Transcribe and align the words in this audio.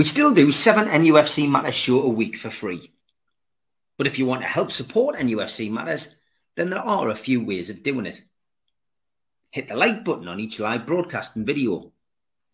We 0.00 0.06
still 0.06 0.32
do 0.32 0.50
seven 0.50 0.88
NUFC 0.88 1.46
Matters 1.46 1.74
show 1.74 2.00
a 2.02 2.08
week 2.08 2.34
for 2.34 2.48
free. 2.48 2.90
But 3.98 4.06
if 4.06 4.18
you 4.18 4.24
want 4.24 4.40
to 4.40 4.48
help 4.48 4.72
support 4.72 5.16
NUFC 5.16 5.70
Matters, 5.70 6.14
then 6.56 6.70
there 6.70 6.78
are 6.78 7.10
a 7.10 7.14
few 7.14 7.44
ways 7.44 7.68
of 7.68 7.82
doing 7.82 8.06
it. 8.06 8.22
Hit 9.50 9.68
the 9.68 9.76
like 9.76 10.02
button 10.02 10.26
on 10.26 10.40
each 10.40 10.58
live 10.58 10.86
broadcast 10.86 11.36
and 11.36 11.46
video. 11.46 11.92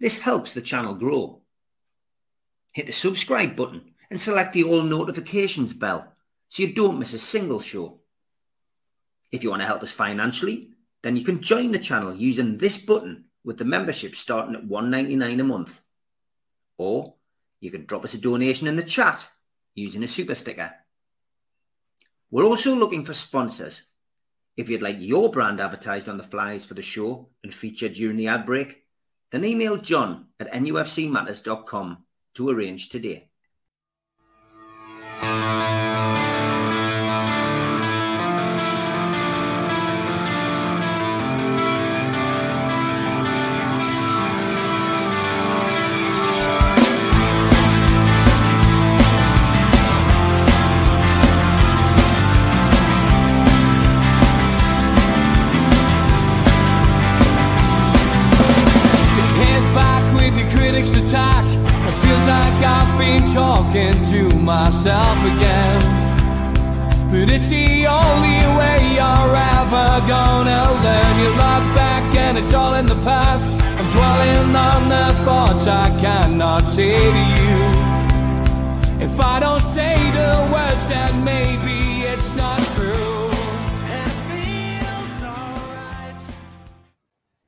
This 0.00 0.18
helps 0.18 0.54
the 0.54 0.60
channel 0.60 0.96
grow. 0.96 1.42
Hit 2.74 2.86
the 2.86 2.92
subscribe 2.92 3.54
button 3.54 3.94
and 4.10 4.20
select 4.20 4.52
the 4.52 4.64
all 4.64 4.82
notifications 4.82 5.72
bell 5.72 6.14
so 6.48 6.64
you 6.64 6.72
don't 6.72 6.98
miss 6.98 7.12
a 7.12 7.18
single 7.20 7.60
show. 7.60 8.00
If 9.30 9.44
you 9.44 9.50
want 9.50 9.62
to 9.62 9.66
help 9.66 9.84
us 9.84 9.92
financially, 9.92 10.70
then 11.02 11.14
you 11.14 11.22
can 11.22 11.42
join 11.42 11.70
the 11.70 11.78
channel 11.78 12.12
using 12.12 12.58
this 12.58 12.76
button 12.76 13.26
with 13.44 13.56
the 13.56 13.64
membership 13.64 14.16
starting 14.16 14.56
at 14.56 14.66
$1.99 14.66 15.40
a 15.40 15.44
month. 15.44 15.80
Or 16.76 17.14
you 17.60 17.70
can 17.70 17.86
drop 17.86 18.04
us 18.04 18.14
a 18.14 18.18
donation 18.18 18.66
in 18.66 18.76
the 18.76 18.82
chat 18.82 19.26
using 19.74 20.02
a 20.02 20.06
super 20.06 20.34
sticker. 20.34 20.72
We're 22.30 22.44
also 22.44 22.74
looking 22.74 23.04
for 23.04 23.12
sponsors. 23.12 23.82
If 24.56 24.68
you'd 24.68 24.82
like 24.82 24.96
your 24.98 25.30
brand 25.30 25.60
advertised 25.60 26.08
on 26.08 26.16
the 26.16 26.22
flyers 26.22 26.64
for 26.64 26.74
the 26.74 26.82
show 26.82 27.28
and 27.42 27.52
featured 27.52 27.92
during 27.92 28.16
the 28.16 28.28
ad 28.28 28.46
break, 28.46 28.84
then 29.30 29.44
email 29.44 29.76
john 29.76 30.26
at 30.40 30.52
nufcmatters.com 30.52 31.98
to 32.34 32.48
arrange 32.48 32.88
today. 32.88 33.28
It's 67.28 67.48
the 67.48 67.86
only 67.86 68.40
way 68.56 68.78
you're 68.94 69.34
ever 69.54 69.88
gonna 70.06 70.62
learn. 70.84 71.12
You 71.18 71.28
look 71.30 71.64
back 71.74 72.04
and 72.16 72.38
it's 72.38 72.54
all 72.54 72.74
in 72.74 72.86
the 72.86 72.94
past. 73.02 73.60
I'm 73.62 73.86
dwelling 73.92 74.54
on 74.54 74.88
the 74.88 75.14
thoughts 75.24 75.66
I 75.66 75.88
cannot 76.00 76.62
say 76.68 76.96
to 76.96 77.22
you. 77.42 77.56
If 79.06 79.20
I 79.20 79.40
don't 79.40 79.60
say 79.60 79.96
the 80.20 80.50
words, 80.54 80.88
then 80.88 81.24
maybe 81.24 82.06
it's 82.06 82.36
not 82.36 82.60
true. 82.74 83.16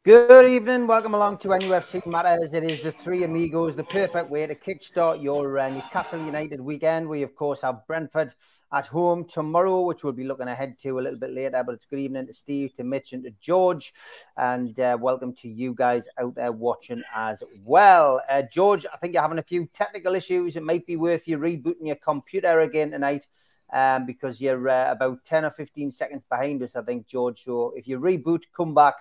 Good 0.04 0.50
evening. 0.50 0.86
Welcome 0.86 1.14
along 1.14 1.38
to 1.38 1.48
NUFC 1.48 2.06
Matters. 2.06 2.50
It 2.52 2.64
is 2.64 2.82
the 2.82 2.92
three 2.92 3.24
amigos, 3.24 3.76
the 3.76 3.84
perfect 3.84 4.30
way 4.30 4.46
to 4.46 4.54
kickstart 4.54 5.22
your 5.22 5.58
uh, 5.58 5.68
Newcastle 5.68 6.24
United 6.24 6.60
weekend. 6.60 7.08
We, 7.08 7.22
of 7.22 7.36
course, 7.36 7.60
have 7.60 7.86
Brentford 7.86 8.32
at 8.72 8.86
home 8.86 9.24
tomorrow, 9.24 9.80
which 9.80 10.02
we'll 10.02 10.12
be 10.12 10.24
looking 10.24 10.48
ahead 10.48 10.78
to 10.80 10.98
a 10.98 11.00
little 11.00 11.18
bit 11.18 11.32
later. 11.32 11.62
But 11.64 11.76
it's 11.76 11.86
good 11.86 11.98
evening 11.98 12.26
to 12.26 12.34
Steve, 12.34 12.74
to 12.76 12.84
Mitch, 12.84 13.12
and 13.12 13.24
to 13.24 13.32
George. 13.40 13.94
And 14.36 14.78
uh, 14.78 14.98
welcome 15.00 15.32
to 15.36 15.48
you 15.48 15.74
guys 15.74 16.04
out 16.18 16.34
there 16.34 16.52
watching 16.52 17.02
as 17.14 17.42
well. 17.64 18.20
Uh, 18.28 18.42
George, 18.42 18.84
I 18.92 18.96
think 18.98 19.14
you're 19.14 19.22
having 19.22 19.38
a 19.38 19.42
few 19.42 19.66
technical 19.74 20.14
issues. 20.14 20.56
It 20.56 20.62
might 20.62 20.86
be 20.86 20.96
worth 20.96 21.26
you 21.26 21.38
rebooting 21.38 21.86
your 21.86 21.96
computer 21.96 22.60
again 22.60 22.90
tonight. 22.90 23.26
Um, 23.70 24.06
because 24.06 24.40
you're 24.40 24.66
uh, 24.70 24.92
about 24.92 25.26
10 25.26 25.44
or 25.44 25.50
15 25.50 25.90
seconds 25.90 26.22
behind 26.30 26.62
us, 26.62 26.74
I 26.74 26.80
think, 26.80 27.06
George. 27.06 27.44
So 27.44 27.74
if 27.76 27.86
you 27.86 28.00
reboot, 28.00 28.40
come 28.56 28.74
back 28.74 28.94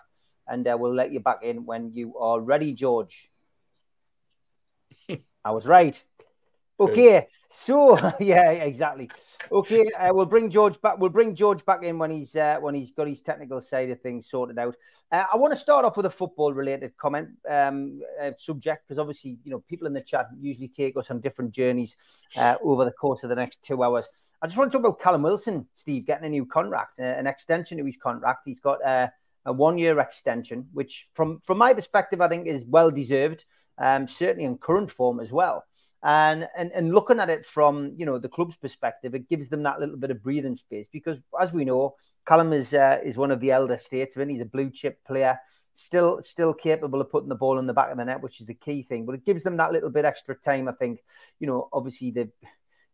and 0.45 0.67
uh, 0.67 0.75
we'll 0.77 0.93
let 0.93 1.13
you 1.13 1.21
back 1.21 1.41
in 1.41 1.65
when 1.65 1.93
you 1.93 2.17
are 2.17 2.41
ready, 2.41 2.73
George. 2.73 3.29
I 5.45 5.51
was 5.51 5.65
right. 5.65 6.01
Okay, 6.79 7.27
so 7.49 7.97
yeah, 8.19 8.51
exactly. 8.51 9.09
Okay, 9.51 9.89
uh, 9.91 10.13
we'll 10.13 10.25
bring 10.25 10.49
George 10.49 10.79
back. 10.81 10.97
We'll 10.97 11.09
bring 11.09 11.35
George 11.35 11.63
back 11.65 11.83
in 11.83 11.97
when 11.97 12.11
he's 12.11 12.35
uh, 12.35 12.57
when 12.59 12.75
he's 12.75 12.91
got 12.91 13.07
his 13.07 13.21
technical 13.21 13.61
side 13.61 13.89
of 13.89 14.01
things 14.01 14.29
sorted 14.29 14.59
out. 14.59 14.75
Uh, 15.11 15.23
I 15.31 15.37
want 15.37 15.53
to 15.53 15.59
start 15.59 15.85
off 15.85 15.95
with 15.95 16.05
a 16.05 16.09
football-related 16.09 16.97
comment 16.97 17.29
um, 17.49 18.01
uh, 18.21 18.31
subject 18.37 18.85
because 18.85 18.99
obviously, 18.99 19.37
you 19.45 19.51
know, 19.51 19.63
people 19.69 19.87
in 19.87 19.93
the 19.93 20.01
chat 20.01 20.27
usually 20.37 20.67
take 20.67 20.97
us 20.97 21.09
on 21.09 21.21
different 21.21 21.51
journeys 21.51 21.95
uh, 22.35 22.55
over 22.61 22.83
the 22.83 22.91
course 22.91 23.23
of 23.23 23.29
the 23.29 23.35
next 23.35 23.63
two 23.63 23.83
hours. 23.83 24.09
I 24.41 24.47
just 24.47 24.57
want 24.57 24.69
to 24.71 24.77
talk 24.77 24.85
about 24.85 24.99
Callum 24.99 25.23
Wilson, 25.23 25.65
Steve, 25.75 26.05
getting 26.05 26.25
a 26.25 26.29
new 26.29 26.45
contract, 26.45 26.99
uh, 26.99 27.03
an 27.03 27.25
extension 27.25 27.77
to 27.77 27.85
his 27.85 27.95
contract. 27.95 28.41
He's 28.45 28.59
got 28.59 28.79
a 28.85 29.09
one-year 29.45 29.97
extension, 29.99 30.67
which, 30.73 31.07
from 31.13 31.39
from 31.45 31.57
my 31.57 31.73
perspective, 31.73 32.19
I 32.19 32.27
think 32.27 32.47
is 32.47 32.65
well 32.67 32.91
deserved. 32.91 33.45
Um, 33.79 34.07
certainly 34.07 34.43
in 34.43 34.57
current 34.57 34.91
form 34.91 35.19
as 35.19 35.31
well. 35.31 35.63
And, 36.07 36.47
and 36.57 36.71
and 36.71 36.93
looking 36.93 37.19
at 37.19 37.29
it 37.29 37.45
from 37.45 37.93
you 37.97 38.05
know 38.05 38.17
the 38.17 38.29
club's 38.29 38.55
perspective, 38.55 39.13
it 39.13 39.27
gives 39.27 39.49
them 39.49 39.63
that 39.63 39.81
little 39.81 39.97
bit 39.97 40.09
of 40.09 40.23
breathing 40.23 40.55
space 40.55 40.87
because, 40.89 41.17
as 41.39 41.51
we 41.51 41.65
know, 41.65 41.95
Callum 42.25 42.53
is 42.53 42.73
uh, 42.73 42.99
is 43.03 43.17
one 43.17 43.29
of 43.29 43.41
the 43.41 43.51
elder 43.51 43.77
statesmen. 43.77 44.29
He's 44.29 44.39
a 44.39 44.45
blue 44.45 44.69
chip 44.69 45.03
player, 45.05 45.37
still 45.73 46.21
still 46.23 46.53
capable 46.53 47.01
of 47.01 47.11
putting 47.11 47.27
the 47.27 47.35
ball 47.35 47.59
in 47.59 47.67
the 47.67 47.73
back 47.73 47.91
of 47.91 47.97
the 47.97 48.05
net, 48.05 48.21
which 48.21 48.39
is 48.39 48.47
the 48.47 48.53
key 48.53 48.83
thing. 48.83 49.05
But 49.05 49.15
it 49.15 49.25
gives 49.25 49.43
them 49.43 49.57
that 49.57 49.73
little 49.73 49.89
bit 49.89 50.05
extra 50.05 50.35
time. 50.35 50.69
I 50.69 50.71
think 50.71 51.01
you 51.41 51.47
know, 51.47 51.67
obviously 51.73 52.11
the 52.11 52.29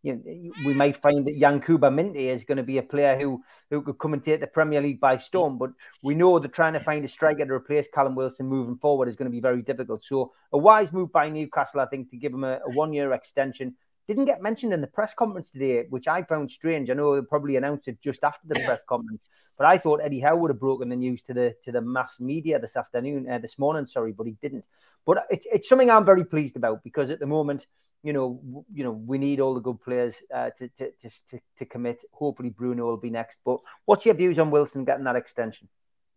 you 0.04 0.14
know, 0.14 0.52
we 0.66 0.74
might 0.74 1.02
find 1.02 1.26
that 1.26 1.40
Yankuba 1.40 1.90
Minteh 1.90 2.28
is 2.28 2.44
going 2.44 2.58
to 2.58 2.64
be 2.64 2.78
a 2.78 2.84
player 2.84 3.18
who 3.18 3.42
who 3.70 3.82
could 3.82 3.98
come 3.98 4.14
and 4.14 4.24
take 4.24 4.42
the 4.42 4.48
Premier 4.48 4.82
League 4.82 5.00
by 5.00 5.18
storm. 5.18 5.58
But 5.58 5.72
we 6.04 6.14
know 6.14 6.38
that 6.40 6.54
trying 6.54 6.74
to 6.74 6.82
find 6.82 7.04
a 7.06 7.08
striker 7.08 7.46
to 7.46 7.54
replace 7.54 7.88
Callum 7.92 8.14
Wilson 8.14 8.46
moving 8.46 8.78
forward 8.78 9.08
is 9.08 9.16
going 9.16 9.32
to 9.32 9.36
be 9.36 9.40
very 9.40 9.62
difficult. 9.62 10.04
So 10.04 10.34
a 10.52 10.58
wise 10.58 10.92
move 10.92 11.12
by 11.12 11.30
Newcastle, 11.30 11.80
I 11.80 11.86
think, 11.86 12.12
to 12.12 12.18
give 12.18 12.34
him 12.34 12.44
a, 12.44 12.60
a 12.68 12.72
one 12.74 12.92
year 12.94 13.14
extension. 13.14 13.76
Didn't 14.08 14.26
get 14.26 14.42
mentioned 14.42 14.74
in 14.74 14.82
the 14.82 14.88
press 14.88 15.14
conference 15.18 15.50
today, 15.50 15.86
which 15.90 16.10
I 16.10 16.24
found 16.24 16.52
strange. 16.52 16.90
I 16.90 16.94
know 16.94 17.16
they 17.16 17.26
probably 17.26 17.56
announced 17.56 17.88
it 17.88 18.02
just 18.02 18.22
after 18.26 18.46
the 18.46 18.60
press 18.60 18.82
conference, 18.90 19.22
but 19.58 19.66
I 19.66 19.78
thought 19.78 20.02
Eddie 20.04 20.20
Howe 20.20 20.36
would 20.36 20.52
have 20.52 20.60
broken 20.60 20.90
the 20.90 20.98
news 20.98 21.22
to 21.24 21.34
the 21.34 21.56
to 21.64 21.72
the 21.72 21.80
mass 21.80 22.20
media 22.20 22.60
this 22.60 22.76
afternoon, 22.76 23.30
uh, 23.30 23.38
this 23.38 23.58
morning. 23.58 23.88
Sorry, 23.88 24.12
but 24.12 24.28
he 24.28 24.36
didn't. 24.42 24.66
But 25.06 25.26
it, 25.30 25.46
it's 25.46 25.70
something 25.70 25.90
I'm 25.90 26.04
very 26.06 26.26
pleased 26.26 26.58
about 26.58 26.84
because 26.84 27.10
at 27.10 27.20
the 27.20 27.26
moment 27.26 27.66
you 28.04 28.14
know, 28.14 28.40
w- 28.46 28.66
you 28.74 28.84
know, 28.84 28.92
we 28.92 29.18
need 29.18 29.40
all 29.40 29.54
the 29.54 29.62
good 29.62 29.82
players 29.82 30.16
uh, 30.34 30.50
to, 30.58 30.68
to, 30.78 30.92
to 31.02 31.40
to 31.58 31.66
commit. 31.66 32.02
Hopefully, 32.12 32.50
Bruno 32.50 32.86
will 32.86 32.98
be 32.98 33.10
next. 33.10 33.38
But 33.46 33.60
what's 33.86 34.06
your 34.06 34.16
views 34.16 34.38
on 34.38 34.52
Wilson 34.52 34.86
getting 34.86 35.06
that 35.06 35.16
extension? 35.16 35.70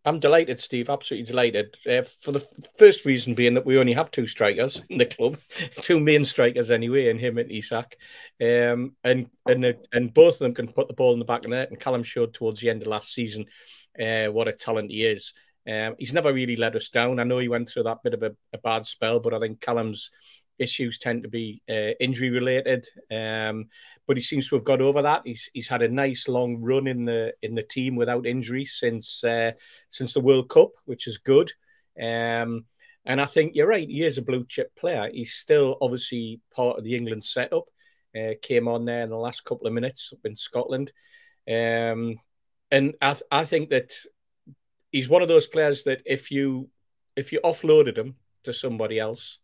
I'm 0.04 0.20
delighted, 0.20 0.60
Steve. 0.60 0.88
Absolutely 0.88 1.26
delighted. 1.26 1.76
Uh, 1.88 2.02
for 2.02 2.30
the 2.30 2.46
first 2.78 3.04
reason 3.04 3.34
being 3.34 3.54
that 3.54 3.66
we 3.66 3.76
only 3.76 3.92
have 3.92 4.10
two 4.12 4.28
strikers 4.28 4.80
in 4.88 4.98
the 4.98 5.04
club, 5.04 5.36
two 5.80 5.98
main 5.98 6.24
strikers 6.24 6.70
anyway, 6.70 7.10
and 7.10 7.18
him 7.18 7.38
and 7.38 7.50
Isak, 7.50 7.96
um, 8.40 8.94
and 9.02 9.28
and 9.48 9.64
uh, 9.64 9.72
and 9.92 10.14
both 10.14 10.34
of 10.34 10.38
them 10.40 10.54
can 10.54 10.68
put 10.68 10.86
the 10.86 10.94
ball 10.94 11.12
in 11.12 11.18
the 11.18 11.24
back 11.24 11.44
of 11.44 11.50
the 11.50 11.56
net. 11.56 11.70
And 11.70 11.80
Callum 11.80 12.04
showed 12.04 12.34
towards 12.34 12.60
the 12.60 12.70
end 12.70 12.82
of 12.82 12.88
last 12.88 13.12
season 13.12 13.46
uh, 14.00 14.26
what 14.26 14.48
a 14.48 14.52
talent 14.52 14.92
he 14.92 15.04
is. 15.04 15.32
Um, 15.68 15.96
he's 15.98 16.12
never 16.12 16.32
really 16.32 16.54
let 16.54 16.76
us 16.76 16.88
down. 16.88 17.18
I 17.18 17.24
know 17.24 17.38
he 17.38 17.48
went 17.48 17.68
through 17.68 17.84
that 17.84 18.04
bit 18.04 18.14
of 18.14 18.22
a, 18.22 18.36
a 18.52 18.58
bad 18.58 18.86
spell, 18.86 19.18
but 19.18 19.34
I 19.34 19.40
think 19.40 19.60
Callum's 19.60 20.12
issues 20.58 20.98
tend 20.98 21.22
to 21.22 21.28
be 21.28 21.62
uh, 21.68 21.92
injury 22.00 22.30
related. 22.30 22.88
Um, 23.10 23.68
but 24.06 24.16
he 24.16 24.22
seems 24.22 24.48
to 24.48 24.56
have 24.56 24.64
got 24.64 24.80
over 24.80 25.02
that. 25.02 25.22
He's 25.24 25.50
he's 25.52 25.68
had 25.68 25.82
a 25.82 25.88
nice 25.88 26.28
long 26.28 26.62
run 26.62 26.86
in 26.86 27.04
the 27.04 27.34
in 27.42 27.54
the 27.54 27.62
team 27.62 27.96
without 27.96 28.26
injury 28.26 28.64
since 28.64 29.24
uh, 29.24 29.52
since 29.90 30.12
the 30.12 30.20
World 30.20 30.48
Cup, 30.48 30.70
which 30.84 31.06
is 31.06 31.18
good. 31.18 31.52
Um, 32.00 32.66
and 33.04 33.20
I 33.20 33.26
think 33.26 33.54
you're 33.54 33.68
right. 33.68 33.88
He 33.88 34.04
is 34.04 34.18
a 34.18 34.22
blue 34.22 34.44
chip 34.48 34.74
player. 34.76 35.10
He's 35.12 35.34
still 35.34 35.76
obviously 35.80 36.40
part 36.54 36.78
of 36.78 36.84
the 36.84 36.96
England 36.96 37.24
setup. 37.24 37.64
Uh, 38.16 38.32
came 38.40 38.66
on 38.66 38.84
there 38.84 39.02
in 39.02 39.10
the 39.10 39.16
last 39.16 39.44
couple 39.44 39.66
of 39.66 39.74
minutes 39.74 40.10
up 40.12 40.20
in 40.24 40.36
Scotland, 40.36 40.90
um, 41.46 42.18
and 42.70 42.94
I 43.02 43.12
th- 43.12 43.22
I 43.30 43.44
think 43.44 43.70
that 43.70 43.92
he's 44.90 45.08
one 45.08 45.20
of 45.20 45.28
those 45.28 45.46
players 45.46 45.82
that 45.82 46.00
if 46.06 46.30
you 46.30 46.70
if 47.14 47.32
you 47.32 47.40
offloaded 47.44 47.98
him 47.98 48.14
to 48.44 48.52
somebody 48.52 48.98
else, 48.98 49.38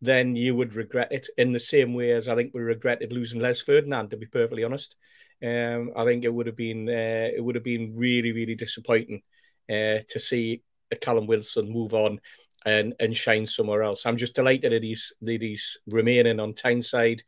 then 0.00 0.36
you 0.36 0.54
would 0.54 0.74
regret 0.74 1.10
it 1.10 1.28
in 1.38 1.52
the 1.52 1.60
same 1.60 1.94
way 1.94 2.12
as 2.12 2.28
I 2.28 2.34
think 2.34 2.52
we 2.52 2.60
regretted 2.60 3.12
losing 3.12 3.40
Les 3.40 3.60
Ferdinand. 3.60 4.10
To 4.10 4.16
be 4.16 4.26
perfectly 4.26 4.64
honest, 4.64 4.96
um, 5.44 5.92
I 5.96 6.04
think 6.04 6.24
it 6.24 6.32
would 6.32 6.46
have 6.46 6.56
been 6.56 6.88
uh, 6.88 7.30
it 7.34 7.42
would 7.42 7.54
have 7.54 7.64
been 7.64 7.96
really 7.96 8.32
really 8.32 8.54
disappointing 8.54 9.22
uh, 9.68 9.98
to 10.08 10.18
see 10.18 10.62
Callum 11.00 11.26
Wilson 11.26 11.70
move 11.70 11.94
on 11.94 12.20
and 12.64 12.94
and 13.00 13.16
shine 13.16 13.46
somewhere 13.46 13.82
else. 13.82 14.06
I'm 14.06 14.16
just 14.16 14.34
delighted 14.34 14.72
that 14.72 14.82
he's 14.82 15.12
that 15.22 15.42
he's 15.42 15.78
remaining 15.86 16.40
on 16.40 16.54
Tyneside, 16.54 17.22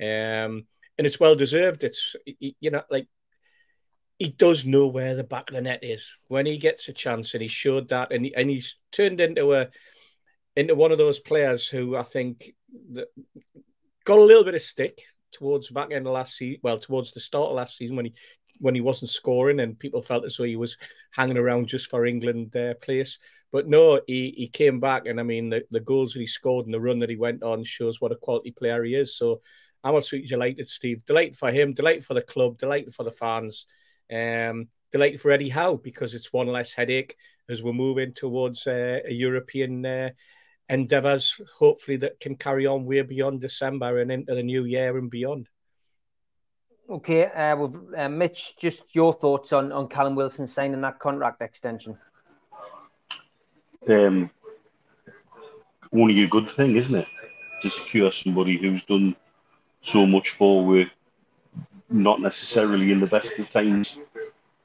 um, 0.00 0.66
and 0.96 1.06
it's 1.06 1.20
well 1.20 1.34
deserved. 1.34 1.84
It's 1.84 2.16
you 2.26 2.70
know 2.70 2.82
like 2.90 3.08
he 4.18 4.28
does 4.28 4.64
know 4.64 4.86
where 4.86 5.14
the 5.14 5.24
back 5.24 5.50
of 5.50 5.56
the 5.56 5.60
net 5.60 5.82
is 5.82 6.18
when 6.28 6.46
he 6.46 6.56
gets 6.56 6.88
a 6.88 6.92
chance, 6.92 7.34
and 7.34 7.42
he 7.42 7.48
showed 7.48 7.88
that, 7.88 8.12
and 8.12 8.24
he, 8.24 8.34
and 8.34 8.48
he's 8.48 8.76
turned 8.92 9.20
into 9.20 9.52
a 9.54 9.68
into 10.56 10.74
one 10.74 10.92
of 10.92 10.98
those 10.98 11.20
players 11.20 11.66
who 11.66 11.96
I 11.96 12.02
think 12.02 12.52
got 14.04 14.18
a 14.18 14.22
little 14.22 14.44
bit 14.44 14.54
of 14.54 14.62
stick 14.62 15.00
towards 15.32 15.68
the 15.68 15.74
back 15.74 15.92
end 15.92 16.06
of 16.06 16.12
last 16.12 16.36
season. 16.36 16.60
Well, 16.62 16.78
towards 16.78 17.12
the 17.12 17.20
start 17.20 17.50
of 17.50 17.56
last 17.56 17.76
season 17.76 17.96
when 17.96 18.06
he 18.06 18.14
when 18.60 18.74
he 18.74 18.80
wasn't 18.80 19.10
scoring 19.10 19.60
and 19.60 19.78
people 19.78 20.00
felt 20.00 20.24
as 20.24 20.36
though 20.36 20.44
he 20.44 20.56
was 20.56 20.76
hanging 21.10 21.36
around 21.36 21.66
just 21.66 21.90
for 21.90 22.06
England 22.06 22.56
uh, 22.56 22.74
place. 22.74 23.18
But 23.52 23.68
no, 23.68 24.00
he, 24.06 24.34
he 24.36 24.48
came 24.48 24.80
back, 24.80 25.06
and 25.06 25.20
I 25.20 25.22
mean 25.22 25.48
the, 25.48 25.64
the 25.70 25.80
goals 25.80 26.12
that 26.12 26.20
he 26.20 26.26
scored 26.26 26.66
and 26.66 26.74
the 26.74 26.80
run 26.80 26.98
that 27.00 27.10
he 27.10 27.16
went 27.16 27.42
on 27.42 27.62
shows 27.62 28.00
what 28.00 28.12
a 28.12 28.16
quality 28.16 28.50
player 28.50 28.82
he 28.82 28.94
is. 28.94 29.16
So 29.16 29.40
I'm 29.82 29.94
absolutely 29.94 30.28
delighted, 30.28 30.66
Steve. 30.68 31.04
Delighted 31.04 31.36
for 31.36 31.52
him, 31.52 31.72
delighted 31.72 32.04
for 32.04 32.14
the 32.14 32.22
club, 32.22 32.58
delighted 32.58 32.94
for 32.94 33.04
the 33.04 33.10
fans, 33.10 33.66
um, 34.12 34.68
delighted 34.90 35.20
for 35.20 35.30
Eddie 35.30 35.50
Howe 35.50 35.74
because 35.76 36.14
it's 36.14 36.32
one 36.32 36.48
less 36.48 36.72
headache 36.72 37.16
as 37.48 37.62
we're 37.62 37.72
moving 37.72 38.12
towards 38.12 38.66
uh, 38.66 39.00
a 39.06 39.12
European 39.12 39.84
uh, 39.84 40.10
endeavours, 40.68 41.40
hopefully 41.58 41.96
that 41.98 42.20
can 42.20 42.36
carry 42.36 42.66
on 42.66 42.84
way 42.84 43.02
beyond 43.02 43.40
December 43.40 43.98
and 44.00 44.10
into 44.10 44.34
the 44.34 44.42
new 44.42 44.64
year 44.64 44.96
and 44.96 45.10
beyond. 45.10 45.48
Okay, 46.88 47.26
uh, 47.26 47.56
well, 47.56 47.74
uh, 47.96 48.08
Mitch, 48.08 48.54
just 48.58 48.82
your 48.92 49.14
thoughts 49.14 49.52
on, 49.52 49.72
on 49.72 49.88
Callum 49.88 50.14
Wilson 50.14 50.46
signing 50.46 50.82
that 50.82 50.98
contract 50.98 51.40
extension. 51.40 51.96
Um, 53.88 54.30
only 55.92 56.22
a 56.22 56.26
good 56.26 56.50
thing, 56.50 56.76
isn't 56.76 56.94
it? 56.94 57.08
To 57.62 57.70
secure 57.70 58.10
somebody 58.10 58.58
who's 58.58 58.82
done 58.84 59.16
so 59.80 60.04
much 60.04 60.30
for 60.30 60.64
work, 60.64 60.88
not 61.88 62.20
necessarily 62.20 62.92
in 62.92 63.00
the 63.00 63.06
best 63.06 63.32
of 63.38 63.48
times, 63.50 63.96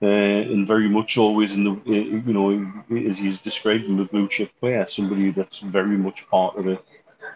uh, 0.01 0.05
and 0.05 0.65
very 0.65 0.87
much 0.87 1.17
always 1.17 1.53
in 1.53 1.63
the, 1.63 1.71
uh, 1.71 1.91
you 1.91 2.33
know, 2.33 3.07
as 3.09 3.17
he's 3.17 3.37
described 3.39 3.83
him, 3.83 3.99
a 3.99 4.05
blue 4.05 4.27
chip 4.27 4.51
player, 4.59 4.85
somebody 4.85 5.31
that's 5.31 5.59
very 5.59 5.97
much 5.97 6.27
part 6.29 6.55
of 6.57 6.65
the, 6.65 6.79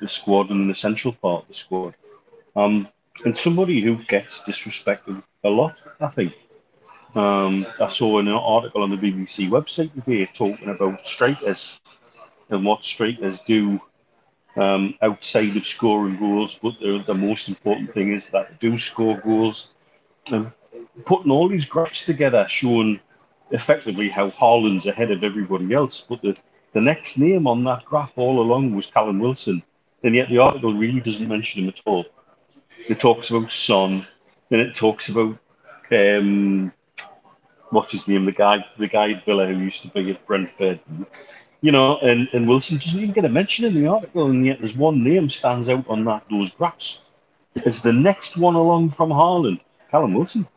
the 0.02 0.08
squad 0.08 0.50
and 0.50 0.62
an 0.62 0.70
essential 0.70 1.12
part 1.14 1.44
of 1.44 1.48
the 1.50 1.54
squad. 1.54 1.94
Um, 2.56 2.88
and 3.26 3.38
somebody 3.38 3.82
who 3.82 3.98
gets 4.06 4.40
disrespected 4.40 5.22
a 5.44 5.50
lot, 5.50 5.76
I 6.00 6.08
think. 6.08 6.34
Um, 7.16 7.68
I 7.80 7.88
saw 7.88 8.20
an 8.20 8.28
article 8.28 8.82
on 8.82 8.90
the 8.90 8.98
BBC 8.98 9.50
website 9.50 9.94
today 9.94 10.26
talking 10.34 10.70
about 10.70 11.06
strikers 11.06 11.80
and 12.50 12.66
what 12.66 12.84
strikers 12.84 13.40
do 13.40 13.80
um, 14.56 14.96
outside 15.02 15.56
of 15.56 15.66
scoring 15.66 16.18
goals. 16.18 16.58
But 16.62 16.80
the, 16.80 17.04
the 17.06 17.14
most 17.14 17.50
important 17.50 17.94
thing 17.94 18.14
is 18.14 18.30
that 18.30 18.50
they 18.50 18.70
do 18.70 18.78
score 18.78 19.20
goals. 19.20 19.68
And 20.28 20.52
putting 21.06 21.32
all 21.32 21.50
these 21.50 21.66
graphs 21.66 22.04
together, 22.04 22.46
showing 22.50 23.00
effectively 23.52 24.10
how 24.10 24.30
Haaland's 24.32 24.88
ahead 24.88 25.12
of 25.12 25.24
everybody 25.24 25.74
else. 25.74 26.04
But 26.08 26.22
the, 26.22 26.36
the 26.74 26.82
next 26.82 27.18
name 27.18 27.48
on 27.48 27.64
that 27.66 27.86
graph 27.86 28.14
all 28.16 28.42
along 28.42 28.76
was 28.76 28.86
Callum 28.86 29.20
Wilson. 29.20 29.64
And 30.04 30.16
yet 30.16 30.30
the 30.30 30.40
article 30.40 30.74
really 30.74 31.00
doesn't 31.00 31.28
mention 31.28 31.64
him 31.64 31.70
at 31.70 31.82
all. 31.86 32.06
It 32.90 33.00
talks 33.00 33.30
about 33.30 33.52
Son, 33.52 34.06
then 34.50 34.60
it 34.60 34.76
talks 34.76 35.08
about 35.08 35.38
um, 35.92 36.74
what's 37.70 37.92
his 37.92 38.08
name, 38.08 38.26
the 38.26 38.32
guy, 38.32 38.66
the 38.78 38.88
guy 38.88 39.12
at 39.12 39.26
Villa 39.26 39.46
who 39.46 39.60
used 39.60 39.82
to 39.84 39.88
be 39.90 40.12
at 40.12 40.26
Brentford, 40.26 40.80
you 41.62 41.72
know, 41.72 41.98
and, 42.00 42.28
and 42.34 42.48
Wilson 42.48 42.78
doesn't 42.78 43.00
even 43.00 43.14
get 43.14 43.26
a 43.26 43.30
mention 43.30 43.64
in 43.64 43.74
the 43.74 43.88
article, 43.88 44.26
and 44.26 44.46
yet 44.46 44.60
there's 44.60 44.76
one 44.76 45.04
name 45.04 45.30
stands 45.30 45.70
out 45.70 45.88
on 45.88 46.04
that 46.06 46.24
those 46.30 46.52
graphs. 46.52 47.00
It's 47.56 47.80
the 47.80 47.94
next 47.94 48.36
one 48.36 48.56
along 48.56 48.92
from 48.92 49.10
Haaland, 49.10 49.62
Callum 49.90 50.14
Wilson, 50.14 50.48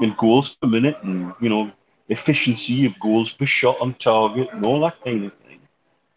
in 0.00 0.14
goals 0.18 0.50
per 0.50 0.68
minute, 0.68 0.96
and 1.02 1.32
you 1.40 1.48
know, 1.48 1.70
efficiency 2.08 2.86
of 2.86 2.98
goals 3.00 3.30
per 3.30 3.46
shot 3.46 3.76
on 3.80 3.94
target, 3.94 4.48
and 4.52 4.64
all 4.66 4.80
that 4.80 5.02
kind 5.04 5.24
of 5.24 5.32
thing. 5.44 5.60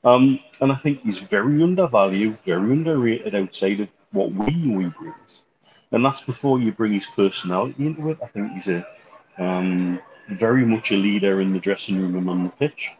Um, 0.04 0.40
and 0.62 0.72
I 0.72 0.76
think 0.76 1.02
he's 1.02 1.20
very 1.20 1.62
undervalued, 1.64 2.40
very 2.46 2.72
underrated 2.72 3.36
outside 3.36 3.80
of 3.80 3.90
what 4.12 4.32
we 4.32 4.54
know 4.54 4.80
he 4.80 4.88
brings. 4.88 5.42
And 5.92 6.06
that's 6.06 6.22
before 6.22 6.60
you 6.60 6.72
bring 6.72 6.94
his 6.94 7.08
personality 7.08 7.86
into 7.86 8.10
it. 8.10 8.20
I 8.22 8.28
think 8.28 8.52
he's 8.52 8.68
a 8.68 8.86
um, 9.38 10.00
very 10.30 10.66
much 10.66 10.92
a 10.92 10.96
leader 10.96 11.42
in 11.42 11.54
the 11.54 11.60
dressing 11.60 12.00
room 12.00 12.16
and 12.16 12.30
on 12.30 12.44
the 12.44 12.50
pitch 12.50 12.92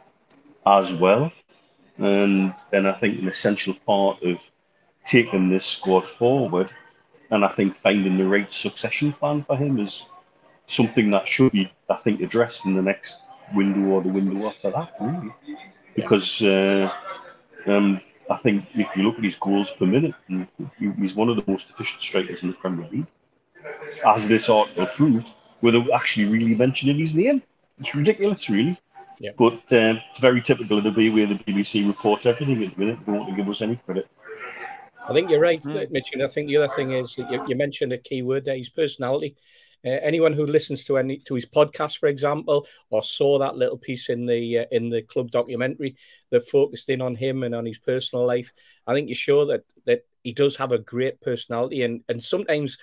as 0.66 0.94
well. 0.94 1.32
And 1.98 2.54
then 2.72 2.86
I 2.86 2.94
think 2.94 3.20
an 3.20 3.28
essential 3.28 3.76
part 3.86 4.22
of 4.24 4.42
taking 5.06 5.50
this 5.50 5.66
squad 5.66 6.08
forward 6.08 6.72
and 7.32 7.44
I 7.44 7.50
think 7.50 7.76
finding 7.76 8.18
the 8.18 8.26
right 8.26 8.52
succession 8.52 9.14
plan 9.14 9.44
for 9.44 9.58
him 9.58 9.80
is 9.80 10.04
something 10.68 11.12
that 11.12 11.28
should 11.28 11.52
be, 11.52 11.72
I 11.90 11.96
think, 11.96 12.22
addressed 12.22 12.66
in 12.66 12.76
the 12.76 12.82
next 12.82 13.18
window 13.54 13.96
or 13.96 14.02
the 14.02 14.10
window 14.10 14.48
after 14.48 14.72
that, 14.72 14.94
really. 15.00 15.34
Because 15.96 16.42
uh, 16.42 16.92
um, 17.68 18.02
I 18.30 18.38
think 18.38 18.66
if 18.74 18.96
you 18.96 19.04
look 19.04 19.18
at 19.18 19.24
his 19.24 19.36
goals 19.36 19.72
per 19.72 19.86
minute, 19.86 20.14
he's 21.00 21.14
one 21.14 21.30
of 21.30 21.38
the 21.38 21.50
most 21.50 21.70
efficient 21.70 22.02
strikers 22.02 22.44
in 22.44 22.50
the 22.50 22.56
Premier 22.56 22.88
League. 22.92 23.08
As 24.06 24.28
this 24.28 24.50
article 24.50 24.86
proved, 24.88 25.32
without 25.62 25.90
actually 25.92 26.26
really 26.26 26.56
mentioning 26.56 26.98
his 26.98 27.14
name. 27.14 27.42
It's 27.80 27.94
ridiculous, 27.94 28.50
really. 28.50 28.80
Yeah. 29.20 29.32
But 29.38 29.54
uh, 29.72 29.96
it's 30.10 30.20
very 30.20 30.42
typical 30.42 30.78
of 30.78 30.84
the 30.84 30.92
B 30.92 31.10
where 31.10 31.28
the 31.28 31.36
BBC 31.36 31.88
reports 31.88 32.26
everything 32.26 32.64
at 32.64 32.76
the 32.76 32.80
minute. 32.80 33.00
They 33.00 33.12
don't 33.12 33.22
want 33.22 33.30
to 33.30 33.36
give 33.36 33.50
us 33.50 33.62
any 33.62 33.78
credit. 33.78 34.08
I 35.08 35.14
think 35.14 35.30
you're 35.30 35.40
right, 35.40 35.62
mm. 35.62 35.90
Mitch. 35.92 36.10
And 36.14 36.24
I 36.24 36.28
think 36.28 36.48
the 36.48 36.58
other 36.58 36.74
thing 36.74 36.92
is 36.92 37.18
you, 37.18 37.26
you 37.48 37.56
mentioned 37.56 37.94
a 37.94 37.98
key 37.98 38.22
word 38.22 38.46
there: 38.46 38.58
his 38.58 38.70
personality. 38.70 39.36
Uh, 39.84 40.00
anyone 40.02 40.34
who 40.34 40.46
listens 40.46 40.86
to 40.86 40.98
any 40.98 41.18
to 41.20 41.36
his 41.36 41.46
podcast, 41.46 41.98
for 41.98 42.08
example, 42.08 42.68
or 42.90 43.02
saw 43.02 43.40
that 43.40 43.58
little 43.58 43.78
piece 43.78 44.10
in 44.10 44.26
the 44.26 44.60
uh, 44.60 44.66
in 44.72 44.90
the 44.90 45.02
club 45.02 45.32
documentary 45.32 45.96
that 46.32 46.48
focused 46.48 46.90
in 46.90 47.02
on 47.02 47.16
him 47.16 47.44
and 47.44 47.56
on 47.56 47.66
his 47.66 47.78
personal 47.80 48.26
life, 48.26 48.52
I 48.88 48.94
think 48.94 49.10
you 49.10 49.16
show 49.16 49.46
that 49.46 49.64
that 49.86 50.06
he 50.24 50.34
does 50.34 50.56
have 50.58 50.72
a 50.72 50.80
great 50.80 51.22
personality, 51.22 51.84
and 51.84 52.02
and 52.10 52.24
sometimes 52.24 52.78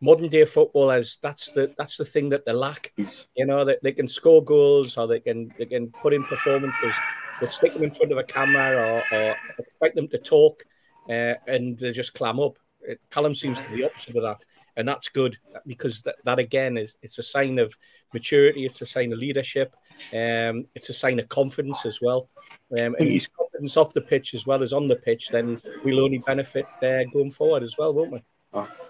modern 0.00 0.28
day 0.28 0.44
footballers 0.44 1.18
that's 1.22 1.50
the 1.52 1.72
that's 1.78 1.96
the 1.96 2.04
thing 2.04 2.28
that 2.28 2.44
they 2.44 2.52
lack 2.52 2.92
you 3.34 3.46
know 3.46 3.64
that 3.64 3.82
they 3.82 3.92
can 3.92 4.06
score 4.06 4.44
goals 4.44 4.98
or 4.98 5.06
they 5.06 5.20
can 5.20 5.50
they 5.58 5.64
can 5.64 5.90
put 6.02 6.12
in 6.12 6.22
performances. 6.24 6.94
But 7.40 7.50
stick 7.50 7.74
them 7.74 7.82
in 7.82 7.90
front 7.90 8.12
of 8.12 8.18
a 8.18 8.24
camera 8.24 9.02
or, 9.12 9.18
or 9.18 9.36
expect 9.58 9.94
them 9.94 10.08
to 10.08 10.18
talk 10.18 10.62
uh, 11.08 11.34
and 11.46 11.78
they 11.78 11.92
just 11.92 12.14
clam 12.14 12.40
up. 12.40 12.58
It, 12.80 13.00
Callum 13.10 13.34
seems 13.34 13.60
to 13.60 13.68
be 13.68 13.76
the 13.76 13.84
opposite 13.84 14.16
of 14.16 14.22
that 14.22 14.38
and 14.76 14.86
that's 14.86 15.08
good 15.08 15.38
because 15.66 16.02
that, 16.02 16.16
that 16.24 16.38
again 16.38 16.76
is 16.76 16.96
it's 17.02 17.18
a 17.18 17.22
sign 17.22 17.58
of 17.58 17.74
maturity 18.12 18.64
it's 18.64 18.80
a 18.80 18.86
sign 18.86 19.12
of 19.12 19.18
leadership 19.18 19.74
um, 20.12 20.66
it's 20.74 20.90
a 20.90 20.94
sign 20.94 21.18
of 21.18 21.28
confidence 21.28 21.86
as 21.86 22.00
well 22.00 22.28
um, 22.72 22.94
and 22.98 23.08
his 23.08 23.26
confidence 23.26 23.76
off 23.76 23.94
the 23.94 24.00
pitch 24.00 24.34
as 24.34 24.46
well 24.46 24.62
as 24.62 24.72
on 24.72 24.86
the 24.88 24.96
pitch 24.96 25.28
then 25.30 25.60
we'll 25.84 26.04
only 26.04 26.18
benefit 26.18 26.66
uh, 26.82 27.04
going 27.12 27.30
forward 27.30 27.62
as 27.62 27.76
well 27.78 27.92
won't 27.92 28.12
we 28.12 28.22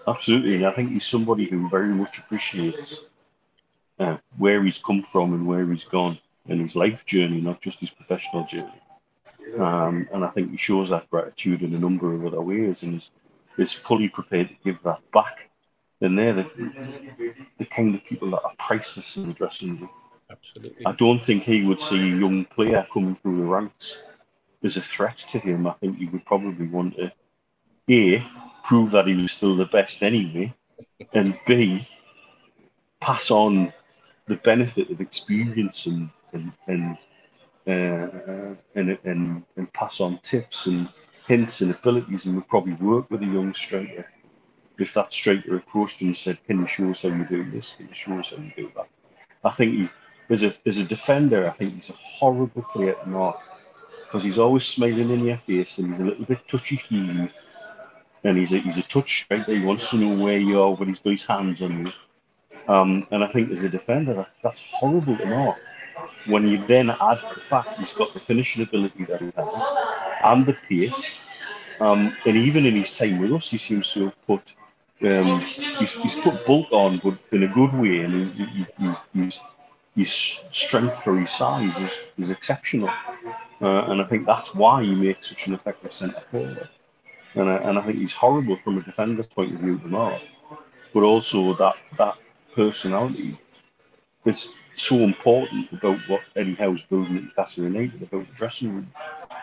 Absolutely. 0.07 0.65
I 0.65 0.71
think 0.73 0.91
he's 0.91 1.05
somebody 1.05 1.49
who 1.49 1.69
very 1.69 1.93
much 1.93 2.17
appreciates 2.17 3.01
uh, 3.99 4.17
where 4.37 4.63
he's 4.63 4.77
come 4.77 5.03
from 5.03 5.33
and 5.33 5.45
where 5.45 5.69
he's 5.69 5.83
gone 5.83 6.17
in 6.47 6.59
his 6.59 6.75
life 6.75 7.05
journey, 7.05 7.41
not 7.41 7.61
just 7.61 7.79
his 7.79 7.89
professional 7.89 8.45
journey. 8.45 8.81
Um, 9.59 10.07
and 10.13 10.23
I 10.23 10.29
think 10.29 10.51
he 10.51 10.57
shows 10.57 10.89
that 10.89 11.09
gratitude 11.09 11.61
in 11.61 11.73
a 11.73 11.79
number 11.79 12.13
of 12.13 12.25
other 12.25 12.41
ways 12.41 12.83
and 12.83 12.95
is, 12.95 13.09
is 13.57 13.73
fully 13.73 14.07
prepared 14.07 14.49
to 14.49 14.55
give 14.63 14.77
that 14.83 14.99
back. 15.11 15.46
And 16.01 16.17
they're 16.17 16.33
the, 16.33 17.33
the 17.57 17.65
kind 17.65 17.95
of 17.95 18.03
people 18.03 18.31
that 18.31 18.43
are 18.43 18.53
priceless 18.59 19.15
in 19.15 19.27
the 19.27 19.33
dressing 19.33 19.79
room. 19.79 19.89
Absolutely. 20.29 20.85
I 20.85 20.91
don't 20.91 21.25
think 21.25 21.43
he 21.43 21.63
would 21.63 21.79
see 21.79 21.95
a 21.95 22.15
young 22.15 22.45
player 22.45 22.85
coming 22.93 23.17
through 23.21 23.37
the 23.37 23.45
ranks 23.45 23.97
as 24.63 24.77
a 24.77 24.81
threat 24.81 25.17
to 25.29 25.39
him. 25.39 25.65
I 25.65 25.73
think 25.73 25.97
he 25.97 26.05
would 26.07 26.25
probably 26.25 26.67
want 26.67 26.95
to, 26.97 27.11
A, 27.89 28.25
prove 28.63 28.91
that 28.91 29.07
he 29.07 29.15
was 29.15 29.31
still 29.31 29.55
the 29.55 29.65
best 29.65 30.03
anyway, 30.03 30.53
and 31.13 31.39
B, 31.47 31.87
pass 32.99 33.31
on 33.31 33.71
the 34.27 34.35
benefit 34.35 34.89
of 34.91 34.99
experience 34.99 35.85
and 35.85 36.09
and 36.33 36.51
and, 36.67 36.97
uh, 37.67 38.55
and, 38.75 38.97
and, 39.03 39.43
and 39.55 39.73
pass 39.73 39.99
on 40.01 40.19
tips 40.23 40.65
and 40.65 40.89
hints 41.27 41.61
and 41.61 41.71
abilities, 41.71 42.25
and 42.25 42.35
would 42.35 42.47
probably 42.49 42.73
work 42.73 43.09
with 43.09 43.21
a 43.21 43.25
young 43.25 43.53
striker 43.53 44.05
if 44.79 44.93
that 44.93 45.11
striker 45.11 45.55
approached 45.55 45.99
him 45.99 46.09
and 46.09 46.17
said, 46.17 46.43
"Can 46.45 46.59
you 46.59 46.67
show 46.67 46.89
us 46.89 47.01
how 47.01 47.09
you 47.09 47.25
do 47.25 47.49
this? 47.51 47.73
Can 47.77 47.87
you 47.87 47.93
show 47.93 48.19
us 48.19 48.29
how 48.29 48.37
you 48.37 48.51
do 48.55 48.71
that?" 48.75 48.87
I 49.43 49.51
think 49.51 49.73
he, 49.73 49.89
as 50.33 50.43
a 50.43 50.55
as 50.65 50.77
a 50.77 50.83
defender, 50.83 51.49
I 51.49 51.53
think 51.53 51.75
he's 51.75 51.89
a 51.89 51.93
horrible 51.93 52.63
player 52.73 52.93
to 52.93 53.09
mark 53.09 53.39
because 54.05 54.23
he's 54.23 54.39
always 54.39 54.65
smiling 54.65 55.09
in 55.09 55.25
your 55.25 55.37
face 55.37 55.77
and 55.77 55.87
he's 55.87 55.99
a 55.99 56.05
little 56.05 56.25
bit 56.25 56.47
touchy 56.47 56.77
feely 56.77 57.29
and 58.23 58.37
he's 58.37 58.53
a, 58.53 58.59
he's 58.59 58.77
a 58.77 58.83
touch 58.83 59.23
striker. 59.23 59.53
He 59.53 59.63
wants 59.63 59.89
to 59.89 59.97
know 59.97 60.23
where 60.23 60.37
you 60.37 60.61
are 60.61 60.73
when 60.73 60.89
he's 60.89 60.99
got 60.99 61.11
his 61.11 61.23
hands 61.23 61.61
on 61.61 61.85
you. 61.85 61.91
Um, 62.73 63.07
and 63.11 63.23
I 63.23 63.31
think 63.31 63.51
as 63.51 63.63
a 63.63 63.69
defender, 63.69 64.13
that, 64.13 64.29
that's 64.43 64.59
horrible 64.59 65.17
to 65.17 65.25
know. 65.25 65.55
When 66.27 66.47
you 66.47 66.65
then 66.67 66.89
add 66.89 67.19
the 67.35 67.41
fact 67.49 67.79
he's 67.79 67.93
got 67.93 68.13
the 68.13 68.19
finishing 68.19 68.63
ability 68.63 69.05
that 69.05 69.21
he 69.21 69.31
has 69.35 69.63
and 70.23 70.45
the 70.45 70.55
pace, 70.67 71.13
um, 71.79 72.15
and 72.25 72.37
even 72.37 72.65
in 72.65 72.75
his 72.75 72.91
time 72.91 73.19
with 73.19 73.31
us, 73.31 73.49
he 73.49 73.57
seems 73.57 73.91
to 73.93 74.05
have 74.05 74.25
put 74.25 74.53
um, 75.03 75.41
he's, 75.41 75.91
he's 75.91 76.15
put 76.15 76.45
bulk 76.45 76.67
on, 76.71 76.99
but 77.03 77.17
in 77.31 77.43
a 77.43 77.47
good 77.47 77.73
way, 77.73 77.99
and 77.99 78.33
he's, 78.33 78.97
he's, 79.13 79.39
his 79.95 80.11
strength 80.51 81.03
for 81.03 81.19
his 81.19 81.29
size 81.29 81.75
is, 81.77 81.97
is 82.17 82.29
exceptional. 82.29 82.89
Uh, 83.61 83.85
and 83.85 84.01
I 84.01 84.05
think 84.05 84.25
that's 84.25 84.53
why 84.53 84.83
he 84.83 84.93
makes 84.93 85.29
such 85.29 85.47
an 85.47 85.53
effective 85.53 85.91
centre 85.91 86.21
forward. 86.31 86.69
and 87.33 87.49
I, 87.49 87.55
and 87.57 87.79
I 87.79 87.85
think 87.85 87.97
he's 87.97 88.11
horrible 88.11 88.55
from 88.55 88.77
a 88.77 88.81
defender's 88.81 89.27
point 89.27 89.53
of 89.55 89.61
view 89.61 89.79
tomorrow. 89.79 90.19
But 90.93 91.03
also 91.03 91.53
that 91.53 91.75
that 91.97 92.15
personality 92.55 93.39
is 94.25 94.49
so 94.75 94.97
important 94.97 95.71
about 95.71 95.99
what 96.07 96.21
Eddie 96.35 96.55
Howe's 96.55 96.83
building 96.83 97.17
at 97.17 97.23
Newcastle 97.23 97.63
United, 97.63 98.03
about 98.03 98.27
the 98.27 98.33
dressing 98.35 98.73
room 98.73 98.91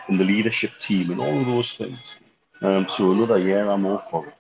and 0.09 0.19
the 0.19 0.25
leadership 0.25 0.71
team 0.81 1.11
and 1.11 1.21
all 1.21 1.41
of 1.41 1.47
those 1.47 1.75
things. 1.75 2.15
Um, 2.63 2.87
so 2.89 3.13
another 3.13 3.39
year, 3.39 3.69
I'm 3.69 3.85
all 3.87 3.99
for 4.11 4.27
it. 4.27 4.35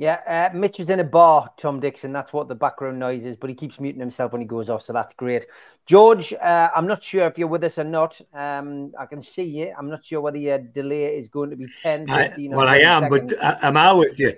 Yeah, 0.00 0.48
uh, 0.54 0.56
Mitch 0.56 0.80
is 0.80 0.88
in 0.88 1.00
a 1.00 1.04
bar, 1.04 1.50
Tom 1.58 1.78
Dixon. 1.78 2.10
That's 2.10 2.32
what 2.32 2.48
the 2.48 2.54
background 2.54 2.98
noise 2.98 3.26
is, 3.26 3.36
but 3.36 3.50
he 3.50 3.54
keeps 3.54 3.78
muting 3.78 4.00
himself 4.00 4.32
when 4.32 4.40
he 4.40 4.46
goes 4.46 4.70
off, 4.70 4.82
so 4.82 4.94
that's 4.94 5.12
great. 5.12 5.44
George, 5.84 6.32
uh, 6.32 6.70
I'm 6.74 6.86
not 6.86 7.04
sure 7.04 7.26
if 7.26 7.36
you're 7.36 7.48
with 7.48 7.62
us 7.64 7.76
or 7.76 7.84
not. 7.84 8.18
Um, 8.32 8.92
I 8.98 9.04
can 9.04 9.20
see 9.20 9.42
you. 9.42 9.74
I'm 9.78 9.90
not 9.90 10.02
sure 10.02 10.22
whether 10.22 10.38
your 10.38 10.56
delay 10.56 11.18
is 11.18 11.28
going 11.28 11.50
to 11.50 11.56
be 11.56 11.66
10, 11.82 12.06
15 12.06 12.54
I, 12.54 12.56
Well, 12.56 12.66
I 12.66 12.78
am, 12.78 13.02
seconds. 13.02 13.34
but 13.34 13.44
I, 13.44 13.68
am 13.68 13.76
I 13.76 13.92
with 13.92 14.18
you? 14.18 14.32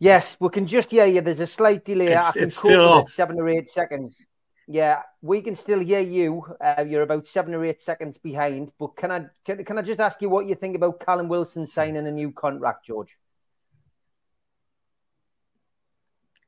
Yes, 0.00 0.36
we 0.40 0.48
can 0.48 0.66
just 0.66 0.90
hear 0.90 1.06
you. 1.06 1.20
There's 1.20 1.38
a 1.38 1.46
slight 1.46 1.84
delay. 1.84 2.06
It's, 2.06 2.34
it's 2.34 2.56
still 2.56 2.88
off. 2.88 3.10
seven 3.10 3.38
or 3.38 3.48
eight 3.48 3.70
seconds. 3.70 4.20
Yeah, 4.66 5.02
we 5.20 5.40
can 5.40 5.54
still 5.54 5.78
hear 5.78 6.00
you. 6.00 6.44
Uh, 6.60 6.84
you're 6.84 7.02
about 7.02 7.28
seven 7.28 7.54
or 7.54 7.64
eight 7.64 7.80
seconds 7.80 8.18
behind. 8.18 8.72
But 8.80 8.96
can 8.96 9.12
I 9.12 9.26
can, 9.44 9.64
can 9.64 9.78
I 9.78 9.82
just 9.82 10.00
ask 10.00 10.20
you 10.20 10.28
what 10.28 10.48
you 10.48 10.56
think 10.56 10.74
about 10.74 10.98
Callum 11.06 11.28
Wilson 11.28 11.64
signing 11.64 12.08
a 12.08 12.10
new 12.10 12.32
contract, 12.32 12.86
George? 12.86 13.16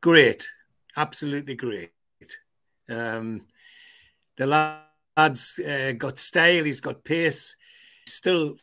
Great, 0.05 0.47
absolutely 0.99 1.55
great. 1.55 1.91
Um, 2.91 3.47
the 4.37 4.47
lad's 4.47 5.59
uh, 5.59 5.93
got 5.97 6.19
style, 6.19 6.65
he's 6.65 6.83
got 6.83 7.05
pace, 7.05 7.57
still 8.07 8.57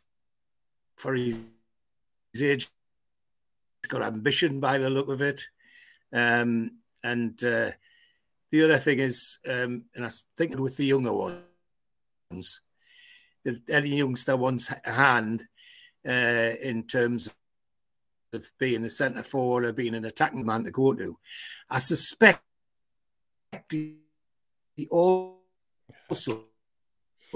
for 0.97 1.15
his, 1.15 1.43
age, 2.39 2.69
he's 3.81 3.89
got 3.89 4.03
ambition 4.03 4.59
by 4.59 4.77
the 4.77 4.91
look 4.91 5.09
of 5.09 5.23
it. 5.23 5.41
Um, 6.13 6.77
and 7.03 7.43
uh, 7.43 7.71
the 8.51 8.63
other 8.63 8.77
thing 8.77 8.99
is, 8.99 9.39
um, 9.49 9.85
and 9.95 10.05
I 10.05 10.09
thinking 10.37 10.61
with 10.61 10.77
the 10.77 10.85
younger 10.85 11.33
ones, 12.29 12.61
if 13.43 13.67
any 13.67 13.97
youngster 13.97 14.37
wants 14.37 14.71
a 14.85 14.91
hand 14.91 15.47
uh, 16.07 16.53
in 16.61 16.83
terms 16.83 17.33
of 18.33 18.51
being 18.57 18.83
a 18.83 18.89
centre 18.89 19.23
forward 19.23 19.65
or 19.65 19.73
being 19.73 19.95
an 19.95 20.05
attacking 20.05 20.45
man 20.45 20.63
to 20.63 20.71
go 20.71 20.93
to. 20.93 21.17
I 21.69 21.79
suspect 21.79 22.41
he 23.69 23.97
also 24.89 25.37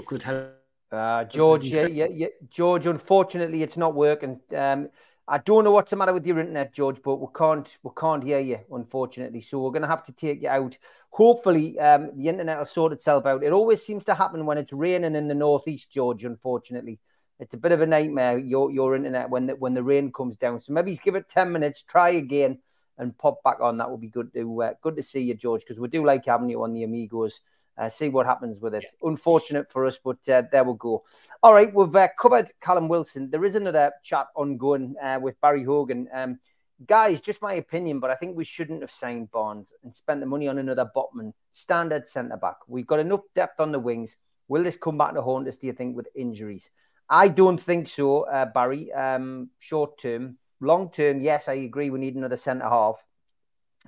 could 0.06 0.22
have. 0.22 0.50
Uh, 0.90 1.24
George, 1.24 1.64
yeah, 1.64 1.86
yeah, 1.86 2.06
yeah, 2.10 2.28
George. 2.48 2.86
Unfortunately, 2.86 3.62
it's 3.62 3.76
not 3.76 3.94
working. 3.94 4.40
Um, 4.56 4.88
I 5.28 5.38
don't 5.38 5.64
know 5.64 5.72
what's 5.72 5.90
the 5.90 5.96
matter 5.96 6.12
with 6.12 6.24
your 6.24 6.38
internet, 6.38 6.72
George, 6.72 6.98
but 7.02 7.16
we 7.16 7.26
can't 7.36 7.68
we 7.82 7.90
can't 7.98 8.22
hear 8.22 8.38
you, 8.38 8.60
unfortunately. 8.72 9.42
So 9.42 9.58
we're 9.58 9.72
going 9.72 9.82
to 9.82 9.88
have 9.88 10.04
to 10.04 10.12
take 10.12 10.42
you 10.42 10.48
out. 10.48 10.78
Hopefully, 11.10 11.78
um, 11.78 12.12
the 12.16 12.28
internet 12.28 12.58
will 12.58 12.66
sort 12.66 12.92
itself 12.92 13.26
out. 13.26 13.42
It 13.42 13.52
always 13.52 13.84
seems 13.84 14.04
to 14.04 14.14
happen 14.14 14.46
when 14.46 14.58
it's 14.58 14.72
raining 14.72 15.16
in 15.16 15.28
the 15.28 15.34
northeast, 15.34 15.90
George. 15.90 16.24
Unfortunately, 16.24 17.00
it's 17.38 17.54
a 17.54 17.58
bit 17.58 17.72
of 17.72 17.80
a 17.80 17.86
nightmare 17.86 18.38
your 18.38 18.70
your 18.70 18.96
internet 18.96 19.28
when 19.30 19.46
the, 19.46 19.56
when 19.56 19.74
the 19.74 19.82
rain 19.82 20.12
comes 20.12 20.36
down. 20.36 20.60
So 20.60 20.72
maybe 20.72 20.98
give 21.02 21.14
it 21.14 21.28
ten 21.28 21.52
minutes, 21.52 21.82
try 21.82 22.10
again, 22.10 22.58
and 22.98 23.16
pop 23.18 23.42
back 23.42 23.60
on. 23.60 23.78
That 23.78 23.90
would 23.90 24.00
be 24.00 24.08
good 24.08 24.32
to 24.34 24.62
uh, 24.62 24.72
good 24.82 24.96
to 24.96 25.02
see 25.02 25.20
you, 25.20 25.34
George, 25.34 25.60
because 25.60 25.78
we 25.78 25.88
do 25.88 26.04
like 26.04 26.24
having 26.26 26.48
you 26.48 26.62
on 26.62 26.72
the 26.72 26.84
Amigos. 26.84 27.40
Uh, 27.78 27.90
see 27.90 28.08
what 28.08 28.24
happens 28.24 28.58
with 28.58 28.74
it. 28.74 28.86
Unfortunate 29.02 29.70
for 29.70 29.84
us, 29.84 29.98
but 30.02 30.16
uh, 30.30 30.42
there 30.50 30.64
we 30.64 30.72
go. 30.78 31.04
All 31.42 31.52
right, 31.52 31.72
we've 31.74 31.94
uh, 31.94 32.08
covered 32.18 32.50
Callum 32.62 32.88
Wilson. 32.88 33.28
There 33.28 33.44
is 33.44 33.54
another 33.54 33.92
chat 34.02 34.28
ongoing 34.34 34.94
uh, 35.02 35.18
with 35.20 35.38
Barry 35.42 35.62
Hogan. 35.62 36.08
Um, 36.10 36.38
guys, 36.86 37.20
just 37.20 37.42
my 37.42 37.52
opinion, 37.52 38.00
but 38.00 38.10
I 38.10 38.14
think 38.14 38.34
we 38.34 38.46
shouldn't 38.46 38.80
have 38.80 38.90
signed 38.90 39.30
Barnes 39.30 39.74
and 39.84 39.94
spent 39.94 40.20
the 40.20 40.26
money 40.26 40.48
on 40.48 40.56
another 40.56 40.90
Botman, 40.96 41.34
standard 41.52 42.08
centre 42.08 42.38
back. 42.38 42.56
We've 42.66 42.86
got 42.86 43.00
enough 43.00 43.20
depth 43.34 43.60
on 43.60 43.72
the 43.72 43.78
wings. 43.78 44.16
Will 44.48 44.62
this 44.64 44.78
come 44.78 44.96
back 44.96 45.12
to 45.12 45.20
haunt 45.20 45.46
us, 45.46 45.58
do 45.58 45.66
you 45.66 45.74
think, 45.74 45.96
with 45.96 46.08
injuries? 46.14 46.70
I 47.08 47.28
don't 47.28 47.62
think 47.62 47.88
so, 47.88 48.22
uh, 48.22 48.46
Barry. 48.46 48.92
Um, 48.92 49.50
short 49.58 50.00
term, 50.00 50.38
long 50.60 50.90
term, 50.90 51.20
yes, 51.20 51.48
I 51.48 51.54
agree. 51.54 51.90
We 51.90 51.98
need 51.98 52.16
another 52.16 52.36
centre 52.36 52.68
half. 52.68 53.02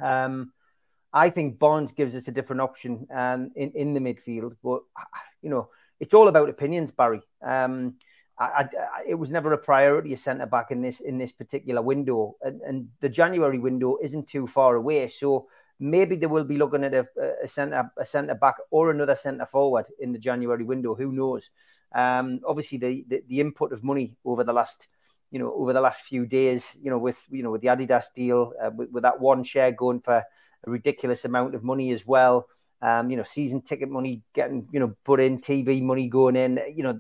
Um, 0.01 0.53
I 1.13 1.31
think 1.31 1.59
Barnes 1.59 1.93
gives 1.93 2.15
us 2.15 2.29
a 2.29 2.33
different 2.33 2.61
option 2.61 3.07
um, 3.13 3.51
in 3.57 3.73
in 3.73 3.95
the 3.95 4.01
midfield, 4.01 4.57
but 4.63 4.83
you 5.43 5.51
know 5.51 5.69
it's 6.01 6.15
all 6.15 6.29
about 6.29 6.49
opinions, 6.49 6.91
Barry. 6.91 7.23
Um, 7.43 7.95
I, 8.39 8.45
I, 8.45 8.69
it 9.09 9.15
was 9.15 9.31
never 9.31 9.53
a 9.53 9.59
priority 9.59 10.13
a 10.13 10.17
centre 10.17 10.47
back 10.47 10.71
in 10.71 10.81
this 10.81 11.01
in 11.01 11.19
this 11.19 11.33
particular 11.33 11.83
window, 11.83 12.37
and, 12.43 12.61
and, 12.63 12.89
the 13.01 13.09
January 13.09 13.59
window 13.59 13.99
isn't 14.01 14.29
too 14.29 14.47
far 14.47 14.77
away. 14.77 15.09
So 15.09 15.49
maybe 15.81 16.15
they 16.15 16.27
will 16.27 16.45
be 16.45 16.57
looking 16.57 16.85
at 16.85 16.95
a 16.95 17.07
centre 17.49 17.91
a 17.97 18.05
centre 18.05 18.35
back 18.35 18.57
or 18.71 18.91
another 18.91 19.17
centre 19.17 19.47
forward 19.47 19.87
in 19.99 20.13
the 20.13 20.19
January 20.19 20.65
window. 20.65 20.95
Who 20.95 21.11
knows? 21.11 21.51
Um, 21.95 22.41
obviously, 22.47 22.79
the, 22.79 23.05
the, 23.09 23.23
the 23.29 23.41
input 23.41 23.73
of 23.73 23.83
money 23.83 24.17
over 24.25 24.45
the 24.45 24.53
last 24.53 24.89
you 25.31 25.39
know 25.39 25.53
over 25.55 25.73
the 25.73 25.81
last 25.81 26.03
few 26.03 26.27
days, 26.27 26.65
you 26.83 26.91
know, 26.91 26.99
with 26.99 27.19
you 27.31 27.43
know 27.43 27.51
with 27.51 27.63
the 27.63 27.69
Adidas 27.69 28.05
deal, 28.15 28.53
uh, 28.63 28.71
with, 28.71 28.91
with, 28.91 29.03
that 29.03 29.21
one 29.21 29.45
share 29.45 29.73
going 29.73 30.01
for 30.01 30.17
a 30.17 30.71
ridiculous 30.71 31.25
amount 31.25 31.55
of 31.55 31.63
money 31.63 31.93
as 31.93 32.07
well. 32.07 32.47
Um, 32.81 33.11
you 33.11 33.17
know, 33.17 33.25
season 33.25 33.63
ticket 33.63 33.89
money 33.89 34.23
getting 34.35 34.69
you 34.73 34.81
know 34.81 34.95
put 35.05 35.21
in, 35.21 35.41
TV 35.41 35.83
money 35.83 36.09
going 36.09 36.37
in. 36.37 36.61
You 36.75 36.85
know, 36.85 36.99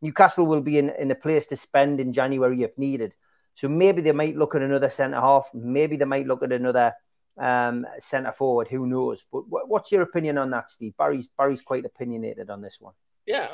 Newcastle 0.00 0.46
will 0.46 0.60
be 0.60 0.78
in, 0.78 0.90
in 0.98 1.10
a 1.10 1.14
place 1.14 1.46
to 1.48 1.56
spend 1.56 2.00
in 2.00 2.12
January 2.12 2.62
if 2.62 2.76
needed. 2.78 3.14
So 3.54 3.68
maybe 3.68 4.02
they 4.02 4.12
might 4.12 4.36
look 4.36 4.54
at 4.54 4.62
another 4.62 4.90
centre 4.90 5.20
half. 5.20 5.46
Maybe 5.54 5.96
they 5.96 6.04
might 6.04 6.26
look 6.26 6.42
at 6.42 6.52
another 6.52 6.92
um, 7.38 7.86
centre 8.00 8.32
forward. 8.32 8.68
Who 8.68 8.86
knows? 8.86 9.24
But 9.32 9.44
what's 9.48 9.90
your 9.90 10.02
opinion 10.02 10.38
on 10.38 10.50
that, 10.50 10.70
Steve? 10.70 10.94
Barry's 10.96 11.26
Barry's 11.38 11.62
quite 11.62 11.84
opinionated 11.84 12.50
on 12.50 12.60
this 12.60 12.76
one. 12.78 12.94
Yeah, 13.26 13.48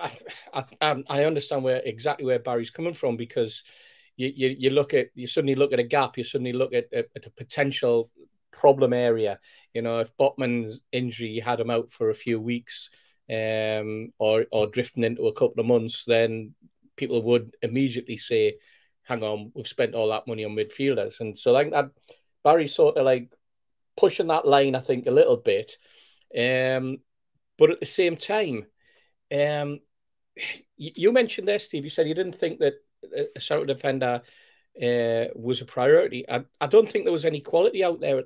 I, 0.52 0.64
I, 0.80 0.90
um, 0.90 1.04
I 1.08 1.24
understand 1.24 1.64
where 1.64 1.80
exactly 1.84 2.26
where 2.26 2.38
Barry's 2.38 2.70
coming 2.70 2.94
from 2.94 3.16
because 3.16 3.62
you, 4.16 4.30
you, 4.34 4.56
you 4.58 4.70
look 4.70 4.92
at 4.94 5.08
you 5.14 5.26
suddenly 5.26 5.54
look 5.54 5.72
at 5.72 5.78
a 5.78 5.84
gap, 5.84 6.18
you 6.18 6.24
suddenly 6.24 6.52
look 6.52 6.74
at, 6.74 6.92
at, 6.92 7.06
at 7.16 7.26
a 7.26 7.30
potential 7.30 8.10
problem 8.50 8.92
area. 8.92 9.38
You 9.72 9.82
know, 9.82 10.00
if 10.00 10.14
Botman's 10.16 10.80
injury 10.92 11.38
had 11.38 11.60
him 11.60 11.70
out 11.70 11.90
for 11.90 12.10
a 12.10 12.14
few 12.14 12.38
weeks, 12.40 12.90
um, 13.30 14.12
or 14.18 14.44
or 14.52 14.66
drifting 14.66 15.04
into 15.04 15.26
a 15.28 15.32
couple 15.32 15.60
of 15.60 15.66
months, 15.66 16.04
then 16.06 16.54
people 16.96 17.22
would 17.22 17.54
immediately 17.62 18.18
say, 18.18 18.56
"Hang 19.04 19.22
on, 19.22 19.52
we've 19.54 19.66
spent 19.66 19.94
all 19.94 20.08
that 20.08 20.26
money 20.26 20.44
on 20.44 20.54
midfielders," 20.54 21.20
and 21.20 21.38
so 21.38 21.50
like 21.52 21.70
that, 21.70 21.90
Barry's 22.44 22.74
sort 22.74 22.98
of 22.98 23.06
like 23.06 23.32
pushing 23.96 24.26
that 24.28 24.46
line, 24.46 24.74
I 24.74 24.80
think, 24.80 25.06
a 25.06 25.10
little 25.10 25.36
bit. 25.38 25.76
Um, 26.36 26.98
but 27.58 27.70
at 27.70 27.80
the 27.80 27.86
same 27.86 28.16
time, 28.16 28.66
um, 29.32 29.80
you 30.76 31.12
mentioned 31.12 31.48
there, 31.48 31.58
Steve. 31.58 31.84
You 31.84 31.90
said 31.90 32.08
you 32.08 32.14
didn't 32.14 32.38
think 32.38 32.60
that 32.60 32.74
a 33.36 33.40
central 33.40 33.66
defender 33.66 34.22
uh, 34.80 35.24
was 35.34 35.60
a 35.60 35.66
priority. 35.66 36.28
I, 36.28 36.44
I 36.60 36.66
don't 36.66 36.90
think 36.90 37.04
there 37.04 37.12
was 37.12 37.24
any 37.24 37.40
quality 37.40 37.84
out 37.84 38.00
there 38.00 38.24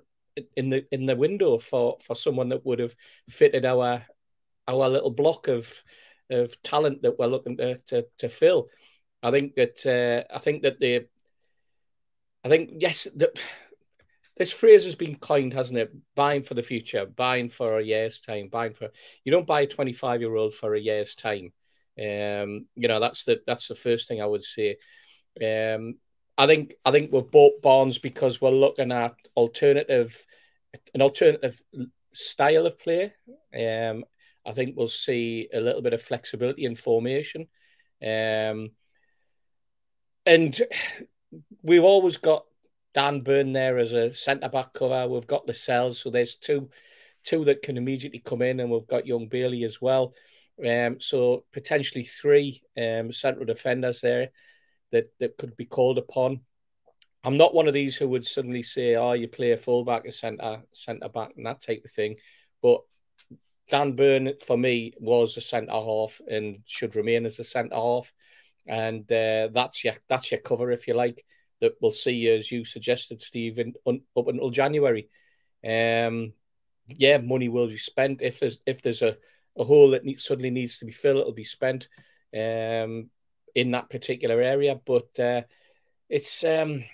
in 0.56 0.70
the 0.70 0.86
in 0.92 1.06
the 1.06 1.16
window 1.16 1.58
for 1.58 1.96
for 2.02 2.14
someone 2.14 2.50
that 2.50 2.64
would 2.64 2.78
have 2.78 2.94
fitted 3.28 3.64
our 3.64 4.04
our 4.68 4.88
little 4.88 5.10
block 5.10 5.48
of 5.48 5.82
of 6.30 6.60
talent 6.62 7.02
that 7.02 7.18
we're 7.18 7.26
looking 7.26 7.56
to 7.56 7.78
to, 7.88 8.06
to 8.18 8.28
fill. 8.28 8.68
I 9.22 9.30
think 9.30 9.54
that 9.56 9.86
uh, 9.86 10.34
I 10.34 10.38
think 10.38 10.62
that 10.62 10.80
the 10.80 11.06
I 12.44 12.48
think 12.48 12.70
yes 12.78 13.08
this 14.36 14.52
phrase 14.52 14.84
has 14.84 14.94
been 14.94 15.16
coined, 15.16 15.54
hasn't 15.54 15.78
it? 15.78 15.92
Buying 16.14 16.42
for 16.42 16.54
the 16.54 16.62
future, 16.62 17.06
buying 17.06 17.48
for 17.48 17.78
a 17.78 17.84
year's 17.84 18.20
time, 18.20 18.48
buying 18.48 18.74
for 18.74 18.90
you 19.24 19.32
don't 19.32 19.46
buy 19.46 19.62
a 19.62 19.66
25 19.66 20.20
year 20.20 20.34
old 20.34 20.54
for 20.54 20.74
a 20.74 20.80
year's 20.80 21.14
time. 21.14 21.52
Um, 21.98 22.66
you 22.74 22.88
know, 22.88 23.00
that's 23.00 23.24
the 23.24 23.40
that's 23.46 23.68
the 23.68 23.74
first 23.74 24.08
thing 24.08 24.20
I 24.20 24.26
would 24.26 24.44
say. 24.44 24.76
Um, 25.42 25.94
I 26.36 26.46
think 26.46 26.74
I 26.84 26.90
think 26.90 27.12
we've 27.12 27.30
bought 27.30 27.62
Barnes 27.62 27.98
because 27.98 28.40
we're 28.40 28.50
looking 28.50 28.92
at 28.92 29.14
alternative 29.36 30.26
an 30.94 31.00
alternative 31.00 31.60
style 32.12 32.66
of 32.66 32.78
play. 32.78 33.14
Um, 33.54 34.04
I 34.44 34.52
think 34.52 34.76
we'll 34.76 34.88
see 34.88 35.48
a 35.52 35.60
little 35.60 35.82
bit 35.82 35.94
of 35.94 36.02
flexibility 36.02 36.64
in 36.64 36.74
formation. 36.74 37.48
Um, 38.02 38.70
and 40.24 40.60
we've 41.62 41.84
always 41.84 42.18
got 42.18 42.44
Dan 42.96 43.20
Burn 43.20 43.52
there 43.52 43.76
as 43.76 43.92
a 43.92 44.14
centre 44.14 44.48
back 44.48 44.72
cover. 44.72 45.06
We've 45.06 45.26
got 45.26 45.46
Lascelles, 45.46 46.00
so 46.00 46.10
there's 46.10 46.34
two 46.34 46.70
two 47.24 47.44
that 47.44 47.62
can 47.62 47.76
immediately 47.76 48.20
come 48.20 48.40
in, 48.40 48.58
and 48.58 48.70
we've 48.70 48.86
got 48.86 49.06
young 49.06 49.28
Bailey 49.28 49.64
as 49.64 49.80
well. 49.80 50.14
Um, 50.66 50.98
so 50.98 51.44
potentially 51.52 52.04
three 52.04 52.62
um, 52.76 53.12
central 53.12 53.44
defenders 53.44 54.00
there 54.00 54.30
that 54.92 55.10
that 55.20 55.36
could 55.36 55.56
be 55.56 55.66
called 55.66 55.98
upon. 55.98 56.40
I'm 57.22 57.36
not 57.36 57.54
one 57.54 57.68
of 57.68 57.74
these 57.74 57.96
who 57.96 58.08
would 58.08 58.24
suddenly 58.26 58.62
say, 58.62 58.96
"Oh, 58.96 59.12
you 59.12 59.28
play 59.28 59.52
a 59.52 59.58
fullback, 59.58 60.06
a 60.06 60.12
centre 60.12 60.62
centre 60.72 61.10
back, 61.10 61.32
and 61.36 61.44
that 61.44 61.60
type 61.60 61.82
of 61.84 61.90
thing." 61.90 62.16
But 62.62 62.80
Dan 63.70 63.92
Burn 63.92 64.32
for 64.44 64.56
me 64.56 64.94
was 64.98 65.36
a 65.36 65.42
centre 65.42 65.72
half 65.72 66.20
and 66.26 66.62
should 66.64 66.96
remain 66.96 67.26
as 67.26 67.38
a 67.38 67.44
centre 67.44 67.76
half 67.76 68.12
and 68.66 69.10
uh, 69.12 69.48
that's 69.52 69.84
your 69.84 69.94
that's 70.08 70.30
your 70.30 70.40
cover 70.40 70.70
if 70.70 70.88
you 70.88 70.94
like. 70.94 71.24
That 71.60 71.76
we'll 71.80 71.90
see 71.90 72.28
as 72.28 72.50
you 72.52 72.64
suggested, 72.64 73.20
Steve, 73.20 73.58
in, 73.58 73.74
un, 73.86 74.02
up 74.16 74.28
until 74.28 74.50
January. 74.50 75.08
Um, 75.64 76.32
yeah, 76.88 77.18
money 77.18 77.48
will 77.48 77.68
be 77.68 77.78
spent 77.78 78.22
if 78.22 78.40
there's 78.40 78.58
if 78.66 78.82
there's 78.82 79.02
a, 79.02 79.16
a 79.56 79.64
hole 79.64 79.90
that 79.90 80.04
need, 80.04 80.20
suddenly 80.20 80.50
needs 80.50 80.78
to 80.78 80.84
be 80.84 80.92
filled, 80.92 81.18
it'll 81.18 81.32
be 81.32 81.44
spent 81.44 81.88
um, 82.34 83.10
in 83.54 83.70
that 83.72 83.90
particular 83.90 84.40
area. 84.40 84.78
But 84.84 85.18
uh, 85.18 85.42
it's 86.08 86.44
um, 86.44 86.84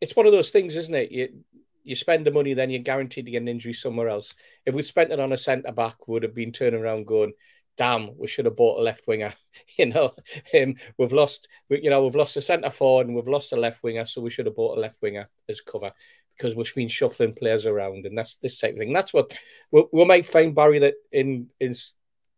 it's 0.00 0.16
one 0.16 0.26
of 0.26 0.32
those 0.32 0.50
things, 0.50 0.76
isn't 0.76 0.94
it? 0.94 1.10
You 1.10 1.44
you 1.82 1.96
spend 1.96 2.26
the 2.26 2.30
money, 2.30 2.54
then 2.54 2.70
you're 2.70 2.80
guaranteed 2.82 3.24
to 3.24 3.30
get 3.30 3.42
an 3.42 3.48
injury 3.48 3.72
somewhere 3.72 4.08
else. 4.08 4.34
If 4.66 4.74
we'd 4.74 4.86
spent 4.86 5.12
it 5.12 5.20
on 5.20 5.32
a 5.32 5.36
centre 5.36 5.72
back, 5.72 6.06
would 6.06 6.22
have 6.22 6.34
been 6.34 6.52
turning 6.52 6.80
around 6.80 7.06
going, 7.06 7.32
"Damn, 7.76 8.16
we 8.18 8.26
should 8.26 8.46
have 8.46 8.56
bought 8.56 8.80
a 8.80 8.82
left 8.82 9.06
winger." 9.06 9.34
you 9.78 9.86
know, 9.86 10.14
um, 10.54 10.74
we've 10.98 11.12
lost, 11.12 11.48
we, 11.68 11.82
you 11.82 11.90
know, 11.90 12.04
we've 12.04 12.14
lost 12.14 12.36
a 12.36 12.42
centre 12.42 12.70
forward 12.70 13.06
and 13.06 13.16
we've 13.16 13.28
lost 13.28 13.52
a 13.52 13.56
left 13.56 13.82
winger, 13.82 14.04
so 14.04 14.20
we 14.20 14.30
should 14.30 14.46
have 14.46 14.56
bought 14.56 14.78
a 14.78 14.80
left 14.80 15.00
winger 15.02 15.28
as 15.48 15.60
cover 15.60 15.92
because 16.36 16.56
we've 16.56 16.74
been 16.74 16.88
shuffling 16.88 17.34
players 17.34 17.66
around, 17.66 18.06
and 18.06 18.16
that's 18.16 18.36
this 18.36 18.58
type 18.58 18.72
of 18.72 18.78
thing. 18.78 18.92
That's 18.92 19.12
what 19.12 19.32
we 19.70 19.84
we 19.92 20.04
might 20.04 20.24
find, 20.24 20.54
Barry, 20.54 20.78
that 20.80 20.94
in 21.12 21.48
in 21.60 21.74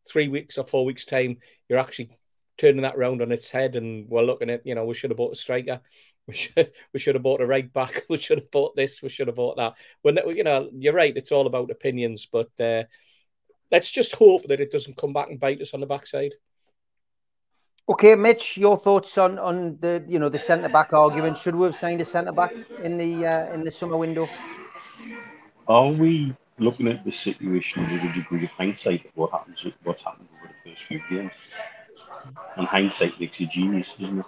three 0.09 0.29
weeks 0.29 0.59
or 0.59 0.65
four 0.65 0.85
weeks' 0.85 1.05
time, 1.05 1.39
you're 1.69 1.79
actually 1.79 2.19
turning 2.59 2.83
that 2.83 2.99
round 2.99 3.23
on 3.23 3.33
its 3.33 3.51
head, 3.51 3.77
and 3.77 4.09
we're 4.09 4.23
looking 4.23 4.51
at, 4.51 4.67
you 4.67 4.75
know, 4.75 4.85
we 4.85 4.95
should 4.95 5.11
have 5.11 5.17
bought 5.17 5.33
a 5.33 5.37
striker, 5.37 5.81
we 6.27 6.35
should 6.35 6.73
we 6.93 7.01
should 7.01 7.15
have 7.15 7.23
bought 7.23 7.41
a 7.41 7.47
right 7.47 7.73
back, 7.73 8.05
we 8.09 8.19
should 8.19 8.39
have 8.39 8.51
bought 8.51 8.77
this, 8.77 9.03
we 9.03 9.09
should 9.09 9.29
have 9.29 9.37
bought 9.37 9.57
that. 9.57 9.75
When 10.03 10.19
you 10.35 10.45
know, 10.45 10.69
you're 10.73 10.95
right, 10.95 11.17
it's 11.17 11.33
all 11.33 11.47
about 11.47 11.71
opinions, 11.71 12.27
but 12.31 12.51
uh, 12.61 12.85
let's 13.73 13.91
just 13.91 14.14
hope 14.14 14.47
that 14.47 14.61
it 14.61 14.71
doesn't 14.71 14.99
come 14.99 15.12
back 15.12 15.31
and 15.31 15.41
bite 15.41 15.61
us 15.61 15.75
on 15.75 15.81
the 15.81 15.87
backside. 15.87 16.35
Okay, 17.88 18.14
Mitch, 18.14 18.57
your 18.57 18.79
thoughts 18.79 19.19
on 19.19 19.41
on 19.41 19.79
the 19.81 20.05
you 20.07 20.21
know 20.21 20.29
the 20.29 20.38
centre 20.38 20.69
back 20.69 20.93
argument? 20.93 21.38
Should 21.38 21.57
we 21.57 21.67
have 21.67 21.76
signed 21.76 22.00
a 22.00 22.05
centre 22.05 22.31
back 22.31 22.52
in 22.83 22.97
the 22.97 23.26
uh, 23.26 23.52
in 23.52 23.64
the 23.64 23.73
summer 23.73 23.97
window? 23.97 24.29
Are 25.67 25.88
we 25.91 26.37
looking 26.59 26.87
at 26.87 27.05
the 27.05 27.11
situation 27.11 27.83
with 27.83 28.05
a 28.05 28.12
degree 28.12 28.45
of 28.45 28.50
hindsight 28.50 29.07
of 29.07 29.11
what 29.14 29.33
happens 29.33 29.67
what's 29.83 30.02
happened 30.02 30.29
over 30.38 30.52
the 30.52 30.71
first 30.71 30.85
few 30.85 31.00
games? 31.11 31.33
And 32.57 32.69
hindsight 32.69 33.19
makes 33.19 33.41
you 33.41 33.49
genius, 33.49 33.95
doesn't 33.99 34.21
it? 34.21 34.26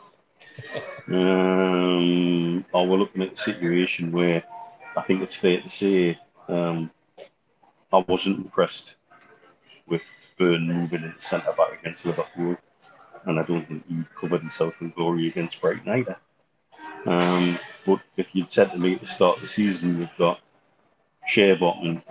um, 1.09 2.65
or 2.73 2.87
we're 2.87 2.97
looking 2.99 3.23
at 3.23 3.31
the 3.31 3.37
situation 3.37 4.11
where 4.11 4.43
I 4.97 5.03
think 5.03 5.23
it's 5.23 5.37
fair 5.37 5.61
to 5.61 5.69
say 5.69 6.19
um, 6.49 6.91
I 7.93 8.05
wasn't 8.09 8.39
impressed 8.39 8.95
with 9.87 10.03
Burn 10.39 10.67
moving 10.67 11.05
into 11.05 11.23
centre 11.23 11.53
back 11.53 11.81
against 11.81 12.05
Liverpool 12.05 12.57
and 13.27 13.39
I 13.39 13.43
don't 13.43 13.67
think 13.67 13.85
he 13.89 14.05
covered 14.21 14.41
himself 14.41 14.75
in 14.81 14.91
glory 14.91 15.29
against 15.29 15.61
Brighton 15.61 15.89
either. 15.89 16.17
Um, 17.07 17.59
but 17.87 18.01
if 18.17 18.35
you'd 18.35 18.51
said 18.51 18.71
to 18.73 18.79
me 18.79 18.95
at 18.95 19.01
the 19.01 19.07
start 19.07 19.37
of 19.37 19.43
the 19.43 19.49
season, 19.49 19.99
we've 19.99 20.17
got 20.19 20.41
Schär-Botman, 21.29 22.03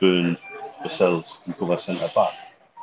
Burn, 0.00 0.36
Lascelles, 0.82 1.36
and 1.46 1.56
cover 1.58 1.76
centre 1.76 2.10
back, 2.14 2.32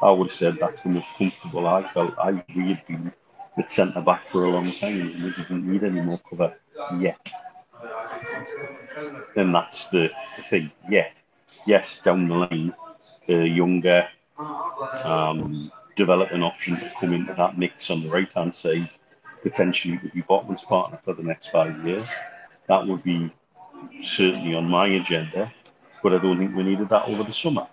I 0.01 0.09
would 0.11 0.29
have 0.29 0.37
said 0.37 0.57
that's 0.59 0.81
the 0.81 0.89
most 0.89 1.09
comfortable 1.17 1.67
I 1.67 1.87
felt. 1.87 2.17
I 2.17 2.43
we 2.55 2.69
had 2.69 2.85
been 2.87 3.13
at 3.57 3.71
centre 3.71 4.01
back 4.01 4.29
for 4.31 4.45
a 4.45 4.49
long 4.49 4.71
time 4.71 5.01
and 5.01 5.23
we 5.23 5.31
didn't 5.31 5.71
need 5.71 5.83
any 5.83 6.01
more 6.01 6.19
cover 6.29 6.55
yet. 6.99 7.31
And 9.35 9.53
that's 9.53 9.85
the, 9.85 10.09
the 10.37 10.43
thing, 10.49 10.71
yet. 10.89 11.21
Yes, 11.67 11.99
down 12.03 12.27
the 12.27 12.35
line, 12.35 12.73
the 13.27 13.47
younger, 13.47 14.07
um, 15.03 15.71
develop 15.95 16.31
an 16.31 16.43
option 16.43 16.75
to 16.79 16.91
come 16.99 17.13
into 17.13 17.33
that 17.33 17.57
mix 17.57 17.89
on 17.89 18.03
the 18.03 18.09
right 18.09 18.31
hand 18.33 18.53
side, 18.53 18.89
potentially 19.43 19.97
to 19.99 20.09
be 20.09 20.21
Botman's 20.23 20.63
partner 20.63 20.99
for 21.03 21.13
the 21.13 21.23
next 21.23 21.49
five 21.49 21.85
years. 21.85 22.07
That 22.67 22.87
would 22.87 23.03
be 23.03 23.33
certainly 24.03 24.55
on 24.55 24.65
my 24.65 24.87
agenda, 24.87 25.51
but 26.03 26.13
I 26.13 26.17
don't 26.19 26.37
think 26.37 26.55
we 26.55 26.63
needed 26.63 26.89
that 26.89 27.07
over 27.07 27.23
the 27.23 27.33
summer. 27.33 27.67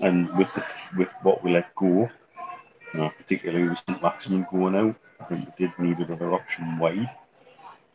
And 0.00 0.36
with 0.36 0.48
the, 0.54 0.64
with 0.96 1.08
what 1.22 1.44
we 1.44 1.52
let 1.52 1.74
go, 1.76 2.08
uh, 2.98 3.08
particularly 3.10 3.68
with 3.68 3.78
St. 3.78 4.02
Maximin 4.02 4.46
going 4.50 4.74
out, 4.74 4.96
I 5.20 5.24
think 5.24 5.46
we 5.46 5.66
did 5.66 5.78
need 5.78 5.98
another 5.98 6.32
option 6.32 6.78
wide. 6.78 7.10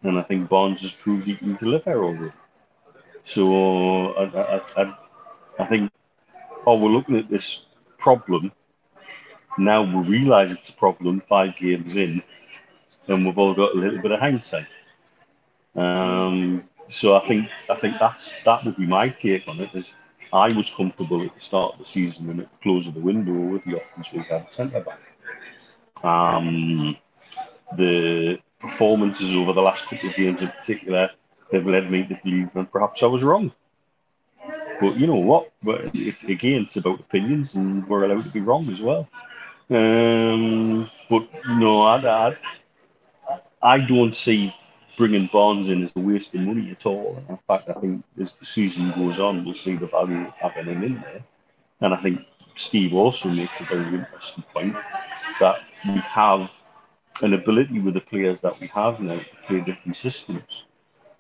And 0.03 0.17
I 0.17 0.23
think 0.23 0.47
Barnes 0.49 0.81
has 0.81 0.91
proved 0.91 1.25
he 1.25 1.35
can 1.35 1.55
deliver 1.55 2.03
already. 2.03 2.33
So 3.23 4.13
I, 4.13 4.23
I, 4.23 4.61
I, 4.77 4.97
I 5.59 5.65
think, 5.65 5.91
oh, 6.65 6.77
we're 6.77 6.89
looking 6.89 7.17
at 7.17 7.29
this 7.29 7.65
problem 7.97 8.51
now 9.59 9.83
we 9.83 10.17
realise 10.17 10.51
it's 10.51 10.69
a 10.69 10.73
problem 10.73 11.21
five 11.27 11.55
games 11.57 11.95
in, 11.95 12.23
and 13.07 13.25
we've 13.25 13.37
all 13.37 13.53
got 13.53 13.75
a 13.75 13.77
little 13.77 14.01
bit 14.01 14.11
of 14.11 14.19
hindsight. 14.19 14.67
Um, 15.75 16.63
so 16.87 17.15
I 17.15 17.27
think 17.27 17.49
I 17.69 17.75
think 17.75 17.95
that's 17.99 18.31
that 18.45 18.65
would 18.65 18.77
be 18.77 18.85
my 18.85 19.09
take 19.09 19.47
on 19.47 19.59
it. 19.59 19.69
Is 19.73 19.91
I 20.31 20.53
was 20.55 20.69
comfortable 20.69 21.23
at 21.23 21.35
the 21.35 21.41
start 21.41 21.73
of 21.73 21.79
the 21.79 21.85
season 21.85 22.29
and 22.29 22.41
at 22.41 22.49
the 22.51 22.57
close 22.63 22.87
of 22.87 22.93
the 22.93 23.01
window 23.01 23.33
with 23.33 23.63
the 23.65 23.75
options 23.75 24.11
we 24.13 24.23
had 24.23 24.51
centre 24.51 24.81
back. 24.81 24.99
Um, 26.03 26.95
the 27.75 28.37
performances 28.59 29.35
over 29.35 29.53
the 29.53 29.61
last 29.61 29.85
couple 29.85 30.09
of 30.09 30.15
games 30.15 30.41
in 30.41 30.49
particular 30.49 31.09
have 31.51 31.65
led 31.65 31.91
me 31.91 32.07
to 32.07 32.19
believe 32.23 32.49
that 32.53 32.71
perhaps 32.71 33.03
I 33.03 33.07
was 33.07 33.23
wrong. 33.23 33.51
But 34.79 34.97
you 34.99 35.07
know 35.07 35.15
what? 35.15 35.51
It's, 35.93 36.23
again, 36.23 36.63
it's 36.63 36.77
about 36.77 36.99
opinions, 36.99 37.53
and 37.53 37.87
we're 37.87 38.05
allowed 38.05 38.23
to 38.23 38.29
be 38.29 38.39
wrong 38.39 38.69
as 38.71 38.79
well. 38.81 39.07
Um, 39.69 40.89
but 41.09 41.27
no, 41.47 41.81
I, 41.81 42.29
I, 42.29 42.37
I 43.61 43.77
don't 43.79 44.15
see 44.15 44.53
bringing 44.97 45.29
Barnes 45.31 45.69
in 45.69 45.83
as 45.83 45.91
a 45.95 45.99
waste 45.99 46.33
of 46.35 46.41
money 46.41 46.71
at 46.71 46.85
all. 46.85 47.23
In 47.29 47.37
fact, 47.47 47.69
I 47.69 47.73
think 47.79 48.03
as 48.19 48.33
the 48.33 48.45
season 48.45 48.91
goes 48.91 49.19
on, 49.19 49.45
we'll 49.45 49.53
see 49.53 49.75
the 49.75 49.87
value 49.87 50.27
of 50.27 50.33
having 50.33 50.65
him 50.65 50.83
in 50.83 50.95
there. 51.01 51.23
And 51.81 51.93
I 51.93 52.01
think 52.01 52.21
Steve 52.55 52.93
also 52.93 53.29
makes 53.29 53.59
a 53.59 53.63
very 53.65 53.95
interesting 53.95 54.43
point 54.53 54.75
that 55.39 55.59
we 55.85 55.99
have 55.99 56.51
an 57.21 57.33
ability 57.33 57.79
with 57.79 57.93
the 57.93 58.01
players 58.01 58.41
that 58.41 58.59
we 58.59 58.67
have 58.67 58.99
now 58.99 59.19
to 59.19 59.25
play 59.47 59.59
different 59.61 59.95
systems, 59.95 60.63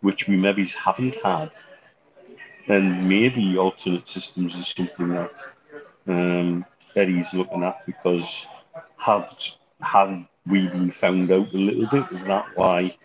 which 0.01 0.27
we 0.27 0.35
maybe 0.35 0.65
haven't 0.67 1.15
had. 1.23 1.51
And 2.69 3.09
maybe 3.09 3.57
alternate 3.57 4.07
systems 4.07 4.55
is 4.55 4.67
something 4.67 5.09
that 5.09 5.33
um, 6.07 6.65
Eddie's 6.95 7.33
looking 7.33 7.63
at 7.63 7.83
because 7.87 8.45
have 8.97 9.35
have 9.81 10.23
we 10.45 10.67
been 10.67 10.91
found 10.91 11.31
out 11.31 11.51
a 11.53 11.57
little 11.57 11.87
bit? 11.87 12.05
Is 12.11 12.25
that 12.25 12.45
why 12.55 12.95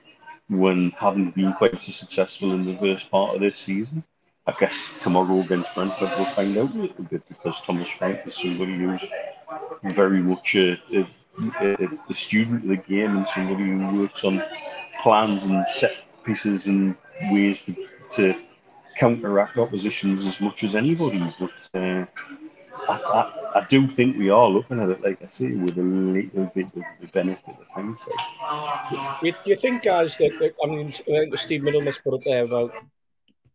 when 0.48 0.90
haven't 0.90 1.35
been 1.35 1.55
quite 1.55 1.81
so 1.81 1.92
successful 1.92 2.53
in 2.53 2.66
the 2.66 2.77
first 2.79 3.11
part 3.11 3.35
of 3.35 3.40
this 3.40 3.57
season? 3.57 4.05
I 4.46 4.55
guess 4.61 4.92
tomorrow 5.00 5.40
against 5.40 5.74
Brentford 5.74 6.11
we'll 6.18 6.35
find 6.35 6.59
out 6.59 6.74
a 6.74 6.79
little 6.79 7.05
bit 7.05 7.27
because 7.27 7.59
Thomas 7.62 7.88
Frank 7.98 8.20
is 8.27 8.35
somebody 8.35 8.77
who's 8.77 9.07
very 9.94 10.20
much 10.20 10.55
a, 10.57 10.72
a, 10.92 11.09
a, 11.62 11.88
a 12.11 12.14
student 12.14 12.64
of 12.64 12.68
the 12.68 12.77
game 12.77 13.16
and 13.16 13.27
somebody 13.29 13.64
who 13.64 14.03
works 14.03 14.22
on 14.24 14.42
plans 15.03 15.44
and 15.44 15.66
set 15.68 15.92
pieces 16.24 16.66
and 16.66 16.94
ways 17.31 17.61
to, 17.61 17.74
to 18.12 18.44
counteract 18.97 19.59
oppositions 19.59 20.25
as 20.25 20.41
much 20.41 20.65
as 20.65 20.75
anybody. 20.75 21.33
But 21.39 21.51
uh, 21.75 22.07
I, 22.89 22.97
I, 22.97 23.61
I, 23.61 23.67
do 23.69 23.89
think 23.89 24.19
we 24.19 24.31
are 24.31 24.49
looking 24.49 24.81
at 24.81 24.91
it, 24.91 25.03
like 25.03 25.23
I 25.23 25.27
say, 25.27 25.53
with 25.53 25.79
a 25.79 25.83
little 25.83 26.51
bit 26.55 26.67
of 26.67 26.83
the 27.01 27.07
benefit 27.13 27.57
of 27.61 27.67
hindsight. 27.75 29.21
Do 29.23 29.33
you, 29.45 29.57
think, 29.57 29.83
guys, 29.83 30.17
that, 30.19 30.53
I 30.63 30.67
mean, 30.67 30.89
I 30.89 30.91
think 30.91 31.39
Steve 31.39 31.63
Middlemas 31.63 31.99
put 31.99 32.15
up 32.15 32.21
there 32.25 32.45
about 32.45 32.73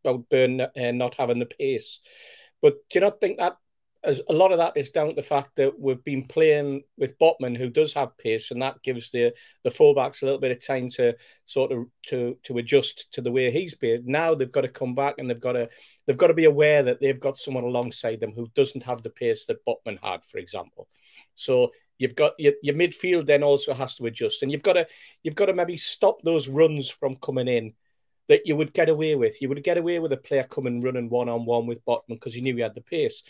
about 0.04 0.30
Burn 0.30 0.62
uh, 0.62 0.69
not 0.93 1.15
having 1.15 1.39
the 1.39 1.45
pace, 1.45 1.99
but 2.62 2.75
do 2.89 2.99
you 2.99 3.02
not 3.02 3.19
think 3.19 3.38
that 3.38 3.58
as 4.03 4.21
a 4.29 4.33
lot 4.33 4.51
of 4.51 4.59
that 4.59 4.73
is 4.77 4.91
down 4.91 5.09
to 5.09 5.13
the 5.13 5.21
fact 5.21 5.57
that 5.57 5.77
we've 5.77 6.03
been 6.05 6.25
playing 6.25 6.83
with 6.97 7.17
Botman, 7.19 7.57
who 7.57 7.69
does 7.69 7.93
have 7.93 8.17
pace, 8.17 8.51
and 8.51 8.62
that 8.62 8.81
gives 8.81 9.12
the 9.12 9.33
the 9.63 9.69
fullbacks 9.69 10.21
a 10.21 10.25
little 10.25 10.39
bit 10.39 10.51
of 10.51 10.65
time 10.65 10.89
to 10.91 11.15
sort 11.45 11.71
of 11.71 11.85
to 12.07 12.38
to 12.43 12.57
adjust 12.59 13.12
to 13.13 13.21
the 13.21 13.31
way 13.31 13.51
he's 13.51 13.75
been. 13.75 14.03
Now 14.05 14.35
they've 14.35 14.51
got 14.51 14.62
to 14.62 14.69
come 14.69 14.95
back 14.95 15.15
and 15.17 15.29
they've 15.29 15.39
got 15.39 15.53
to 15.53 15.69
they've 16.07 16.17
got 16.17 16.27
to 16.27 16.33
be 16.33 16.45
aware 16.45 16.81
that 16.83 17.01
they've 17.01 17.19
got 17.19 17.38
someone 17.38 17.65
alongside 17.65 18.21
them 18.21 18.31
who 18.31 18.47
doesn't 18.55 18.83
have 18.83 19.01
the 19.01 19.09
pace 19.09 19.45
that 19.45 19.65
Botman 19.65 19.99
had, 20.01 20.23
for 20.23 20.38
example. 20.38 20.88
So 21.35 21.71
you've 21.97 22.15
got 22.15 22.33
your, 22.38 22.53
your 22.63 22.75
midfield 22.75 23.25
then 23.25 23.43
also 23.43 23.73
has 23.73 23.95
to 23.95 24.05
adjust, 24.05 24.43
and 24.43 24.51
you've 24.51 24.63
got 24.63 24.73
to 24.73 24.88
you've 25.23 25.35
got 25.35 25.47
to 25.47 25.53
maybe 25.53 25.75
stop 25.75 26.21
those 26.23 26.47
runs 26.47 26.89
from 26.89 27.17
coming 27.17 27.49
in 27.49 27.73
that 28.29 28.45
you 28.45 28.55
would 28.55 28.73
get 28.73 28.88
away 28.88 29.15
with. 29.15 29.41
You 29.41 29.49
would 29.49 29.63
get 29.63 29.77
away 29.77 29.99
with 29.99 30.13
a 30.13 30.17
player 30.17 30.43
coming 30.43 30.81
running 30.81 31.09
one 31.09 31.27
on 31.27 31.45
one 31.45 31.65
with 31.65 31.83
Botman 31.83 32.09
because 32.09 32.35
you 32.35 32.43
knew 32.43 32.55
he 32.55 32.62
had 32.62 32.75
the 32.75 32.81
pace. 32.81 33.23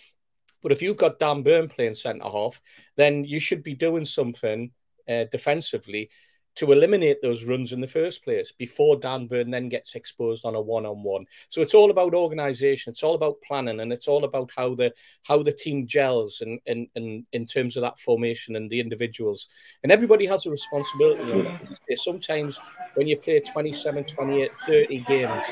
But 0.62 0.72
if 0.72 0.82
you've 0.82 0.98
got 0.98 1.20
Dan 1.20 1.44
Burn 1.44 1.70
playing 1.70 1.96
centre 1.96 2.30
half, 2.30 2.62
then 2.96 3.24
you 3.24 3.40
should 3.40 3.64
be 3.64 3.74
doing 3.74 4.06
something 4.06 4.72
uh, 5.08 5.26
defensively 5.32 6.10
to 6.56 6.74
eliminate 6.74 7.22
those 7.22 7.46
runs 7.46 7.72
in 7.72 7.80
the 7.80 7.88
first 7.88 8.22
place 8.22 8.52
before 8.52 8.98
Dan 8.98 9.28
Burn 9.28 9.50
then 9.50 9.70
gets 9.70 9.96
exposed 9.96 10.44
on 10.44 10.56
a 10.56 10.62
one-on-one. 10.62 11.26
So 11.48 11.62
it's 11.62 11.74
all 11.74 11.90
about 11.90 12.14
organisation, 12.14 12.92
it's 12.92 13.04
all 13.04 13.16
about 13.16 13.42
planning, 13.42 13.80
and 13.80 13.94
it's 13.94 14.10
all 14.10 14.26
about 14.26 14.52
how 14.56 14.74
the 14.76 14.94
how 15.24 15.42
the 15.42 15.54
team 15.54 15.88
gels 15.88 16.42
and 16.42 16.60
and 16.68 16.88
and 16.96 17.26
in 17.32 17.46
terms 17.46 17.78
of 17.78 17.82
that 17.84 17.98
formation 17.98 18.58
and 18.58 18.70
the 18.70 18.82
individuals. 18.82 19.48
And 19.84 19.92
everybody 19.92 20.26
has 20.26 20.46
a 20.46 20.52
responsibility. 20.52 21.50
Sometimes 21.96 22.60
when 22.96 23.08
you 23.08 23.16
play 23.16 23.40
27, 23.40 24.04
28, 24.04 24.58
30 24.68 25.00
games 25.02 25.44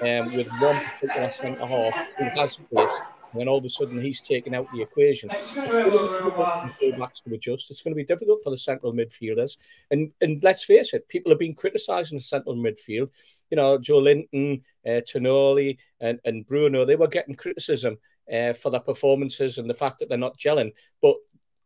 um, 0.00 0.34
with 0.34 0.48
one 0.60 0.82
particular 0.86 1.28
centre 1.28 1.66
half 1.66 1.94
who 2.16 2.24
has 2.24 2.58
pace 2.74 3.00
and 3.34 3.40
then 3.40 3.48
all 3.48 3.58
of 3.58 3.64
a 3.64 3.68
sudden 3.68 4.00
he's 4.00 4.20
taken 4.20 4.54
out 4.54 4.68
the 4.72 4.80
equation. 4.80 5.28
It's 5.32 5.52
going 5.52 5.68
to 5.68 5.84
be 5.84 5.90
difficult 5.90 7.20
for 7.24 7.34
adjust. 7.34 7.68
It's 7.68 7.82
going 7.82 7.92
to 7.92 7.96
be 7.96 8.04
difficult 8.04 8.40
for 8.44 8.50
the 8.50 8.56
central 8.56 8.92
midfielders. 8.92 9.56
And 9.90 10.12
and 10.20 10.40
let's 10.44 10.62
face 10.62 10.94
it, 10.94 11.08
people 11.08 11.32
have 11.32 11.40
been 11.40 11.56
criticising 11.56 12.16
the 12.16 12.22
central 12.22 12.54
midfield. 12.54 13.10
You 13.50 13.56
know, 13.56 13.76
Joelinton, 13.76 14.62
uh, 14.86 15.00
Tonali, 15.00 15.78
and, 16.00 16.20
and 16.24 16.46
Bruno, 16.46 16.84
they 16.84 16.94
were 16.94 17.08
getting 17.08 17.34
criticism 17.34 17.98
uh, 18.32 18.52
for 18.52 18.70
their 18.70 18.80
performances 18.80 19.58
and 19.58 19.68
the 19.68 19.74
fact 19.74 19.98
that 19.98 20.08
they're 20.08 20.16
not 20.16 20.38
gelling. 20.38 20.72
But 21.02 21.16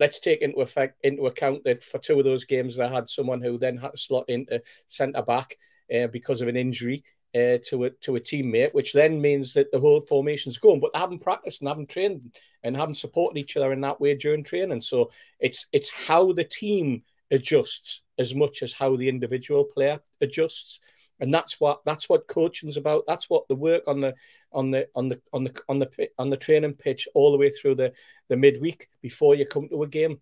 let's 0.00 0.20
take 0.20 0.40
into 0.40 0.60
effect 0.62 0.98
into 1.02 1.26
account 1.26 1.64
that 1.64 1.82
for 1.82 1.98
two 1.98 2.18
of 2.18 2.24
those 2.24 2.44
games 2.44 2.76
they 2.76 2.88
had 2.88 3.10
someone 3.10 3.42
who 3.42 3.58
then 3.58 3.76
had 3.76 3.92
to 3.92 3.98
slot 3.98 4.24
into 4.28 4.62
centre 4.86 5.22
back 5.22 5.58
uh, 5.94 6.06
because 6.06 6.40
of 6.40 6.48
an 6.48 6.56
injury 6.56 7.04
uh, 7.34 7.58
to 7.68 7.84
a 7.84 7.90
to 7.90 8.16
a 8.16 8.20
teammate, 8.20 8.74
which 8.74 8.92
then 8.92 9.20
means 9.20 9.52
that 9.54 9.70
the 9.70 9.80
whole 9.80 10.00
formation's 10.00 10.58
going. 10.58 10.80
But 10.80 10.92
they 10.92 10.98
haven't 10.98 11.22
practiced 11.22 11.60
and 11.60 11.68
haven't 11.68 11.90
trained 11.90 12.34
and 12.62 12.76
haven't 12.76 12.94
supported 12.96 13.38
each 13.38 13.56
other 13.56 13.72
in 13.72 13.80
that 13.82 14.00
way 14.00 14.14
during 14.14 14.44
training. 14.44 14.80
So 14.80 15.10
it's 15.38 15.66
it's 15.72 15.90
how 15.90 16.32
the 16.32 16.44
team 16.44 17.02
adjusts 17.30 18.02
as 18.18 18.34
much 18.34 18.62
as 18.62 18.72
how 18.72 18.96
the 18.96 19.08
individual 19.08 19.64
player 19.64 20.00
adjusts. 20.20 20.80
And 21.20 21.34
that's 21.34 21.60
what 21.60 21.80
that's 21.84 22.08
what 22.08 22.28
coaching's 22.28 22.76
about. 22.76 23.04
That's 23.06 23.28
what 23.28 23.48
the 23.48 23.56
work 23.56 23.82
on 23.86 24.00
the 24.00 24.14
on 24.52 24.70
the 24.70 24.88
on 24.94 25.08
the 25.08 25.20
on 25.32 25.44
the 25.44 25.62
on 25.68 25.78
the 25.78 26.08
on 26.18 26.30
the 26.30 26.36
training 26.36 26.74
pitch 26.74 27.08
all 27.14 27.32
the 27.32 27.38
way 27.38 27.50
through 27.50 27.74
the 27.74 27.92
the 28.28 28.36
midweek 28.36 28.88
before 29.02 29.34
you 29.34 29.44
come 29.44 29.68
to 29.68 29.82
a 29.82 29.88
game 29.88 30.20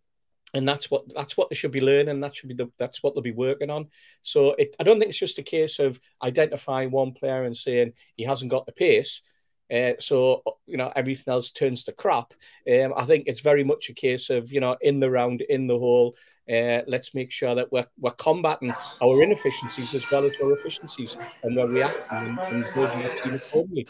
and 0.56 0.66
that's 0.66 0.90
what 0.90 1.12
that's 1.14 1.36
what 1.36 1.50
they 1.50 1.56
should 1.56 1.70
be 1.70 1.80
learning. 1.80 2.20
That 2.20 2.34
should 2.34 2.48
be 2.48 2.54
the, 2.54 2.70
that's 2.78 3.02
what 3.02 3.14
they'll 3.14 3.22
be 3.22 3.32
working 3.32 3.70
on. 3.70 3.88
So 4.22 4.54
it, 4.58 4.74
I 4.80 4.84
don't 4.84 4.98
think 4.98 5.10
it's 5.10 5.18
just 5.18 5.38
a 5.38 5.42
case 5.42 5.78
of 5.78 6.00
identifying 6.22 6.90
one 6.90 7.12
player 7.12 7.44
and 7.44 7.56
saying 7.56 7.92
he 8.16 8.24
hasn't 8.24 8.50
got 8.50 8.64
the 8.64 8.72
pace. 8.72 9.22
Uh, 9.72 9.92
so 9.98 10.42
you 10.66 10.76
know 10.76 10.92
everything 10.96 11.32
else 11.32 11.50
turns 11.50 11.84
to 11.84 11.92
crap. 11.92 12.32
Um, 12.72 12.94
I 12.96 13.04
think 13.04 13.24
it's 13.26 13.40
very 13.40 13.64
much 13.64 13.90
a 13.90 13.94
case 13.94 14.30
of 14.30 14.50
you 14.52 14.60
know 14.60 14.76
in 14.80 14.98
the 15.00 15.10
round, 15.10 15.42
in 15.42 15.66
the 15.66 15.78
hole. 15.78 16.16
Uh, 16.48 16.80
let's 16.86 17.12
make 17.12 17.32
sure 17.32 17.56
that 17.56 17.72
we're, 17.72 17.84
we're 17.98 18.12
combating 18.12 18.72
our 19.02 19.20
inefficiencies 19.20 19.96
as 19.96 20.08
well 20.12 20.24
as 20.24 20.36
our 20.40 20.52
efficiencies, 20.52 21.18
and 21.42 21.56
we're 21.56 21.66
reacting 21.66 22.02
and, 22.12 22.38
and 22.38 22.64
building 22.72 23.02
our 23.02 23.12
team 23.14 23.34
accordingly. 23.34 23.84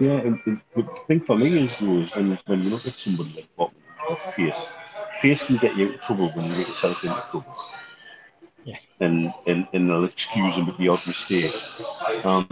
Yeah, 0.00 0.12
and, 0.12 0.40
and 0.46 0.60
the 0.74 0.88
thing 1.06 1.20
for 1.20 1.36
me 1.36 1.64
is, 1.64 1.76
though, 1.78 1.98
is 1.98 2.10
when, 2.14 2.38
when 2.46 2.62
you 2.62 2.70
look 2.70 2.86
at 2.86 2.98
somebody 2.98 3.34
like 3.36 3.54
Bob, 3.54 3.72
pace, 4.34 4.54
Pace 5.20 5.44
can 5.44 5.56
get 5.56 5.76
you 5.76 5.88
out 5.88 5.94
of 5.94 6.00
trouble 6.00 6.30
when 6.30 6.46
you 6.46 6.56
get 6.56 6.68
yourself 6.68 7.02
into 7.04 7.22
trouble. 7.30 7.56
Yeah. 8.64 8.76
And, 9.00 9.32
and, 9.46 9.66
and 9.72 9.88
they'll 9.88 10.04
excuse 10.04 10.56
him 10.56 10.66
with 10.66 10.78
the 10.78 10.88
odd 10.88 11.06
mistake. 11.06 11.54
Um, 12.24 12.46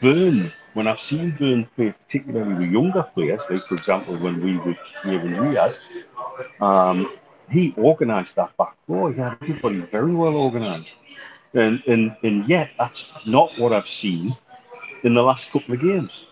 Burn, 0.00 0.52
when 0.74 0.86
I've 0.86 1.00
seen 1.00 1.36
Burn 1.38 1.68
play, 1.76 1.92
particularly 1.92 2.54
with 2.54 2.70
younger 2.70 3.02
players, 3.02 3.42
like 3.50 3.64
for 3.64 3.74
example 3.74 4.16
when 4.18 4.42
we 4.42 4.56
were 4.56 4.76
here 5.04 5.20
in 5.20 5.34
Riyadh, 5.34 5.76
um, 6.60 7.12
he 7.50 7.74
organised 7.76 8.36
that 8.36 8.56
back 8.56 8.74
four. 8.86 9.12
He 9.12 9.20
had 9.20 9.36
everybody 9.42 9.80
very 9.80 10.14
well 10.14 10.34
organised. 10.34 10.94
And, 11.52 11.82
and, 11.86 12.16
and 12.22 12.48
yet, 12.48 12.70
that's 12.78 13.08
not 13.26 13.50
what 13.58 13.72
I've 13.72 13.88
seen 13.88 14.36
in 15.02 15.14
the 15.14 15.22
last 15.22 15.50
couple 15.50 15.74
of 15.74 15.80
games. 15.80 16.24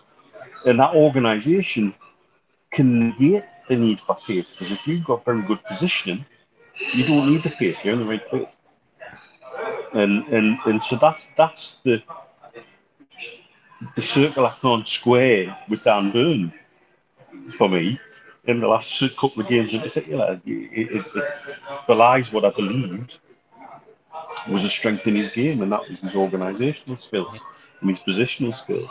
And 0.65 0.79
that 0.79 0.95
organisation 0.95 1.93
can 2.71 3.09
negate 3.09 3.43
the 3.69 3.75
need 3.77 4.01
for 4.01 4.17
pace 4.27 4.51
because 4.51 4.71
if 4.71 4.85
you've 4.85 5.05
got 5.05 5.23
very 5.23 5.41
good 5.43 5.63
positioning, 5.63 6.25
you 6.93 7.05
don't 7.05 7.31
need 7.31 7.43
the 7.43 7.51
pace. 7.51 7.83
You're 7.83 7.93
in 7.93 8.01
the 8.01 8.05
right 8.05 8.27
place, 8.29 8.49
and 9.93 10.27
and 10.27 10.57
and 10.65 10.83
so 10.83 10.97
that's 10.97 11.23
that's 11.37 11.77
the 11.83 12.01
the 13.95 14.01
circle 14.01 14.45
I 14.45 14.53
can't 14.61 14.87
square 14.87 15.57
with 15.69 15.83
Dan 15.83 16.11
Burn 16.11 16.53
for 17.57 17.69
me 17.69 17.99
in 18.45 18.59
the 18.59 18.67
last 18.67 19.01
couple 19.17 19.41
of 19.41 19.47
games 19.47 19.73
in 19.73 19.81
particular. 19.81 20.41
It, 20.45 20.51
it, 20.51 21.05
it 21.15 21.23
belies 21.87 22.31
what 22.31 22.45
I 22.45 22.49
believed 22.49 23.17
was 24.49 24.63
a 24.63 24.69
strength 24.69 25.07
in 25.07 25.15
his 25.15 25.29
game, 25.29 25.61
and 25.61 25.71
that 25.71 25.87
was 25.89 25.99
his 25.99 26.13
organisational 26.13 26.97
skills 26.97 27.39
and 27.81 27.89
his 27.89 27.99
positional 27.99 28.53
skills. 28.55 28.89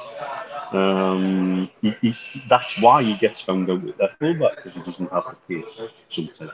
Um, 0.72 1.70
he, 1.80 1.90
he, 2.02 2.16
that's 2.48 2.78
why 2.80 3.02
he 3.02 3.16
gets 3.16 3.40
found 3.40 3.70
out 3.70 3.82
with 3.82 3.96
that 3.98 4.18
fullback 4.18 4.56
because 4.56 4.74
he 4.74 4.80
doesn't 4.80 5.10
have 5.10 5.24
the 5.48 5.62
pace 5.62 5.80
sometimes, 6.08 6.52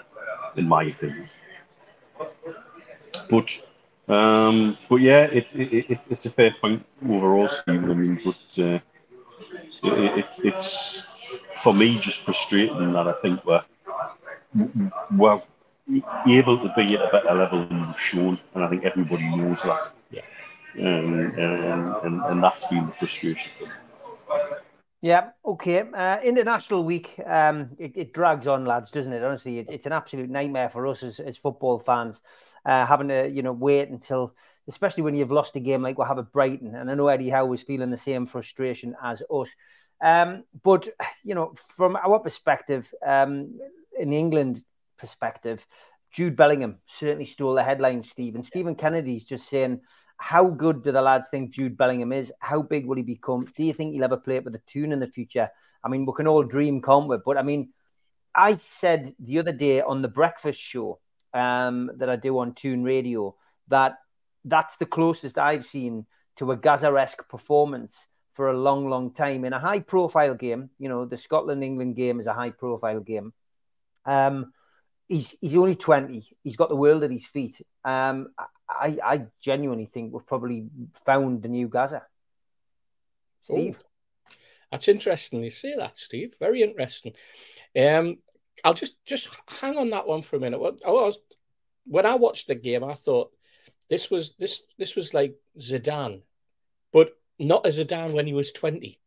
in 0.57 0.69
my 0.69 0.85
opinion. 0.85 1.29
But 3.29 3.51
um, 4.09 4.77
but 4.89 4.97
yeah, 4.97 5.23
it, 5.23 5.47
it, 5.55 5.91
it, 5.91 6.01
it's 6.11 6.27
a 6.27 6.31
fair 6.31 6.53
point 6.61 6.85
overall, 7.09 7.49
Stephen. 7.49 7.91
I 7.91 7.95
mean, 7.95 8.21
but 8.25 8.63
uh, 8.63 8.79
it, 9.83 10.27
it's 10.39 11.03
for 11.63 11.73
me 11.75 11.99
just 11.99 12.21
frustrating 12.21 12.93
that 12.93 13.09
I 13.09 13.13
think 13.23 13.45
we're 13.45 13.65
we're 15.17 15.43
able 16.27 16.59
to 16.59 16.73
be 16.77 16.95
at 16.95 17.03
a 17.03 17.09
better 17.11 17.35
level 17.35 17.67
than 17.67 17.87
we've 17.87 18.01
shown, 18.01 18.39
and 18.55 18.65
I 18.65 18.69
think 18.69 18.85
everybody 18.85 19.25
knows 19.37 19.59
that. 19.63 19.93
Yeah. 20.11 20.23
Um, 20.77 21.33
and, 21.39 21.95
and, 22.05 22.23
and 22.25 22.43
that's 22.43 22.65
been 22.67 22.87
the 22.87 22.93
frustration 22.93 23.51
for 23.59 23.67
me. 23.67 23.73
Yeah, 25.05 25.31
okay. 25.45 25.85
Uh, 25.93 26.19
International 26.23 26.83
Week, 26.83 27.21
um, 27.27 27.71
it, 27.79 27.93
it, 27.95 28.15
drags 28.15 28.47
on, 28.47 28.65
lads, 28.65 28.91
doesn't 28.91 29.13
it? 29.13 29.23
Honestly, 29.23 29.59
it, 29.59 29.69
it's 29.69 29.85
an 29.85 29.93
absolute 29.93 30.31
nightmare 30.31 30.71
for 30.71 30.87
us 30.87 31.03
as, 31.03 31.21
as 31.21 31.37
football 31.37 31.79
fans, 31.79 32.23
uh, 32.65 32.87
having 32.87 33.09
to, 33.09 33.29
you 33.29 33.43
know, 33.43 33.53
wait 33.53 33.91
until, 33.91 34.35
especially 34.67 35.03
when 35.03 35.15
you've 35.15 35.31
lost 35.31 35.57
a 35.57 35.61
game 35.61 35.83
like 35.83 35.99
we 35.99 36.07
have 36.07 36.19
at 36.19 36.33
Brighton. 36.33 36.75
And 36.75 36.91
I 36.91 36.95
know 36.95 37.09
Eddie 37.09 37.29
Howe 37.29 37.45
was 37.45 37.61
feeling 37.61 37.91
the 37.91 37.99
same 37.99 38.27
frustration 38.27 38.97
as 39.03 39.23
us. 39.31 39.51
Um, 40.01 40.45
but, 40.63 40.89
you 41.23 41.35
know, 41.35 41.55
from 41.77 41.97
our 41.97 42.19
perspective, 42.19 42.89
um, 43.07 43.61
in 43.99 44.15
England 44.15 44.65
perspective, 44.97 45.65
Jude 46.15 46.35
Bellingham 46.35 46.79
certainly 46.87 47.27
stole 47.27 47.55
the 47.55 47.63
headlines, 47.63 48.11
Steve. 48.11 48.37
And 48.37 48.47
Stephen 48.47 48.75
Kennedy's 48.75 49.27
just 49.27 49.51
saying, 49.51 49.83
how 50.17 50.49
good 50.49 50.83
do 50.83 50.93
the 50.93 51.03
lads 51.03 51.29
think 51.31 51.51
Jude 51.51 51.77
Bellingham 51.77 52.13
is? 52.13 52.33
How 52.39 52.63
big 52.63 52.87
will 52.87 52.97
he 52.97 53.03
become? 53.03 53.47
Do 53.57 53.65
you 53.65 53.73
think 53.73 53.93
he'll 53.93 54.05
ever 54.05 54.17
play 54.17 54.37
it 54.37 54.45
with 54.45 54.55
a 54.55 54.63
tune 54.67 54.93
in 54.93 55.01
the 55.01 55.07
future? 55.07 55.51
I 55.83 55.89
mean, 55.89 56.07
we 56.07 56.13
can 56.17 56.27
all 56.27 56.43
dream, 56.43 56.81
can't 56.81 57.09
we? 57.09 57.17
But 57.25 57.37
I 57.37 57.43
mean, 57.43 57.71
I 58.35 58.57
said 58.57 59.15
the 59.19 59.39
other 59.39 59.53
day 59.53 59.81
on 59.81 60.03
the 60.03 60.09
breakfast 60.09 60.61
show 60.61 60.99
um, 61.33 61.91
that 61.97 62.09
I 62.09 62.17
do 62.17 62.39
on 62.39 62.55
Tune 62.55 62.85
Radio 62.85 63.37
that 63.69 63.99
that's 64.45 64.77
the 64.77 64.87
closest 64.87 65.39
I've 65.39 65.67
seen 65.67 66.07
to 66.37 66.53
a 66.53 66.57
Gazza-esque 66.57 67.29
performance 67.29 67.95
for 68.35 68.49
a 68.49 68.59
long, 68.59 68.89
long 68.89 69.13
time 69.13 69.45
in 69.45 69.53
a 69.53 69.59
high-profile 69.59 70.35
game. 70.35 70.71
You 70.79 70.89
know, 70.89 71.05
the 71.05 71.17
Scotland-England 71.17 71.97
game 71.97 72.19
is 72.19 72.27
a 72.27 72.35
high-profile 72.35 73.01
game. 73.01 73.33
Um, 74.05 74.53
he's 75.09 75.35
he's 75.41 75.55
only 75.55 75.77
twenty. 75.77 76.27
He's 76.43 76.57
got 76.57 76.69
the 76.69 76.77
world 76.77 77.05
at 77.05 77.11
his 77.11 77.25
feet. 77.27 77.65
Um, 77.85 78.29
I, 78.69 78.99
I 79.05 79.27
genuinely 79.41 79.87
think 79.87 80.13
we've 80.13 80.27
probably 80.27 80.69
found 81.05 81.43
the 81.43 81.49
new 81.49 81.69
Gazza. 81.69 82.03
Steve? 83.43 83.79
Oh, 83.79 84.35
that's 84.71 84.89
interesting. 84.89 85.43
You 85.43 85.51
say 85.51 85.75
that, 85.77 85.99
Steve. 85.99 86.35
Very 86.39 86.63
interesting. 86.63 87.13
Um, 87.79 88.19
I'll 88.65 88.75
just 88.75 88.97
just 89.05 89.29
hang 89.61 89.77
on 89.77 89.91
that 89.91 90.07
one 90.07 90.23
for 90.23 90.37
a 90.37 90.41
minute. 90.41 90.61
I 90.85 90.91
was, 90.91 91.19
when 91.85 92.07
I 92.07 92.15
watched 92.15 92.47
the 92.47 92.55
game, 92.55 92.85
I 92.85 92.95
thought 92.95 93.31
this 93.91 94.11
was 94.11 94.35
this 94.39 94.63
this 94.79 94.97
was 94.97 95.13
like 95.13 95.35
Zidane, 95.59 96.23
but 96.93 97.13
not 97.39 97.67
as 97.67 97.79
Zidane 97.79 98.13
when 98.13 98.27
he 98.27 98.33
was 98.33 98.53
20. 98.53 98.99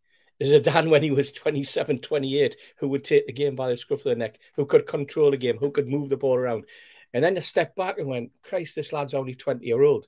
Zidane 0.41 0.89
when 0.89 1.02
he 1.02 1.12
was 1.12 1.32
27, 1.32 2.00
28, 2.00 2.56
who 2.78 2.88
would 2.89 3.04
take 3.04 3.26
the 3.26 3.34
game 3.34 3.56
by 3.56 3.70
the 3.70 3.78
scruff 3.78 4.00
of 4.00 4.12
the 4.12 4.15
neck, 4.15 4.38
who 4.56 4.65
could 4.65 4.86
control 4.86 5.32
the 5.32 5.38
game, 5.38 5.58
who 5.58 5.72
could 5.72 5.89
move 5.89 6.10
the 6.10 6.17
ball 6.17 6.36
around. 6.36 6.65
And 7.13 7.24
then 7.24 7.38
I 7.38 7.41
stepped 7.41 7.76
back 7.76 7.98
and 7.98 8.08
went, 8.08 8.32
Christ, 8.43 8.76
this 8.76 8.93
lad's 8.93 9.13
only 9.13 9.34
20 9.34 9.65
year 9.65 9.82
old. 9.82 10.08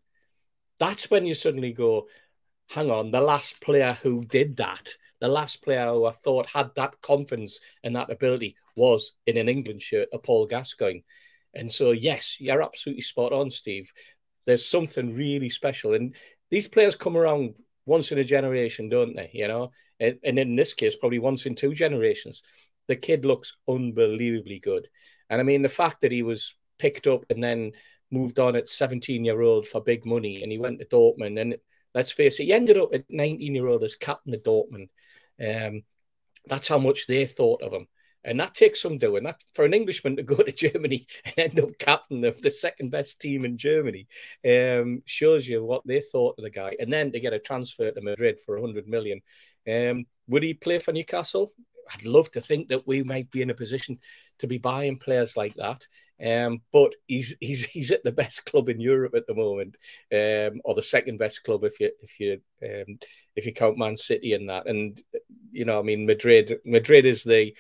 That's 0.80 1.10
when 1.10 1.26
you 1.26 1.34
suddenly 1.36 1.74
go, 1.74 2.08
hang 2.68 2.92
on, 2.92 3.12
the 3.12 3.22
last 3.22 3.60
player 3.62 3.98
who 4.02 4.22
did 4.22 4.58
that, 4.58 4.90
the 5.20 5.28
last 5.28 5.64
player 5.64 5.88
who 5.88 6.06
I 6.06 6.12
thought 6.12 6.46
had 6.46 6.72
that 6.76 7.02
confidence 7.02 7.60
and 7.84 7.96
that 7.96 8.12
ability 8.12 8.56
was 8.76 9.14
in 9.26 9.38
an 9.38 9.50
England 9.50 9.82
shirt, 9.82 10.10
a 10.14 10.20
Paul 10.20 10.46
Gascoigne. 10.46 11.02
And 11.54 11.72
so, 11.72 11.92
yes, 11.92 12.40
you're 12.40 12.62
absolutely 12.62 13.02
spot 13.02 13.34
on, 13.34 13.50
Steve. 13.50 13.92
There's 14.46 14.66
something 14.66 15.16
really 15.16 15.50
special. 15.50 15.94
And 15.94 16.16
these 16.50 16.68
players 16.68 16.96
come 16.96 17.18
around 17.18 17.56
once 17.86 18.12
in 18.12 18.20
a 18.20 18.24
generation, 18.24 18.88
don't 18.88 19.16
they? 19.16 19.32
You 19.34 19.48
know, 19.48 19.72
and, 20.00 20.20
and 20.24 20.40
in 20.40 20.56
this 20.56 20.74
case, 20.74 20.96
probably 20.96 21.20
once 21.20 21.46
in 21.46 21.56
two 21.56 21.74
generations. 21.74 22.44
The 22.88 22.96
kid 22.96 23.26
looks 23.26 23.56
unbelievably 23.68 24.60
good. 24.60 24.88
And 25.30 25.40
I 25.40 25.44
mean, 25.44 25.62
the 25.62 25.70
fact 25.70 26.02
that 26.02 26.12
he 26.12 26.24
was 26.24 26.56
picked 26.80 27.08
up 27.08 27.26
and 27.30 27.44
then 27.44 27.74
moved 28.12 28.40
on 28.40 28.56
at 28.56 28.68
17 28.68 29.24
year 29.24 29.42
old 29.42 29.68
for 29.68 29.82
big 29.82 30.06
money, 30.06 30.42
and 30.42 30.52
he 30.52 30.58
went 30.58 30.80
to 30.80 30.86
Dortmund. 30.86 31.40
And 31.40 31.58
let's 31.94 32.12
face 32.12 32.40
it, 32.40 32.46
he 32.46 32.54
ended 32.54 32.78
up 32.78 32.94
at 32.94 33.06
19 33.10 33.54
year 33.54 33.68
old 33.68 33.84
as 33.84 33.96
captain 33.96 34.34
of 34.34 34.44
Dortmund. 34.44 34.90
Um, 35.40 35.84
that's 36.48 36.68
how 36.68 36.80
much 36.80 37.08
they 37.08 37.26
thought 37.26 37.62
of 37.62 37.74
him. 37.74 37.88
And 38.24 38.40
that 38.40 38.54
takes 38.54 38.82
some 38.82 38.98
doing. 38.98 39.24
That 39.24 39.42
for 39.54 39.64
an 39.64 39.74
Englishman 39.74 40.18
to 40.18 40.24
go 40.24 40.36
to 40.36 40.52
Germany 40.72 41.08
and 41.24 41.34
end 41.38 41.60
up 41.60 41.78
captain 41.78 42.24
of 42.26 42.42
the 42.42 42.52
second 42.52 42.92
best 42.92 43.22
team 43.22 43.46
in 43.46 43.58
Germany 43.58 44.08
um, 44.46 45.04
shows 45.06 45.48
you 45.48 45.64
what 45.64 45.86
they 45.86 46.02
thought 46.02 46.36
of 46.38 46.44
the 46.44 46.50
guy. 46.50 46.76
And 46.80 46.92
then 46.92 47.12
to 47.12 47.20
get 47.20 47.34
a 47.34 47.40
transfer 47.40 47.92
to 47.92 48.02
Madrid 48.02 48.40
for 48.46 48.60
100 48.60 48.88
million. 48.88 49.22
Um, 49.70 50.06
would 50.28 50.44
he 50.44 50.54
play 50.54 50.80
for 50.80 50.92
Newcastle? 50.92 51.54
I'd 51.92 52.06
love 52.06 52.30
to 52.32 52.42
think 52.42 52.70
that 52.70 52.86
we 52.86 53.04
might 53.04 53.32
be 53.32 53.42
in 53.42 53.50
a 53.50 53.56
position 53.56 54.00
to 54.40 54.48
be 54.48 54.58
buying 54.58 54.98
players 54.98 55.36
like 55.38 55.56
that. 55.56 55.88
Um, 56.24 56.62
but 56.74 56.94
he's 57.08 57.36
he's 57.40 57.64
he's 57.70 57.92
at 57.92 58.04
the 58.04 58.12
best 58.12 58.46
club 58.46 58.70
in 58.70 58.80
Europe 58.80 59.16
at 59.16 59.28
the 59.28 59.36
moment, 59.36 59.76
um, 60.14 60.62
or 60.64 60.76
the 60.76 60.84
second 60.84 61.18
best 61.18 61.44
club 61.44 61.64
if 61.64 61.80
you 61.80 61.92
if 62.02 62.20
you 62.20 62.42
um, 62.64 63.00
if 63.36 63.46
you 63.46 63.54
count 63.54 63.78
Man 63.78 63.96
City 63.98 64.34
in 64.34 64.48
that. 64.48 64.68
And 64.68 65.02
you 65.52 65.66
know, 65.66 65.80
I 65.80 65.84
mean, 65.84 66.06
Madrid 66.06 66.60
Madrid 66.66 67.06
is 67.06 67.24
the 67.24 67.56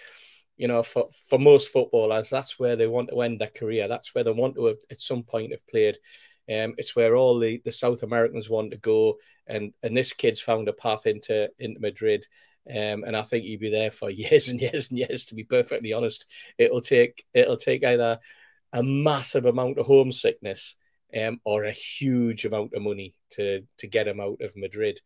you 0.57 0.67
know 0.67 0.83
for 0.83 1.07
for 1.27 1.39
most 1.39 1.69
footballers 1.69 2.29
that's 2.29 2.59
where 2.59 2.75
they 2.75 2.87
want 2.87 3.09
to 3.09 3.21
end 3.21 3.39
their 3.39 3.47
career. 3.47 3.87
That's 3.87 4.13
where 4.13 4.23
they 4.23 4.31
want 4.31 4.55
to 4.55 4.65
have, 4.65 4.79
at 4.91 5.01
some 5.01 5.23
point 5.23 5.51
have 5.51 5.67
played. 5.67 5.97
Um, 6.49 6.73
it's 6.79 6.95
where 6.95 7.15
all 7.15 7.37
the, 7.37 7.61
the 7.63 7.71
South 7.71 8.01
Americans 8.01 8.49
want 8.49 8.71
to 8.71 8.77
go, 8.77 9.19
and 9.47 9.71
and 9.83 9.95
this 9.95 10.13
kid's 10.13 10.41
found 10.41 10.67
a 10.67 10.73
path 10.73 11.05
into 11.05 11.49
into 11.59 11.79
Madrid. 11.79 12.25
Um, 12.69 13.03
and 13.03 13.15
I 13.15 13.23
think 13.23 13.45
he'd 13.45 13.59
be 13.59 13.71
there 13.71 13.89
for 13.91 14.09
years 14.09 14.49
and 14.49 14.59
years 14.59 14.89
and 14.89 14.99
years. 14.99 15.25
To 15.25 15.35
be 15.35 15.43
perfectly 15.43 15.93
honest, 15.93 16.25
it'll 16.57 16.81
take 16.81 17.23
it'll 17.33 17.57
take 17.57 17.85
either 17.85 18.19
a 18.73 18.83
massive 18.83 19.45
amount 19.45 19.77
of 19.77 19.85
homesickness 19.85 20.75
um, 21.17 21.39
or 21.43 21.63
a 21.63 21.71
huge 21.71 22.45
amount 22.45 22.73
of 22.73 22.81
money 22.81 23.15
to 23.31 23.63
to 23.77 23.87
get 23.87 24.07
him 24.07 24.19
out 24.19 24.41
of 24.41 24.55
Madrid. 24.55 24.99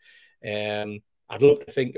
Um, 0.45 0.99
I'd 1.30 1.41
love 1.41 1.65
to 1.65 1.71
think 1.71 1.97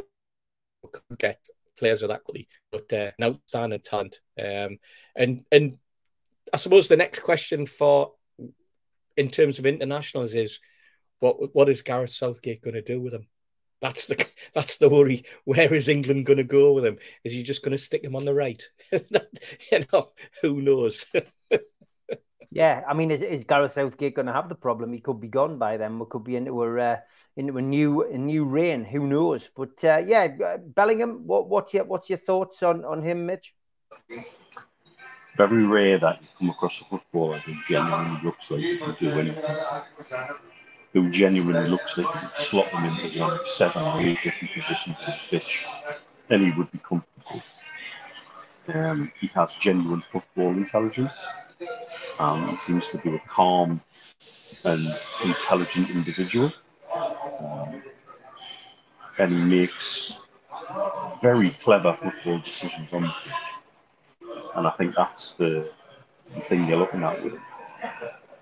we 0.83 0.89
could 0.91 1.17
get 1.17 1.39
players 1.77 2.03
of 2.03 2.09
that 2.09 2.23
quality, 2.23 2.47
but 2.71 2.91
uh, 2.93 3.11
an 3.17 3.23
outstanding 3.23 3.79
talent. 3.79 4.19
Um, 4.39 4.77
and 5.15 5.43
and 5.51 5.77
I 6.53 6.57
suppose 6.57 6.87
the 6.87 6.97
next 6.97 7.19
question 7.19 7.65
for 7.65 8.13
in 9.17 9.29
terms 9.29 9.59
of 9.59 9.65
internationals 9.65 10.35
is 10.35 10.59
what 11.19 11.55
what 11.55 11.69
is 11.69 11.81
Gareth 11.81 12.11
Southgate 12.11 12.61
going 12.61 12.75
to 12.75 12.81
do 12.81 13.01
with 13.01 13.13
him? 13.13 13.27
That's 13.81 14.05
the 14.05 14.25
that's 14.53 14.77
the 14.77 14.89
worry. 14.89 15.23
Where 15.45 15.73
is 15.73 15.89
England 15.89 16.25
going 16.25 16.37
to 16.37 16.43
go 16.43 16.73
with 16.73 16.85
him? 16.85 16.97
Is 17.23 17.33
he 17.33 17.43
just 17.43 17.63
going 17.63 17.71
to 17.71 17.77
stick 17.77 18.03
him 18.03 18.15
on 18.15 18.25
the 18.25 18.33
right? 18.33 18.61
you 18.91 19.85
know, 19.91 20.11
who 20.41 20.61
knows? 20.61 21.05
yeah, 22.55 22.83
I 22.87 22.93
mean, 22.93 23.11
is, 23.11 23.21
is, 23.21 23.43
Gareth 23.43 23.73
Southgate 23.73 24.15
going 24.15 24.27
to 24.27 24.33
have 24.33 24.47
the 24.47 24.55
problem? 24.55 24.93
He 24.93 25.01
could 25.01 25.19
be 25.19 25.27
gone 25.27 25.57
by 25.57 25.75
then. 25.75 25.99
We 25.99 26.05
could 26.09 26.23
be 26.23 26.37
into 26.37 26.63
a 26.63 26.93
uh, 26.93 26.97
into 27.35 27.57
a 27.57 27.61
new 27.61 28.03
a 28.03 28.17
new 28.17 28.45
reign. 28.45 28.85
Who 28.85 29.05
knows? 29.05 29.49
But 29.53 29.83
uh, 29.83 29.97
yeah, 29.97 30.29
uh, 30.43 30.57
Bellingham. 30.57 31.27
What 31.27 31.49
what's 31.49 31.73
your 31.73 31.83
what's 31.83 32.09
your 32.09 32.19
thoughts 32.19 32.63
on 32.63 32.85
on 32.85 33.03
him, 33.03 33.25
Mitch? 33.25 33.53
Very 35.35 35.65
rare 35.65 35.99
that 35.99 36.21
you 36.21 36.27
come 36.39 36.49
across 36.51 36.79
a 36.79 36.85
footballer 36.85 37.39
who 37.39 37.55
genuinely 37.67 38.21
looks 38.23 38.49
like 38.49 38.61
he 38.61 38.77
can 38.77 38.95
do 39.01 39.11
anything 39.19 39.43
who 40.93 41.09
genuinely 41.09 41.69
looks 41.69 41.97
like 41.97 42.07
he 42.07 42.19
could 42.19 42.37
slot 42.37 42.71
them 42.71 42.85
into 42.85 43.19
one 43.19 43.33
of 43.37 43.45
seven 43.49 43.83
or 43.83 43.99
eight 43.99 44.17
different 44.23 44.53
positions 44.53 44.97
on 45.05 45.11
the 45.11 45.17
pitch, 45.29 45.65
and 46.29 46.41
he 46.41 46.57
would 46.57 46.71
be 46.71 46.77
comfortable. 46.77 47.43
Um, 48.73 49.11
he 49.19 49.27
has 49.35 49.53
genuine 49.59 50.01
football 50.09 50.51
intelligence. 50.51 51.11
Um, 52.19 52.49
he 52.49 52.57
seems 52.65 52.87
to 52.89 52.97
be 52.99 53.15
a 53.15 53.21
calm 53.29 53.81
and 54.63 54.95
intelligent 55.23 55.89
individual. 55.91 56.51
Um, 57.39 57.83
and 59.19 59.33
he 59.33 59.39
makes 59.39 60.13
very 61.21 61.51
clever 61.63 61.97
football 62.01 62.39
decisions 62.39 62.89
on 62.93 63.03
the 63.03 63.13
pitch. 63.25 63.69
And 64.55 64.67
I 64.67 64.71
think 64.71 64.95
that's 64.95 65.33
the, 65.33 65.69
the 66.35 66.41
thing 66.49 66.67
you're 66.67 66.77
looking 66.77 67.03
at 67.03 67.23
with 67.23 67.33
him. 67.33 67.41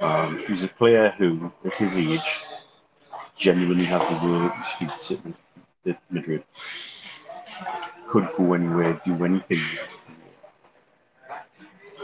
Um, 0.01 0.43
he's 0.47 0.63
a 0.63 0.67
player 0.67 1.13
who, 1.17 1.51
at 1.65 1.73
his 1.75 1.95
age, 1.95 2.21
genuinely 3.37 3.85
has 3.85 4.01
the 4.01 4.27
world 4.27 4.51
at 4.51 4.57
his 4.57 5.09
feet 5.09 5.19
at 5.87 6.01
Madrid. 6.11 6.43
Could 8.11 8.27
go 8.37 8.53
anywhere, 8.53 8.99
do 9.05 9.23
anything. 9.25 9.61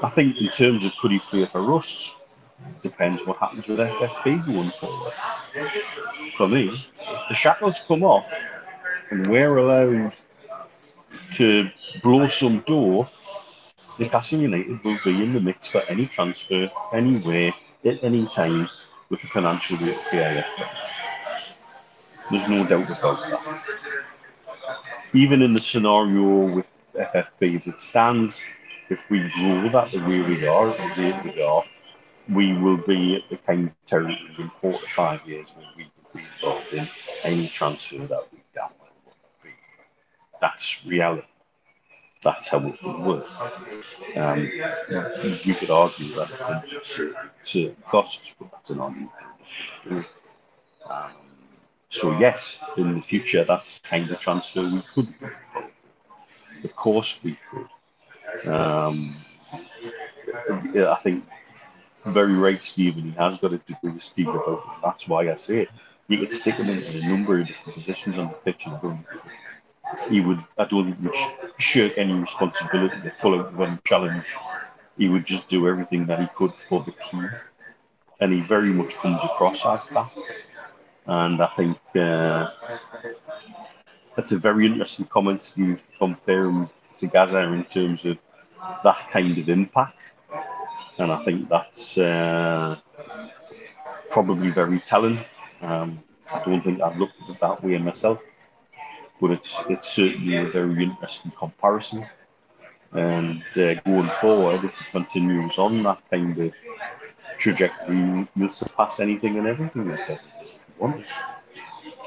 I 0.02 0.10
think 0.10 0.38
in 0.38 0.50
terms 0.50 0.86
of 0.86 0.94
could 1.02 1.12
he 1.12 1.20
play 1.20 1.46
for 1.46 1.76
us, 1.76 2.12
depends 2.82 3.26
what 3.26 3.38
happens 3.38 3.68
with 3.68 3.80
FFP 3.80 4.46
going 4.46 4.72
forward. 4.72 5.14
For 6.38 6.48
me, 6.48 6.70
if 6.70 7.20
the 7.28 7.36
shackles 7.36 7.80
come 7.88 8.04
off 8.04 8.32
and 9.12 9.28
we're 9.28 9.58
allowed 9.58 10.16
to 11.34 11.70
blow 12.02 12.28
some 12.28 12.60
dough, 12.62 13.10
Newcastle 13.98 14.40
United 14.40 14.82
will 14.84 15.00
be 15.04 15.22
in 15.22 15.34
the 15.34 15.42
mix 15.42 15.68
for 15.68 15.82
any 15.90 16.06
transfer, 16.06 16.72
anywhere, 16.94 17.54
at 17.84 18.02
any 18.02 18.26
time 18.28 18.70
with 19.10 19.22
the 19.22 19.28
financial 19.28 19.78
weight 19.78 19.98
of 19.98 20.12
the. 20.12 20.46
There's 22.32 22.48
no 22.48 22.66
doubt 22.66 22.90
about 22.90 23.20
that. 23.30 23.60
Even 25.14 25.42
in 25.42 25.54
the 25.54 25.62
scenario 25.62 26.56
with 26.56 26.66
FFP 26.96 27.56
as 27.58 27.68
it 27.68 27.80
stands, 27.80 28.40
if 28.90 29.00
we 29.10 29.20
grow 29.36 29.70
that 29.72 29.92
the 29.92 30.00
way 30.00 30.22
we 30.22 30.46
are, 30.48 30.68
the 30.68 31.02
way 31.02 31.22
we 31.24 31.42
are, 31.42 31.64
we 32.34 32.58
will 32.58 32.78
be 32.78 33.16
at 33.16 33.30
the 33.30 33.38
kind 33.38 33.68
of 33.68 33.74
territory 33.88 34.36
in 34.38 34.52
four 34.62 34.74
to 34.74 34.88
five 34.96 35.22
years 35.28 35.48
when 35.56 35.66
we 35.78 35.84
will 35.84 36.22
be 36.22 36.28
involved 36.36 36.74
in 36.74 36.88
any 37.24 37.48
transfer 37.48 38.06
that 38.08 38.28
we 38.32 38.40
can. 38.54 38.70
That's 40.42 40.86
reality 40.86 41.28
that's 42.24 42.48
how 42.48 42.60
it 42.60 42.84
would 42.84 43.00
work. 43.00 43.26
Um, 44.18 44.52
you 45.44 45.56
could 45.56 45.70
argue 45.70 46.16
that 46.16 46.64
certain, 46.84 47.76
costs, 47.90 48.34
but 48.38 48.52
that's 48.52 48.70
an 48.70 48.80
argument. 48.82 49.12
Um, 50.90 51.12
so 51.90 52.18
yes, 52.20 52.58
in 52.78 52.96
the 52.96 53.02
future, 53.02 53.46
that's 53.46 53.72
the 53.72 53.88
kind 53.88 54.10
of 54.10 54.20
transfer 54.20 54.64
we 54.64 54.84
could. 54.94 55.14
Of 56.64 56.76
course, 56.76 57.20
we 57.24 57.38
could. 57.50 57.68
Um, 58.46 59.16
I 60.50 60.98
think 61.04 61.24
very 62.08 62.34
right, 62.34 62.62
Stephen. 62.62 63.04
He 63.04 63.12
has 63.12 63.38
got 63.38 63.54
a 63.54 63.58
degree 63.60 63.92
of 63.92 64.04
steel 64.04 64.30
about. 64.32 64.82
That's 64.84 65.08
why 65.08 65.30
I 65.32 65.36
say 65.36 65.62
it. 65.62 65.70
You 66.08 66.18
could 66.18 66.32
stick 66.32 66.56
him 66.56 66.70
in 66.70 66.84
a 66.84 67.08
number 67.08 67.40
of 67.40 67.48
different 67.48 67.76
positions 67.76 68.18
on 68.18 68.30
the 68.30 68.52
pitch 68.52 68.64
and 68.66 68.82
go 68.82 68.98
he 70.10 70.22
would, 70.22 70.44
I 70.58 70.66
don't 70.66 70.96
think, 70.96 71.16
shirk 71.58 71.94
any 71.98 72.14
responsibility 72.14 72.96
to 73.02 73.12
pull 73.22 73.40
out 73.40 73.54
one 73.54 73.80
challenge. 73.86 74.26
He 74.98 75.10
would 75.10 75.26
just 75.26 75.48
do 75.48 75.68
everything 75.68 76.06
that 76.08 76.20
he 76.20 76.28
could 76.36 76.54
for 76.68 76.84
the 76.84 76.92
team. 76.92 77.30
And 78.20 78.34
he 78.34 78.42
very 78.42 78.70
much 78.70 78.94
comes 78.96 79.22
across 79.24 79.66
as 79.66 79.88
that. 79.90 80.12
And 81.06 81.42
I 81.42 81.48
think 81.56 81.78
uh, 81.96 82.50
that's 84.16 84.32
a 84.32 84.38
very 84.38 84.66
interesting 84.66 85.06
comment, 85.06 85.42
Steve, 85.42 85.82
comparing 85.98 86.70
to 87.00 87.08
Gazza 87.08 87.40
in 87.40 87.64
terms 87.66 88.06
of 88.06 88.18
that 88.84 89.10
kind 89.12 89.38
of 89.38 89.50
impact. 89.50 89.98
And 90.98 91.12
I 91.12 91.24
think 91.24 91.50
that's 91.50 91.98
uh, 91.98 92.78
probably 94.10 94.50
very 94.52 94.80
telling. 94.82 95.20
Um, 95.62 96.04
I 96.32 96.44
don't 96.44 96.64
think 96.64 96.82
I've 96.82 96.98
looked 96.98 97.16
at 97.24 97.30
it 97.30 97.40
that 97.42 97.64
way 97.64 97.78
myself 97.78 98.22
but 99.20 99.32
it's 99.32 99.58
it's 99.70 99.90
certainly 99.90 100.38
a 100.38 100.46
very 100.46 100.84
interesting 100.84 101.32
comparison. 101.38 102.06
And 102.92 103.44
uh, 103.56 103.76
going 103.86 104.10
forward, 104.22 104.64
if 104.64 104.72
it 104.72 104.92
continues 104.92 105.58
on 105.60 105.84
that 105.84 106.02
kind 106.10 106.38
of 106.40 106.54
trajectory, 107.38 108.28
you'll 108.36 108.50
surpass 108.50 109.00
anything 109.00 109.38
and 109.38 109.48
everything 109.48 109.88
that 109.90 110.08
does 110.08 110.26
want. 110.80 111.06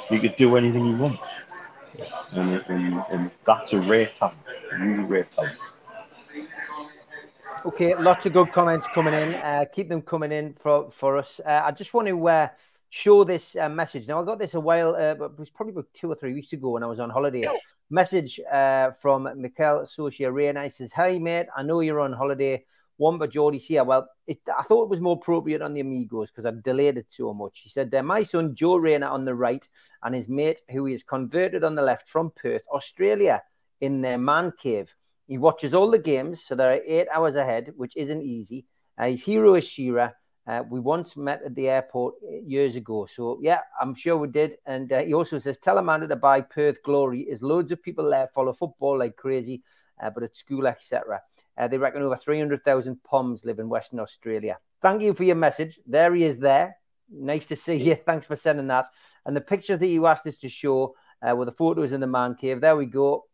He 0.08 0.18
could 0.18 0.34
do 0.34 0.56
anything 0.56 0.84
he 0.86 0.94
wants, 0.94 1.28
and, 2.32 2.62
and, 2.68 3.04
and 3.10 3.30
that's 3.46 3.72
a 3.72 3.80
rare 3.80 4.10
talent, 4.14 4.38
really 4.72 5.04
rare 5.04 5.24
talent. 5.24 5.58
Okay, 7.64 7.94
lots 7.94 8.26
of 8.26 8.32
good 8.32 8.52
comments 8.52 8.86
coming 8.94 9.14
in. 9.14 9.34
Uh, 9.34 9.64
keep 9.72 9.88
them 9.88 10.02
coming 10.02 10.32
in 10.32 10.54
for 10.60 10.90
for 10.90 11.16
us. 11.16 11.40
Uh, 11.44 11.62
I 11.64 11.70
just 11.70 11.94
want 11.94 12.08
to. 12.08 12.28
Uh, 12.28 12.48
show 12.92 13.24
this 13.24 13.56
uh, 13.56 13.70
message. 13.70 14.06
Now, 14.06 14.20
I 14.20 14.24
got 14.26 14.38
this 14.38 14.52
a 14.52 14.60
while, 14.60 14.94
uh, 14.94 15.14
but 15.14 15.32
it 15.32 15.38
was 15.38 15.48
probably 15.48 15.72
about 15.72 15.86
two 15.94 16.12
or 16.12 16.14
three 16.14 16.34
weeks 16.34 16.52
ago 16.52 16.68
when 16.68 16.82
I 16.82 16.86
was 16.86 17.00
on 17.00 17.08
holiday. 17.08 17.42
Message 17.88 18.38
uh, 18.52 18.90
from 19.00 19.28
Mikel 19.40 19.86
Socia 19.86 20.30
Reina. 20.30 20.64
He 20.64 20.68
says, 20.68 20.92
Hi, 20.92 21.18
mate. 21.18 21.46
I 21.56 21.62
know 21.62 21.80
you're 21.80 22.00
on 22.00 22.12
holiday. 22.12 22.64
Womba 23.02 23.28
Geordie's 23.28 23.64
here. 23.64 23.84
Well, 23.84 24.08
it, 24.26 24.38
I 24.56 24.62
thought 24.62 24.84
it 24.84 24.90
was 24.90 25.00
more 25.00 25.16
appropriate 25.16 25.62
on 25.62 25.74
the 25.74 25.80
Amigos 25.80 26.30
because 26.30 26.46
I've 26.46 26.62
delayed 26.62 26.98
it 26.98 27.06
so 27.10 27.34
much. 27.34 27.60
He 27.64 27.70
said, 27.70 27.92
My 28.04 28.22
son, 28.22 28.54
Joe 28.54 28.76
Rayner, 28.76 29.08
on 29.08 29.24
the 29.24 29.34
right, 29.34 29.66
and 30.02 30.14
his 30.14 30.28
mate, 30.28 30.60
who 30.70 30.82
who 30.82 30.86
is 30.86 31.02
converted 31.02 31.64
on 31.64 31.74
the 31.74 31.82
left 31.82 32.08
from 32.08 32.32
Perth, 32.42 32.62
Australia, 32.72 33.42
in 33.80 34.00
their 34.02 34.18
man 34.18 34.52
cave. 34.62 34.88
He 35.28 35.38
watches 35.38 35.74
all 35.74 35.90
the 35.90 35.98
games, 35.98 36.44
so 36.44 36.54
they're 36.54 36.82
eight 36.86 37.08
hours 37.14 37.36
ahead, 37.36 37.72
which 37.76 37.96
isn't 37.96 38.22
easy. 38.22 38.66
Uh, 38.98 39.06
his 39.06 39.22
hero 39.22 39.54
is 39.54 39.64
Shearer 39.64 40.12
Uh, 40.44 40.62
we 40.68 40.80
once 40.80 41.16
met 41.16 41.40
at 41.46 41.54
the 41.54 41.68
airport 41.68 42.14
years 42.44 42.74
ago. 42.74 43.06
So, 43.06 43.38
yeah, 43.40 43.60
I'm 43.80 43.94
sure 43.94 44.16
we 44.16 44.28
did. 44.28 44.52
And 44.66 44.92
uh, 44.92 45.02
he 45.08 45.14
also 45.14 45.38
says, 45.38 45.56
Tell 45.58 45.78
Amanda 45.78 46.08
to 46.08 46.16
buy 46.16 46.40
Perth 46.40 46.82
Glory. 46.82 47.26
There's 47.28 47.42
loads 47.42 47.70
of 47.72 47.80
people 47.80 48.10
there 48.10 48.28
follow 48.34 48.52
football 48.52 48.98
like 48.98 49.14
crazy, 49.16 49.62
uh, 50.02 50.10
but 50.10 50.24
at 50.24 50.36
school, 50.36 50.66
etc. 50.66 51.20
Uh, 51.58 51.68
they 51.68 51.78
reckon 51.78 52.02
over 52.02 52.16
300,000 52.16 53.02
Poms 53.04 53.44
live 53.44 53.58
in 53.58 53.68
Western 53.68 54.00
Australia. 54.00 54.58
Thank 54.80 55.02
you 55.02 55.14
for 55.14 55.24
your 55.24 55.36
message. 55.36 55.78
There 55.86 56.14
he 56.14 56.24
is 56.24 56.38
there. 56.38 56.76
Nice 57.10 57.46
to 57.46 57.56
see 57.56 57.76
you. 57.76 57.94
Thanks 58.06 58.26
for 58.26 58.36
sending 58.36 58.68
that. 58.68 58.86
And 59.26 59.36
the 59.36 59.40
pictures 59.40 59.78
that 59.80 59.86
you 59.86 60.06
asked 60.06 60.26
us 60.26 60.38
to 60.38 60.48
show 60.48 60.94
uh, 61.26 61.36
with 61.36 61.46
the 61.46 61.52
photos 61.52 61.92
in 61.92 62.00
the 62.00 62.06
man 62.06 62.36
cave. 62.40 62.60
There 62.60 62.76
we 62.76 62.86
go. 62.86 63.26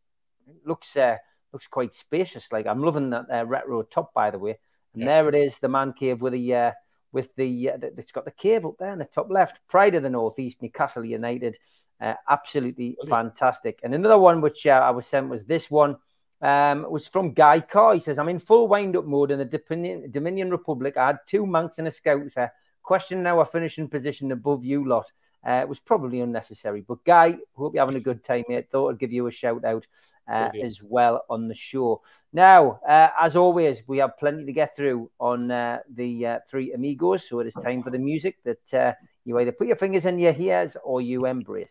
Looks 0.65 0.97
uh, 0.97 1.17
looks 1.53 1.67
quite 1.67 1.95
spacious. 1.95 2.51
Like 2.53 2.67
I'm 2.67 2.83
loving 2.83 3.11
that 3.11 3.27
uh, 3.33 3.47
retro 3.47 3.83
top, 3.83 4.13
by 4.13 4.31
the 4.31 4.39
way. 4.39 4.59
And 4.95 5.03
yeah. 5.03 5.09
there 5.09 5.29
it 5.29 5.35
is, 5.35 5.57
the 5.59 5.69
man 5.69 5.95
cave 5.99 6.21
with 6.21 6.33
the 6.33 6.55
uh, 6.55 6.73
with 7.13 7.35
the, 7.37 7.71
uh, 7.71 7.79
it's 7.97 8.13
got 8.13 8.25
the 8.25 8.31
cave 8.31 8.67
up 8.67 8.75
there 8.79 8.93
in 8.93 8.99
the 8.99 9.05
top 9.05 9.31
left. 9.31 9.59
Pride 9.69 9.95
of 9.95 10.03
the 10.03 10.11
Northeast, 10.11 10.61
Newcastle 10.61 11.05
United. 11.05 11.57
Uh, 12.01 12.15
absolutely 12.29 12.97
fantastic. 13.09 13.81
And 13.83 13.95
another 13.95 14.19
one 14.19 14.41
which 14.41 14.67
uh, 14.67 14.71
I 14.71 14.91
was 14.91 15.07
sent 15.07 15.29
was 15.29 15.45
this 15.45 15.71
one. 15.71 15.97
Um, 16.41 16.87
was 16.89 17.09
from 17.09 17.33
Guy 17.33 17.61
Carr. 17.61 17.95
He 17.95 18.01
says, 18.01 18.19
I'm 18.19 18.29
in 18.29 18.39
full 18.39 18.69
wind 18.69 18.97
up 18.97 19.05
mode 19.05 19.31
in 19.31 19.39
the 19.39 19.45
Dominion, 19.45 20.11
Dominion 20.11 20.51
Republic. 20.51 20.97
I 20.97 21.09
had 21.09 21.19
two 21.27 21.45
Mancs 21.45 21.79
and 21.79 21.89
a 21.89 21.91
Scouser. 21.91 22.51
Question 22.83 23.23
now, 23.23 23.41
I 23.41 23.45
finish 23.45 23.79
in 23.79 23.89
position 23.89 24.33
above 24.33 24.65
you 24.65 24.87
lot. 24.87 25.11
Uh, 25.47 25.61
it 25.63 25.69
was 25.69 25.79
probably 25.79 26.21
unnecessary. 26.21 26.85
But 26.87 27.05
Guy, 27.05 27.37
hope 27.55 27.75
you're 27.75 27.83
having 27.83 27.97
a 27.97 28.01
good 28.01 28.25
time, 28.25 28.45
mate. 28.49 28.71
Thought 28.71 28.91
I'd 28.91 28.99
give 28.99 29.13
you 29.13 29.27
a 29.27 29.33
shout 29.33 29.65
out 29.65 29.87
uh, 30.29 30.51
as 30.63 30.83
well 30.83 31.25
on 31.29 31.49
the 31.49 31.55
show. 31.55 32.03
Now, 32.33 32.81
uh, 32.87 33.09
as 33.21 33.37
always, 33.37 33.83
we 33.87 33.99
have 33.99 34.19
plenty 34.19 34.45
to 34.45 34.53
get 34.53 34.77
through 34.77 35.11
on 35.19 35.51
uh, 35.51 35.79
the 35.95 36.27
uh, 36.27 36.39
three 36.49 36.73
amigos. 36.73 37.29
So 37.29 37.41
it 37.41 37.47
is 37.47 37.55
time 37.55 37.83
for 37.83 37.91
the 37.91 37.99
music 37.99 38.37
that 38.45 38.75
uh, 38.75 38.93
you 39.25 39.39
either 39.39 39.53
put 39.53 39.67
your 39.67 39.77
fingers 39.77 40.05
in 40.05 40.19
your 40.19 40.35
ears 40.37 40.77
or 40.85 41.01
you 41.01 41.27
embrace. 41.27 41.71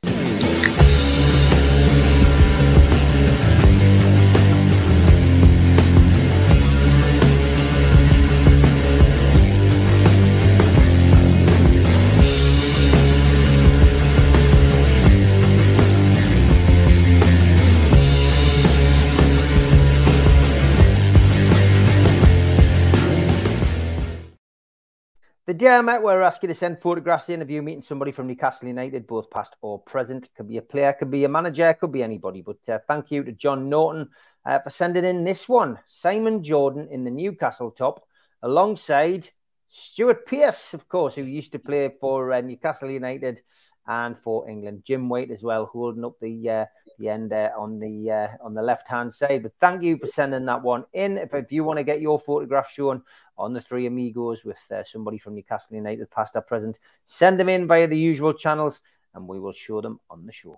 The 25.48 25.54
day 25.54 25.70
I 25.70 25.82
met, 25.82 26.04
we're 26.04 26.24
asking 26.24 26.50
to 26.50 26.56
send 26.56 26.82
photographs 26.82 27.30
in 27.30 27.42
of 27.42 27.50
you 27.50 27.62
meeting 27.62 27.82
somebody 27.82 28.12
from 28.12 28.28
Newcastle 28.28 28.68
United, 28.68 29.08
both 29.08 29.30
past 29.30 29.56
or 29.62 29.80
present. 29.80 30.28
Could 30.36 30.50
be 30.50 30.58
a 30.58 30.62
player, 30.62 30.92
could 30.92 31.10
be 31.10 31.24
a 31.24 31.30
manager, 31.30 31.74
could 31.74 31.94
be 31.94 32.04
anybody. 32.04 32.42
But 32.42 32.58
uh, 32.68 32.80
thank 32.86 33.12
you 33.12 33.24
to 33.24 33.32
John 33.32 33.70
Norton 33.70 34.10
uh, 34.46 34.60
for 34.60 34.70
sending 34.70 35.06
in 35.06 35.24
this 35.24 35.48
one. 35.48 35.80
Simon 35.88 36.44
Jordan 36.44 36.90
in 36.92 37.06
the 37.06 37.12
Newcastle 37.12 37.72
top, 37.72 38.06
alongside 38.44 39.30
Stuart 39.70 40.26
Pearce, 40.26 40.74
of 40.74 40.90
course, 40.90 41.16
who 41.16 41.24
used 41.24 41.54
to 41.54 41.60
play 41.60 41.94
for 42.02 42.34
uh, 42.34 42.42
Newcastle 42.42 42.92
United 42.92 43.40
and 43.88 44.18
for 44.24 44.50
England. 44.50 44.84
Jim 44.86 45.10
Waite 45.10 45.32
as 45.32 45.44
well, 45.44 45.66
holding 45.66 46.06
up 46.06 46.20
the 46.22 46.50
uh, 46.50 46.66
the 47.00 47.10
end 47.10 47.32
there 47.32 47.56
on 47.58 47.80
the 47.80 48.12
uh, 48.12 48.28
on 48.44 48.54
the 48.54 48.62
left 48.62 48.88
hand 48.88 49.14
side. 49.14 49.44
But 49.44 49.54
thank 49.60 49.84
you 49.84 49.98
for 49.98 50.08
sending 50.08 50.46
that 50.46 50.62
one 50.62 50.86
in. 50.94 51.18
If, 51.18 51.34
if 51.34 51.52
you 51.52 51.64
want 51.64 51.78
to 51.78 51.84
get 51.84 52.02
your 52.02 52.20
photograph 52.20 52.70
shown 52.72 53.02
on 53.38 53.54
the 53.54 53.62
Three 53.62 53.86
Amigos 53.86 54.44
with 54.44 54.60
uh, 54.72 54.84
somebody 54.84 55.18
from 55.18 55.36
Newcastle 55.36 55.76
United, 55.76 56.10
past 56.12 56.36
or 56.36 56.42
present, 56.42 56.80
send 57.06 57.40
them 57.40 57.50
in 57.50 57.68
via 57.68 57.88
the 57.88 57.98
usual 57.98 58.34
channels, 58.34 58.82
and 59.14 59.28
we 59.28 59.40
will 59.40 59.54
show 59.54 59.82
them 59.82 60.00
on 60.10 60.26
the 60.26 60.34
show. 60.34 60.58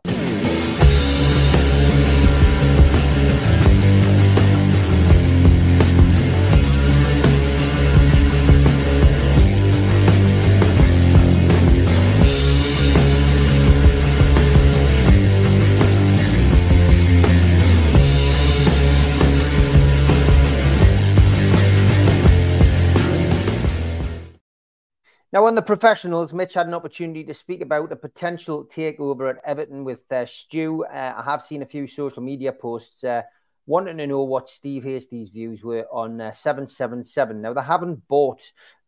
Now, 25.32 25.46
on 25.46 25.54
the 25.54 25.62
professionals, 25.62 26.34
Mitch 26.34 26.56
had 26.56 26.66
an 26.66 26.74
opportunity 26.74 27.24
to 27.26 27.36
speak 27.36 27.62
about 27.62 27.92
a 27.92 27.96
potential 27.96 28.66
takeover 28.66 29.30
at 29.30 29.44
Everton 29.46 29.84
with 29.84 30.00
uh, 30.12 30.26
Stu. 30.26 30.84
Uh, 30.86 31.14
I 31.18 31.24
have 31.24 31.46
seen 31.46 31.62
a 31.62 31.68
few 31.68 31.86
social 31.86 32.24
media 32.24 32.52
posts 32.52 33.04
uh, 33.04 33.22
wanting 33.68 33.98
to 33.98 34.08
know 34.08 34.24
what 34.24 34.50
Steve 34.50 34.84
Hasty's 34.84 35.30
views 35.30 35.64
were 35.64 35.86
on 35.92 36.20
uh, 36.20 36.32
777. 36.32 37.44
Now, 37.44 37.54
they 37.54 37.62
haven't 37.62 38.08
bought 38.08 38.42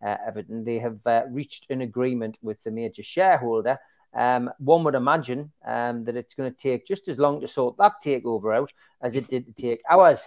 uh, 0.03 0.17
Everton, 0.25 0.63
they 0.63 0.79
have 0.79 0.97
uh, 1.05 1.25
reached 1.29 1.67
an 1.69 1.81
agreement 1.81 2.39
with 2.41 2.57
the 2.63 2.71
major 2.71 3.03
shareholder. 3.03 3.77
Um, 4.15 4.49
one 4.57 4.83
would 4.83 4.95
imagine 4.95 5.51
um, 5.63 6.05
that 6.05 6.15
it's 6.15 6.33
going 6.33 6.51
to 6.51 6.57
take 6.57 6.87
just 6.87 7.07
as 7.07 7.19
long 7.19 7.41
to 7.41 7.47
sort 7.47 7.77
that 7.77 7.93
takeover 8.03 8.57
out 8.57 8.73
as 9.03 9.15
it 9.15 9.29
did 9.29 9.45
to 9.45 9.53
take 9.53 9.81
ours. 9.87 10.23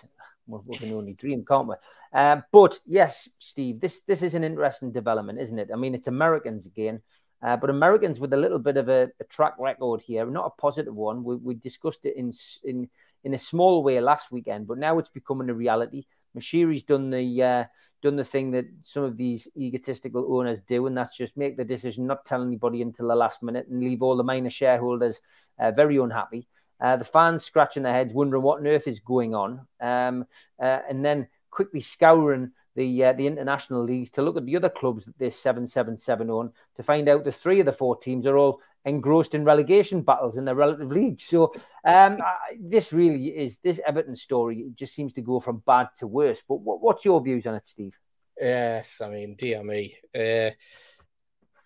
we 0.47 0.79
can 0.79 0.93
only 0.93 1.15
dream, 1.15 1.45
can't 1.45 1.67
we? 1.67 1.75
Uh, 2.15 2.41
but 2.53 2.79
yes, 2.87 3.29
Steve, 3.41 3.81
this 3.81 4.01
this 4.07 4.23
is 4.23 4.35
an 4.35 4.45
interesting 4.45 4.93
development, 4.93 5.41
isn't 5.41 5.59
it? 5.59 5.71
I 5.73 5.77
mean, 5.77 5.97
it's 5.97 6.07
Americans 6.07 6.65
again, 6.65 7.03
uh, 7.43 7.57
but 7.57 7.71
Americans 7.71 8.21
with 8.21 8.33
a 8.33 8.37
little 8.37 8.61
bit 8.61 8.77
of 8.77 8.89
a, 8.89 9.11
a, 9.21 9.25
track 9.25 9.55
record 9.59 10.01
here, 10.01 10.25
not 10.27 10.47
a 10.47 10.61
positive 10.61 10.95
one. 10.95 11.25
We, 11.25 11.37
we 11.37 11.55
discussed 11.55 12.05
it 12.05 12.17
in 12.17 12.33
in 12.63 12.89
in 13.25 13.35
a 13.35 13.39
small 13.39 13.83
way 13.83 14.01
last 14.01 14.31
weekend, 14.31 14.69
but 14.69 14.79
now 14.79 14.99
it's 14.99 15.09
becoming 15.09 15.51
a 15.51 15.55
reality. 15.55 16.05
Moshiri's 16.39 16.85
done 16.85 17.11
the 17.11 17.43
uh, 17.43 17.65
done 18.01 18.15
the 18.15 18.25
thing 18.25 18.53
that 18.53 18.67
some 18.85 19.03
of 19.03 19.17
these 19.17 19.49
egotistical 19.57 20.39
owners 20.39 20.61
do, 20.69 20.87
and 20.87 20.97
that's 20.97 21.17
just 21.17 21.37
make 21.37 21.57
the 21.57 21.65
decision, 21.65 22.07
not 22.07 22.25
tell 22.27 22.43
anybody 22.43 22.81
until 22.81 23.09
the 23.09 23.17
last 23.17 23.43
minute, 23.43 23.67
and 23.67 23.81
leave 23.81 24.03
all 24.03 24.17
the 24.17 24.23
minor 24.23 24.51
shareholders 24.51 25.21
uh, 25.59 25.73
very 25.73 25.97
unhappy. 25.97 26.47
Uh, 26.81 26.97
the 26.97 27.05
fans 27.05 27.45
scratching 27.45 27.83
their 27.83 27.93
heads, 27.93 28.13
wondering 28.13 28.43
what 28.43 28.61
on 28.61 28.67
earth 28.67 28.87
is 28.87 29.01
going 29.01 29.35
on, 29.35 29.67
um, 29.81 30.25
uh, 30.61 30.81
and 30.89 31.05
then 31.05 31.27
quickly 31.55 31.81
scouring 31.81 32.51
the 32.75 33.05
uh, 33.05 33.13
the 33.13 33.27
international 33.27 33.85
leagues 33.85 34.11
to 34.11 34.23
look 34.23 34.37
at 34.37 34.45
the 34.45 34.57
other 34.57 34.69
clubs 34.69 35.07
that 35.07 35.19
this 35.19 35.39
777 35.39 36.29
on 36.29 36.53
to 36.77 36.83
find 36.83 37.09
out 37.09 37.25
the 37.25 37.33
three 37.33 37.61
of 37.61 37.67
the 37.67 37.73
four 37.73 37.97
teams 37.97 38.27
are 38.27 38.37
all 38.37 38.61
engrossed 38.85 39.35
in 39.35 39.45
relegation 39.45 40.03
battles 40.03 40.37
in 40.37 40.45
their 40.45 40.55
relative 40.55 40.91
leagues. 40.91 41.25
So 41.25 41.55
um, 41.85 42.19
this 42.61 42.93
really 42.93 43.29
is 43.29 43.57
this 43.63 43.81
Everton 43.87 44.17
story 44.17 44.67
just 44.75 44.95
seems 44.95 45.13
to 45.15 45.23
go 45.23 45.41
from 45.41 45.63
bad 45.65 45.89
to 46.01 46.07
worse. 46.07 46.41
But 46.47 46.57
what, 46.57 46.83
what's 46.83 47.05
your 47.05 47.23
views 47.23 47.47
on 47.47 47.55
it, 47.55 47.67
Steve? 47.67 47.95
Yes, 48.39 49.01
I 49.01 49.09
mean, 49.09 49.37
dear 49.37 49.63
me. 49.63 49.97
Uh, 50.15 50.51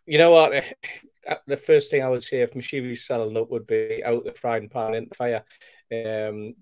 you 0.06 0.18
know 0.18 0.30
what? 0.30 0.64
The 1.46 1.58
first 1.58 1.90
thing 1.90 2.02
I 2.02 2.08
would 2.08 2.22
say 2.22 2.40
if 2.40 2.54
Moshiri's 2.54 3.04
selling 3.04 3.36
up 3.36 3.50
would 3.50 3.66
be 3.66 4.02
out 4.02 4.24
the 4.24 4.32
frying 4.32 4.70
pan 4.70 4.94
into 4.94 5.14
fire. 5.14 5.44
Um, 5.92 6.54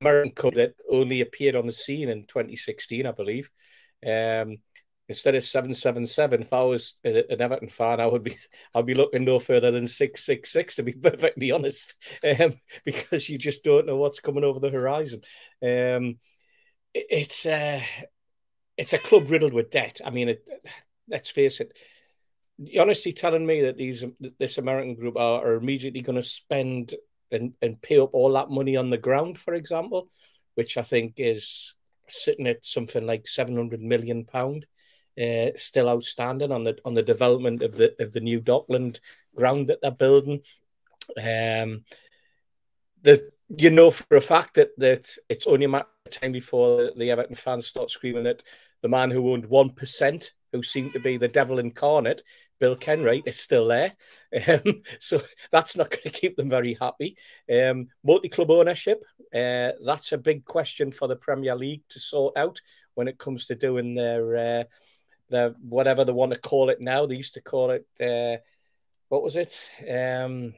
American 0.00 0.54
that 0.54 0.74
only 0.90 1.20
appeared 1.20 1.56
on 1.56 1.66
the 1.66 1.72
scene 1.72 2.08
in 2.08 2.24
2016, 2.26 3.06
I 3.06 3.12
believe. 3.12 3.50
Um, 4.06 4.58
instead 5.08 5.34
of 5.34 5.44
777, 5.44 6.42
if 6.42 6.52
I 6.52 6.62
was 6.62 6.94
an 7.04 7.40
Everton 7.40 7.68
fan, 7.68 8.00
I 8.00 8.06
would 8.06 8.22
be 8.22 8.36
I'd 8.74 8.86
be 8.86 8.94
looking 8.94 9.24
no 9.24 9.38
further 9.38 9.70
than 9.70 9.88
666 9.88 10.76
to 10.76 10.82
be 10.82 10.92
perfectly 11.08 11.50
honest, 11.50 11.94
um, 12.24 12.54
because 12.84 13.28
you 13.28 13.38
just 13.38 13.64
don't 13.64 13.86
know 13.86 13.96
what's 13.96 14.20
coming 14.20 14.44
over 14.44 14.60
the 14.60 14.70
horizon. 14.70 15.22
Um, 15.62 16.18
it, 16.94 17.06
it's 17.10 17.46
uh, 17.46 17.80
it's 18.76 18.92
a 18.92 18.98
club 18.98 19.30
riddled 19.30 19.52
with 19.52 19.70
debt. 19.70 20.00
I 20.04 20.10
mean, 20.10 20.28
it, 20.30 20.48
let's 21.08 21.30
face 21.30 21.60
it. 21.60 21.76
You're 22.58 22.82
honestly 22.82 23.12
telling 23.12 23.46
me 23.46 23.62
that 23.62 23.76
these 23.76 24.04
this 24.38 24.58
American 24.58 24.94
group 24.94 25.16
are, 25.16 25.46
are 25.46 25.54
immediately 25.54 26.00
going 26.00 26.16
to 26.16 26.22
spend 26.24 26.94
and, 27.30 27.52
and 27.62 27.80
pay 27.80 27.98
up 27.98 28.10
all 28.12 28.32
that 28.32 28.50
money 28.50 28.76
on 28.76 28.90
the 28.90 28.98
ground, 28.98 29.38
for 29.38 29.54
example, 29.54 30.08
which 30.54 30.76
I 30.76 30.82
think 30.82 31.14
is 31.18 31.74
sitting 32.06 32.46
at 32.46 32.64
something 32.64 33.06
like 33.06 33.26
seven 33.26 33.56
hundred 33.56 33.82
million 33.82 34.24
pound, 34.24 34.66
uh, 35.20 35.50
still 35.56 35.88
outstanding 35.88 36.52
on 36.52 36.64
the 36.64 36.78
on 36.84 36.94
the 36.94 37.02
development 37.02 37.62
of 37.62 37.76
the 37.76 37.94
of 38.00 38.12
the 38.12 38.20
new 38.20 38.40
Dockland 38.40 39.00
ground 39.34 39.68
that 39.68 39.80
they're 39.82 39.90
building. 39.90 40.40
Um, 41.16 41.84
the 43.02 43.30
you 43.56 43.70
know 43.70 43.90
for 43.90 44.16
a 44.16 44.20
fact 44.20 44.54
that 44.54 44.70
that 44.78 45.10
it's 45.28 45.46
only 45.46 45.64
a 45.64 45.68
matter 45.68 45.86
of 46.06 46.12
time 46.12 46.32
before 46.32 46.90
the 46.96 47.10
Everton 47.10 47.36
fans 47.36 47.66
start 47.66 47.90
screaming 47.90 48.24
that 48.24 48.42
the 48.82 48.88
man 48.88 49.10
who 49.10 49.32
owned 49.32 49.46
one 49.46 49.70
percent, 49.70 50.32
who 50.52 50.62
seemed 50.62 50.92
to 50.92 51.00
be 51.00 51.16
the 51.16 51.28
devil 51.28 51.58
incarnate, 51.58 52.22
Bill 52.58 52.76
Kenwright 52.76 53.26
is 53.26 53.38
still 53.38 53.68
there. 53.68 53.94
Um, 54.46 54.82
so 55.00 55.22
that's 55.50 55.74
not 55.74 55.88
going 55.88 56.02
to 56.02 56.10
keep 56.10 56.36
them 56.36 56.50
very 56.50 56.76
happy. 56.78 57.16
Um, 57.50 57.88
Multi 58.04 58.28
club 58.28 58.50
ownership, 58.50 59.02
uh, 59.34 59.72
that's 59.82 60.12
a 60.12 60.18
big 60.18 60.44
question 60.44 60.92
for 60.92 61.08
the 61.08 61.16
Premier 61.16 61.56
League 61.56 61.80
to 61.88 61.98
sort 61.98 62.36
out 62.36 62.60
when 62.92 63.08
it 63.08 63.16
comes 63.16 63.46
to 63.46 63.54
doing 63.54 63.94
their 63.94 64.36
uh, 64.36 64.64
the 65.30 65.54
whatever 65.62 66.04
they 66.04 66.12
want 66.12 66.34
to 66.34 66.40
call 66.40 66.68
it 66.68 66.78
now. 66.78 67.06
They 67.06 67.14
used 67.16 67.34
to 67.34 67.40
call 67.40 67.70
it 67.70 67.86
uh, 67.98 68.42
what 69.08 69.22
was 69.22 69.36
it? 69.36 69.66
Um, 69.90 70.52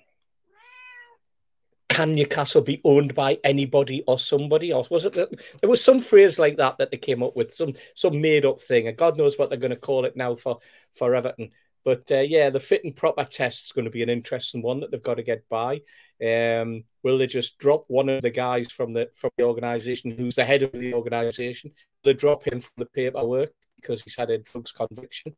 can 1.88 2.14
Newcastle 2.14 2.62
be 2.62 2.80
owned 2.84 3.14
by 3.14 3.38
anybody 3.44 4.02
or 4.06 4.18
somebody 4.18 4.70
else? 4.70 4.88
Was 4.90 5.04
it 5.04 5.12
that 5.14 5.28
there 5.60 5.68
was 5.68 5.82
some 5.82 6.00
phrase 6.00 6.38
like 6.38 6.56
that 6.56 6.78
that 6.78 6.90
they 6.90 6.96
came 6.96 7.22
up 7.22 7.36
with, 7.36 7.54
some 7.54 7.74
some 7.94 8.20
made 8.20 8.46
up 8.46 8.60
thing, 8.60 8.88
and 8.88 8.96
God 8.96 9.18
knows 9.18 9.36
what 9.36 9.50
they're 9.50 9.58
going 9.58 9.70
to 9.70 9.76
call 9.76 10.04
it 10.04 10.16
now 10.16 10.34
for 10.34 10.58
for 10.92 11.14
Everton. 11.14 11.50
But 11.84 12.10
uh, 12.10 12.20
yeah, 12.20 12.50
the 12.50 12.60
fit 12.60 12.84
and 12.84 12.94
proper 12.94 13.24
test 13.24 13.66
is 13.66 13.72
going 13.72 13.86
to 13.86 13.90
be 13.90 14.02
an 14.02 14.10
interesting 14.10 14.62
one 14.62 14.80
that 14.80 14.90
they've 14.90 15.02
got 15.02 15.14
to 15.14 15.22
get 15.22 15.48
by. 15.48 15.80
Um, 16.24 16.84
will 17.02 17.16
they 17.16 17.26
just 17.26 17.58
drop 17.58 17.84
one 17.88 18.08
of 18.08 18.22
the 18.22 18.30
guys 18.30 18.70
from 18.70 18.92
the 18.92 19.10
from 19.14 19.30
the 19.38 19.44
organisation 19.44 20.10
who's 20.10 20.34
the 20.34 20.44
head 20.44 20.62
of 20.62 20.72
the 20.72 20.94
organisation? 20.94 21.72
They 22.04 22.12
drop 22.12 22.46
him 22.46 22.60
from 22.60 22.72
the 22.76 22.86
paperwork 22.86 23.52
because 23.76 24.02
he's 24.02 24.16
had 24.16 24.30
a 24.30 24.38
drugs 24.38 24.72
conviction. 24.72 25.34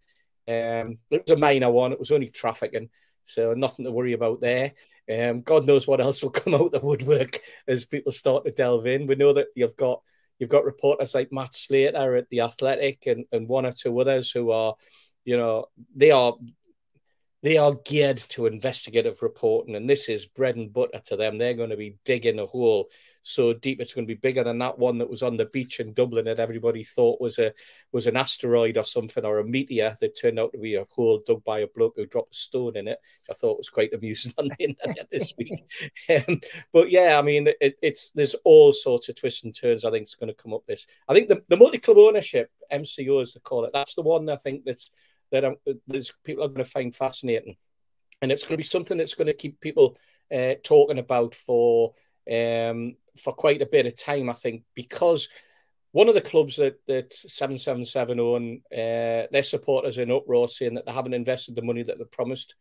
Um, 0.48 0.98
it 1.10 1.22
was 1.22 1.30
a 1.30 1.36
minor 1.36 1.70
one; 1.70 1.92
it 1.92 2.00
was 2.00 2.10
only 2.10 2.28
trafficking, 2.28 2.88
so 3.24 3.54
nothing 3.54 3.84
to 3.84 3.92
worry 3.92 4.12
about 4.12 4.40
there. 4.40 4.72
Um, 5.12 5.42
God 5.42 5.66
knows 5.66 5.86
what 5.86 6.00
else 6.00 6.22
will 6.22 6.30
come 6.30 6.54
out 6.54 6.62
of 6.66 6.72
the 6.72 6.80
woodwork 6.80 7.38
as 7.68 7.84
people 7.84 8.12
start 8.12 8.44
to 8.44 8.50
delve 8.50 8.86
in. 8.86 9.06
We 9.06 9.14
know 9.14 9.32
that 9.34 9.48
you've 9.54 9.76
got 9.76 10.02
you've 10.38 10.50
got 10.50 10.64
reporters 10.64 11.14
like 11.14 11.32
Matt 11.32 11.54
Slater 11.54 12.16
at 12.16 12.28
the 12.28 12.40
Athletic 12.40 13.04
and, 13.06 13.26
and 13.30 13.46
one 13.48 13.66
or 13.66 13.72
two 13.72 13.96
others 14.00 14.32
who 14.32 14.50
are 14.50 14.74
you 15.24 15.36
know, 15.36 15.66
they 15.94 16.10
are 16.10 16.34
they 17.42 17.58
are 17.58 17.74
geared 17.84 18.18
to 18.18 18.46
investigative 18.46 19.22
reporting, 19.22 19.74
and 19.74 19.88
this 19.88 20.08
is 20.08 20.26
bread 20.26 20.56
and 20.56 20.72
butter 20.72 21.00
to 21.06 21.16
them. 21.16 21.38
They're 21.38 21.54
going 21.54 21.70
to 21.70 21.76
be 21.76 21.96
digging 22.04 22.38
a 22.38 22.46
hole 22.46 22.88
so 23.22 23.52
deep 23.52 23.80
it's 23.80 23.94
going 23.94 24.06
to 24.06 24.14
be 24.14 24.18
bigger 24.18 24.42
than 24.42 24.58
that 24.58 24.78
one 24.78 24.98
that 24.98 25.08
was 25.08 25.22
on 25.22 25.36
the 25.36 25.46
beach 25.46 25.80
in 25.80 25.92
Dublin 25.92 26.24
that 26.24 26.40
everybody 26.40 26.82
thought 26.82 27.20
was 27.20 27.38
a 27.38 27.52
was 27.92 28.06
an 28.06 28.16
asteroid 28.16 28.76
or 28.76 28.84
something 28.84 29.24
or 29.24 29.38
a 29.38 29.44
meteor 29.44 29.94
that 30.00 30.18
turned 30.18 30.38
out 30.38 30.52
to 30.52 30.58
be 30.58 30.74
a 30.74 30.84
hole 30.90 31.22
dug 31.24 31.42
by 31.44 31.60
a 31.60 31.66
bloke 31.68 31.94
who 31.96 32.06
dropped 32.06 32.34
a 32.34 32.38
stone 32.38 32.76
in 32.76 32.88
it. 32.88 32.98
which 33.00 33.36
I 33.36 33.38
thought 33.38 33.58
was 33.58 33.68
quite 33.68 33.94
amusing 33.94 34.34
on 34.38 34.48
the 34.48 34.64
internet 34.64 35.08
this 35.10 35.32
week. 35.38 35.62
Um, 36.10 36.40
but 36.72 36.90
yeah, 36.90 37.18
I 37.18 37.22
mean, 37.22 37.48
it, 37.60 37.76
it's 37.80 38.10
there's 38.10 38.34
all 38.44 38.72
sorts 38.72 39.08
of 39.08 39.16
twists 39.16 39.44
and 39.44 39.54
turns. 39.54 39.84
I 39.84 39.90
think 39.90 40.02
it's 40.02 40.16
going 40.16 40.28
to 40.28 40.42
come 40.42 40.52
up 40.52 40.66
this. 40.66 40.86
I 41.08 41.14
think 41.14 41.28
the, 41.28 41.42
the 41.48 41.56
multi 41.56 41.78
club 41.78 41.98
ownership 41.98 42.50
MCO 42.72 43.22
as 43.22 43.34
they 43.34 43.40
call 43.40 43.64
it. 43.64 43.70
That's 43.72 43.94
the 43.94 44.02
one 44.02 44.28
I 44.28 44.36
think 44.36 44.64
that's 44.64 44.90
that 45.32 45.44
I'm, 45.44 45.56
there's 45.86 46.12
people 46.24 46.44
are 46.44 46.48
going 46.48 46.64
to 46.64 46.70
find 46.70 46.94
fascinating, 46.94 47.56
and 48.20 48.30
it's 48.30 48.44
going 48.44 48.54
to 48.54 48.62
be 48.62 48.62
something 48.62 48.98
that's 48.98 49.14
going 49.14 49.26
to 49.26 49.34
keep 49.34 49.60
people 49.60 49.96
uh, 50.32 50.54
talking 50.62 50.98
about 50.98 51.34
for 51.34 51.94
um, 52.30 52.96
for 53.22 53.32
quite 53.32 53.62
a 53.62 53.66
bit 53.66 53.86
of 53.86 53.96
time. 53.96 54.30
I 54.30 54.34
think 54.34 54.62
because 54.74 55.28
one 55.92 56.08
of 56.08 56.14
the 56.14 56.20
clubs 56.20 56.56
that 56.56 56.78
that 56.86 57.12
seven 57.12 57.58
seven 57.58 57.84
seven 57.84 58.18
own, 58.20 58.62
uh, 58.72 59.28
their 59.30 59.42
supporters 59.42 59.98
in 59.98 60.10
uproar 60.10 60.48
saying 60.48 60.74
that 60.74 60.86
they 60.86 60.92
haven't 60.92 61.14
invested 61.14 61.54
the 61.54 61.62
money 61.62 61.82
that 61.82 61.98
they 61.98 62.04
promised. 62.04 62.54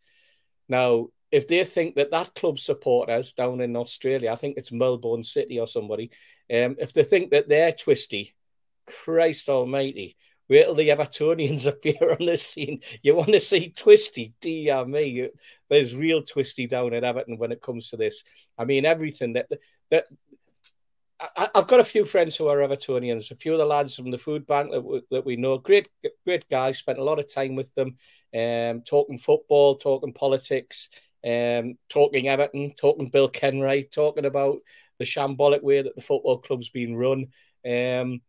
Now, 0.67 1.07
if 1.31 1.47
they 1.47 1.63
think 1.63 1.95
that 1.95 2.11
that 2.11 2.35
club 2.35 2.59
supporters 2.59 3.33
down 3.33 3.61
in 3.61 3.75
Australia, 3.75 4.31
I 4.31 4.35
think 4.35 4.57
it's 4.57 4.71
Melbourne 4.71 5.23
City 5.23 5.59
or 5.59 5.67
somebody, 5.67 6.11
um, 6.51 6.75
if 6.77 6.91
they 6.93 7.03
think 7.03 7.31
that 7.31 7.47
they're 7.47 7.71
twisty, 7.71 8.35
Christ 8.85 9.47
Almighty, 9.47 10.17
wait 10.51 10.65
till 10.65 10.75
the 10.75 10.89
Evertonians 10.89 11.65
appear 11.67 12.15
on 12.19 12.25
the 12.25 12.35
scene. 12.35 12.81
You 13.01 13.15
want 13.15 13.31
to 13.31 13.39
see 13.39 13.69
Twisty, 13.69 14.33
dear 14.41 14.85
me. 14.85 15.29
There's 15.69 15.95
real 15.95 16.21
Twisty 16.21 16.67
down 16.67 16.93
at 16.93 17.05
Everton 17.05 17.37
when 17.37 17.51
it 17.51 17.61
comes 17.61 17.89
to 17.89 17.97
this. 17.97 18.23
I 18.57 18.65
mean, 18.65 18.85
everything 18.85 19.33
that 19.33 19.47
that 19.89 20.05
I, 21.37 21.49
have 21.55 21.67
got 21.67 21.79
a 21.79 21.85
few 21.85 22.03
friends 22.03 22.35
who 22.35 22.47
are 22.47 22.57
Evertonians. 22.57 23.31
A 23.31 23.35
few 23.35 23.53
of 23.53 23.59
the 23.59 23.65
lads 23.65 23.95
from 23.95 24.11
the 24.11 24.17
food 24.17 24.45
bank 24.45 24.71
that, 24.71 24.81
we, 24.81 25.01
that 25.11 25.25
we 25.25 25.35
know, 25.35 25.57
great, 25.57 25.87
great 26.25 26.49
guys. 26.49 26.79
Spent 26.79 26.97
a 26.97 27.03
lot 27.03 27.19
of 27.19 27.31
time 27.31 27.55
with 27.55 27.73
them, 27.75 27.97
um, 28.35 28.81
talking 28.81 29.17
football, 29.17 29.75
talking 29.75 30.13
politics, 30.13 30.89
um, 31.23 31.77
talking 31.89 32.27
Everton, 32.27 32.73
talking 32.73 33.09
Bill 33.09 33.29
Kenwright, 33.29 33.91
talking 33.91 34.25
about 34.25 34.59
the 34.97 35.05
shambolic 35.05 35.61
way 35.61 35.81
that 35.81 35.95
the 35.95 36.01
football 36.01 36.39
club's 36.39 36.69
been 36.69 36.95
run. 36.95 37.27
Um, 37.65 38.21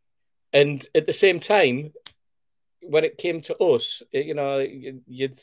and 0.52 0.86
at 0.94 1.06
the 1.06 1.14
same 1.14 1.40
time, 1.40 1.92
when 2.82 3.04
it 3.04 3.18
came 3.18 3.40
to 3.42 3.56
us, 3.56 4.02
you 4.12 4.34
know, 4.34 4.58
you'd 4.58 5.38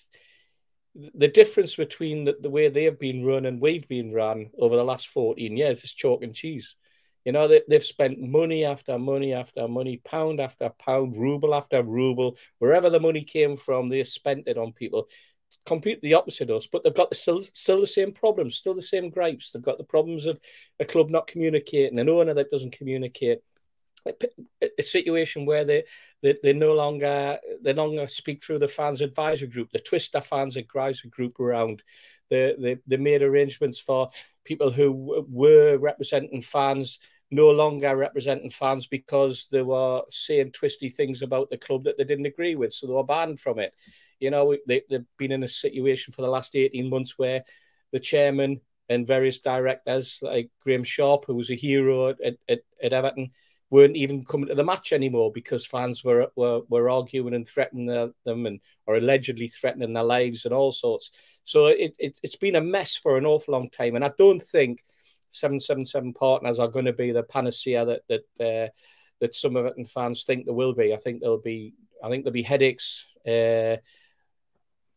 the 1.16 1.28
difference 1.28 1.76
between 1.76 2.26
the, 2.26 2.36
the 2.42 2.50
way 2.50 2.68
they've 2.68 3.00
been 3.00 3.26
run 3.26 3.46
and 3.46 3.62
we've 3.62 3.88
been 3.88 4.12
run 4.12 4.50
over 4.58 4.76
the 4.76 4.84
last 4.84 5.08
14 5.10 5.56
years 5.56 5.84
is 5.84 5.94
chalk 5.94 6.24
and 6.24 6.34
cheese. 6.34 6.76
You 7.26 7.32
know, 7.32 7.48
they, 7.48 7.62
they've 7.68 7.84
spent 7.84 8.20
money 8.20 8.66
after 8.66 8.98
money 8.98 9.34
after 9.34 9.68
money, 9.68 10.02
pound 10.04 10.40
after 10.40 10.70
pound, 10.70 11.16
ruble 11.16 11.54
after 11.54 11.84
ruble, 11.84 12.38
wherever 12.60 12.90
the 12.90 13.00
money 13.00 13.24
came 13.24 13.56
from, 13.56 13.90
they 13.90 14.04
spent 14.04 14.48
it 14.48 14.58
on 14.58 14.74
people. 14.74 15.08
Completely 15.66 16.14
opposite 16.14 16.50
us, 16.50 16.68
but 16.72 16.84
they've 16.84 16.94
got 16.94 17.10
the, 17.10 17.16
still, 17.16 17.44
still 17.54 17.82
the 17.82 17.88
same 17.88 18.12
problems, 18.12 18.56
still 18.56 18.74
the 18.74 18.82
same 18.82 19.10
gripes. 19.10 19.52
They've 19.52 19.62
got 19.62 19.78
the 19.78 19.84
problems 19.84 20.26
of 20.26 20.40
a 20.80 20.86
club 20.86 21.10
not 21.10 21.28
communicating, 21.28 22.00
an 22.00 22.10
owner 22.10 22.34
that 22.34 22.50
doesn't 22.50 22.72
communicate, 22.72 23.40
a 24.06 24.84
situation 24.84 25.46
where 25.46 25.66
they, 25.66 25.84
they 26.22 26.38
they 26.44 26.54
no 26.54 26.74
longer 26.74 27.40
they 27.62 27.74
no 27.74 27.86
longer 27.86 28.08
speak 28.08 28.44
through 28.44 28.60
the 28.60 28.68
fans 28.68 29.02
advisory 29.02 29.48
group, 29.48 29.72
the 29.72 29.80
Twister 29.80 30.22
fans 30.22 30.58
advisory 30.58 31.10
group 31.10 31.40
around. 31.40 31.84
They, 32.30 32.56
they, 32.60 32.78
they 32.86 32.98
made 32.98 33.24
arrangements 33.24 33.80
for 33.80 34.10
people 34.44 34.70
who 34.70 35.26
were 35.28 35.78
representing 35.78 36.42
fans 36.42 37.00
no 37.32 37.52
longer 37.52 37.96
representing 37.96 38.50
fans 38.50 38.88
because 38.88 39.48
they 39.52 39.62
were 39.62 40.02
saying 40.10 40.52
twisty 40.52 40.90
things 40.90 41.22
about 41.22 41.50
the 41.50 41.58
club 41.58 41.84
that 41.84 41.98
they 41.98 42.04
didn't 42.04 42.26
agree 42.26 42.56
with, 42.56 42.74
so 42.74 42.88
they 42.88 42.94
were 42.94 43.04
banned 43.04 43.40
from 43.40 43.60
it. 43.60 43.74
You 44.20 44.32
know, 44.32 44.56
they, 44.68 44.82
they've 44.90 45.06
been 45.18 45.32
in 45.32 45.44
a 45.44 45.48
situation 45.48 46.12
for 46.14 46.24
the 46.24 46.28
last 46.28 46.56
18 46.56 46.90
months 46.90 47.18
where 47.18 47.44
the 47.92 48.00
chairman 48.00 48.62
and 48.90 49.08
various 49.08 49.40
directors, 49.40 50.20
like 50.22 50.50
Graeme 50.64 50.84
Sharp, 50.84 51.26
who 51.26 51.36
was 51.36 51.52
a 51.52 51.56
hero 51.56 52.10
at, 52.10 52.38
at, 52.50 52.60
at 52.82 52.94
Everton, 52.94 53.32
weren't 53.70 53.96
even 53.96 54.26
coming 54.26 54.48
to 54.48 54.56
the 54.56 54.64
match 54.64 54.92
anymore 54.94 55.32
because 55.32 55.66
fans 55.66 56.04
were 56.04 56.28
were, 56.36 56.62
were 56.70 56.90
arguing 56.90 57.34
and 57.34 57.48
threatening 57.48 57.86
them 58.26 58.46
and 58.46 58.60
or 58.88 58.96
allegedly 58.96 59.48
threatening 59.48 59.94
their 59.94 60.04
lives 60.04 60.46
and 60.46 60.54
all 60.54 60.72
sorts. 60.72 61.12
So 61.44 61.68
it, 61.68 61.96
it 61.98 62.20
it's 62.24 62.36
been 62.36 62.56
a 62.56 62.62
mess 62.62 62.96
for 62.96 63.18
an 63.18 63.26
awful 63.26 63.54
long 63.54 63.70
time, 63.70 63.96
and 63.96 64.04
I 64.04 64.12
don't 64.18 64.42
think 64.42 64.84
seven 65.30 65.60
seven 65.60 65.86
seven 65.86 66.14
partners 66.14 66.60
are 66.60 66.68
going 66.68 66.86
to 66.86 66.94
be 66.94 67.12
the 67.12 67.24
panacea 67.24 67.86
that 67.86 68.02
that 68.08 68.46
uh, 68.68 68.70
that 69.20 69.36
some 69.36 69.56
of 69.56 69.66
it 69.66 69.78
and 69.78 69.90
fans 69.90 70.24
think 70.24 70.46
there 70.46 70.54
will 70.54 70.74
be. 70.74 70.94
I 70.94 70.98
think 70.98 71.22
there'll 71.22 71.38
be 71.38 71.74
I 72.04 72.10
think 72.10 72.24
there'll 72.24 72.34
be 72.34 72.44
headaches. 72.44 73.06
Uh, 73.28 73.78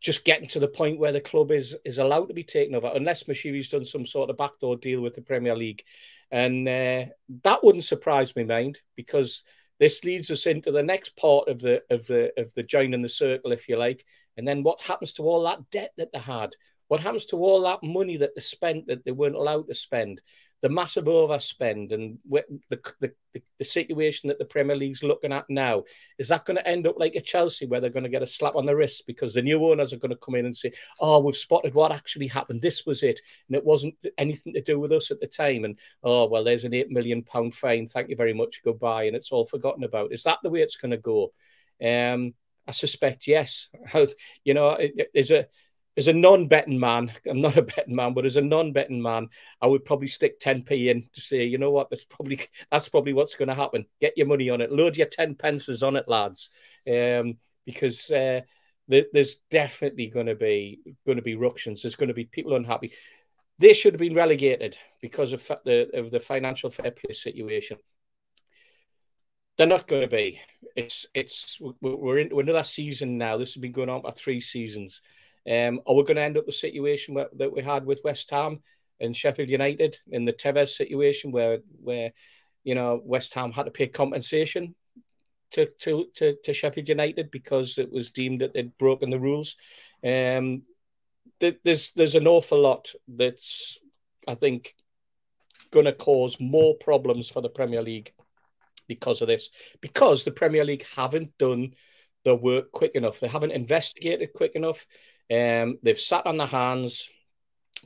just 0.00 0.24
getting 0.24 0.48
to 0.48 0.58
the 0.58 0.66
point 0.66 0.98
where 0.98 1.12
the 1.12 1.20
club 1.20 1.52
is 1.52 1.76
is 1.84 1.98
allowed 1.98 2.26
to 2.26 2.34
be 2.34 2.44
taken 2.44 2.74
over, 2.74 2.90
unless 2.94 3.24
Moshiri's 3.24 3.68
done 3.68 3.84
some 3.84 4.06
sort 4.06 4.30
of 4.30 4.36
backdoor 4.36 4.76
deal 4.76 5.00
with 5.00 5.14
the 5.14 5.22
Premier 5.22 5.54
League 5.54 5.84
and 6.32 6.66
uh, 6.66 7.04
that 7.44 7.62
wouldn't 7.62 7.84
surprise 7.84 8.34
me, 8.34 8.44
mind, 8.44 8.80
because 8.96 9.44
this 9.78 10.02
leads 10.02 10.30
us 10.30 10.46
into 10.46 10.72
the 10.72 10.82
next 10.82 11.14
part 11.16 11.48
of 11.48 11.60
the 11.60 11.82
of 11.90 12.06
the 12.06 12.32
of 12.38 12.52
the 12.54 12.62
joining 12.62 13.02
the 13.02 13.08
circle, 13.08 13.52
if 13.52 13.68
you 13.68 13.76
like. 13.76 14.04
And 14.36 14.48
then 14.48 14.62
what 14.62 14.80
happens 14.80 15.12
to 15.14 15.24
all 15.24 15.44
that 15.44 15.70
debt 15.70 15.92
that 15.98 16.08
they 16.12 16.18
had? 16.18 16.56
What 16.88 17.00
happens 17.00 17.26
to 17.26 17.36
all 17.36 17.62
that 17.62 17.82
money 17.82 18.16
that 18.16 18.34
they 18.34 18.40
spent 18.40 18.86
that 18.86 19.04
they 19.04 19.12
weren't 19.12 19.36
allowed 19.36 19.68
to 19.68 19.74
spend? 19.74 20.22
The 20.62 20.68
massive 20.68 21.04
overspend 21.04 21.92
and 21.92 22.18
the, 22.30 22.44
the, 23.00 23.12
the, 23.58 23.64
situation 23.64 24.28
that 24.28 24.38
the 24.38 24.44
Premier 24.44 24.76
League's 24.76 25.02
looking 25.02 25.32
at 25.32 25.44
now, 25.48 25.82
is 26.18 26.28
that 26.28 26.44
going 26.44 26.56
to 26.56 26.66
end 26.66 26.86
up 26.86 26.98
like 26.98 27.16
a 27.16 27.20
Chelsea 27.20 27.66
where 27.66 27.80
they're 27.80 27.90
going 27.90 28.04
to 28.04 28.08
get 28.08 28.22
a 28.22 28.26
slap 28.28 28.54
on 28.54 28.64
the 28.64 28.74
wrist 28.74 29.04
because 29.06 29.34
the 29.34 29.42
new 29.42 29.62
owners 29.64 29.92
are 29.92 29.98
going 29.98 30.10
to 30.10 30.16
come 30.16 30.36
in 30.36 30.46
and 30.46 30.56
say, 30.56 30.72
oh, 31.00 31.18
we've 31.18 31.36
spotted 31.36 31.74
what 31.74 31.90
actually 31.90 32.28
happened. 32.28 32.62
This 32.62 32.86
was 32.86 33.02
it. 33.02 33.20
And 33.48 33.56
it 33.56 33.64
wasn't 33.64 33.94
anything 34.16 34.54
to 34.54 34.62
do 34.62 34.78
with 34.78 34.92
us 34.92 35.10
at 35.10 35.20
the 35.20 35.26
time. 35.26 35.64
And, 35.64 35.78
oh, 36.04 36.26
well, 36.26 36.44
there's 36.44 36.64
an 36.64 36.72
£8 36.72 36.90
million 36.90 37.24
fine. 37.50 37.88
Thank 37.88 38.08
you 38.08 38.16
very 38.16 38.32
much. 38.32 38.62
Goodbye. 38.64 39.04
And 39.04 39.16
it's 39.16 39.32
all 39.32 39.44
forgotten 39.44 39.82
about. 39.82 40.12
Is 40.12 40.22
that 40.22 40.38
the 40.44 40.50
way 40.50 40.60
it's 40.60 40.76
going 40.76 40.92
to 40.92 40.96
go? 40.96 41.32
Um, 41.84 42.34
I 42.68 42.70
suspect 42.70 43.26
yes. 43.26 43.68
you 44.44 44.54
know, 44.54 44.78
is 45.12 45.32
a 45.32 45.48
as 45.96 46.08
a 46.08 46.12
non-betting 46.12 46.78
man, 46.78 47.12
I'm 47.28 47.40
not 47.40 47.58
a 47.58 47.62
betting 47.62 47.94
man, 47.94 48.14
but 48.14 48.24
as 48.24 48.36
a 48.36 48.42
non-betting 48.42 49.00
man, 49.00 49.28
I 49.60 49.66
would 49.66 49.84
probably 49.84 50.08
stick 50.08 50.40
10p 50.40 50.90
in 50.90 51.08
to 51.12 51.20
say, 51.20 51.44
you 51.44 51.58
know 51.58 51.70
what, 51.70 51.90
that's 51.90 52.04
probably 52.04 52.40
that's 52.70 52.88
probably 52.88 53.12
what's 53.12 53.34
going 53.34 53.48
to 53.48 53.54
happen. 53.54 53.86
Get 54.00 54.16
your 54.16 54.26
money 54.26 54.50
on 54.50 54.60
it, 54.60 54.72
load 54.72 54.96
your 54.96 55.06
10 55.06 55.34
pences 55.34 55.82
on 55.82 55.96
it, 55.96 56.08
lads, 56.08 56.50
um, 56.90 57.36
because 57.66 58.10
uh, 58.10 58.40
th- 58.90 59.08
there's 59.12 59.36
definitely 59.50 60.06
going 60.06 60.26
to 60.26 60.34
be 60.34 60.80
going 61.04 61.16
to 61.16 61.22
be 61.22 61.34
ructions. 61.34 61.82
There's 61.82 61.96
going 61.96 62.08
to 62.08 62.14
be 62.14 62.24
people 62.24 62.56
unhappy. 62.56 62.92
They 63.58 63.74
should 63.74 63.92
have 63.92 64.00
been 64.00 64.14
relegated 64.14 64.78
because 65.02 65.32
of 65.32 65.46
the 65.64 65.90
of 65.92 66.10
the 66.10 66.20
financial 66.20 66.70
fair 66.70 66.90
play 66.90 67.12
situation. 67.12 67.76
They're 69.58 69.66
not 69.66 69.86
going 69.86 70.02
to 70.02 70.08
be. 70.08 70.40
It's 70.74 71.04
it's 71.12 71.60
we're 71.82 72.18
into 72.18 72.40
another 72.40 72.64
season 72.64 73.18
now. 73.18 73.36
This 73.36 73.52
has 73.52 73.60
been 73.60 73.72
going 73.72 73.90
on 73.90 74.00
for 74.00 74.10
three 74.10 74.40
seasons 74.40 75.02
um, 75.50 75.80
are 75.86 75.94
we 75.94 76.04
going 76.04 76.16
to 76.16 76.22
end 76.22 76.38
up 76.38 76.46
the 76.46 76.52
situation 76.52 77.14
where, 77.14 77.28
that 77.36 77.52
we 77.52 77.62
had 77.62 77.84
with 77.84 78.00
West 78.04 78.30
Ham 78.30 78.60
and 79.00 79.16
Sheffield 79.16 79.48
United 79.48 79.98
in 80.10 80.24
the 80.24 80.32
Tevez 80.32 80.68
situation 80.68 81.32
where 81.32 81.58
where 81.82 82.12
you 82.64 82.74
know 82.74 83.00
West 83.04 83.34
Ham 83.34 83.52
had 83.52 83.64
to 83.64 83.70
pay 83.70 83.88
compensation? 83.88 84.74
to, 85.52 85.66
to, 85.80 86.06
to, 86.14 86.36
to 86.44 86.52
Sheffield 86.52 86.88
United 86.88 87.30
because 87.30 87.78
it 87.78 87.92
was 87.92 88.10
deemed 88.10 88.40
that 88.40 88.54
they'd 88.54 88.76
broken 88.78 89.10
the 89.10 89.20
rules. 89.20 89.56
Um, 90.04 90.62
there's 91.40 91.90
there's 91.96 92.14
an 92.14 92.28
awful 92.28 92.60
lot 92.60 92.92
that's 93.08 93.78
I 94.28 94.36
think 94.36 94.74
going 95.70 95.86
to 95.86 95.92
cause 95.92 96.36
more 96.38 96.76
problems 96.76 97.28
for 97.28 97.40
the 97.40 97.48
Premier 97.48 97.82
League 97.82 98.12
because 98.86 99.22
of 99.22 99.28
this. 99.28 99.48
Because 99.80 100.22
the 100.22 100.30
Premier 100.30 100.64
League 100.64 100.86
haven't 100.94 101.36
done 101.38 101.74
the 102.24 102.34
work 102.34 102.70
quick 102.70 102.92
enough. 102.94 103.18
They 103.18 103.28
haven't 103.28 103.52
investigated 103.52 104.32
quick 104.32 104.54
enough. 104.54 104.86
Um, 105.32 105.78
they've 105.82 105.98
sat 105.98 106.26
on 106.26 106.36
their 106.36 106.46
hands, 106.46 107.08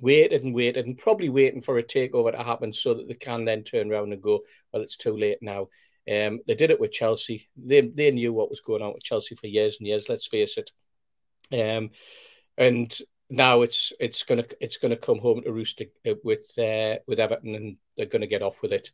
waited 0.01 0.43
and 0.43 0.55
waited, 0.55 0.87
and 0.87 0.99
probably 0.99 1.29
waiting 1.29 1.61
for 1.61 1.79
a 1.79 1.83
takeover 1.83 2.33
to 2.33 2.43
happen 2.43 2.73
so 2.73 2.95
that 2.95 3.09
they 3.09 3.15
can 3.15 3.45
then 3.45 3.63
turn 3.63 3.93
around 3.93 4.13
and 4.13 4.23
go, 4.23 4.41
well, 4.73 4.83
it's 4.83 4.97
too 4.97 5.17
late 5.17 5.39
now. 5.43 5.69
Um, 6.11 6.41
they 6.47 6.55
did 6.55 6.71
it 6.71 6.81
with 6.81 6.93
Chelsea. 6.93 7.49
They 7.57 7.81
they 7.81 8.11
knew 8.11 8.33
what 8.33 8.51
was 8.51 8.61
going 8.61 8.83
on 8.83 8.95
with 8.95 9.03
Chelsea 9.03 9.35
for 9.35 9.49
years 9.49 9.77
and 9.79 9.87
years. 9.87 10.09
Let's 10.09 10.27
face 10.27 10.57
it. 10.57 10.71
Um, 11.53 11.91
and 12.57 12.97
now 13.29 13.63
it's 13.63 13.93
it's 13.99 14.23
gonna 14.23 14.45
it's 14.61 14.77
gonna 14.77 14.97
come 14.97 15.19
home 15.19 15.43
to 15.43 15.53
roost 15.53 15.83
uh, 15.83 16.15
with 16.23 16.47
uh, 16.59 16.97
with 17.07 17.21
Everton, 17.21 17.55
and 17.55 17.77
they're 17.97 18.07
gonna 18.07 18.27
get 18.27 18.43
off 18.43 18.63
with 18.63 18.73
it. 18.73 18.91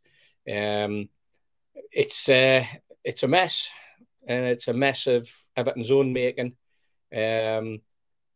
Um, 0.51 1.09
it's 1.91 2.29
uh, 2.29 2.65
it's 3.03 3.23
a 3.23 3.27
mess, 3.27 3.69
and 4.27 4.45
it's 4.45 4.67
a 4.67 4.73
mess 4.73 5.07
of 5.07 5.29
Everton's 5.55 5.91
own 5.91 6.13
making. 6.13 6.55
Um, 7.15 7.81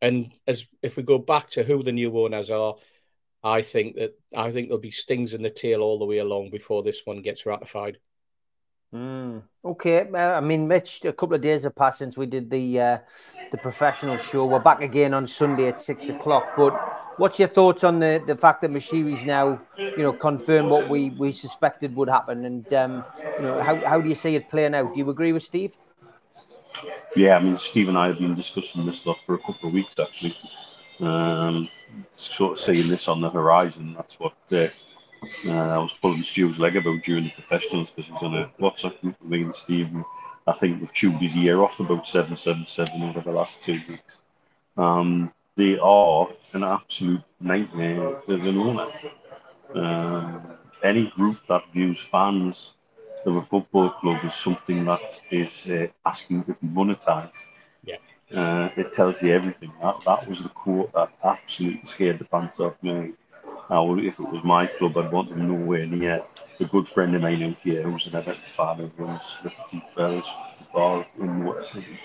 and 0.01 0.31
as 0.45 0.65
if 0.81 0.97
we 0.97 1.03
go 1.03 1.17
back 1.17 1.49
to 1.51 1.63
who 1.63 1.83
the 1.83 1.91
new 1.91 2.17
owners 2.17 2.49
are, 2.51 2.75
I 3.43 3.61
think 3.61 3.95
that 3.95 4.19
I 4.35 4.51
think 4.51 4.67
there'll 4.67 4.81
be 4.81 4.91
stings 4.91 5.33
in 5.33 5.41
the 5.41 5.49
tail 5.49 5.81
all 5.81 5.99
the 5.99 6.05
way 6.05 6.17
along 6.17 6.49
before 6.51 6.83
this 6.83 7.01
one 7.05 7.21
gets 7.21 7.45
ratified. 7.45 7.97
Mm, 8.93 9.43
okay, 9.65 10.07
uh, 10.13 10.17
I 10.17 10.39
mean, 10.39 10.67
Mitch, 10.67 11.03
a 11.03 11.11
couple 11.11 11.35
of 11.35 11.41
days 11.41 11.63
have 11.63 11.75
passed 11.75 11.99
since 11.99 12.15
we 12.15 12.25
did 12.25 12.49
the 12.49 12.79
uh, 12.79 12.97
the 13.51 13.57
professional 13.57 14.17
show. 14.17 14.45
We're 14.45 14.59
back 14.59 14.81
again 14.81 15.13
on 15.13 15.27
Sunday 15.27 15.67
at 15.67 15.81
six 15.81 16.07
o'clock. 16.07 16.53
But 16.55 16.73
what's 17.17 17.37
your 17.37 17.49
thoughts 17.49 17.83
on 17.83 17.99
the, 17.99 18.23
the 18.25 18.35
fact 18.35 18.61
that 18.61 18.71
Moshiri's 18.71 19.25
now, 19.25 19.61
you 19.77 20.03
know, 20.03 20.13
confirmed 20.13 20.69
what 20.69 20.89
we, 20.89 21.09
we 21.11 21.31
suspected 21.31 21.95
would 21.95 22.09
happen? 22.09 22.45
And 22.45 22.73
um, 22.73 23.03
you 23.37 23.43
know, 23.43 23.61
how 23.61 23.75
how 23.85 23.99
do 23.99 24.07
you 24.07 24.15
see 24.15 24.35
it 24.35 24.49
playing 24.49 24.73
out? 24.73 24.93
Do 24.93 24.99
you 24.99 25.09
agree 25.09 25.33
with 25.33 25.43
Steve? 25.43 25.73
Yeah, 27.15 27.35
I 27.35 27.41
mean, 27.41 27.57
Steve 27.57 27.89
and 27.89 27.97
I 27.97 28.07
have 28.07 28.19
been 28.19 28.35
discussing 28.35 28.85
this 28.85 28.99
stuff 28.99 29.17
for 29.25 29.35
a 29.35 29.39
couple 29.39 29.69
of 29.69 29.73
weeks 29.73 29.95
actually. 29.99 30.35
Um, 30.99 31.69
sort 32.13 32.53
of 32.53 32.59
seeing 32.59 32.87
this 32.87 33.07
on 33.07 33.21
the 33.21 33.29
horizon. 33.29 33.93
That's 33.95 34.19
what 34.19 34.33
uh, 34.51 34.67
uh, 35.45 35.51
I 35.51 35.77
was 35.77 35.93
pulling 36.01 36.23
Stu's 36.23 36.59
leg 36.59 36.75
about 36.75 37.03
during 37.03 37.25
the 37.25 37.31
professionals 37.31 37.89
because 37.89 38.11
he's 38.11 38.23
on 38.23 38.35
a 38.35 38.51
WhatsApp 38.59 38.99
group 39.01 39.15
with 39.21 39.29
me 39.29 39.43
and 39.43 39.55
Steve. 39.55 39.87
And 39.93 40.03
I 40.45 40.53
think 40.53 40.79
we've 40.79 40.93
chewed 40.93 41.15
his 41.15 41.35
ear 41.35 41.61
off 41.61 41.79
about 41.79 42.07
777 42.07 43.01
over 43.03 43.21
the 43.21 43.31
last 43.31 43.61
two 43.61 43.79
weeks. 43.87 44.17
Um, 44.75 45.31
they 45.55 45.77
are 45.79 46.27
an 46.53 46.63
absolute 46.63 47.23
nightmare 47.39 48.17
as 48.17 48.41
an 48.41 48.57
owner. 48.57 48.87
Um, 49.73 50.57
any 50.83 51.11
group 51.15 51.37
that 51.49 51.63
views 51.73 51.99
fans 52.11 52.73
of 53.27 53.35
a 53.35 53.41
football 53.41 53.91
club 53.91 54.23
is 54.23 54.33
something 54.33 54.85
that 54.85 55.21
is 55.31 55.67
uh, 55.67 55.87
asking 56.05 56.43
to 56.45 56.53
be 56.53 56.67
monetized. 56.67 57.31
Yeah. 57.83 57.97
Uh, 58.33 58.69
it 58.75 58.93
tells 58.93 59.21
you 59.21 59.33
everything. 59.33 59.71
That, 59.81 60.01
that 60.05 60.27
was 60.27 60.41
the 60.41 60.49
quote 60.49 60.91
that 60.93 61.09
absolutely 61.23 61.85
scared 61.85 62.19
the 62.19 62.25
pants 62.25 62.59
off 62.59 62.73
me. 62.81 63.13
Now, 63.69 63.95
if 63.97 64.19
it 64.19 64.29
was 64.31 64.43
my 64.43 64.65
club, 64.65 64.97
I'd 64.97 65.11
want 65.11 65.29
them 65.29 65.47
nowhere 65.47 65.85
near. 65.85 66.23
A 66.59 66.65
good 66.65 66.87
friend 66.87 67.15
of 67.15 67.21
mine 67.21 67.43
out 67.43 67.59
here 67.59 67.83
who's 67.83 68.07
an 68.07 68.15
Everton 68.15 68.41
fan 68.47 68.77
who 68.77 69.03
runs 69.03 69.37
the 69.43 69.51
Petite 69.51 69.95
Bells 69.95 70.27
bar 70.73 71.05
in 71.19 71.43
Water 71.43 71.63
City, 71.63 71.99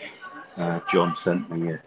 uh, 0.56 0.80
John 0.90 1.14
sent 1.14 1.50
me 1.50 1.72
a, 1.72 1.82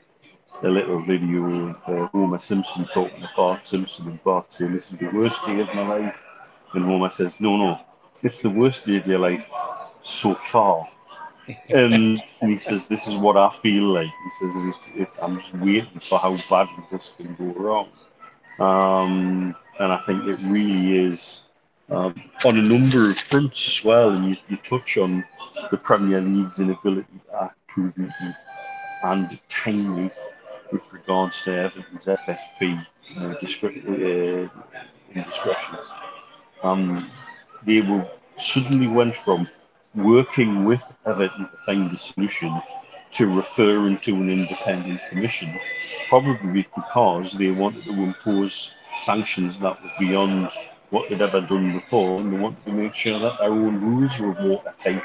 a 0.64 0.70
little 0.70 1.04
video 1.04 1.70
of 1.70 1.76
uh, 1.88 2.08
Homer 2.08 2.38
Simpson 2.38 2.86
talking 2.94 3.22
to 3.22 3.30
Bart 3.36 3.66
Simpson 3.66 4.08
and 4.08 4.24
Bart 4.24 4.52
saying, 4.52 4.74
This 4.74 4.92
is 4.92 4.98
the 4.98 5.08
worst 5.08 5.44
day 5.46 5.60
of 5.60 5.68
my 5.74 5.88
life. 5.88 6.16
And 6.74 6.86
Homer 6.86 7.10
says, 7.10 7.40
No, 7.40 7.58
no, 7.58 7.80
it's 8.26 8.39
the 8.39 8.49
worst 8.49 8.86
day 8.86 8.97
of 8.97 9.05
your 9.05 9.19
life 9.19 9.47
so 10.01 10.34
far. 10.34 10.88
and, 11.69 12.21
and 12.41 12.51
he 12.51 12.57
says, 12.57 12.86
This 12.86 13.07
is 13.07 13.15
what 13.15 13.38
I 13.38 13.49
feel 13.49 13.84
like. 13.93 14.07
He 14.07 14.30
says, 14.39 14.51
it's, 14.55 14.89
it's, 14.95 15.17
I'm 15.21 15.39
just 15.39 15.53
waiting 15.53 15.99
for 15.99 16.17
how 16.17 16.36
badly 16.49 16.84
this 16.91 17.11
can 17.17 17.36
go 17.36 17.53
wrong. 17.59 17.89
Um, 18.59 19.55
and 19.80 19.91
I 19.91 19.97
think 20.05 20.26
it 20.26 20.39
really 20.41 21.05
is 21.05 21.41
um, 21.91 22.15
on 22.45 22.57
a 22.57 22.61
number 22.61 23.11
of 23.11 23.17
fronts 23.17 23.67
as 23.67 23.86
well. 23.86 24.09
And 24.09 24.30
you, 24.30 24.38
you 24.49 24.57
touch 24.57 24.97
on 24.97 25.23
the 25.69 25.78
Premier 25.78 26.19
League's 26.19 26.59
inability 26.59 27.19
to 27.30 27.43
act 27.43 27.67
prudently 27.67 28.36
and 29.03 29.39
timely 29.49 30.09
with 30.71 30.82
regards 30.91 31.41
to 31.41 31.51
Everton's 31.51 32.05
FFP 32.05 32.88
uh, 33.17 33.19
discre- 33.36 33.86
uh, 33.86 34.49
indiscretions. 35.13 35.86
Um, 36.63 37.11
they 37.66 37.82
suddenly 38.38 38.88
went 38.88 39.16
from 39.16 39.49
working 39.95 40.66
with 40.66 40.82
Everton 41.05 41.49
to 41.49 41.57
find 41.66 41.93
a 41.93 41.97
solution 41.97 42.61
to 43.11 43.28
referring 43.28 43.97
to 43.99 44.13
an 44.16 44.30
independent 44.30 44.99
commission, 45.09 45.53
probably 46.09 46.68
because 46.76 47.34
they 47.34 47.49
wanted 47.49 47.84
to 47.86 47.91
impose 47.91 48.74
sanctions 49.05 49.57
that 49.59 49.82
were 49.82 49.91
beyond 49.99 50.51
what 50.89 51.09
they'd 51.09 51.22
ever 51.22 51.41
done 51.41 51.74
before, 51.74 52.20
and 52.20 52.32
they 52.32 52.38
wanted 52.38 52.63
to 52.66 52.72
make 52.72 52.93
sure 52.93 53.18
that 53.20 53.39
their 53.39 53.49
own 53.49 53.82
rules 53.82 54.18
were 54.20 54.34
more 54.34 54.61
watertight 54.63 55.03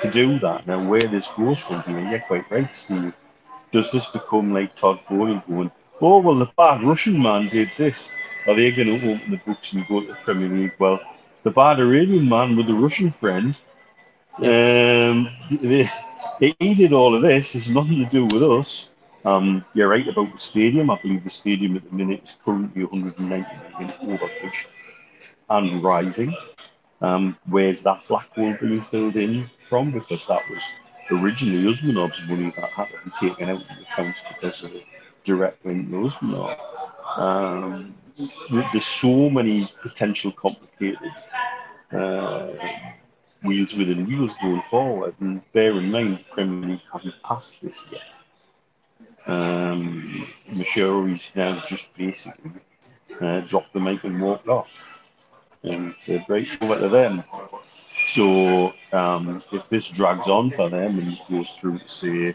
to 0.00 0.10
do 0.10 0.38
that. 0.40 0.66
Now, 0.66 0.86
where 0.86 1.00
this 1.00 1.28
goes 1.28 1.58
from 1.60 1.82
here, 1.82 2.00
you're 2.00 2.20
quite 2.20 2.50
right, 2.50 2.72
Steve. 2.74 3.14
Does 3.72 3.90
this 3.90 4.06
become 4.06 4.52
like 4.52 4.74
Todd 4.76 5.00
Boehly 5.08 5.42
going, 5.48 5.70
oh, 6.00 6.18
well, 6.18 6.38
the 6.38 6.50
bad 6.56 6.82
Russian 6.82 7.20
man 7.20 7.48
did 7.48 7.70
this? 7.78 8.08
Are 8.46 8.54
they 8.54 8.70
going 8.72 8.88
to 8.88 9.12
open 9.14 9.30
the 9.30 9.40
books 9.46 9.72
and 9.72 9.86
go 9.88 10.00
to 10.00 10.08
the 10.08 10.14
Premier 10.24 10.48
League? 10.48 10.74
Well, 10.78 11.00
the 11.44 11.50
bad 11.50 11.78
Iranian 11.78 12.28
man 12.28 12.56
with 12.56 12.66
the 12.66 12.74
Russian 12.74 13.10
friend, 13.10 13.56
um, 14.38 15.28
they, 15.50 15.90
he 16.58 16.74
did 16.74 16.92
all 16.92 17.14
of 17.14 17.22
this. 17.22 17.54
It's 17.54 17.68
nothing 17.68 17.98
to 17.98 18.06
do 18.06 18.24
with 18.24 18.42
us. 18.42 18.88
Um, 19.24 19.64
you're 19.74 19.88
right 19.88 20.06
about 20.08 20.32
the 20.32 20.38
stadium. 20.38 20.90
I 20.90 21.00
believe 21.00 21.24
the 21.24 21.30
stadium 21.30 21.76
at 21.76 21.84
the 21.84 21.94
minute 21.94 22.22
is 22.24 22.34
currently 22.44 22.84
190 22.84 23.48
million 23.78 23.94
overpitched 24.02 24.66
and 25.50 25.84
rising. 25.84 26.34
Um, 27.00 27.36
where's 27.46 27.82
that 27.82 28.02
black 28.08 28.28
hole 28.34 28.56
being 28.60 28.82
filled 28.84 29.16
in 29.16 29.48
from? 29.68 29.92
Because 29.92 30.24
that 30.26 30.42
was 30.50 30.62
originally 31.10 31.64
Usmanov's 31.72 32.20
money 32.28 32.52
that 32.56 32.70
had 32.70 32.88
to 32.88 32.98
be 33.04 33.28
taken 33.28 33.50
out 33.50 33.60
of 33.60 33.68
the 33.68 33.82
account 33.82 34.16
because 34.28 34.62
of 34.62 34.72
the 34.72 34.82
direct 35.24 35.64
link 35.66 35.90
to 35.90 35.96
Usmanov. 35.96 36.58
Um, 37.18 37.94
there's 38.72 38.86
so 38.86 39.28
many 39.30 39.68
potential 39.82 40.32
complicated 40.32 41.12
uh, 41.92 42.50
wheels 43.42 43.74
within 43.74 44.06
wheels 44.06 44.34
going 44.40 44.62
forward, 44.70 45.14
and 45.20 45.40
bear 45.52 45.72
in 45.72 45.90
mind 45.90 46.18
the 46.18 46.24
Premier 46.32 46.70
League 46.70 46.80
haven't 46.92 47.14
passed 47.22 47.54
this 47.62 47.78
yet. 47.90 48.02
Um, 49.26 50.28
Moshiri's 50.50 51.30
now 51.34 51.62
just 51.66 51.86
basically 51.94 52.52
uh, 53.20 53.40
dropped 53.40 53.72
the 53.72 53.80
mic 53.80 54.04
and 54.04 54.20
walked 54.20 54.48
off 54.48 54.70
and 55.62 55.94
said, 55.98 56.24
right, 56.28 56.46
over 56.60 56.78
to 56.78 56.88
them. 56.88 57.24
So 58.08 58.72
um, 58.92 59.42
if 59.52 59.68
this 59.68 59.88
drags 59.88 60.28
on 60.28 60.50
for 60.50 60.68
them 60.68 60.98
and 60.98 61.18
goes 61.30 61.50
through 61.52 61.80
say 61.86 62.34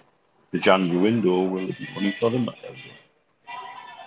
the 0.52 0.60
January 0.60 1.00
window, 1.00 1.42
will 1.42 1.70
it 1.70 1.78
be 1.78 1.88
money 1.94 2.16
for 2.20 2.32
them? 2.32 2.50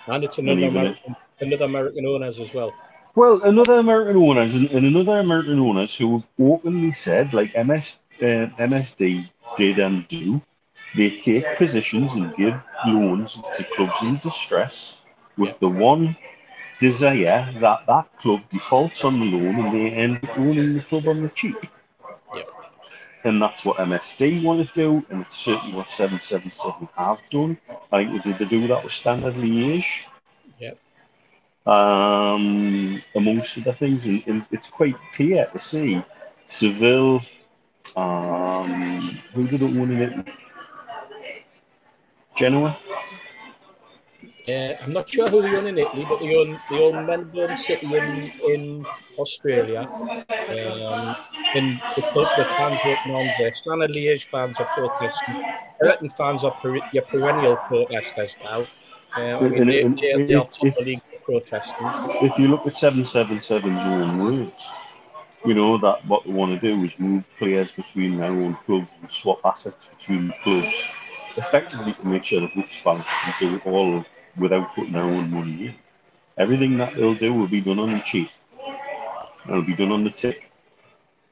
And 0.07 0.23
it's 0.25 0.37
another 0.37 0.67
American, 0.67 1.15
another 1.43 1.65
American 1.65 2.05
owners 2.05 2.39
as 2.39 2.53
well. 2.53 2.73
Well, 3.15 3.41
another 3.43 3.77
American 3.77 4.17
owners 4.17 4.55
and, 4.55 4.69
and 4.71 4.85
another 4.85 5.19
American 5.19 5.59
owners 5.59 5.95
who 5.95 6.17
have 6.17 6.27
openly 6.39 6.91
said, 6.91 7.33
like 7.33 7.53
MS, 7.55 7.95
uh, 8.19 8.49
MSD 8.57 9.29
did 9.55 9.77
and 9.77 10.07
do, 10.07 10.41
they 10.95 11.11
take 11.17 11.45
positions 11.57 12.13
and 12.13 12.35
give 12.35 12.55
loans 12.87 13.39
to 13.55 13.63
clubs 13.75 14.01
in 14.01 14.17
distress 14.17 14.93
with 15.37 15.59
the 15.59 15.69
one 15.69 16.15
desire 16.79 17.49
that 17.59 17.85
that 17.87 18.05
club 18.19 18.41
defaults 18.51 19.03
on 19.03 19.19
the 19.19 19.25
loan 19.25 19.59
and 19.59 19.73
they 19.73 19.91
end 19.91 20.19
up 20.23 20.37
owning 20.37 20.73
the 20.73 20.81
club 20.81 21.07
on 21.07 21.21
the 21.21 21.29
cheap. 21.29 21.55
Yep. 22.35 22.49
And 23.25 23.41
that's 23.41 23.63
what 23.63 23.77
MSD 23.77 24.43
want 24.43 24.67
to 24.67 24.73
do, 24.73 25.05
and 25.09 25.21
it's 25.21 25.37
certainly 25.37 25.75
what 25.75 25.89
777 25.89 26.89
have 26.95 27.19
done. 27.31 27.57
I 27.91 28.03
think 28.03 28.23
they 28.23 28.31
did 28.31 28.39
they 28.39 28.45
do 28.45 28.67
that 28.67 28.83
with 28.83 28.91
Standard 28.91 29.35
Liège. 29.35 29.85
Um, 31.65 33.01
amongst 33.15 33.57
other 33.57 33.73
things, 33.73 34.03
and, 34.03 34.21
and, 34.27 34.45
it's 34.51 34.67
quite 34.67 34.95
clear 35.15 35.47
to 35.53 35.59
see 35.59 36.03
Seville. 36.45 37.21
Um, 37.95 39.17
who 39.33 39.47
did 39.47 39.61
it 39.61 39.65
own 39.65 39.91
in 39.91 40.01
it? 40.01 40.27
Genoa. 42.35 42.77
Uh, 44.45 44.73
I'm 44.81 44.91
not 44.91 45.07
sure 45.07 45.29
who 45.29 45.41
they 45.41 45.57
own 45.57 45.67
in 45.67 45.77
Italy, 45.77 46.05
but 46.09 46.19
they 46.19 46.35
own 46.35 46.59
they 46.69 46.83
own 46.83 47.05
Melbourne 47.05 47.55
City 47.55 47.95
in 47.95 48.31
in 48.45 48.85
Australia. 49.17 49.87
Um, 49.89 51.15
and 51.55 51.81
the 51.95 52.01
club, 52.11 52.27
the 52.37 52.43
fans 52.43 52.81
are 52.83 52.97
on 53.13 53.31
there. 53.37 53.51
Standard 53.53 53.91
Liège 53.91 54.25
fans 54.25 54.59
are 54.59 54.67
protesting. 54.75 55.41
Everton 55.81 56.09
fans 56.09 56.43
are 56.43 56.51
per, 56.51 56.75
your 56.91 57.03
perennial 57.03 57.55
protesters 57.55 58.35
now. 58.43 58.65
Uh, 59.15 59.37
I 59.37 59.47
mean, 59.47 59.67
they, 59.67 59.83
they, 59.83 60.25
they 60.25 60.33
are 60.33 60.45
top 60.45 60.65
of 60.65 60.75
the 60.75 60.81
league 60.81 61.01
protesting. 61.23 61.87
If 62.21 62.37
you 62.37 62.47
look 62.47 62.67
at 62.67 62.73
777's 62.73 63.83
own 63.83 64.23
words, 64.23 64.61
you 65.45 65.53
know 65.53 65.77
that 65.79 66.05
what 66.07 66.23
they 66.25 66.31
want 66.31 66.59
to 66.59 66.59
do 66.59 66.83
is 66.83 66.97
move 66.99 67.23
players 67.37 67.71
between 67.71 68.17
their 68.17 68.31
own 68.31 68.57
clubs 68.65 68.87
and 69.01 69.09
swap 69.09 69.39
assets 69.45 69.87
between 69.97 70.33
clubs, 70.43 70.73
effectively 71.37 71.93
to 71.93 72.05
make 72.07 72.23
sure 72.23 72.41
the 72.41 72.51
books 72.55 72.77
balance 72.83 73.05
and 73.25 73.33
do 73.39 73.55
it 73.55 73.65
all 73.65 74.05
without 74.37 74.73
putting 74.75 74.93
their 74.93 75.03
own 75.03 75.29
money 75.31 75.67
in. 75.67 75.75
Everything 76.37 76.77
that 76.77 76.95
they'll 76.95 77.15
do 77.15 77.33
will 77.33 77.47
be 77.47 77.61
done 77.61 77.79
on 77.79 77.91
the 77.91 77.99
cheap. 77.99 78.29
It'll 79.47 79.65
be 79.65 79.75
done 79.75 79.91
on 79.91 80.03
the 80.03 80.09
tip. 80.09 80.39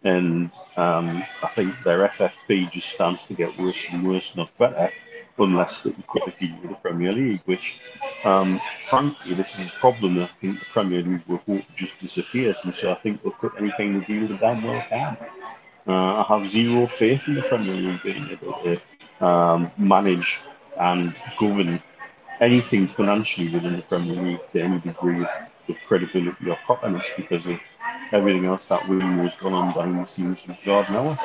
And 0.03 0.51
um, 0.77 1.23
I 1.43 1.49
think 1.55 1.75
their 1.83 2.07
FFP 2.09 2.71
just 2.71 2.89
stands 2.89 3.23
to 3.23 3.33
get 3.33 3.57
worse 3.57 3.83
and 3.91 4.07
worse, 4.07 4.35
not 4.35 4.55
better, 4.57 4.91
unless 5.38 5.79
cut 5.82 6.25
the 6.25 6.34
deal 6.39 6.55
with 6.61 6.71
the 6.71 6.77
Premier 6.77 7.11
League, 7.11 7.41
which, 7.45 7.77
um, 8.23 8.61
frankly, 8.89 9.34
this 9.34 9.57
is 9.59 9.67
a 9.67 9.71
problem 9.79 10.15
that 10.15 10.29
I 10.29 10.41
think 10.41 10.59
the 10.59 10.65
Premier 10.65 11.01
League 11.01 11.23
will 11.27 11.38
hope 11.38 11.63
just 11.75 11.97
disappears. 11.99 12.57
And 12.63 12.73
so 12.73 12.91
I 12.91 12.95
think 12.95 13.23
they'll 13.23 13.32
cut 13.34 13.53
any 13.59 13.71
kind 13.77 13.97
of 13.97 14.05
deal 14.05 14.27
they 14.27 14.38
damn 14.38 14.63
well 14.63 14.84
can. 14.89 15.17
Uh, 15.88 15.91
I 15.93 16.25
have 16.29 16.47
zero 16.47 16.88
faith 16.88 17.21
in 17.27 17.36
the 17.36 17.41
Premier 17.43 17.73
League 17.75 18.03
being 18.03 18.29
able 18.29 18.53
to 18.63 19.25
um, 19.25 19.71
manage 19.77 20.39
and 20.79 21.15
govern 21.39 21.82
anything 22.39 22.88
financially 22.88 23.49
within 23.49 23.75
the 23.77 23.84
Premier 23.84 24.21
League 24.21 24.47
to 24.49 24.61
any 24.61 24.79
degree 24.79 25.21
of, 25.21 25.29
credibility 25.88 26.49
or 26.49 26.57
properness 26.65 27.05
because 27.15 27.47
of 27.47 27.57
everything 28.11 28.45
else 28.45 28.67
that 28.67 28.88
William 28.89 29.19
has 29.19 29.34
gone 29.36 29.53
on 29.53 29.73
behind 29.73 30.01
the 30.01 30.05
scenes 30.05 30.38
with 30.45 30.57
God 30.65 30.89
now. 30.89 31.17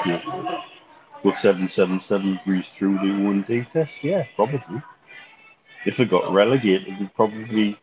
Will 1.24 1.32
777 1.32 2.40
breeze 2.44 2.68
through 2.68 2.98
the 2.98 3.28
O&D 3.28 3.64
test? 3.64 4.02
Yeah, 4.02 4.24
probably. 4.36 4.82
If 5.84 6.00
it 6.00 6.10
got 6.10 6.32
relegated, 6.32 6.98
we'd 6.98 7.14
probably 7.14 7.78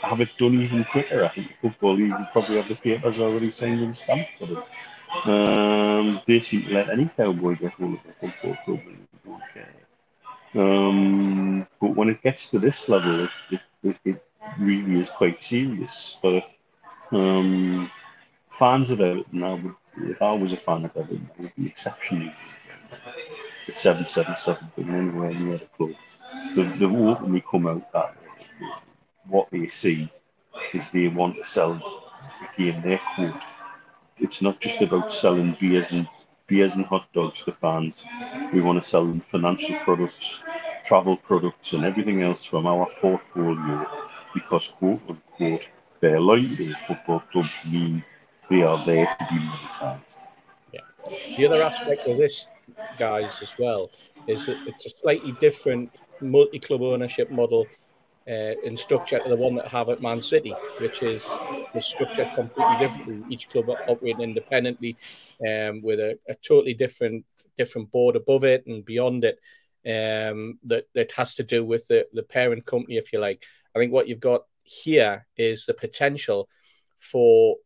have 0.00 0.20
it 0.20 0.28
done 0.38 0.60
even 0.60 0.84
quicker. 0.84 1.24
I 1.24 1.28
think 1.28 1.48
the 1.48 1.68
Football 1.68 1.96
would 1.96 2.28
probably 2.32 2.56
have 2.56 2.68
the 2.68 2.74
papers 2.74 3.18
already 3.18 3.50
signed 3.50 3.80
and 3.80 3.94
stamped 3.94 4.30
for 4.38 4.44
it. 4.44 5.28
Um, 5.28 6.20
they 6.26 6.40
seem 6.40 6.64
to 6.64 6.74
let 6.74 6.90
any 6.90 7.10
cowboy 7.16 7.56
get 7.56 7.72
hold 7.72 7.94
of 7.94 8.00
a 8.08 8.30
football 8.30 8.56
club. 8.64 8.80
Um, 10.54 11.66
but 11.80 11.96
when 11.96 12.08
it 12.08 12.22
gets 12.22 12.48
to 12.48 12.58
this 12.58 12.88
level, 12.88 13.28
it, 13.50 13.60
it, 13.82 13.96
it 14.04 14.24
really 14.58 15.00
is 15.00 15.08
quite 15.10 15.42
serious. 15.42 16.16
But 16.22 16.44
um, 17.10 17.90
fans 18.50 18.90
of 18.90 19.00
Everton, 19.00 19.40
now 19.40 19.56
would, 19.56 19.74
if 19.98 20.22
I 20.22 20.32
was 20.32 20.52
a 20.52 20.56
fan 20.56 20.84
of 20.84 20.96
Everton, 20.96 21.30
I 21.38 21.42
would 21.42 21.56
be 21.56 21.66
exceptionally 21.66 22.32
the 23.66 23.74
777 23.74 24.72
being 24.76 24.90
anywhere 24.90 25.34
near 25.34 25.58
the 25.58 25.66
club. 25.76 25.92
They've, 26.56 26.78
they've 26.78 26.92
openly 26.92 27.44
come 27.50 27.66
out 27.66 27.92
that 27.92 28.16
what 29.28 29.48
they 29.50 29.68
see 29.68 30.10
is 30.74 30.88
they 30.90 31.08
want 31.08 31.36
to 31.36 31.44
sell, 31.44 31.80
again, 32.54 32.82
their 32.82 33.00
quote. 33.14 33.42
It's 34.18 34.42
not 34.42 34.60
just 34.60 34.80
about 34.82 35.12
selling 35.12 35.56
beers 35.60 35.92
and 35.92 36.08
beers 36.46 36.74
and 36.74 36.84
hot 36.86 37.06
dogs 37.14 37.42
to 37.42 37.52
fans. 37.52 38.04
We 38.52 38.60
want 38.60 38.82
to 38.82 38.88
sell 38.88 39.06
them 39.06 39.20
financial 39.20 39.76
products, 39.84 40.40
travel 40.84 41.16
products, 41.16 41.72
and 41.72 41.84
everything 41.84 42.22
else 42.22 42.44
from 42.44 42.66
our 42.66 42.88
portfolio 43.00 43.86
because, 44.34 44.68
quote 44.78 45.00
unquote, 45.08 45.68
their 46.00 46.20
loyalty 46.20 46.74
football 46.86 47.22
clubs 47.32 47.50
mean 47.70 48.04
they 48.50 48.62
are 48.62 48.84
there 48.84 49.06
to 49.18 49.26
be 49.30 49.40
monetized. 49.40 50.00
Yeah. 50.72 50.80
The 51.36 51.46
other 51.46 51.62
aspect 51.62 52.06
of 52.06 52.16
this, 52.16 52.46
guys, 52.98 53.38
as 53.42 53.52
well, 53.58 53.90
is 54.26 54.46
that 54.46 54.56
it's 54.66 54.86
a 54.86 54.90
slightly 54.90 55.32
different 55.32 56.00
multi-club 56.20 56.82
ownership 56.82 57.30
model 57.30 57.66
uh, 58.28 58.54
in 58.62 58.76
structure 58.76 59.18
to 59.18 59.28
the 59.28 59.36
one 59.36 59.54
that 59.56 59.68
have 59.68 59.88
at 59.90 60.00
Man 60.00 60.20
City, 60.20 60.54
which 60.78 61.02
is 61.02 61.28
the 61.74 61.80
structure 61.80 62.30
completely 62.34 62.76
differently. 62.78 63.22
Each 63.28 63.48
club 63.48 63.68
operating 63.88 64.20
independently, 64.20 64.96
um, 65.40 65.82
with 65.82 65.98
a, 65.98 66.18
a, 66.28 66.34
totally 66.36 66.74
different 66.74 67.24
different 67.58 67.90
board 67.90 68.16
above 68.16 68.44
it 68.44 68.64
and 68.66 68.84
beyond 68.84 69.24
it. 69.24 69.38
Um, 69.84 70.60
that 70.64 70.84
that 70.94 71.10
has 71.12 71.34
to 71.34 71.42
do 71.42 71.64
with 71.64 71.88
the 71.88 72.06
the 72.12 72.22
parent 72.22 72.64
company, 72.64 72.96
if 72.96 73.12
you 73.12 73.18
like. 73.18 73.44
I 73.74 73.78
think 73.80 73.92
what 73.92 74.06
you've 74.06 74.20
got 74.20 74.42
here 74.62 75.26
is 75.36 75.66
the 75.66 75.74
potential 75.74 76.48
for 76.98 77.56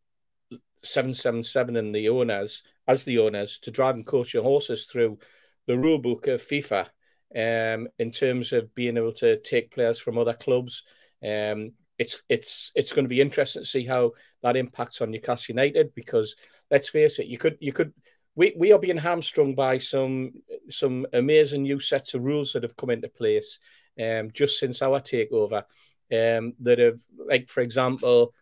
777 0.87 1.77
and 1.77 1.95
the 1.95 2.09
owners, 2.09 2.63
as 2.87 3.05
the 3.05 3.19
owners, 3.19 3.59
to 3.61 3.71
drive 3.71 3.95
and 3.95 4.07
coach 4.07 4.35
your 4.35 4.43
horses 4.43 4.87
through 4.87 5.19
the 5.67 5.77
rule 5.77 5.99
book 5.99 6.27
of 6.29 6.41
FIFA 6.41 6.89
um, 7.35 7.89
in 7.99 8.11
terms 8.11 8.53
of 8.53 8.75
being 8.75 8.97
able 8.97 9.13
to 9.13 9.39
take 9.41 9.73
players 9.73 9.99
from 9.99 10.19
other 10.19 10.35
clubs. 10.35 10.83
Um, 11.25 11.73
it's 11.99 12.23
it's 12.29 12.73
it's 12.75 12.93
going 12.93 13.05
to 13.05 13.09
be 13.09 13.21
interesting 13.21 13.63
to 13.63 13.69
see 13.69 13.87
how 13.87 14.13
that 14.43 14.57
impacts 14.57 15.01
on 15.01 15.11
Newcastle 15.11 15.55
United 15.55 15.95
because 15.95 16.37
let's 16.71 16.91
face 16.91 17.19
it, 17.19 17.27
you 17.27 17.39
could 17.39 17.57
you 17.61 17.73
could 17.73 17.93
we, 18.35 18.55
we 18.57 18.73
are 18.73 18.79
being 18.79 18.99
hamstrung 18.99 19.55
by 19.55 19.79
some 19.79 20.33
some 20.69 21.07
amazing 21.13 21.63
new 21.63 21.81
sets 21.81 22.15
of 22.15 22.23
rules 22.23 22.53
that 22.53 22.63
have 22.63 22.77
come 22.77 22.91
into 22.91 23.09
place 23.09 23.59
um, 24.01 24.31
just 24.33 24.59
since 24.59 24.83
our 24.83 25.01
takeover. 25.01 25.65
Um, 26.13 26.53
that 26.61 26.79
have 26.79 27.01
like 27.17 27.49
for 27.49 27.63
example, 27.63 28.33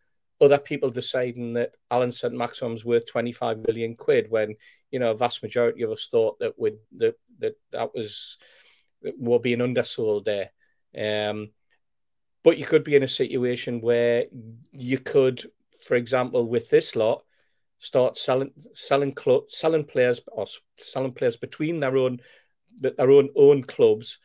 other 0.44 0.58
people 0.58 0.90
deciding 0.90 1.54
that 1.54 1.72
Allan 1.90 2.12
Saint-Maximin's 2.12 2.84
worth 2.84 3.06
25 3.06 3.64
million 3.66 3.96
quid 3.96 4.30
when 4.30 4.56
you 4.90 4.98
know 4.98 5.10
a 5.10 5.16
vast 5.16 5.42
majority 5.42 5.82
of 5.82 5.90
us 5.90 6.08
thought 6.10 6.38
that 6.38 6.58
would 6.58 6.78
that 6.98 7.16
that 7.38 7.54
that 7.72 7.94
was 7.94 8.38
were 9.18 9.38
being 9.38 9.60
undersold 9.60 10.24
there. 10.24 10.50
Um, 10.96 11.50
but 12.42 12.58
you 12.58 12.64
could 12.64 12.84
be 12.84 12.94
in 12.94 13.02
a 13.02 13.08
situation 13.08 13.80
where 13.80 14.26
you 14.72 14.98
could, 14.98 15.44
for 15.82 15.96
example, 15.96 16.46
with 16.46 16.68
this 16.70 16.94
lot, 16.94 17.24
start 17.78 18.16
selling 18.16 18.52
selling 18.72 19.14
cl- 19.16 19.46
selling 19.48 19.84
players 19.84 20.20
or 20.28 20.46
selling 20.76 21.12
players 21.12 21.36
between 21.36 21.80
their 21.80 21.96
own 21.96 22.20
their 22.78 23.10
own 23.10 23.28
own 23.36 23.62
clubs 23.62 24.18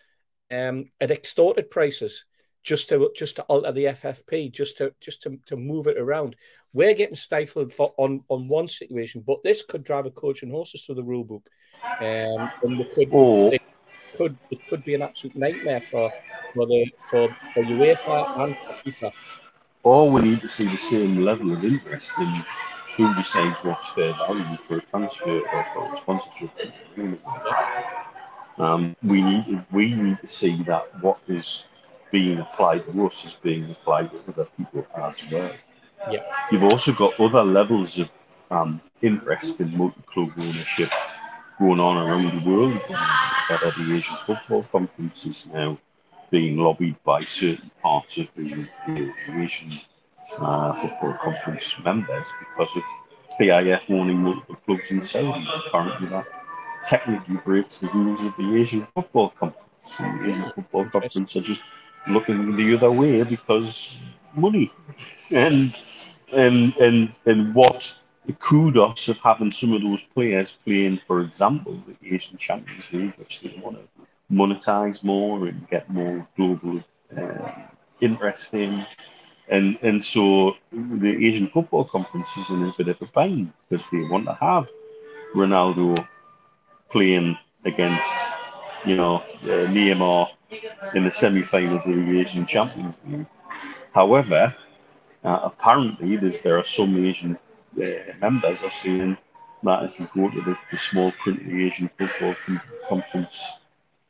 um, 0.52 0.86
at 1.02 1.12
extorted 1.12 1.70
prices 1.70 2.26
just 2.70 2.88
to 2.88 3.12
just 3.16 3.36
to 3.38 3.42
alter 3.44 3.72
the 3.72 3.86
FFP, 3.86 4.52
just 4.52 4.78
to 4.78 4.94
just 5.02 5.24
to, 5.24 5.40
to 5.48 5.58
move 5.58 5.88
it 5.88 5.98
around. 5.98 6.36
We're 6.72 6.94
getting 6.94 7.16
stifled 7.16 7.74
for, 7.74 7.96
on 7.98 8.24
on 8.30 8.48
one 8.48 8.68
situation, 8.68 9.24
but 9.26 9.42
this 9.44 9.64
could 9.64 9.84
drive 9.84 10.06
a 10.06 10.12
coach 10.12 10.44
and 10.44 10.52
horses 10.52 10.86
to 10.86 10.94
the 10.94 11.04
rule 11.04 11.24
book, 11.24 11.50
um, 12.00 12.52
and 12.62 12.80
it 12.80 12.92
could 12.92 13.10
oh. 13.12 13.50
it 13.50 13.64
could 14.16 14.38
it 14.52 14.64
could 14.68 14.86
be 14.86 14.94
an 14.94 15.02
absolute 15.02 15.36
nightmare 15.36 15.80
for 15.80 16.14
for 16.54 16.68
the 16.68 16.86
for, 17.10 17.36
for 17.56 17.64
UEFA 17.64 18.40
and 18.40 18.56
for 18.56 18.74
FIFA. 18.74 19.12
Or 19.82 20.12
we 20.12 20.22
need 20.22 20.42
to 20.42 20.48
see 20.48 20.68
the 20.68 20.78
same 20.78 21.26
level 21.26 21.52
of 21.52 21.64
interest 21.64 22.12
in 22.20 22.46
who 22.98 23.16
decides 23.16 23.58
what's 23.64 23.90
fair 23.94 24.14
value 24.14 24.58
for 24.68 24.78
a 24.78 24.82
transfer 24.82 25.40
or 25.40 25.66
for 25.74 25.92
a 25.92 25.98
sponsorship. 25.98 26.52
Um, 28.60 28.96
we 29.02 29.24
need 29.24 29.66
we 29.72 29.96
need 29.96 30.20
to 30.20 30.28
see 30.28 30.62
that 30.64 31.02
what 31.02 31.18
is 31.28 31.64
being 32.12 32.40
applied 32.40 32.86
to 32.86 33.06
us 33.06 33.26
is 33.26 33.34
being 33.34 33.70
applied 33.72 34.12
to 34.12 34.32
other 34.32 34.48
people 34.58 34.86
as 34.96 35.18
well. 35.32 35.52
Yeah. 36.10 36.24
You've 36.52 36.64
also 36.64 36.94
got 36.94 37.20
other 37.20 37.44
levels 37.44 38.00
of 38.00 38.10
um, 38.52 38.82
interest 39.02 39.60
in 39.60 39.78
multi-club 39.78 40.32
ownership 40.38 40.92
going 41.60 41.80
on 41.80 41.98
around 41.98 42.42
the 42.44 42.50
world. 42.50 42.80
That 42.90 43.74
the 43.78 43.96
Asian 43.96 44.16
Football 44.26 44.64
Conference 44.72 45.26
is 45.26 45.46
now 45.52 45.78
being 46.32 46.58
lobbied 46.58 46.96
by 47.04 47.26
certain 47.26 47.72
parts 47.82 48.18
of 48.18 48.28
the, 48.36 48.68
the 48.88 49.14
Asian 49.36 49.80
uh, 50.38 50.80
Football 50.82 51.18
Conference 51.24 51.74
members 51.84 52.26
because 52.40 52.76
of 52.76 52.84
PIF 53.40 53.90
owning 53.90 54.18
multiple 54.18 54.56
clubs 54.66 54.92
in 54.92 55.02
Saudi. 55.02 55.48
Apparently, 55.68 56.10
that 56.10 56.28
technically 56.86 57.38
breaks 57.38 57.78
the 57.78 57.88
rules 57.88 58.22
of 58.22 58.36
the 58.38 58.56
Asian 58.56 58.88
Football 58.94 59.30
Conference. 59.40 59.96
And 59.98 60.20
the 60.20 60.30
Asian 60.30 60.52
Football 60.56 60.86
Conference 60.90 61.36
are 61.36 61.42
just 61.42 61.62
looking 62.08 62.56
the 62.56 62.76
other 62.76 62.92
way 62.92 63.24
because 63.24 63.98
money 64.36 64.72
and 65.32 65.82
and 66.32 66.76
and 66.78 67.12
and 67.26 67.54
what 67.54 67.92
the 68.26 68.34
kudos 68.34 69.08
of 69.08 69.18
having 69.18 69.50
some 69.50 69.74
of 69.74 69.82
those 69.82 70.04
players 70.04 70.52
playing, 70.64 71.00
for 71.08 71.22
example, 71.22 71.82
the 71.88 72.14
Asian 72.14 72.38
Champions 72.38 72.88
League, 72.94 73.14
which 73.18 73.42
they 73.42 73.60
want 73.64 73.78
to 73.78 74.06
monetize 74.32 75.04
more 75.04 75.48
and 75.48 75.68
get 75.70 75.90
more 75.90 76.28
global 76.38 76.84
uh, 77.18 77.52
interest 78.02 78.54
in. 78.54 78.86
And, 79.50 79.80
and 79.82 80.04
so 80.04 80.54
the 80.72 81.26
Asian 81.26 81.48
Football 81.48 81.86
Conference 81.86 82.30
is 82.38 82.50
in 82.52 82.64
a 82.66 82.74
bit 82.78 82.90
of 82.90 83.02
a 83.02 83.08
bind 83.08 83.52
because 83.68 83.88
they 83.92 84.02
want 84.02 84.26
to 84.26 84.36
have 84.36 84.70
Ronaldo 85.34 85.96
playing 86.92 87.36
against, 87.66 88.14
you 88.86 88.96
know, 88.96 89.24
uh, 89.42 89.66
Neymar 89.74 90.30
in 90.94 91.04
the 91.04 91.12
semi-finals 91.12 91.86
of 91.88 91.96
the 91.96 92.20
Asian 92.20 92.46
Champions 92.46 93.00
League. 93.08 93.26
However, 93.94 94.56
uh, 95.24 95.40
apparently 95.44 96.18
there 96.44 96.58
are 96.58 96.64
some 96.64 97.06
Asian 97.06 97.38
uh, 97.78 97.84
members 98.20 98.62
are 98.62 98.70
saying 98.70 99.18
that 99.64 99.84
if 99.84 100.00
you 100.00 100.08
go 100.16 100.30
to 100.30 100.42
the, 100.42 100.58
the 100.72 100.78
small 100.78 101.12
print 101.24 101.42
of 101.42 101.48
the 101.48 101.66
Asian 101.66 101.90
Football 101.98 102.36
Conference 102.88 103.44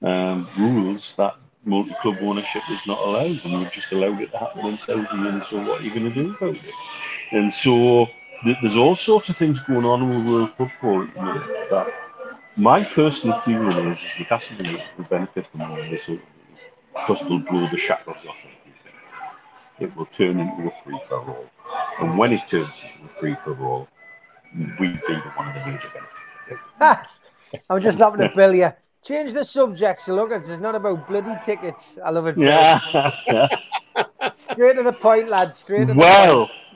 um, 0.01 0.47
rules, 0.57 1.13
that 1.17 1.35
multi-club 1.65 2.17
ownership 2.21 2.61
is 2.71 2.79
not 2.87 2.99
allowed, 2.99 3.41
and 3.43 3.59
we've 3.59 3.71
just 3.71 3.91
allowed 3.91 4.21
it 4.21 4.31
to 4.31 4.37
happen 4.37 4.65
in 4.65 4.77
Saudi. 4.77 5.07
And 5.11 5.43
so, 5.43 5.57
what 5.57 5.81
are 5.81 5.83
you 5.83 5.89
going 5.89 6.11
to 6.11 6.13
do 6.13 6.35
about 6.35 6.55
it? 6.55 6.73
And 7.31 7.51
so, 7.51 8.07
th- 8.43 8.57
there's 8.61 8.77
all 8.77 8.95
sorts 8.95 9.29
of 9.29 9.37
things 9.37 9.59
going 9.59 9.85
on 9.85 10.07
with 10.07 10.31
world 10.31 10.51
football 10.53 11.03
at 11.03 11.13
the. 11.15 11.67
That 11.71 11.93
my 12.55 12.83
personal 12.83 13.39
feeling 13.39 13.87
is, 13.87 13.97
is 13.97 14.03
Newcastle 14.19 14.57
will 14.97 15.05
benefit 15.05 15.47
from 15.47 15.61
all 15.61 15.75
this 15.75 16.09
because 17.07 17.21
it'll 17.25 17.39
blow 17.39 17.67
the 17.69 17.77
shackles 17.77 18.25
off 18.27 18.35
everything. 18.43 18.93
It 19.79 19.95
will 19.95 20.05
turn 20.07 20.39
into 20.39 20.67
a 20.67 20.83
free 20.83 20.99
for 21.07 21.19
all, 21.19 21.45
and 21.99 22.17
when 22.17 22.33
it 22.33 22.47
turns 22.47 22.75
into 22.83 23.05
a 23.05 23.19
free 23.19 23.35
for 23.43 23.57
all, 23.63 23.87
we'd 24.79 25.01
be 25.07 25.13
one 25.35 25.47
of 25.47 25.53
the 25.55 25.65
major 25.65 25.89
benefits. 25.93 26.19
I'm 27.69 27.81
just 27.81 27.99
laughing 27.99 28.21
at 28.21 28.35
Bill. 28.35 28.53
Yeah, 28.53 28.73
change 29.03 29.33
the 29.33 29.43
subject. 29.43 30.03
So 30.05 30.15
look, 30.15 30.31
it's 30.31 30.47
not 30.61 30.75
about 30.75 31.07
bloody 31.07 31.35
tickets. 31.45 31.83
I 32.03 32.09
love 32.11 32.27
it. 32.27 32.35
Bill. 32.35 32.45
Yeah. 32.45 33.47
Straight 34.51 34.75
to 34.75 34.83
the 34.83 34.93
point, 34.93 35.29
lad. 35.29 35.55
Straight 35.55 35.87
to 35.87 35.93
the 35.93 35.99
well, 35.99 36.49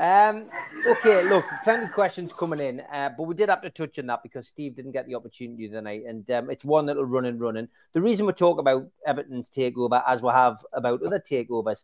um, 0.00 0.46
okay, 0.86 1.22
look, 1.28 1.44
plenty 1.64 1.84
of 1.84 1.92
questions 1.92 2.32
coming 2.38 2.60
in, 2.60 2.80
uh, 2.92 3.10
but 3.16 3.24
we 3.24 3.34
did 3.34 3.48
have 3.48 3.62
to 3.62 3.70
touch 3.70 3.98
on 3.98 4.06
that 4.06 4.22
because 4.22 4.46
Steve 4.46 4.76
didn't 4.76 4.92
get 4.92 5.06
the 5.06 5.14
opportunity 5.14 5.68
tonight, 5.68 6.02
and 6.06 6.28
um, 6.30 6.50
it's 6.50 6.64
one 6.64 6.86
that'll 6.86 7.04
run 7.04 7.26
and 7.26 7.40
running. 7.40 7.68
The 7.92 8.00
reason 8.00 8.26
we 8.26 8.32
talk 8.32 8.58
about 8.58 8.88
Everton's 9.06 9.50
takeover, 9.50 10.02
as 10.06 10.22
we 10.22 10.30
have 10.30 10.58
about 10.72 11.02
other 11.02 11.20
takeovers, 11.20 11.78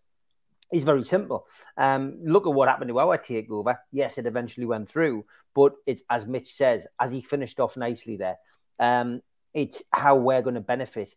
is 0.73 0.85
very 0.85 1.05
simple. 1.05 1.47
Um, 1.77 2.19
look 2.25 2.47
at 2.47 2.55
what 2.55 2.69
happened 2.69 2.89
to 2.89 2.99
our 2.99 3.19
takeover. 3.19 3.77
Yes, 3.93 4.19
it 4.19 4.27
eventually 4.27 4.67
went 4.67 4.91
through, 4.91 5.25
but 5.55 5.75
it's 5.87 6.03
as 6.11 6.27
Mitch 6.27 6.55
says, 6.55 6.87
as 6.99 7.11
he 7.11 7.21
finished 7.21 7.61
off 7.61 7.77
nicely 7.77 8.17
there. 8.17 8.37
Um, 8.79 9.23
it's 9.55 9.83
how 9.91 10.17
we're 10.17 10.43
going 10.43 10.55
to 10.55 10.61
benefit 10.61 11.15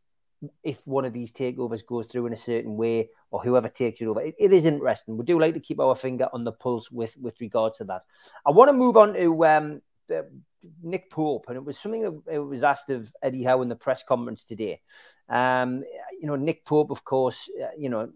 if 0.63 0.77
one 0.85 1.05
of 1.05 1.13
these 1.13 1.31
takeovers 1.31 1.85
goes 1.85 2.07
through 2.07 2.27
in 2.27 2.33
a 2.33 2.37
certain 2.37 2.77
way 2.77 3.09
or 3.31 3.41
whoever 3.41 3.67
takes 3.67 4.01
it 4.01 4.05
over. 4.05 4.21
It, 4.21 4.35
it 4.39 4.53
is 4.53 4.65
interesting. 4.65 5.17
We 5.17 5.25
do 5.25 5.39
like 5.39 5.53
to 5.53 5.59
keep 5.59 5.79
our 5.79 5.95
finger 5.95 6.29
on 6.31 6.43
the 6.43 6.51
pulse 6.51 6.89
with 6.91 7.15
with 7.17 7.39
regards 7.41 7.77
to 7.77 7.83
that. 7.85 8.03
I 8.45 8.51
want 8.51 8.69
to 8.69 8.73
move 8.73 8.97
on 8.97 9.13
to 9.13 9.45
um, 9.45 9.81
Nick 10.81 11.11
Pope, 11.11 11.45
and 11.47 11.57
it 11.57 11.63
was 11.63 11.77
something 11.79 12.21
that 12.25 12.43
was 12.43 12.63
asked 12.63 12.89
of 12.89 13.11
Eddie 13.21 13.43
Howe 13.43 13.61
in 13.61 13.69
the 13.69 13.75
press 13.75 14.03
conference 14.03 14.45
today. 14.45 14.81
Um, 15.29 15.83
you 16.19 16.27
know, 16.27 16.35
Nick 16.35 16.65
Pope, 16.65 16.89
of 16.89 17.03
course, 17.03 17.49
uh, 17.61 17.67
you 17.77 17.89
know, 17.89 18.09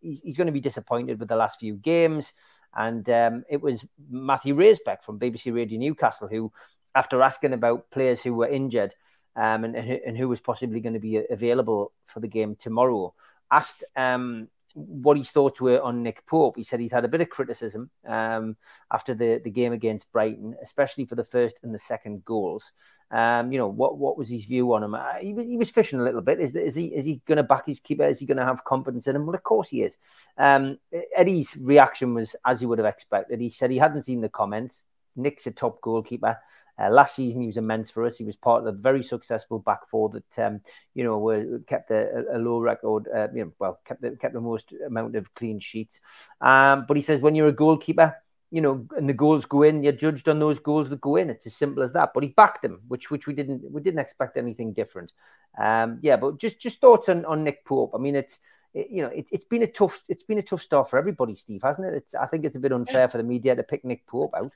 he, 0.00 0.20
he's 0.24 0.36
going 0.36 0.46
to 0.46 0.52
be 0.52 0.60
disappointed 0.60 1.20
with 1.20 1.28
the 1.28 1.36
last 1.36 1.60
few 1.60 1.74
games. 1.74 2.32
And 2.76 3.08
um, 3.10 3.44
it 3.48 3.60
was 3.60 3.84
Matthew 4.10 4.56
Raisbeck 4.56 5.04
from 5.04 5.20
BBC 5.20 5.54
Radio 5.54 5.78
Newcastle 5.78 6.26
who, 6.26 6.52
after 6.94 7.22
asking 7.22 7.52
about 7.52 7.90
players 7.90 8.22
who 8.22 8.34
were 8.34 8.48
injured, 8.48 8.94
um, 9.36 9.64
and, 9.64 9.76
and 9.76 10.16
who 10.16 10.28
was 10.28 10.40
possibly 10.40 10.80
going 10.80 10.94
to 10.94 11.00
be 11.00 11.20
available 11.30 11.92
for 12.06 12.20
the 12.20 12.28
game 12.28 12.56
tomorrow. 12.56 13.14
Asked 13.50 13.84
um, 13.96 14.48
what 14.74 15.16
his 15.16 15.30
thoughts 15.30 15.60
were 15.60 15.80
on 15.80 16.02
Nick 16.02 16.26
Pope. 16.26 16.56
He 16.56 16.64
said 16.64 16.80
he's 16.80 16.92
had 16.92 17.04
a 17.04 17.08
bit 17.08 17.20
of 17.20 17.30
criticism 17.30 17.90
um, 18.06 18.56
after 18.92 19.14
the, 19.14 19.40
the 19.42 19.50
game 19.50 19.72
against 19.72 20.10
Brighton, 20.12 20.56
especially 20.62 21.04
for 21.04 21.14
the 21.14 21.24
first 21.24 21.58
and 21.62 21.74
the 21.74 21.78
second 21.78 22.24
goals. 22.24 22.64
Um, 23.10 23.52
you 23.52 23.58
know 23.58 23.68
what? 23.68 23.98
What 23.98 24.18
was 24.18 24.28
his 24.28 24.44
view 24.44 24.72
on 24.72 24.82
him? 24.82 24.94
Uh, 24.94 25.14
he 25.20 25.34
was 25.34 25.46
he 25.46 25.56
was 25.56 25.70
fishing 25.70 26.00
a 26.00 26.02
little 26.02 26.22
bit. 26.22 26.40
Is, 26.40 26.54
is 26.56 26.74
he 26.74 26.86
is 26.86 27.04
he 27.04 27.20
going 27.26 27.36
to 27.36 27.42
back 27.44 27.66
his 27.66 27.78
keeper? 27.78 28.08
Is 28.08 28.18
he 28.18 28.26
going 28.26 28.38
to 28.38 28.44
have 28.44 28.64
confidence 28.64 29.06
in 29.06 29.14
him? 29.14 29.26
Well, 29.26 29.36
of 29.36 29.42
course 29.42 29.68
he 29.68 29.82
is. 29.82 29.96
Um, 30.36 30.78
Eddie's 31.16 31.54
reaction 31.56 32.14
was 32.14 32.34
as 32.44 32.60
you 32.60 32.68
would 32.68 32.78
have 32.78 32.86
expected. 32.86 33.40
He 33.40 33.50
said 33.50 33.70
he 33.70 33.78
hadn't 33.78 34.02
seen 34.02 34.20
the 34.20 34.28
comments. 34.28 34.84
Nick's 35.16 35.46
a 35.46 35.52
top 35.52 35.80
goalkeeper. 35.80 36.38
Uh, 36.80 36.90
last 36.90 37.14
season, 37.16 37.40
he 37.40 37.46
was 37.46 37.56
immense 37.56 37.90
for 37.90 38.04
us. 38.04 38.18
He 38.18 38.24
was 38.24 38.36
part 38.36 38.60
of 38.60 38.64
the 38.64 38.72
very 38.72 39.02
successful 39.02 39.60
back 39.60 39.88
four 39.88 40.08
that 40.10 40.44
um, 40.44 40.60
you 40.94 41.04
know 41.04 41.18
were 41.18 41.60
kept 41.68 41.90
a, 41.90 42.24
a 42.34 42.38
low 42.38 42.58
record. 42.58 43.08
Uh, 43.14 43.28
you 43.32 43.44
know, 43.44 43.52
well, 43.58 43.80
kept 43.86 44.02
the, 44.02 44.10
kept 44.16 44.34
the 44.34 44.40
most 44.40 44.72
amount 44.86 45.14
of 45.14 45.32
clean 45.34 45.60
sheets. 45.60 46.00
Um, 46.40 46.84
but 46.88 46.96
he 46.96 47.02
says 47.02 47.20
when 47.20 47.36
you're 47.36 47.48
a 47.48 47.52
goalkeeper, 47.52 48.16
you 48.50 48.60
know, 48.60 48.86
and 48.96 49.08
the 49.08 49.12
goals 49.14 49.46
go 49.46 49.62
in, 49.62 49.82
you're 49.82 49.92
judged 49.92 50.28
on 50.28 50.38
those 50.38 50.58
goals 50.58 50.88
that 50.88 51.00
go 51.00 51.16
in. 51.16 51.30
It's 51.30 51.46
as 51.46 51.56
simple 51.56 51.82
as 51.82 51.92
that. 51.92 52.10
But 52.12 52.24
he 52.24 52.30
backed 52.30 52.64
him, 52.64 52.80
which 52.88 53.10
which 53.10 53.26
we 53.26 53.34
didn't 53.34 53.70
we 53.70 53.80
didn't 53.80 54.00
expect 54.00 54.36
anything 54.36 54.72
different. 54.72 55.12
Um, 55.58 56.00
yeah, 56.02 56.16
but 56.16 56.38
just 56.38 56.58
just 56.58 56.80
thoughts 56.80 57.08
on, 57.08 57.24
on 57.24 57.44
Nick 57.44 57.64
Pope. 57.64 57.92
I 57.94 57.98
mean, 57.98 58.16
it's 58.16 58.38
it, 58.74 58.88
you 58.90 59.02
know, 59.02 59.08
it, 59.08 59.26
has 59.32 59.44
been 59.44 59.62
a 59.62 59.66
tough 59.68 60.02
it's 60.08 60.24
been 60.24 60.38
a 60.38 60.42
tough 60.42 60.62
start 60.62 60.90
for 60.90 60.98
everybody, 60.98 61.36
Steve, 61.36 61.62
hasn't 61.62 61.86
it? 61.86 61.94
It's 61.94 62.14
I 62.14 62.26
think 62.26 62.44
it's 62.44 62.56
a 62.56 62.60
bit 62.60 62.72
unfair 62.72 63.08
for 63.08 63.18
the 63.18 63.24
media 63.24 63.54
to 63.54 63.62
pick 63.62 63.84
Nick 63.84 64.06
Pope 64.06 64.34
out. 64.36 64.52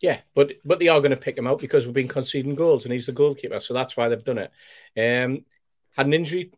Yeah, 0.00 0.20
but 0.34 0.54
but 0.64 0.78
they 0.78 0.88
are 0.88 1.00
going 1.00 1.10
to 1.10 1.16
pick 1.16 1.36
him 1.36 1.46
out 1.46 1.60
because 1.60 1.84
we've 1.84 1.94
been 1.94 2.08
conceding 2.08 2.54
goals 2.54 2.84
and 2.84 2.94
he's 2.94 3.06
the 3.06 3.12
goalkeeper, 3.12 3.60
so 3.60 3.74
that's 3.74 3.96
why 3.96 4.08
they've 4.08 4.24
done 4.24 4.38
it. 4.38 4.50
Um, 4.96 5.44
had 5.96 6.06
an 6.06 6.14
injury, 6.14 6.52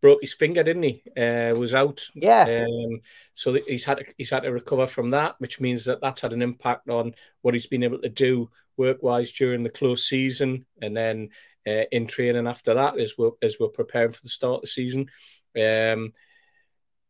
broke 0.00 0.20
his 0.22 0.34
finger, 0.34 0.62
didn't 0.64 0.82
he? 0.82 1.02
Uh, 1.16 1.54
was 1.54 1.72
out. 1.72 2.04
Yeah. 2.14 2.66
Um, 2.66 3.00
so 3.34 3.52
he's 3.52 3.84
had 3.84 3.98
to, 3.98 4.04
he's 4.16 4.30
had 4.30 4.40
to 4.40 4.50
recover 4.50 4.86
from 4.86 5.10
that, 5.10 5.36
which 5.38 5.60
means 5.60 5.84
that 5.84 6.00
that's 6.00 6.20
had 6.20 6.32
an 6.32 6.42
impact 6.42 6.88
on 6.88 7.14
what 7.42 7.54
he's 7.54 7.68
been 7.68 7.84
able 7.84 8.00
to 8.00 8.08
do 8.08 8.50
work 8.76 9.02
wise 9.02 9.32
during 9.32 9.62
the 9.62 9.70
close 9.70 10.08
season, 10.08 10.66
and 10.82 10.96
then 10.96 11.28
uh, 11.66 11.84
in 11.92 12.06
training 12.06 12.46
after 12.46 12.74
that 12.74 12.98
as 12.98 13.14
we're 13.16 13.32
as 13.42 13.56
we're 13.60 13.68
preparing 13.68 14.12
for 14.12 14.22
the 14.22 14.28
start 14.28 14.56
of 14.56 14.60
the 14.62 14.66
season. 14.66 15.08
Um, 15.56 16.12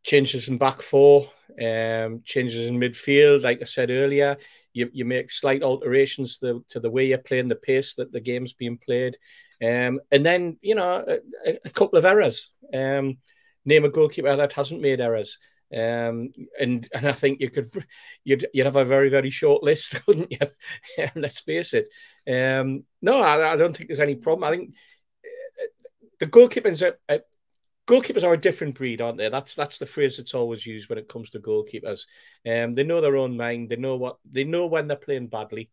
changes 0.02 0.48
in 0.48 0.58
back 0.58 0.80
four, 0.80 1.30
um, 1.60 2.22
changes 2.24 2.68
in 2.68 2.78
midfield, 2.78 3.42
like 3.42 3.60
I 3.60 3.64
said 3.64 3.90
earlier 3.90 4.36
you, 4.78 4.90
you 4.92 5.04
make 5.04 5.30
slight 5.30 5.62
alterations 5.62 6.38
to 6.38 6.46
the, 6.46 6.64
to 6.70 6.80
the 6.80 6.90
way 6.90 7.06
you're 7.06 7.18
playing, 7.18 7.48
the 7.48 7.56
pace 7.56 7.94
that 7.94 8.12
the 8.12 8.20
game's 8.20 8.52
being 8.52 8.78
played. 8.78 9.18
Um, 9.62 10.00
and 10.12 10.24
then, 10.24 10.56
you 10.62 10.76
know, 10.76 11.04
a, 11.44 11.58
a 11.64 11.70
couple 11.70 11.98
of 11.98 12.04
errors. 12.04 12.52
Um, 12.72 13.18
name 13.64 13.84
a 13.84 13.90
goalkeeper 13.90 14.34
that 14.34 14.52
hasn't 14.52 14.80
made 14.80 15.00
errors. 15.00 15.38
Um, 15.70 16.30
and 16.58 16.88
and 16.94 17.06
I 17.06 17.12
think 17.12 17.42
you 17.42 17.50
could 17.50 17.70
you'd 18.24 18.46
you'd 18.54 18.64
have 18.64 18.76
a 18.76 18.86
very 18.86 19.10
very 19.10 19.28
short 19.28 19.62
list, 19.62 20.00
wouldn't 20.06 20.32
you? 20.32 20.38
Let's 21.14 21.40
face 21.40 21.74
it. 21.74 21.88
Um, 22.26 22.84
no, 23.02 23.20
I, 23.20 23.52
I, 23.52 23.56
don't 23.56 23.76
think 23.76 23.88
there's 23.88 24.00
any 24.00 24.14
problem. 24.14 24.44
I 24.44 24.56
think 24.56 24.74
uh, 25.60 25.66
the 26.20 26.26
goalkeepers 26.26 26.80
are, 26.82 26.98
uh, 27.10 27.18
goalkeepers 27.88 28.22
are 28.22 28.34
a 28.34 28.40
different 28.40 28.74
breed, 28.74 29.00
aren't 29.00 29.18
they? 29.18 29.28
That's 29.28 29.54
that's 29.54 29.78
the 29.78 29.86
phrase 29.86 30.16
that's 30.18 30.34
always 30.34 30.66
used 30.66 30.88
when 30.88 30.98
it 30.98 31.08
comes 31.08 31.30
to 31.30 31.40
goalkeepers. 31.40 32.06
Um, 32.46 32.74
they 32.74 32.84
know 32.84 33.00
their 33.00 33.16
own 33.16 33.36
mind. 33.36 33.70
They 33.70 33.76
know 33.76 33.96
what 33.96 34.18
they 34.30 34.44
know 34.44 34.66
when 34.66 34.86
they're 34.86 34.96
playing 34.96 35.28
badly. 35.28 35.70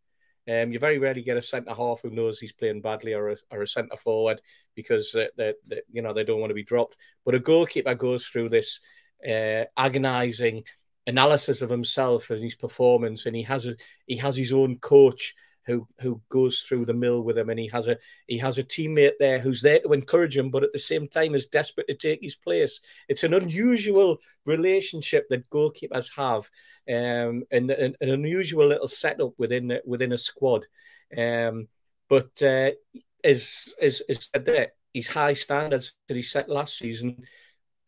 Um, 0.47 0.71
you 0.71 0.79
very 0.79 0.99
rarely 0.99 1.23
get 1.23 1.37
a 1.37 1.41
centre 1.41 1.73
half 1.73 2.01
who 2.01 2.11
knows 2.11 2.39
he's 2.39 2.53
playing 2.53 2.81
badly, 2.81 3.13
or 3.13 3.29
a, 3.29 3.37
or 3.51 3.63
a 3.63 3.67
centre 3.67 3.97
forward 3.97 4.41
because 4.75 5.11
they, 5.11 5.27
they, 5.37 5.53
they, 5.67 5.81
you 5.91 6.01
know 6.01 6.13
they 6.13 6.23
don't 6.23 6.39
want 6.39 6.51
to 6.51 6.55
be 6.55 6.63
dropped. 6.63 6.95
But 7.25 7.35
a 7.35 7.39
goalkeeper 7.39 7.95
goes 7.95 8.25
through 8.25 8.49
this 8.49 8.79
uh, 9.27 9.65
agonising 9.75 10.63
analysis 11.07 11.61
of 11.61 11.69
himself 11.69 12.29
and 12.29 12.41
his 12.41 12.55
performance, 12.55 13.25
and 13.25 13.35
he 13.35 13.43
has 13.43 13.67
a 13.67 13.75
he 14.07 14.17
has 14.17 14.37
his 14.37 14.53
own 14.53 14.77
coach 14.79 15.35
who 15.65 15.87
who 15.99 16.21
goes 16.29 16.59
through 16.59 16.85
the 16.85 16.93
mill 16.93 17.23
with 17.23 17.37
him, 17.37 17.49
and 17.49 17.59
he 17.59 17.67
has 17.67 17.87
a 17.87 17.97
he 18.27 18.37
has 18.37 18.57
a 18.57 18.63
teammate 18.63 19.13
there 19.19 19.39
who's 19.39 19.61
there 19.61 19.79
to 19.79 19.93
encourage 19.93 20.37
him, 20.37 20.49
but 20.49 20.63
at 20.63 20.73
the 20.73 20.79
same 20.79 21.07
time 21.07 21.35
is 21.35 21.47
desperate 21.47 21.87
to 21.87 21.95
take 21.95 22.21
his 22.21 22.35
place. 22.35 22.81
It's 23.09 23.23
an 23.23 23.33
unusual 23.33 24.17
relationship 24.45 25.27
that 25.29 25.49
goalkeepers 25.49 26.11
have, 26.15 26.49
um, 26.89 27.43
and 27.51 27.71
an, 27.71 27.95
unusual 28.01 28.67
little 28.67 28.87
setup 28.87 29.33
within 29.37 29.79
within 29.85 30.13
a 30.13 30.17
squad. 30.17 30.65
Um, 31.15 31.67
but 32.09 32.41
uh, 32.41 32.71
as 33.23 33.73
as 33.81 34.01
as 34.07 34.29
said 34.31 34.45
there, 34.45 34.71
his 34.93 35.07
high 35.07 35.33
standards 35.33 35.93
that 36.07 36.15
he 36.15 36.21
set 36.21 36.49
last 36.49 36.77
season 36.77 37.23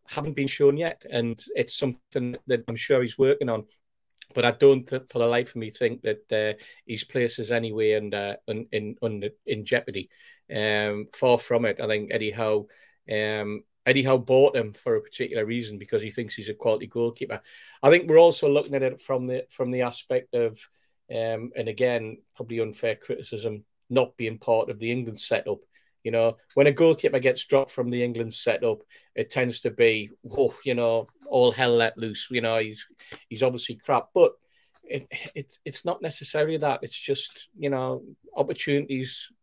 haven't 0.08 0.36
been 0.36 0.48
shown 0.48 0.78
yet, 0.78 1.06
and 1.10 1.44
it's 1.56 1.78
something 1.78 2.38
that 2.48 2.64
I'm 2.68 2.76
sure 2.76 3.02
he's 3.02 3.18
working 3.18 3.50
on 3.50 3.66
but 4.34 4.46
I 4.46 4.52
don't, 4.52 4.90
for 4.90 5.20
the 5.20 5.28
life 5.28 5.50
of 5.50 5.56
me, 5.58 5.70
think 5.70 6.02
that 6.04 6.32
uh, 6.32 6.62
his 6.86 7.04
place 7.04 7.40
is 7.40 7.52
anyway 7.52 7.94
in, 7.94 8.14
uh, 8.14 8.36
in, 8.48 8.68
in, 8.72 9.30
in 9.46 9.66
jeopardy. 9.66 10.10
Um, 10.54 11.08
far 11.14 11.38
from 11.38 11.66
it. 11.66 11.80
I 11.82 11.88
think 11.88 12.12
Eddie 12.14 12.32
Howe, 12.32 12.68
um, 13.12 13.64
Eddie 13.86 14.04
Howe 14.04 14.18
bought 14.18 14.56
him 14.56 14.74
for 14.74 14.96
a 14.96 15.02
particular 15.02 15.46
reason 15.46 15.78
because 15.78 16.02
he 16.02 16.10
thinks 16.10 16.36
he's 16.36 16.50
a 16.50 16.54
quality 16.54 16.88
goalkeeper. 16.88 17.42
I 17.84 17.90
think 17.90 18.10
we're 18.10 18.20
also 18.20 18.48
looking 18.50 18.76
at 18.76 18.84
it 18.84 19.02
from 19.02 19.26
the 19.26 19.46
from 19.50 19.72
the 19.72 19.82
aspect 19.82 20.34
of, 20.36 20.58
um, 21.10 21.52
and 21.56 21.68
again, 21.68 22.18
probably 22.36 22.60
unfair 22.60 22.96
criticism, 22.96 23.66
not 23.90 24.16
being 24.18 24.38
part 24.38 24.70
of 24.70 24.80
the 24.80 24.92
England 24.92 25.20
setup. 25.20 25.60
You 26.08 26.12
know, 26.12 26.38
when 26.54 26.68
a 26.68 26.72
goalkeeper 26.72 27.20
gets 27.20 27.44
dropped 27.44 27.70
from 27.70 27.90
the 27.90 28.02
England 28.02 28.34
setup, 28.34 28.78
it 29.14 29.30
tends 29.30 29.60
to 29.60 29.72
be, 29.72 30.12
oh, 30.32 30.56
you 30.64 30.74
know, 30.74 31.06
all 31.28 31.52
hell 31.52 31.76
let 31.76 31.98
loose. 31.98 32.30
You 32.32 32.40
know, 32.40 32.60
he's 32.60 32.88
he's 33.28 33.44
obviously 33.44 33.76
crap, 33.76 34.08
but 34.14 34.32
it, 34.86 35.06
it 35.36 35.58
it's 35.66 35.84
not 35.84 36.02
necessarily 36.02 36.56
that. 36.60 36.80
It's 36.82 36.98
just 36.98 37.50
you 37.60 37.70
know 37.70 38.04
opportunities 38.38 39.34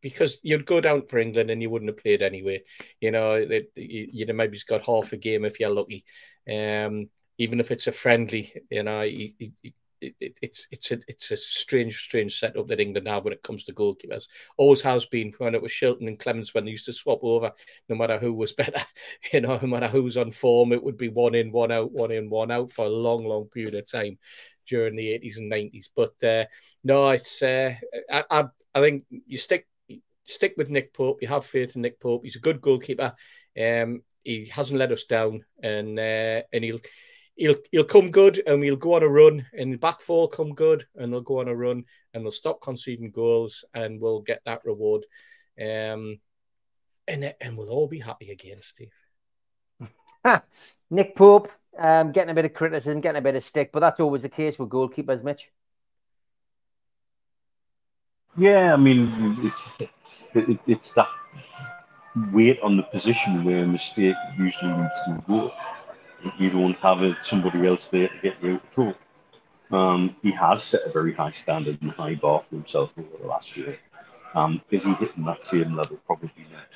because 0.00 0.38
you'd 0.42 0.64
go 0.64 0.80
down 0.80 1.02
for 1.06 1.18
England 1.18 1.50
and 1.50 1.60
you 1.60 1.68
wouldn't 1.68 1.90
have 1.90 2.02
played 2.02 2.22
anyway. 2.22 2.62
You 3.02 3.10
know, 3.10 3.34
it, 3.34 3.70
you'd 3.76 4.28
have 4.28 4.36
maybe 4.36 4.56
he's 4.56 4.64
got 4.64 4.86
half 4.86 5.12
a 5.12 5.18
game 5.18 5.44
if 5.44 5.60
you're 5.60 5.68
lucky. 5.68 6.06
Um, 6.50 7.10
even 7.36 7.60
if 7.60 7.70
it's 7.70 7.86
a 7.86 7.92
friendly, 7.92 8.50
you 8.70 8.82
know, 8.82 9.02
he, 9.02 9.34
he, 9.38 9.74
it, 10.04 10.14
it, 10.20 10.34
it's 10.42 10.68
it's 10.70 10.90
a 10.90 10.98
it's 11.08 11.30
a 11.30 11.36
strange 11.36 11.96
strange 11.96 12.38
setup 12.38 12.68
that 12.68 12.80
England 12.80 13.08
have 13.08 13.24
when 13.24 13.32
it 13.32 13.42
comes 13.42 13.64
to 13.64 13.72
goalkeepers. 13.72 14.28
Always 14.56 14.82
has 14.82 15.04
been 15.06 15.32
when 15.38 15.54
it 15.54 15.62
was 15.62 15.72
Shilton 15.72 16.08
and 16.08 16.18
Clemence 16.18 16.54
when 16.54 16.64
they 16.64 16.70
used 16.70 16.86
to 16.86 16.92
swap 16.92 17.20
over, 17.22 17.52
no 17.88 17.96
matter 17.96 18.18
who 18.18 18.32
was 18.32 18.52
better, 18.62 18.82
you 19.32 19.40
know, 19.40 19.58
no 19.60 19.68
matter 19.68 19.88
who's 19.88 20.16
on 20.16 20.30
form, 20.30 20.72
it 20.72 20.82
would 20.82 20.96
be 20.96 21.08
one 21.08 21.34
in, 21.34 21.52
one 21.52 21.72
out, 21.72 21.92
one 21.92 22.10
in, 22.10 22.30
one 22.30 22.50
out 22.50 22.70
for 22.70 22.84
a 22.84 22.90
long, 22.90 23.24
long 23.24 23.46
period 23.46 23.74
of 23.74 23.90
time 23.90 24.18
during 24.66 24.96
the 24.96 25.10
eighties 25.10 25.38
and 25.38 25.48
nineties. 25.48 25.90
But 25.94 26.22
uh, 26.22 26.44
no, 26.82 27.10
it's 27.10 27.42
uh, 27.42 27.74
I, 28.10 28.24
I 28.30 28.44
I 28.74 28.80
think 28.80 29.04
you 29.10 29.38
stick 29.38 29.66
stick 30.24 30.54
with 30.56 30.70
Nick 30.70 30.92
Pope. 30.92 31.22
You 31.22 31.28
have 31.28 31.44
faith 31.46 31.76
in 31.76 31.82
Nick 31.82 32.00
Pope. 32.00 32.24
He's 32.24 32.36
a 32.36 32.40
good 32.40 32.60
goalkeeper. 32.60 33.14
Um, 33.58 34.02
he 34.24 34.46
hasn't 34.46 34.78
let 34.78 34.92
us 34.92 35.04
down, 35.04 35.44
and 35.62 35.98
uh, 35.98 36.42
and 36.52 36.64
he'll 36.64 36.80
he'll 37.36 37.56
he'll 37.70 37.84
come 37.84 38.10
good, 38.10 38.42
and 38.46 38.60
we'll 38.60 38.76
go 38.76 38.94
on 38.94 39.02
a 39.02 39.08
run, 39.08 39.46
and 39.56 39.72
the 39.72 39.78
back 39.78 40.00
four 40.00 40.28
come 40.28 40.54
good, 40.54 40.86
and 40.96 41.12
they'll 41.12 41.20
go 41.20 41.40
on 41.40 41.48
a 41.48 41.54
run, 41.54 41.84
and 42.12 42.24
they'll 42.24 42.32
stop 42.32 42.60
conceding 42.60 43.10
goals, 43.10 43.64
and 43.74 44.00
we'll 44.00 44.20
get 44.20 44.40
that 44.44 44.64
reward, 44.64 45.04
um, 45.60 46.18
and 47.08 47.34
and 47.40 47.56
we'll 47.56 47.70
all 47.70 47.88
be 47.88 48.00
happy 48.00 48.30
again, 48.30 48.58
Steve. 48.60 48.92
Nick 50.90 51.16
Pope 51.16 51.50
um, 51.78 52.12
getting 52.12 52.30
a 52.30 52.34
bit 52.34 52.44
of 52.44 52.54
criticism, 52.54 53.00
getting 53.00 53.18
a 53.18 53.22
bit 53.22 53.34
of 53.34 53.44
stick, 53.44 53.70
but 53.72 53.80
that's 53.80 54.00
always 54.00 54.22
the 54.22 54.28
case 54.28 54.58
with 54.58 54.68
goalkeepers, 54.68 55.22
Mitch. 55.22 55.50
Yeah, 58.36 58.72
I 58.72 58.76
mean, 58.76 59.52
it's, 59.78 59.90
it, 60.34 60.58
it's 60.66 60.90
that 60.92 61.08
weight 62.32 62.58
on 62.62 62.76
the 62.76 62.82
position 62.84 63.44
where 63.44 63.64
a 63.64 63.66
mistake 63.66 64.16
usually 64.38 64.72
leads 64.72 65.00
to 65.06 65.12
a 65.12 65.24
goal. 65.28 65.52
You 66.38 66.50
don't 66.50 66.76
have 66.78 67.02
a, 67.02 67.16
somebody 67.22 67.66
else 67.66 67.88
there 67.88 68.08
to 68.08 68.18
get 68.22 68.42
you 68.42 68.54
out 68.54 68.64
of 68.64 68.70
trouble. 68.70 68.94
Um, 69.70 70.16
he 70.22 70.30
has 70.32 70.62
set 70.62 70.82
a 70.86 70.90
very 70.90 71.12
high 71.12 71.30
standard 71.30 71.80
and 71.82 71.90
high 71.92 72.14
bar 72.14 72.42
for 72.48 72.54
himself 72.56 72.90
over 72.98 73.08
the 73.20 73.26
last 73.26 73.56
year. 73.56 73.78
Um, 74.34 74.60
is 74.70 74.84
he 74.84 74.92
hitting 74.94 75.24
that 75.24 75.42
same 75.42 75.74
level? 75.74 75.98
Probably 76.06 76.30
not. 76.52 76.66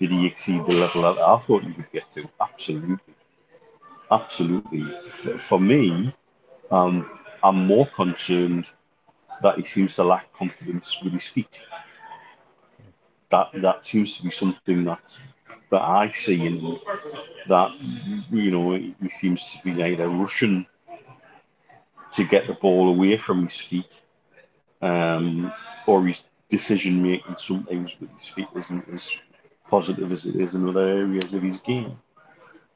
Did 0.00 0.10
he 0.10 0.26
exceed 0.26 0.64
the 0.66 0.74
level 0.74 1.02
that 1.02 1.18
I 1.20 1.38
thought 1.40 1.62
he 1.62 1.72
would 1.72 1.90
get 1.92 2.10
to? 2.14 2.28
Absolutely. 2.40 3.14
Absolutely. 4.10 4.84
For, 5.10 5.38
for 5.38 5.60
me, 5.60 6.14
um, 6.70 7.08
I'm 7.42 7.66
more 7.66 7.86
concerned 7.86 8.68
that 9.42 9.58
he 9.58 9.64
seems 9.64 9.94
to 9.96 10.04
lack 10.04 10.32
confidence 10.32 10.96
with 11.02 11.12
his 11.12 11.26
feet 11.26 11.58
that 13.30 13.50
that 13.62 13.84
seems 13.84 14.16
to 14.16 14.22
be 14.22 14.30
something 14.30 14.84
that 14.84 15.02
that 15.70 15.82
I 15.82 16.10
see 16.12 16.46
in 16.46 16.78
that 17.48 17.70
you 18.30 18.50
know 18.50 18.74
he 18.74 19.08
seems 19.08 19.42
to 19.52 19.58
be 19.64 19.82
either 19.82 20.08
rushing 20.08 20.66
to 22.12 22.24
get 22.24 22.46
the 22.46 22.54
ball 22.54 22.88
away 22.90 23.16
from 23.16 23.44
his 23.44 23.60
feet, 23.60 24.00
um, 24.82 25.52
or 25.86 26.06
his 26.06 26.20
decision 26.48 27.02
making 27.02 27.36
sometimes 27.36 27.92
with 28.00 28.10
his 28.18 28.28
feet 28.28 28.46
isn't 28.54 28.88
as 28.92 29.10
positive 29.68 30.12
as 30.12 30.24
it 30.24 30.36
is 30.36 30.54
in 30.54 30.68
other 30.68 30.86
areas 30.86 31.32
of 31.32 31.42
his 31.42 31.58
game. 31.58 31.98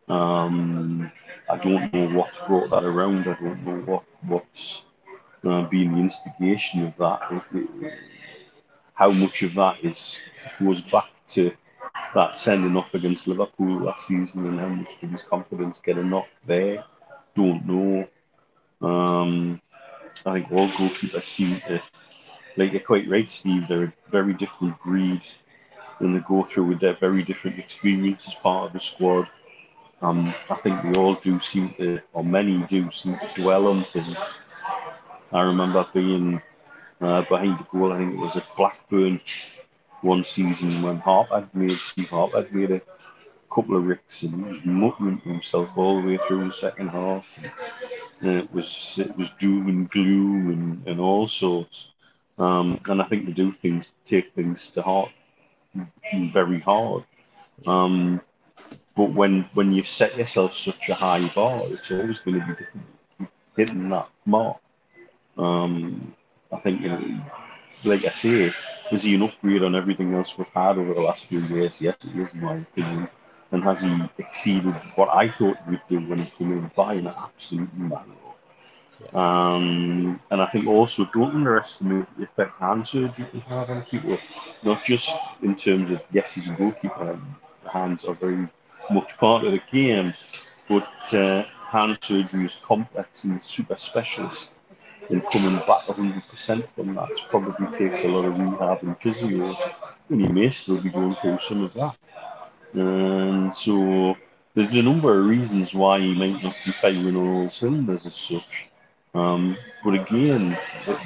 Um, 0.09 1.11
I 1.49 1.57
don't 1.59 1.93
know 1.93 2.09
what's 2.19 2.39
brought 2.39 2.71
that 2.71 2.85
around. 2.85 3.29
I 3.29 3.35
don't 3.35 3.65
know 3.65 3.79
what 3.85 4.05
what's 4.23 4.83
uh, 5.45 5.63
been 5.69 5.93
the 5.93 6.01
instigation 6.01 6.87
of 6.87 6.97
that. 6.97 7.21
It, 7.31 7.69
it, 7.83 7.99
how 8.99 9.11
much 9.13 9.43
of 9.45 9.55
that 9.55 9.77
is 9.85 10.19
goes 10.59 10.81
back 10.81 11.09
to 11.29 11.53
that 12.17 12.37
sending 12.37 12.77
off 12.77 12.93
against 12.95 13.29
Liverpool 13.29 13.85
last 13.85 14.09
season 14.09 14.45
and 14.47 14.59
how 14.59 14.67
much 14.69 14.91
did 15.01 15.11
his 15.11 15.23
confidence 15.23 15.81
get 15.85 15.99
a 15.99 16.05
knock 16.05 16.27
there? 16.47 16.83
Don't 17.37 17.65
know. 17.65 18.09
Um, 18.83 19.61
I 20.27 20.33
think 20.33 20.51
all 20.51 20.69
goalkeepers 20.71 21.23
seem 21.23 21.61
to, 21.69 21.81
like 22.57 22.73
you're 22.73 22.81
quite 22.81 23.09
right, 23.09 23.31
Steve, 23.31 23.69
they're 23.69 23.85
a 23.85 23.93
very 24.11 24.35
different 24.35 24.75
breed 24.83 25.25
and 26.01 26.17
they 26.17 26.21
go 26.27 26.43
through 26.43 26.67
with 26.67 26.81
their 26.81 26.97
very 26.97 27.23
different 27.23 27.59
experience 27.61 28.27
as 28.27 28.35
part 28.35 28.67
of 28.67 28.73
the 28.73 28.81
squad. 28.81 29.29
Um, 30.03 30.35
I 30.51 30.57
think 30.57 30.83
we 30.83 30.93
all 30.95 31.15
do 31.15 31.39
seem 31.39 31.73
to, 31.79 32.01
or 32.13 32.25
many 32.25 32.59
do 32.69 32.91
seem 32.91 33.17
to 33.17 33.43
dwell 33.43 33.69
on 33.69 33.85
things. 33.85 34.17
I 35.33 35.43
remember 35.43 35.87
being 35.95 36.43
uh, 37.01 37.23
behind 37.29 37.59
the 37.59 37.67
goal. 37.73 37.93
I 37.93 37.99
think 37.99 38.15
it 38.15 38.19
was 38.19 38.37
at 38.37 38.47
Blackburn 38.57 39.21
one 40.03 40.25
season 40.25 40.83
when 40.83 40.99
Harp 40.99 41.29
had 41.31 41.55
made 41.55 41.79
Steve 41.79 42.09
Harp 42.11 42.33
had 42.35 42.53
made 42.55 42.71
a 42.71 42.81
couple 43.53 43.77
of 43.77 43.85
ricks 43.85 44.23
and 44.23 44.35
he 44.35 44.53
was 44.53 44.65
muttering 44.65 45.19
himself 45.19 45.71
all 45.77 46.01
the 46.01 46.07
way 46.09 46.19
through 46.27 46.47
the 46.47 46.53
second 46.53 46.89
half. 46.89 47.27
And 48.21 48.39
it 48.39 48.53
was 48.53 48.99
it 48.99 49.17
was 49.17 49.31
doom 49.39 49.69
and 49.69 49.91
gloom 49.91 50.51
and, 50.51 50.89
and 50.89 51.01
all 51.01 51.27
sorts. 51.27 51.89
Um, 52.39 52.81
and 52.87 53.03
I 53.03 53.07
think 53.09 53.27
they 53.27 53.33
do 53.33 53.53
things 53.53 53.91
take 54.05 54.35
things 54.35 54.69
to 54.69 54.83
heart 54.83 55.11
very 56.33 56.61
hard. 56.61 57.05
Um, 57.67 58.21
but 58.97 59.13
when 59.13 59.49
when 59.55 59.73
you've 59.73 59.89
set 59.89 60.17
yourself 60.17 60.55
such 60.55 60.89
a 60.89 60.95
high 60.95 61.29
bar, 61.35 61.63
it's 61.67 61.91
always 61.91 62.19
going 62.21 62.41
to 62.41 62.57
be 62.57 63.27
hitting 63.57 63.89
that 63.91 64.09
mark. 64.27 64.59
Um, 65.37 66.15
I 66.53 66.59
think, 66.59 66.81
you 66.81 66.89
know, 66.89 67.21
like 67.85 68.05
I 68.05 68.11
say, 68.11 68.53
is 68.91 69.03
he 69.03 69.15
an 69.15 69.23
upgrade 69.23 69.63
on 69.63 69.75
everything 69.75 70.15
else 70.15 70.37
we've 70.37 70.49
had 70.49 70.79
over 70.79 70.95
the 70.95 71.01
last 71.01 71.27
few 71.27 71.41
years? 71.41 71.81
Yes, 71.81 71.97
he 72.03 72.21
is, 72.21 72.33
in 72.33 72.41
my 72.41 72.57
opinion. 72.57 73.09
And 73.53 73.63
has 73.65 73.81
he 73.81 74.03
exceeded 74.19 74.75
what 74.95 75.09
I 75.09 75.31
thought 75.31 75.57
he 75.65 75.73
would 75.73 75.83
do 75.89 76.01
when 76.09 76.19
he 76.19 76.31
came 76.31 76.53
in 76.53 76.71
buying 76.77 77.07
an 77.07 77.15
absolutely 77.17 77.85
not. 77.85 78.07
Um, 79.15 80.19
and 80.31 80.43
I 80.43 80.47
think 80.47 80.67
also 80.67 81.09
don't 81.15 81.35
underestimate 81.35 82.07
the 82.17 82.25
effect 82.25 82.59
hand 82.59 82.87
surgery 82.87 83.27
can 83.31 83.41
have 83.43 83.71
on 83.71 83.83
people, 83.83 84.19
not 84.65 84.85
just 84.85 85.15
in 85.43 85.55
terms 85.55 85.91
of 85.91 86.03
yes, 86.13 86.33
he's 86.33 86.49
a 86.49 86.53
goalkeeper, 86.53 87.19
hands 87.73 88.05
are 88.05 88.15
very 88.15 88.49
much 88.91 89.17
part 89.19 89.45
of 89.45 89.53
the 89.53 89.61
game, 89.71 90.13
but 90.69 91.15
uh, 91.15 91.45
hand 91.45 91.97
surgery 92.03 92.45
is 92.45 92.57
complex 92.63 93.25
and 93.25 93.43
super 93.43 93.77
specialist 93.77 94.49
and 95.09 95.23
coming 95.31 95.57
back 95.67 95.87
100% 95.87 96.69
from 96.75 96.95
that 96.95 97.11
probably 97.31 97.67
takes 97.73 98.03
a 98.03 98.09
lot 98.09 98.25
of 98.25 98.39
rehab 98.39 98.83
and 98.83 98.97
physio, 99.01 99.57
and 100.11 100.21
you 100.21 100.29
may 100.29 100.51
still 100.51 100.81
be 100.81 100.91
going 100.91 101.15
through 101.17 101.39
some 101.39 101.65
of 101.65 101.75
that. 101.75 101.97
And 102.75 103.55
so 103.55 104.17
there's 104.55 104.75
a 104.75 104.83
number 104.83 105.19
of 105.19 105.27
reasons 105.27 105.75
why 105.75 106.01
he 106.01 106.15
might 106.15 106.43
not 106.43 106.55
be 106.65 106.73
firing 106.73 107.17
on 107.17 107.29
all 107.29 107.51
cylinders 107.51 108.07
as 108.07 108.15
such. 108.15 108.67
Um, 109.15 109.57
but 109.85 109.95
again, 109.95 110.59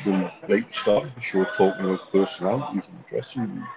when 0.04 0.30
like 0.48 0.72
started 0.74 1.12
the 1.14 1.20
show 1.20 1.44
talking 1.44 1.84
about 1.84 2.10
personalities 2.10 2.88
in 2.88 3.04
dressing 3.08 3.42
room, 3.42 3.68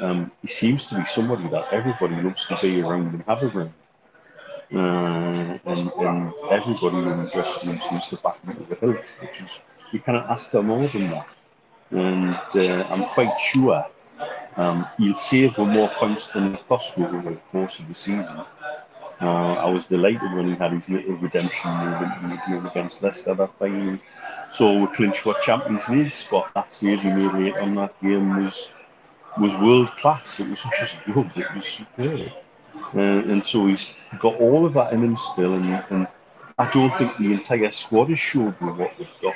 um, 0.00 0.32
he 0.42 0.48
seems 0.48 0.86
to 0.86 0.96
be 0.96 1.04
somebody 1.06 1.48
that 1.50 1.72
everybody 1.72 2.16
loves 2.20 2.46
to 2.46 2.58
be 2.60 2.80
around 2.80 3.14
and 3.14 3.24
have 3.28 3.42
around. 3.44 3.72
Uh, 4.74 5.58
and, 5.66 5.92
and 5.92 6.34
everybody 6.50 6.96
in 6.96 7.30
room 7.64 7.80
seems 7.88 8.08
to 8.08 8.16
back 8.24 8.42
him 8.44 8.56
to 8.56 8.64
the 8.64 8.74
hilt, 8.74 9.04
which 9.20 9.40
is, 9.40 9.50
you 9.92 10.00
cannot 10.00 10.28
ask 10.28 10.50
for 10.50 10.62
more 10.62 10.88
than 10.88 11.10
that. 11.10 11.28
And 11.90 12.34
uh, 12.34 12.84
I'm 12.90 13.04
quite 13.10 13.38
sure 13.52 13.86
um, 14.56 14.86
he'll 14.98 15.14
save 15.14 15.56
more 15.58 15.88
points 15.90 16.26
than 16.28 16.58
cost 16.68 16.98
over 16.98 17.22
the 17.22 17.36
course 17.52 17.78
of 17.78 17.86
the 17.86 17.94
season. 17.94 18.40
Uh, 19.20 19.54
I 19.54 19.70
was 19.70 19.84
delighted 19.84 20.34
when 20.34 20.48
he 20.48 20.54
had 20.56 20.72
his 20.72 20.88
little 20.88 21.14
redemption 21.16 21.70
movement 21.70 22.22
in 22.22 22.30
the 22.30 22.40
game 22.48 22.66
against 22.66 23.00
Leicester 23.00 23.34
that 23.34 23.58
time. 23.60 24.00
So 24.50 24.76
we 24.76 24.86
clinched 24.88 25.20
for 25.20 25.34
Champions 25.40 25.88
League 25.88 26.12
spot. 26.12 26.50
That 26.54 26.72
save 26.72 27.00
he 27.00 27.10
made 27.10 27.32
late 27.32 27.56
on 27.56 27.76
that 27.76 28.00
game 28.02 28.42
was 28.42 28.68
was 29.38 29.54
world 29.54 29.90
class. 29.96 30.40
It 30.40 30.48
was 30.48 30.60
just 30.78 30.96
good. 31.06 31.30
It 31.36 31.54
was 31.54 31.64
superb. 31.64 32.32
Uh, 32.94 32.98
and 33.30 33.44
so 33.44 33.66
he's 33.66 33.90
got 34.20 34.34
all 34.40 34.66
of 34.66 34.74
that 34.74 34.92
in 34.92 35.02
him 35.02 35.16
still. 35.16 35.54
And, 35.54 35.84
and 35.90 36.08
I 36.58 36.70
don't 36.70 36.96
think 36.98 37.16
the 37.18 37.32
entire 37.32 37.70
squad 37.70 38.10
has 38.10 38.18
showed 38.18 38.60
me 38.60 38.72
what 38.72 38.92
they've 38.98 39.08
got 39.22 39.34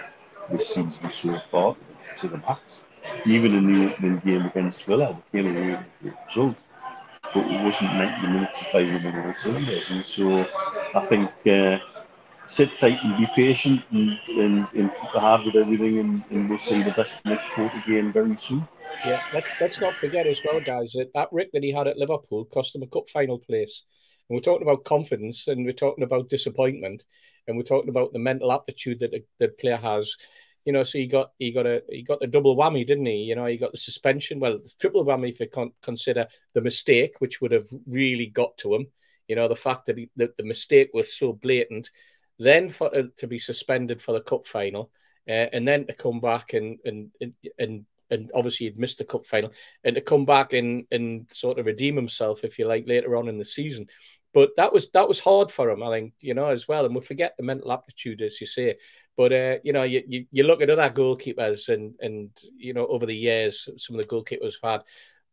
this 0.50 0.68
season 0.68 1.10
so 1.10 1.40
far 1.50 1.76
to 2.20 2.28
the 2.28 2.38
max. 2.38 2.80
Even 3.26 3.54
in 3.54 3.72
the 3.72 3.92
opening 3.92 4.18
game 4.24 4.46
against 4.46 4.84
Villa, 4.84 5.20
they 5.32 5.42
came 5.42 5.56
away 5.56 5.70
with 5.70 5.86
the 6.02 6.12
result. 6.26 6.56
But 7.34 7.46
it 7.46 7.62
wasn't 7.62 7.94
90 7.94 8.26
minutes 8.28 8.60
of 8.60 8.66
firing 8.68 9.04
on 9.06 9.26
all 9.26 9.34
cylinders. 9.34 9.90
And 9.90 10.04
so 10.04 10.46
I 10.94 11.06
think 11.06 11.30
uh, 11.46 11.78
sit 12.46 12.78
tight 12.78 12.98
and 13.02 13.18
be 13.18 13.26
patient 13.34 13.82
and, 13.90 14.18
and, 14.28 14.66
and 14.74 14.90
keep 14.90 15.12
the 15.12 15.20
hard 15.20 15.44
with 15.44 15.56
everything, 15.56 15.98
and, 15.98 16.24
and 16.30 16.48
we'll 16.48 16.58
see 16.58 16.82
the 16.82 16.92
best 16.92 17.16
next 17.24 17.44
quarter 17.54 17.76
again 17.86 18.12
very 18.12 18.36
soon. 18.36 18.66
Yeah, 19.04 19.22
let's 19.32 19.48
let's 19.60 19.80
not 19.80 19.94
forget 19.94 20.26
as 20.26 20.40
well, 20.44 20.60
guys, 20.60 20.92
that 20.92 21.12
that 21.14 21.28
Rick 21.30 21.52
that 21.52 21.62
he 21.62 21.72
had 21.72 21.86
at 21.86 21.96
Liverpool 21.96 22.44
cost 22.46 22.74
him 22.74 22.82
a 22.82 22.86
cup 22.86 23.08
final 23.08 23.38
place. 23.38 23.84
And 24.28 24.36
we're 24.36 24.42
talking 24.42 24.66
about 24.66 24.84
confidence, 24.84 25.46
and 25.46 25.64
we're 25.64 25.72
talking 25.72 26.04
about 26.04 26.28
disappointment, 26.28 27.04
and 27.46 27.56
we're 27.56 27.62
talking 27.62 27.90
about 27.90 28.12
the 28.12 28.18
mental 28.18 28.52
aptitude 28.52 29.00
that 29.00 29.14
the, 29.38 29.48
player 29.48 29.76
has. 29.76 30.16
You 30.64 30.72
know, 30.72 30.82
so 30.82 30.98
he 30.98 31.06
got 31.06 31.30
he 31.38 31.52
got 31.52 31.66
a 31.66 31.82
he 31.88 32.02
got 32.02 32.20
the 32.20 32.26
double 32.26 32.56
whammy, 32.56 32.86
didn't 32.86 33.06
he? 33.06 33.18
You 33.18 33.36
know, 33.36 33.46
he 33.46 33.56
got 33.56 33.72
the 33.72 33.78
suspension. 33.78 34.40
Well, 34.40 34.58
the 34.58 34.74
triple 34.80 35.04
whammy 35.04 35.28
if 35.30 35.40
you 35.40 35.48
con- 35.48 35.72
consider 35.80 36.26
the 36.52 36.60
mistake, 36.60 37.16
which 37.20 37.40
would 37.40 37.52
have 37.52 37.68
really 37.86 38.26
got 38.26 38.58
to 38.58 38.74
him. 38.74 38.88
You 39.28 39.36
know, 39.36 39.46
the 39.46 39.56
fact 39.56 39.86
that, 39.86 39.98
he, 39.98 40.10
that 40.16 40.36
the 40.36 40.42
mistake 40.42 40.90
was 40.92 41.14
so 41.14 41.34
blatant, 41.34 41.90
then 42.38 42.68
for 42.68 42.94
uh, 42.94 43.04
to 43.18 43.26
be 43.26 43.38
suspended 43.38 44.02
for 44.02 44.12
the 44.12 44.20
cup 44.20 44.46
final, 44.46 44.90
uh, 45.28 45.46
and 45.52 45.66
then 45.68 45.86
to 45.86 45.92
come 45.94 46.20
back 46.20 46.52
and 46.52 46.78
and 46.84 47.10
and 47.20 47.32
and 47.58 47.86
obviously 48.34 48.66
he'd 48.66 48.78
missed 48.78 48.98
the 48.98 49.04
cup 49.04 49.24
final, 49.24 49.52
and 49.84 49.96
to 49.96 50.00
come 50.00 50.24
back 50.24 50.52
and 50.52 50.86
and 50.90 51.26
sort 51.32 51.58
of 51.58 51.66
redeem 51.66 51.96
himself, 51.96 52.44
if 52.44 52.58
you 52.58 52.66
like, 52.66 52.86
later 52.86 53.16
on 53.16 53.28
in 53.28 53.38
the 53.38 53.44
season. 53.44 53.86
But 54.34 54.50
that 54.56 54.72
was 54.72 54.90
that 54.90 55.08
was 55.08 55.20
hard 55.20 55.50
for 55.50 55.70
him, 55.70 55.82
I 55.82 55.90
think, 55.90 56.14
you 56.20 56.34
know, 56.34 56.46
as 56.46 56.68
well. 56.68 56.84
And 56.84 56.94
we 56.94 57.00
forget 57.00 57.34
the 57.36 57.42
mental 57.42 57.72
aptitude, 57.72 58.20
as 58.22 58.40
you 58.40 58.46
say. 58.46 58.76
But 59.16 59.32
uh, 59.32 59.58
you 59.64 59.72
know, 59.72 59.82
you, 59.82 60.02
you, 60.06 60.26
you 60.30 60.44
look 60.44 60.60
at 60.62 60.70
other 60.70 60.90
goalkeepers, 60.90 61.68
and 61.68 61.94
and 62.00 62.30
you 62.56 62.74
know, 62.74 62.86
over 62.86 63.06
the 63.06 63.16
years, 63.16 63.68
some 63.76 63.96
of 63.98 64.02
the 64.02 64.08
goalkeepers 64.08 64.54
have 64.62 64.70
had 64.70 64.82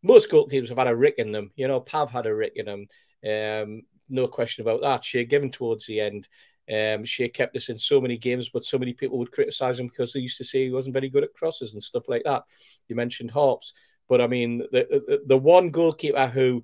most 0.01 0.29
goalkeepers 0.29 0.69
have 0.69 0.77
had 0.77 0.87
a 0.87 0.95
rick 0.95 1.15
in 1.17 1.31
them. 1.31 1.51
You 1.55 1.67
know, 1.67 1.79
Pav 1.81 2.09
had 2.09 2.25
a 2.25 2.35
rick 2.35 2.53
in 2.55 2.65
them. 2.65 2.87
Um, 3.25 3.81
no 4.07 4.27
question 4.27 4.61
about 4.61 4.81
that. 4.81 5.03
Shay 5.03 5.25
Given 5.25 5.51
towards 5.51 5.85
the 5.87 5.99
end. 5.99 6.27
Um, 6.71 7.03
Shay 7.03 7.29
kept 7.29 7.55
us 7.55 7.69
in 7.69 7.77
so 7.77 8.01
many 8.01 8.17
games, 8.17 8.49
but 8.49 8.65
so 8.65 8.79
many 8.79 8.93
people 8.93 9.17
would 9.19 9.31
criticize 9.31 9.79
him 9.79 9.87
because 9.87 10.13
they 10.13 10.21
used 10.21 10.37
to 10.37 10.43
say 10.43 10.65
he 10.65 10.71
wasn't 10.71 10.93
very 10.93 11.09
good 11.09 11.23
at 11.23 11.33
crosses 11.33 11.73
and 11.73 11.83
stuff 11.83 12.07
like 12.07 12.23
that. 12.23 12.43
You 12.87 12.95
mentioned 12.95 13.31
Harps, 13.31 13.73
but 14.09 14.21
I 14.21 14.27
mean, 14.27 14.59
the 14.71 14.87
the, 15.07 15.21
the 15.25 15.37
one 15.37 15.69
goalkeeper 15.69 16.27
who 16.27 16.63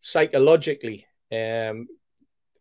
psychologically 0.00 1.06
um, 1.32 1.88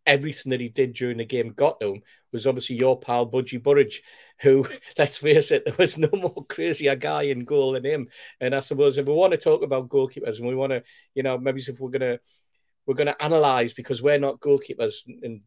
everything 0.05 0.49
that 0.49 0.59
he 0.59 0.69
did 0.69 0.93
during 0.93 1.17
the 1.17 1.25
game 1.25 1.53
got 1.53 1.79
to 1.79 1.93
him 1.93 2.01
was 2.31 2.47
obviously 2.47 2.75
your 2.75 2.99
pal 2.99 3.29
Budgie 3.29 3.61
Burridge, 3.61 4.01
who, 4.41 4.65
let's 4.97 5.19
face 5.19 5.51
it, 5.51 5.65
there 5.65 5.75
was 5.77 5.97
no 5.97 6.09
more 6.13 6.45
crazier 6.47 6.95
guy 6.95 7.23
in 7.23 7.45
goal 7.45 7.73
than 7.73 7.85
him. 7.85 8.07
And 8.39 8.55
I 8.55 8.59
suppose 8.59 8.97
if 8.97 9.05
we 9.05 9.13
want 9.13 9.31
to 9.31 9.37
talk 9.37 9.61
about 9.61 9.89
goalkeepers 9.89 10.37
and 10.37 10.47
we 10.47 10.55
want 10.55 10.71
to, 10.71 10.83
you 11.15 11.23
know, 11.23 11.37
maybe 11.37 11.61
if 11.61 11.79
we're 11.79 11.89
gonna 11.89 12.19
we're 12.85 12.95
gonna 12.95 13.15
analyze 13.19 13.73
because 13.73 14.01
we're 14.01 14.19
not 14.19 14.39
goalkeepers 14.39 14.95
and 15.21 15.41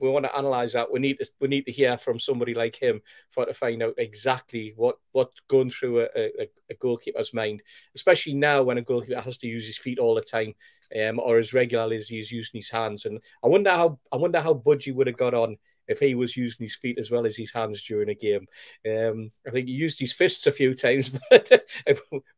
we 0.00 0.08
want 0.08 0.24
to 0.24 0.36
analyze 0.36 0.72
that. 0.72 0.90
We 0.90 0.98
need 0.98 1.18
to 1.18 1.30
we 1.40 1.48
need 1.48 1.66
to 1.66 1.72
hear 1.72 1.96
from 1.96 2.18
somebody 2.18 2.54
like 2.54 2.76
him 2.76 3.02
for 3.30 3.44
to 3.44 3.52
find 3.52 3.82
out 3.82 3.94
exactly 3.98 4.72
what 4.76 4.96
what's 5.12 5.40
going 5.48 5.68
through 5.68 6.00
a, 6.00 6.08
a, 6.16 6.48
a 6.70 6.74
goalkeeper's 6.74 7.34
mind, 7.34 7.62
especially 7.94 8.34
now 8.34 8.62
when 8.62 8.78
a 8.78 8.82
goalkeeper 8.82 9.20
has 9.20 9.36
to 9.38 9.46
use 9.46 9.66
his 9.66 9.78
feet 9.78 9.98
all 9.98 10.14
the 10.14 10.22
time, 10.22 10.54
um, 11.00 11.20
or 11.20 11.38
as 11.38 11.52
regularly 11.52 11.98
as 11.98 12.08
he's 12.08 12.32
using 12.32 12.58
his 12.58 12.70
hands. 12.70 13.04
And 13.04 13.20
I 13.44 13.48
wonder 13.48 13.70
how 13.70 13.98
I 14.10 14.16
wonder 14.16 14.40
how 14.40 14.54
Budgie 14.54 14.94
would 14.94 15.06
have 15.06 15.18
got 15.18 15.34
on 15.34 15.58
if 15.90 15.98
he 15.98 16.14
was 16.14 16.36
using 16.36 16.64
his 16.64 16.76
feet 16.76 16.98
as 16.98 17.10
well 17.10 17.26
as 17.26 17.36
his 17.36 17.52
hands 17.52 17.82
during 17.82 18.08
a 18.08 18.14
game. 18.14 18.46
Um, 18.88 19.32
I 19.46 19.50
think 19.50 19.66
he 19.66 19.74
used 19.74 19.98
his 19.98 20.12
fists 20.12 20.46
a 20.46 20.52
few 20.52 20.72
times, 20.72 21.10
but 21.30 21.66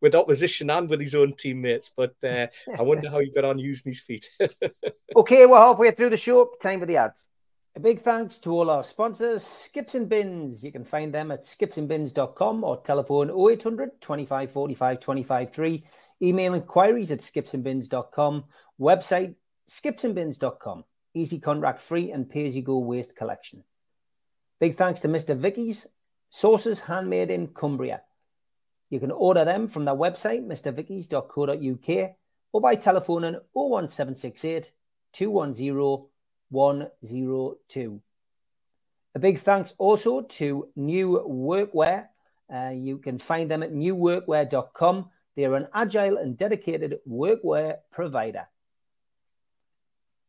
with 0.00 0.14
opposition 0.14 0.70
and 0.70 0.88
with 0.88 1.00
his 1.00 1.14
own 1.14 1.34
teammates. 1.34 1.92
But 1.94 2.16
uh, 2.24 2.46
I 2.76 2.82
wonder 2.82 3.10
how 3.10 3.20
he 3.20 3.30
got 3.30 3.44
on 3.44 3.58
using 3.58 3.92
his 3.92 4.00
feet. 4.00 4.28
okay, 5.16 5.46
we're 5.46 5.58
halfway 5.58 5.92
through 5.92 6.10
the 6.10 6.16
show. 6.16 6.50
Time 6.60 6.80
for 6.80 6.86
the 6.86 6.96
ads. 6.96 7.26
A 7.74 7.80
big 7.80 8.00
thanks 8.00 8.38
to 8.40 8.50
all 8.50 8.68
our 8.68 8.82
sponsors, 8.82 9.42
Skips 9.44 9.94
and 9.94 10.06
Bins. 10.08 10.62
You 10.62 10.72
can 10.72 10.84
find 10.84 11.12
them 11.12 11.30
at 11.30 11.40
skipsandbins.com 11.40 12.64
or 12.64 12.82
telephone 12.82 13.30
0800 13.30 14.00
25 14.00 14.50
45 14.50 15.00
25 15.00 15.52
3. 15.52 15.84
Email 16.22 16.54
inquiries 16.54 17.10
at 17.10 17.20
skipsandbins.com. 17.20 18.44
Website 18.78 19.36
skipsandbins.com. 19.70 20.84
Easy 21.14 21.38
contract 21.38 21.78
free 21.78 22.10
and 22.10 22.28
pay 22.28 22.46
as 22.46 22.56
you 22.56 22.62
go 22.62 22.78
waste 22.78 23.16
collection. 23.16 23.64
Big 24.60 24.76
thanks 24.76 25.00
to 25.00 25.08
Mr. 25.08 25.36
Vikki's 25.36 25.88
sauces 26.30 26.82
handmade 26.82 27.30
in 27.30 27.48
Cumbria. 27.48 28.02
You 28.90 29.00
can 29.00 29.10
order 29.10 29.44
them 29.44 29.68
from 29.68 29.84
their 29.84 29.94
website, 29.94 30.46
mrvickies.co.uk, 30.46 32.10
or 32.52 32.60
by 32.60 32.74
telephoning 32.76 33.40
01768 33.52 34.72
210 35.12 36.06
102. 36.50 38.02
A 39.14 39.18
big 39.18 39.38
thanks 39.38 39.74
also 39.78 40.22
to 40.22 40.68
New 40.76 41.24
Workwear. 41.26 42.08
Uh, 42.52 42.70
you 42.74 42.98
can 42.98 43.18
find 43.18 43.50
them 43.50 43.62
at 43.62 43.72
newworkwear.com. 43.72 45.10
They're 45.36 45.54
an 45.54 45.68
agile 45.72 46.18
and 46.18 46.36
dedicated 46.36 46.98
workwear 47.08 47.78
provider. 47.90 48.46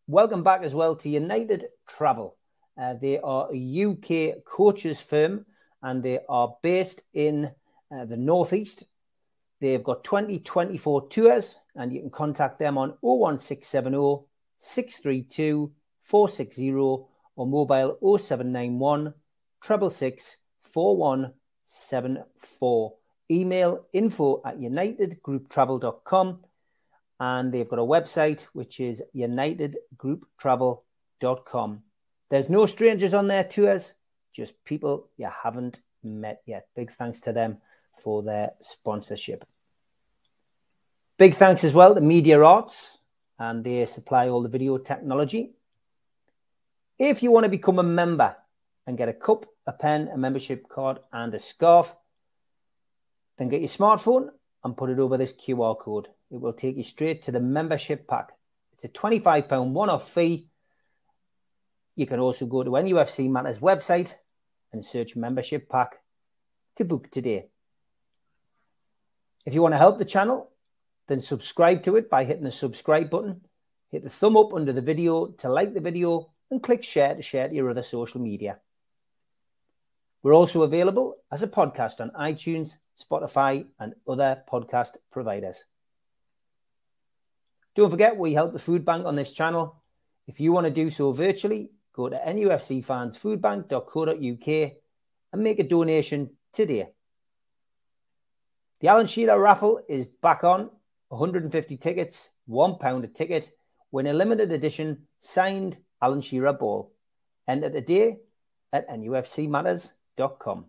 Welcome 0.07 0.43
back 0.43 0.63
as 0.63 0.75
well 0.75 0.97
to 0.97 1.07
United 1.07 1.67
Travel. 1.87 2.35
Uh, 2.77 2.95
they 2.95 3.19
are 3.19 3.47
a 3.53 3.85
UK 3.85 4.43
coaches 4.43 4.99
firm 4.99 5.45
and 5.81 6.03
they 6.03 6.19
are 6.27 6.57
based 6.61 7.03
in 7.13 7.49
uh, 7.89 8.03
the 8.03 8.17
Northeast. 8.17 8.83
They've 9.61 9.81
got 9.81 10.03
2024 10.03 11.07
tours 11.07 11.55
and 11.75 11.93
you 11.93 12.01
can 12.01 12.09
contact 12.09 12.59
them 12.59 12.77
on 12.77 12.97
01670 12.99 14.25
632 14.59 15.71
460 16.01 16.73
or 16.73 17.07
mobile 17.37 17.97
0791 18.01 19.13
666 19.61 20.35
4174. 20.63 22.93
Email 23.31 23.85
info 23.93 24.41
at 24.45 24.59
unitedgrouptravel.com 24.59 26.39
and 27.19 27.53
they've 27.53 27.69
got 27.69 27.79
a 27.79 27.83
website 27.83 28.43
which 28.53 28.79
is 28.79 29.03
unitedgrouptravel.com. 29.15 31.83
There's 32.29 32.49
no 32.49 32.65
strangers 32.65 33.13
on 33.13 33.27
their 33.27 33.43
tours, 33.43 33.93
just 34.31 34.65
people 34.65 35.09
you 35.17 35.29
haven't 35.43 35.81
met 36.03 36.41
yet. 36.45 36.67
Big 36.75 36.91
thanks 36.91 37.21
to 37.21 37.31
them 37.31 37.57
for 38.01 38.23
their 38.23 38.53
sponsorship. 38.61 39.45
Big 41.17 41.35
thanks 41.35 41.63
as 41.63 41.73
well 41.73 41.93
to 41.93 42.01
Media 42.01 42.43
Arts, 42.43 42.97
and 43.37 43.63
they 43.63 43.85
supply 43.85 44.29
all 44.29 44.41
the 44.41 44.49
video 44.49 44.77
technology. 44.77 45.53
If 46.97 47.23
you 47.23 47.31
want 47.31 47.43
to 47.43 47.49
become 47.49 47.79
a 47.79 47.83
member 47.83 48.35
and 48.87 48.97
get 48.97 49.09
a 49.09 49.13
cup, 49.13 49.45
a 49.67 49.73
pen, 49.73 50.09
a 50.13 50.17
membership 50.17 50.67
card, 50.67 50.99
and 51.11 51.33
a 51.33 51.39
scarf, 51.39 51.95
then 53.37 53.49
get 53.49 53.61
your 53.61 53.69
smartphone 53.69 54.29
and 54.63 54.77
put 54.77 54.89
it 54.89 54.99
over 54.99 55.17
this 55.17 55.33
QR 55.33 55.77
code. 55.77 56.07
It 56.33 56.41
will 56.41 56.53
take 56.53 56.77
you 56.77 56.83
straight 56.83 57.21
to 57.23 57.31
the 57.31 57.39
membership 57.39 58.07
pack. 58.07 58.31
It's 58.73 58.83
a 58.83 58.89
£25 58.89 59.69
one 59.69 59.91
off 59.91 60.11
fee. 60.11 60.49
You 61.95 62.07
can 62.07 62.19
also 62.19 62.47
go 62.47 62.63
to 62.63 62.71
NUFC 62.71 63.29
Matters 63.29 63.59
website 63.59 64.15
and 64.71 64.83
search 64.83 65.15
membership 65.15 65.69
pack 65.69 65.99
to 66.77 66.85
book 66.85 67.11
today. 67.11 67.49
If 69.45 69.53
you 69.53 69.61
want 69.61 69.75
to 69.75 69.77
help 69.77 69.99
the 69.99 70.05
channel, 70.05 70.49
then 71.05 71.19
subscribe 71.19 71.83
to 71.83 71.97
it 71.97 72.09
by 72.09 72.23
hitting 72.23 72.45
the 72.45 72.51
subscribe 72.51 73.11
button. 73.11 73.41
Hit 73.91 74.03
the 74.03 74.09
thumb 74.09 74.35
up 74.35 74.55
under 74.55 74.73
the 74.73 74.81
video 74.81 75.27
to 75.27 75.49
like 75.49 75.75
the 75.75 75.81
video 75.81 76.31
and 76.49 76.63
click 76.63 76.83
share 76.83 77.13
to 77.13 77.21
share 77.21 77.47
to 77.47 77.53
your 77.53 77.69
other 77.69 77.83
social 77.83 78.19
media. 78.19 78.59
We're 80.23 80.33
also 80.33 80.63
available 80.63 81.17
as 81.31 81.43
a 81.43 81.47
podcast 81.47 82.01
on 82.01 82.09
iTunes, 82.19 82.77
Spotify, 82.99 83.67
and 83.79 83.93
other 84.07 84.41
podcast 84.51 84.97
providers. 85.11 85.65
Don't 87.75 87.89
forget, 87.89 88.17
we 88.17 88.33
help 88.33 88.53
the 88.53 88.59
food 88.59 88.85
bank 88.85 89.05
on 89.05 89.15
this 89.15 89.31
channel. 89.31 89.81
If 90.27 90.39
you 90.39 90.51
want 90.51 90.65
to 90.65 90.71
do 90.71 90.89
so 90.89 91.11
virtually, 91.11 91.71
go 91.93 92.09
to 92.09 92.17
nufcfansfoodbank.co.uk 92.17 94.71
and 95.33 95.43
make 95.43 95.59
a 95.59 95.63
donation 95.63 96.31
today. 96.51 96.89
The 98.79 98.87
Alan 98.89 99.07
Shearer 99.07 99.39
raffle 99.39 99.81
is 99.87 100.05
back 100.05 100.43
on 100.43 100.69
150 101.09 101.77
tickets, 101.77 102.29
£1 102.49 103.03
a 103.03 103.07
ticket, 103.07 103.51
win 103.91 104.07
a 104.07 104.13
limited 104.13 104.51
edition 104.51 105.03
signed 105.19 105.77
Alan 106.01 106.21
Shearer 106.21 106.53
Ball. 106.53 106.91
Enter 107.47 107.69
today 107.69 108.17
at 108.71 108.89
nufcmatters.com. 108.89 110.65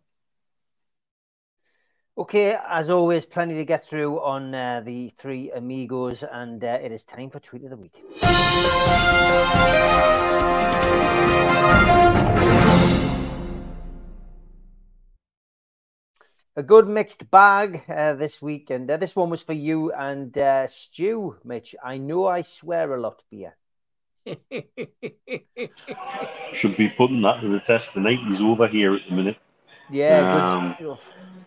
Okay, 2.17 2.57
as 2.71 2.91
always, 2.91 3.25
plenty 3.25 3.57
to 3.57 3.65
get 3.65 3.89
through 3.89 4.21
on 4.21 4.55
uh, 4.55 4.83
the 4.85 5.13
three 5.19 5.51
amigos, 5.51 6.23
and 6.23 6.63
uh, 6.63 6.79
it 6.81 6.93
is 6.93 7.03
time 7.03 7.29
for 7.29 7.41
tweet 7.41 7.65
of 7.65 7.71
the 7.71 7.77
week. 7.77 7.93
A 16.57 16.63
good 16.63 16.87
mixed 16.87 17.29
bag 17.33 17.83
uh, 17.89 18.15
this 18.15 18.41
week, 18.41 18.71
and 18.71 18.89
uh, 18.89 18.97
this 18.97 19.17
one 19.17 19.29
was 19.29 19.43
for 19.43 19.53
you 19.53 19.91
and 19.91 20.39
uh, 20.39 20.69
Stu, 20.69 21.35
Mitch. 21.43 21.75
I 21.85 21.99
know 21.99 22.29
I 22.29 22.43
swear 22.43 22.95
a 22.95 23.01
lot, 23.01 23.23
beer. 23.29 23.57
Should 26.53 26.77
be 26.77 26.91
putting 26.91 27.23
that 27.23 27.41
to 27.41 27.49
the 27.49 27.59
test 27.59 27.93
tonight. 27.93 28.21
He's 28.29 28.41
over 28.41 28.69
here 28.69 28.95
at 28.95 29.01
the 29.09 29.17
minute. 29.17 29.39
Yeah, 29.91 30.75
um, 30.81 30.99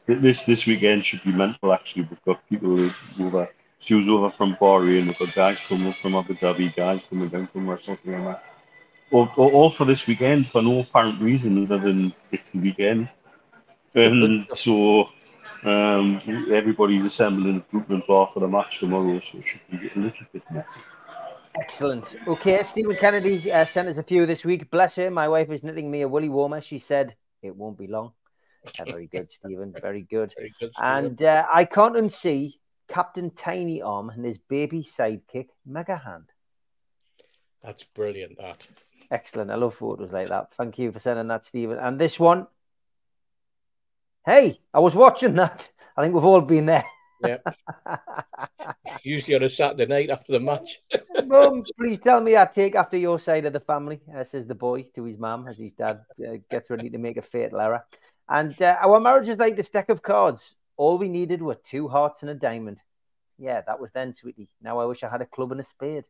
this 0.06 0.42
this 0.44 0.66
weekend 0.66 1.04
should 1.04 1.24
be 1.24 1.32
mental. 1.32 1.74
Actually, 1.74 2.04
we've 2.04 2.24
got 2.24 2.48
people 2.50 2.90
over. 3.20 3.50
She 3.80 3.94
was 3.94 4.08
over 4.08 4.30
from 4.30 4.56
Bahrain. 4.56 5.06
We've 5.06 5.20
got 5.20 5.36
guys 5.36 5.60
coming 5.68 5.88
up 5.90 5.96
from 6.02 6.16
Abu 6.16 6.36
Dhabi, 6.36 6.76
guys 6.76 7.04
coming 7.10 7.30
down 7.30 7.48
from 7.48 7.70
or 7.70 7.80
something 7.80 8.12
like 8.12 8.24
that. 8.24 8.44
All, 9.12 9.30
all 9.38 9.70
for 9.70 9.86
this 9.86 10.06
weekend 10.08 10.48
for 10.48 10.62
no 10.62 10.80
apparent 10.80 11.22
reason 11.22 11.64
other 11.64 11.80
than 11.80 12.14
it's 12.32 12.50
the 12.50 12.60
weekend. 12.60 13.10
And 13.96 14.48
so 14.54 15.08
um, 15.64 16.22
everybody's 16.52 17.04
assembling 17.06 17.58
equipment 17.58 18.06
bar 18.08 18.30
for 18.34 18.40
the 18.42 18.48
match 18.48 18.80
tomorrow, 18.80 19.20
so 19.20 19.38
it 19.38 19.46
should 19.46 19.62
be 19.70 19.78
a 19.78 20.00
little 20.00 20.26
bit 20.32 20.44
messy. 20.52 20.82
Excellent. 21.60 22.16
Okay, 22.28 22.64
Stephen 22.64 22.96
Kennedy 22.98 23.52
uh, 23.52 23.66
sent 23.66 23.88
us 23.90 23.98
a 23.98 24.04
few 24.04 24.26
this 24.26 24.46
week. 24.46 24.70
Bless 24.70 24.96
her. 24.96 25.10
My 25.10 25.28
wife 25.28 25.50
is 25.50 25.64
knitting 25.64 25.90
me 25.90 26.02
a 26.02 26.08
woolly 26.08 26.30
warmer. 26.30 26.62
She 26.62 26.78
said 26.78 27.16
it 27.42 27.56
won't 27.56 27.78
be 27.78 27.88
long. 27.88 28.12
Yeah, 28.80 28.86
very 28.86 29.08
good, 29.08 29.32
Stephen. 29.32 29.74
Very 29.82 30.04
good. 30.04 30.34
Very 30.38 30.54
good. 30.60 30.72
And 30.82 31.22
uh, 31.22 31.46
I 31.54 31.66
can't 31.66 31.96
unsee 31.96 32.54
Captain 32.88 33.32
Tiny 33.32 33.82
Arm 33.82 34.10
and 34.10 34.26
his 34.26 34.38
baby 34.38 34.84
sidekick, 34.84 35.48
Mega 35.66 35.98
Hand. 35.98 36.26
That's 37.64 37.84
brilliant. 37.84 38.38
That. 38.38 38.66
Excellent. 39.12 39.52
I 39.52 39.56
love 39.56 39.76
photos 39.76 40.12
like 40.12 40.30
that. 40.30 40.54
Thank 40.56 40.78
you 40.80 40.92
for 40.92 41.00
sending 41.00 41.28
that, 41.28 41.46
Stephen. 41.46 41.78
And 41.80 42.00
this 42.00 42.20
one, 42.20 42.48
hey, 44.26 44.60
I 44.74 44.80
was 44.80 44.96
watching 44.96 45.36
that. 45.36 45.70
I 45.96 46.02
think 46.02 46.14
we've 46.14 46.24
all 46.24 46.42
been 46.42 46.66
there. 46.66 46.86
Yeah. 47.26 47.38
Usually 49.04 49.36
on 49.36 49.44
a 49.44 49.50
Saturday 49.50 49.86
night 49.86 50.10
after 50.10 50.34
the 50.34 50.40
match. 50.40 50.82
Mum, 51.26 51.64
please 51.80 52.00
tell 52.00 52.22
me 52.22 52.38
I 52.38 52.46
take 52.46 52.76
after 52.76 52.98
your 52.98 53.20
side 53.20 53.46
of 53.46 53.54
the 53.54 53.60
family, 53.60 54.02
uh, 54.16 54.24
says 54.24 54.48
the 54.48 54.56
boy 54.56 54.84
to 54.96 55.04
his 55.04 55.18
mum 55.18 55.48
as 55.48 55.58
his 55.58 55.72
dad 55.72 56.02
uh, 56.26 56.38
gets 56.50 56.70
ready 56.70 56.90
to 56.90 56.98
make 56.98 57.18
a 57.18 57.22
fatal 57.22 57.60
error. 57.60 57.84
And 58.30 58.60
uh, 58.62 58.78
our 58.82 59.00
marriage 59.00 59.28
is 59.28 59.38
like 59.38 59.56
this 59.56 59.70
deck 59.70 59.90
of 59.90 60.02
cards. 60.02 60.56
All 60.76 60.98
we 60.98 61.10
needed 61.10 61.42
were 61.42 61.56
two 61.56 61.88
hearts 61.88 62.22
and 62.22 62.30
a 62.30 62.36
diamond. 62.36 62.80
Yeah, 63.38 63.62
that 63.62 63.80
was 63.80 63.92
then, 63.94 64.14
sweetie. 64.14 64.50
Now 64.62 64.80
I 64.80 64.86
wish 64.86 65.04
I 65.04 65.10
had 65.10 65.22
a 65.22 65.26
club 65.26 65.52
and 65.52 65.62
a 65.62 65.64
spade. 65.64 66.06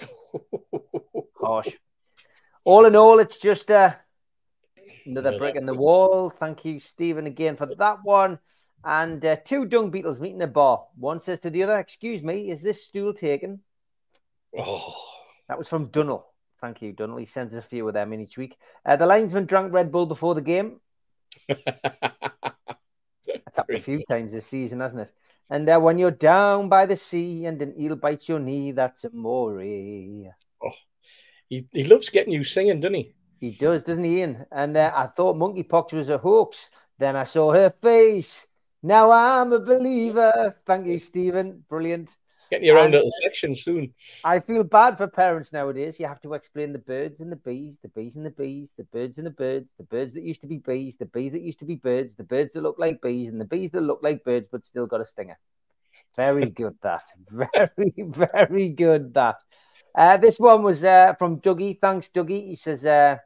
Harsh. 1.40 1.68
All 2.64 2.86
in 2.86 2.96
all, 2.96 3.18
it's 3.18 3.38
just 3.38 3.70
uh, 3.70 3.94
another 5.04 5.36
brick 5.38 5.56
in 5.56 5.66
the 5.66 5.74
wall. 5.74 6.30
Thank 6.30 6.64
you, 6.64 6.80
Stephen, 6.80 7.26
again 7.26 7.56
for 7.56 7.66
that 7.66 7.98
one. 8.04 8.38
And 8.84 9.24
uh, 9.24 9.36
two 9.44 9.66
dung 9.66 9.90
beetles 9.90 10.20
meet 10.20 10.34
in 10.34 10.42
a 10.42 10.46
bar. 10.46 10.86
One 10.98 11.20
says 11.20 11.40
to 11.40 11.50
the 11.50 11.62
other, 11.64 11.78
Excuse 11.78 12.22
me, 12.22 12.50
is 12.50 12.62
this 12.62 12.84
stool 12.84 13.12
taken? 13.12 13.60
Oh, 14.58 14.94
That 15.48 15.58
was 15.58 15.68
from 15.68 15.88
Dunnell. 15.88 16.24
Thank 16.60 16.82
you, 16.82 16.92
Dunnell. 16.92 17.20
He 17.20 17.26
sends 17.26 17.54
us 17.54 17.64
a 17.64 17.68
few 17.68 17.86
of 17.88 17.94
them 17.94 18.12
in 18.12 18.20
each 18.20 18.38
week. 18.38 18.56
Uh, 18.84 18.96
the 18.96 19.06
linesman 19.06 19.46
drank 19.46 19.72
Red 19.72 19.92
Bull 19.92 20.06
before 20.06 20.34
the 20.34 20.40
game. 20.40 20.80
That's 23.44 23.56
happened 23.56 23.78
a 23.78 23.82
few 23.82 24.02
times 24.04 24.32
this 24.32 24.46
season, 24.46 24.80
hasn't 24.80 25.02
it? 25.02 25.12
And 25.50 25.68
uh, 25.68 25.78
when 25.80 25.98
you're 25.98 26.10
down 26.12 26.68
by 26.68 26.86
the 26.86 26.96
sea 26.96 27.44
and 27.46 27.60
an 27.60 27.74
eel 27.78 27.96
bites 27.96 28.28
your 28.28 28.38
knee, 28.38 28.72
that's 28.72 29.04
amore. 29.04 29.60
He 29.60 30.28
he, 31.48 31.66
he 31.72 31.84
loves 31.84 32.08
getting 32.08 32.32
you 32.32 32.44
singing, 32.44 32.80
doesn't 32.80 32.94
he? 32.94 33.14
he? 33.40 33.50
does, 33.50 33.82
doesn't 33.82 34.04
he, 34.04 34.18
Ian? 34.20 34.46
And 34.52 34.76
uh, 34.76 34.92
I 34.94 35.08
thought 35.08 35.36
monkeypox 35.36 35.92
was 35.92 36.08
a 36.08 36.18
hoax. 36.18 36.70
Then 36.98 37.16
I 37.16 37.24
saw 37.24 37.52
her 37.52 37.74
face. 37.82 38.46
Now 38.82 39.10
I'm 39.10 39.52
a 39.52 39.58
believer. 39.58 40.56
Thank 40.66 40.86
you, 40.86 40.98
Stephen. 40.98 41.64
Brilliant. 41.68 42.16
Getting 42.50 42.66
your 42.66 42.78
own 42.78 42.86
And- 42.86 42.94
little 42.94 43.10
section 43.22 43.54
soon. 43.54 43.94
I 44.24 44.40
feel 44.40 44.64
bad 44.64 44.96
for 44.98 45.06
parents 45.06 45.52
nowadays. 45.52 46.00
You 46.00 46.06
have 46.06 46.20
to 46.22 46.34
explain 46.34 46.72
the 46.72 46.78
birds 46.80 47.20
and 47.20 47.30
the 47.30 47.36
bees, 47.36 47.76
the 47.82 47.88
bees 47.88 48.16
and 48.16 48.26
the 48.26 48.30
bees, 48.30 48.68
the 48.76 48.84
birds 48.84 49.18
and 49.18 49.26
the 49.26 49.30
birds, 49.30 49.68
the 49.78 49.84
birds 49.84 50.14
that 50.14 50.22
used 50.24 50.40
to 50.40 50.46
be 50.48 50.58
bees, 50.58 50.96
the 50.96 51.06
bees 51.06 51.32
that 51.32 51.42
used 51.42 51.60
to 51.60 51.64
be 51.64 51.76
birds, 51.76 52.12
the 52.16 52.24
birds 52.24 52.52
that 52.54 52.62
look 52.62 52.78
like 52.78 53.00
bees, 53.00 53.28
and 53.30 53.40
the 53.40 53.44
bees 53.44 53.70
that 53.70 53.82
look 53.82 54.00
like 54.02 54.24
birds 54.24 54.48
but 54.50 54.66
still 54.66 54.86
got 54.86 55.00
a 55.00 55.06
stinger. 55.06 55.38
Very 56.16 56.46
good, 56.60 56.76
that. 56.82 57.04
Very, 57.30 57.94
very 57.98 58.68
good, 58.70 59.14
that. 59.14 59.36
Uh, 59.94 60.16
this 60.16 60.38
one 60.38 60.62
was 60.62 60.82
uh, 60.82 61.14
from 61.18 61.40
Dougie. 61.40 61.78
Thanks, 61.80 62.08
Dougie. 62.08 62.48
He 62.48 62.56
says, 62.56 62.84
uh, 62.84 63.16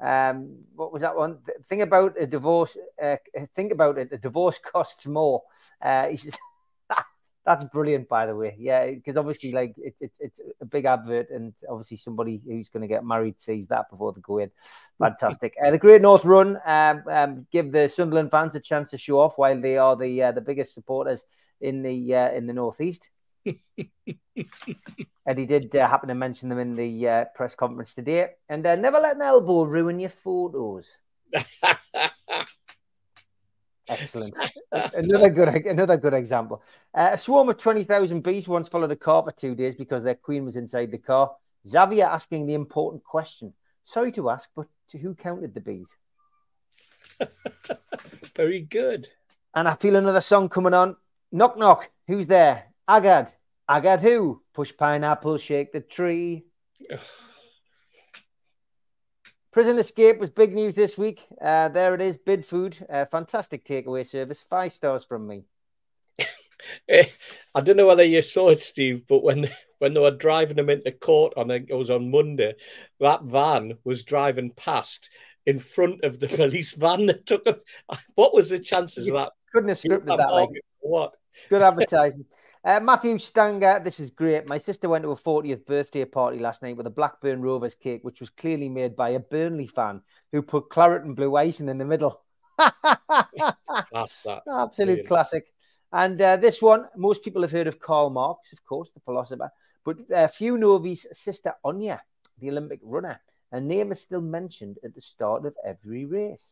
um, 0.00 0.58
what 0.76 0.92
was 0.92 1.02
that 1.02 1.16
one? 1.16 1.38
Th- 1.44 1.58
Think 1.68 1.82
about 1.82 2.14
a 2.20 2.26
divorce. 2.26 2.76
Uh, 3.02 3.16
think 3.56 3.72
about 3.72 3.98
it. 3.98 4.12
A 4.12 4.18
divorce 4.18 4.58
costs 4.72 5.04
more. 5.06 5.42
Uh, 5.82 6.06
he 6.08 6.16
says, 6.16 6.34
that's 7.48 7.64
brilliant, 7.64 8.10
by 8.10 8.26
the 8.26 8.36
way. 8.36 8.54
Yeah, 8.58 8.90
because 8.90 9.16
obviously, 9.16 9.52
like 9.52 9.74
it, 9.78 9.94
it, 10.00 10.12
it's 10.20 10.38
a 10.60 10.66
big 10.66 10.84
advert, 10.84 11.30
and 11.30 11.54
obviously 11.66 11.96
somebody 11.96 12.42
who's 12.46 12.68
going 12.68 12.82
to 12.82 12.88
get 12.88 13.06
married 13.06 13.40
sees 13.40 13.66
that 13.68 13.88
before 13.88 14.12
they 14.12 14.20
go 14.20 14.36
in. 14.36 14.50
Fantastic. 14.98 15.54
uh, 15.64 15.70
the 15.70 15.78
Great 15.78 16.02
North 16.02 16.26
Run 16.26 16.58
um, 16.66 17.02
um, 17.10 17.46
give 17.50 17.72
the 17.72 17.88
Sunderland 17.88 18.30
fans 18.30 18.54
a 18.54 18.60
chance 18.60 18.90
to 18.90 18.98
show 18.98 19.18
off 19.18 19.38
while 19.38 19.58
they 19.58 19.78
are 19.78 19.96
the 19.96 20.24
uh, 20.24 20.32
the 20.32 20.42
biggest 20.42 20.74
supporters 20.74 21.24
in 21.62 21.82
the 21.82 22.14
uh, 22.14 22.30
in 22.32 22.46
the 22.46 22.52
northeast. 22.52 23.08
and 23.46 25.38
he 25.38 25.46
did 25.46 25.74
uh, 25.74 25.88
happen 25.88 26.08
to 26.10 26.14
mention 26.14 26.50
them 26.50 26.58
in 26.58 26.74
the 26.74 27.08
uh, 27.08 27.24
press 27.34 27.54
conference 27.54 27.94
today. 27.94 28.28
And 28.50 28.66
uh, 28.66 28.76
never 28.76 29.00
let 29.00 29.16
an 29.16 29.22
elbow 29.22 29.62
ruin 29.62 30.00
your 30.00 30.12
photos. 30.22 30.86
Excellent. 33.88 34.36
another 34.72 35.30
good 35.30 35.48
another 35.48 35.96
good 35.96 36.14
example. 36.14 36.62
Uh, 36.94 37.10
a 37.12 37.18
swarm 37.18 37.48
of 37.48 37.58
20,000 37.58 38.22
bees 38.22 38.48
once 38.48 38.68
followed 38.68 38.90
a 38.90 38.96
car 38.96 39.22
for 39.22 39.32
two 39.32 39.54
days 39.54 39.74
because 39.74 40.04
their 40.04 40.14
queen 40.14 40.44
was 40.44 40.56
inside 40.56 40.90
the 40.90 40.98
car. 40.98 41.32
Xavier 41.68 42.06
asking 42.06 42.46
the 42.46 42.54
important 42.54 43.02
question. 43.04 43.52
Sorry 43.84 44.12
to 44.12 44.30
ask, 44.30 44.48
but 44.54 44.66
to 44.90 44.98
who 44.98 45.14
counted 45.14 45.54
the 45.54 45.60
bees? 45.60 45.88
Very 48.36 48.60
good. 48.60 49.08
And 49.54 49.66
I 49.66 49.74
feel 49.74 49.96
another 49.96 50.20
song 50.20 50.48
coming 50.48 50.74
on. 50.74 50.96
Knock 51.32 51.58
knock. 51.58 51.90
Who's 52.06 52.26
there? 52.26 52.64
Agad. 52.86 53.32
Agad 53.68 54.00
who? 54.00 54.42
Push 54.54 54.76
pineapple, 54.76 55.38
shake 55.38 55.72
the 55.72 55.80
tree. 55.80 56.44
Prison 59.52 59.78
Escape 59.78 60.18
was 60.18 60.30
big 60.30 60.54
news 60.54 60.74
this 60.74 60.98
week. 60.98 61.20
Uh, 61.40 61.68
there 61.68 61.94
it 61.94 62.00
is, 62.00 62.18
Bidfood, 62.18 62.74
uh, 62.92 63.06
fantastic 63.06 63.64
takeaway 63.64 64.06
service, 64.06 64.44
five 64.48 64.74
stars 64.74 65.04
from 65.04 65.26
me. 65.26 65.44
I 66.90 67.60
don't 67.62 67.76
know 67.76 67.86
whether 67.86 68.04
you 68.04 68.20
saw 68.20 68.50
it, 68.50 68.60
Steve, 68.60 69.06
but 69.08 69.22
when 69.22 69.48
when 69.78 69.94
they 69.94 70.00
were 70.00 70.10
driving 70.10 70.56
them 70.56 70.70
into 70.70 70.90
court 70.92 71.32
on 71.36 71.50
it 71.50 71.74
was 71.74 71.88
on 71.88 72.10
Monday, 72.10 72.54
that 73.00 73.22
van 73.22 73.78
was 73.84 74.02
driving 74.02 74.50
past 74.50 75.08
in 75.46 75.58
front 75.58 76.04
of 76.04 76.20
the 76.20 76.28
police 76.28 76.74
van 76.74 77.06
that 77.06 77.26
took 77.26 77.44
them. 77.44 77.60
What 78.16 78.34
was 78.34 78.50
the 78.50 78.58
chances 78.58 79.06
of 79.06 79.14
that? 79.14 79.32
Couldn't 79.52 79.70
have 79.70 79.80
scripted 79.80 80.16
that. 80.16 80.30
Like, 80.30 80.50
What? 80.80 81.14
good 81.48 81.62
advertising. 81.62 82.26
Uh, 82.64 82.80
Matthew 82.80 83.18
Stanger, 83.18 83.80
this 83.82 84.00
is 84.00 84.10
great. 84.10 84.48
My 84.48 84.58
sister 84.58 84.88
went 84.88 85.04
to 85.04 85.12
a 85.12 85.16
40th 85.16 85.64
birthday 85.64 86.04
party 86.04 86.38
last 86.38 86.62
night 86.62 86.76
with 86.76 86.86
a 86.86 86.90
Blackburn 86.90 87.40
Rovers 87.40 87.74
cake, 87.74 88.02
which 88.02 88.20
was 88.20 88.30
clearly 88.30 88.68
made 88.68 88.96
by 88.96 89.10
a 89.10 89.20
Burnley 89.20 89.68
fan 89.68 90.02
who 90.32 90.42
put 90.42 90.68
claret 90.68 91.04
and 91.04 91.14
blue 91.16 91.36
icing 91.36 91.68
in 91.68 91.78
the 91.78 91.84
middle. 91.84 92.20
Absolute 94.48 94.74
Brilliant. 94.76 95.06
classic. 95.06 95.46
And 95.92 96.20
uh, 96.20 96.36
this 96.36 96.60
one, 96.60 96.86
most 96.96 97.22
people 97.22 97.42
have 97.42 97.50
heard 97.50 97.66
of 97.68 97.78
Karl 97.78 98.10
Marx, 98.10 98.52
of 98.52 98.64
course, 98.64 98.90
the 98.92 99.00
philosopher, 99.00 99.50
but 99.84 99.96
uh, 100.14 100.28
few 100.28 100.58
know 100.58 100.72
of 100.72 100.84
his 100.84 101.06
sister 101.12 101.54
Anya, 101.64 102.02
the 102.40 102.50
Olympic 102.50 102.80
runner. 102.82 103.20
Her 103.52 103.60
name 103.60 103.92
is 103.92 104.00
still 104.00 104.20
mentioned 104.20 104.78
at 104.84 104.94
the 104.94 105.00
start 105.00 105.46
of 105.46 105.54
every 105.64 106.04
race. 106.04 106.44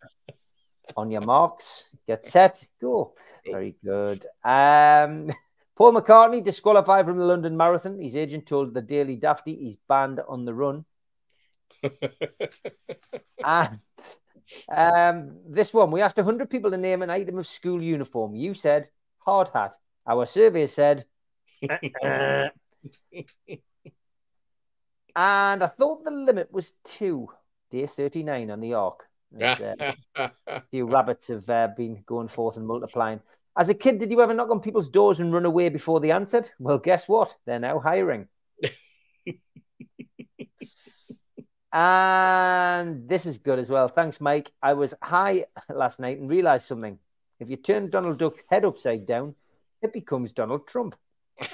On 0.97 1.11
your 1.11 1.21
marks, 1.21 1.85
get 2.07 2.25
set, 2.25 2.65
go. 2.81 3.15
Very 3.45 3.75
good. 3.85 4.25
Um, 4.45 5.33
Paul 5.77 5.93
McCartney 5.93 6.43
disqualified 6.43 7.05
from 7.05 7.19
the 7.19 7.25
London 7.25 7.57
Marathon. 7.57 8.01
His 8.01 8.17
agent 8.17 8.47
told 8.47 8.73
the 8.73 8.81
Daily 8.81 9.17
Dafty 9.17 9.57
he's 9.57 9.77
banned 9.89 10.21
on 10.27 10.45
the 10.45 10.55
run. 10.55 10.85
And 13.45 13.81
um, 14.69 15.39
this 15.49 15.73
one, 15.73 15.91
we 15.91 16.01
asked 16.01 16.17
100 16.17 16.49
people 16.51 16.71
to 16.71 16.77
name 16.77 17.03
an 17.03 17.11
item 17.11 17.39
of 17.39 17.47
school 17.47 17.83
uniform. 17.83 18.35
You 18.35 18.55
said 18.55 18.89
hard 19.19 19.49
hat. 19.53 19.77
Our 20.07 20.27
survey 20.27 20.67
said, 20.67 21.05
and 21.63 22.53
I 25.17 25.67
thought 25.67 26.05
the 26.05 26.11
limit 26.11 26.53
was 26.53 26.73
two. 26.85 27.29
Day 27.71 27.89
39 27.89 28.51
on 28.51 28.61
the 28.61 28.75
arc. 28.75 29.09
As, 29.41 29.61
uh, 29.61 29.93
a 30.47 30.63
few 30.71 30.87
rabbits 30.87 31.27
have 31.29 31.51
uh, 31.51 31.69
been 31.77 32.05
going 32.07 32.29
forth 32.29 32.57
and 32.57 32.67
multiplying. 32.67 33.21
As 33.59 33.69
a 33.71 33.75
kid, 33.75 33.99
did 33.99 34.11
you 34.11 34.21
ever 34.21 34.35
knock 34.35 34.51
on 34.51 34.61
people's 34.61 34.91
doors 34.91 35.19
and 35.19 35.33
run 35.33 35.47
away 35.47 35.71
before 35.71 35.99
they 36.01 36.11
answered? 36.11 36.51
Well, 36.59 36.77
guess 36.79 37.09
what? 37.09 37.35
They're 37.47 37.59
now 37.59 37.79
hiring. 37.79 38.29
and 41.73 43.09
this 43.09 43.25
is 43.25 43.39
good 43.39 43.59
as 43.59 43.71
well. 43.71 43.89
Thanks, 43.89 44.21
Mike. 44.21 44.53
I 44.63 44.75
was 44.75 44.93
high 45.03 45.47
last 45.75 45.99
night 46.01 46.19
and 46.19 46.29
realized 46.29 46.67
something. 46.67 46.99
If 47.41 47.49
you 47.49 47.57
turn 47.57 47.89
Donald 47.89 48.19
Duck's 48.19 48.43
head 48.51 48.67
upside 48.67 49.07
down, 49.07 49.35
it 49.81 49.93
becomes 49.95 50.33
Donald 50.33 50.67
Trump. 50.67 50.95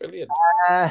Brilliant. 0.00 0.30
Uh, 0.68 0.90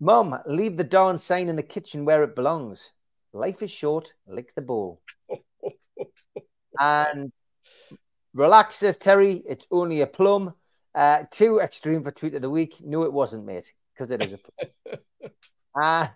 Mum, 0.00 0.38
leave 0.46 0.78
the 0.78 0.84
darn 0.84 1.18
sign 1.18 1.50
in 1.50 1.56
the 1.56 1.62
kitchen 1.62 2.06
where 2.06 2.22
it 2.24 2.34
belongs. 2.34 2.90
Life 3.34 3.60
is 3.62 3.70
short, 3.70 4.14
lick 4.26 4.54
the 4.54 4.62
bowl. 4.62 5.02
and 6.80 7.30
relax, 8.34 8.78
says 8.78 8.96
Terry. 8.96 9.42
It's 9.48 9.66
only 9.70 10.00
a 10.00 10.06
plum. 10.06 10.54
Uh, 10.94 11.24
too 11.30 11.60
extreme 11.60 12.02
for 12.02 12.10
tweet 12.10 12.34
of 12.34 12.42
the 12.42 12.50
week. 12.50 12.74
No, 12.80 13.04
it 13.04 13.12
wasn't, 13.12 13.44
mate, 13.44 13.70
because 13.94 14.10
it 14.10 14.22
is 14.22 14.32
a 14.32 14.38
plum. 14.38 15.00
and 15.74 16.10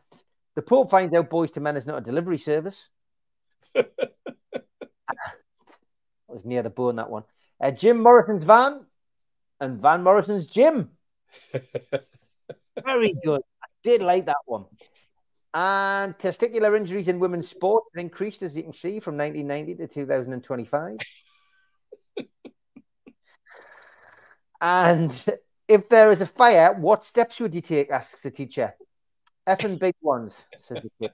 the 0.56 0.62
Pope 0.62 0.90
finds 0.90 1.14
out 1.14 1.30
Boyz 1.30 1.56
II 1.56 1.62
Men 1.62 1.76
is 1.76 1.86
not 1.86 1.98
a 1.98 2.00
delivery 2.00 2.38
service. 2.38 2.82
that 3.74 3.86
was 6.28 6.44
near 6.44 6.62
the 6.62 6.70
bone, 6.70 6.96
that 6.96 7.10
one. 7.10 7.24
Uh, 7.60 7.70
Jim 7.70 8.02
Morrison's 8.02 8.44
van 8.44 8.84
and 9.60 9.80
Van 9.80 10.02
Morrison's 10.02 10.46
gym. 10.46 10.90
Very 12.84 13.14
good. 13.24 13.40
I 13.62 13.66
did 13.82 14.02
like 14.02 14.26
that 14.26 14.36
one. 14.46 14.64
And 15.52 16.18
testicular 16.18 16.76
injuries 16.76 17.06
in 17.06 17.20
women's 17.20 17.48
sport 17.48 17.84
have 17.94 18.00
increased, 18.00 18.42
as 18.42 18.56
you 18.56 18.64
can 18.64 18.72
see, 18.72 18.98
from 18.98 19.16
1990 19.16 19.76
to 19.76 19.86
2025. 19.86 20.98
And 24.60 25.12
if 25.68 25.88
there 25.88 26.10
is 26.10 26.20
a 26.20 26.26
fire, 26.26 26.72
what 26.74 27.04
steps 27.04 27.40
would 27.40 27.54
you 27.54 27.60
take? 27.60 27.90
asks 27.90 28.20
the 28.22 28.30
teacher. 28.30 28.74
Effing 29.46 29.78
big 29.80 29.94
ones, 30.00 30.34
says 30.58 30.82
the 30.82 30.90
kid. 31.00 31.12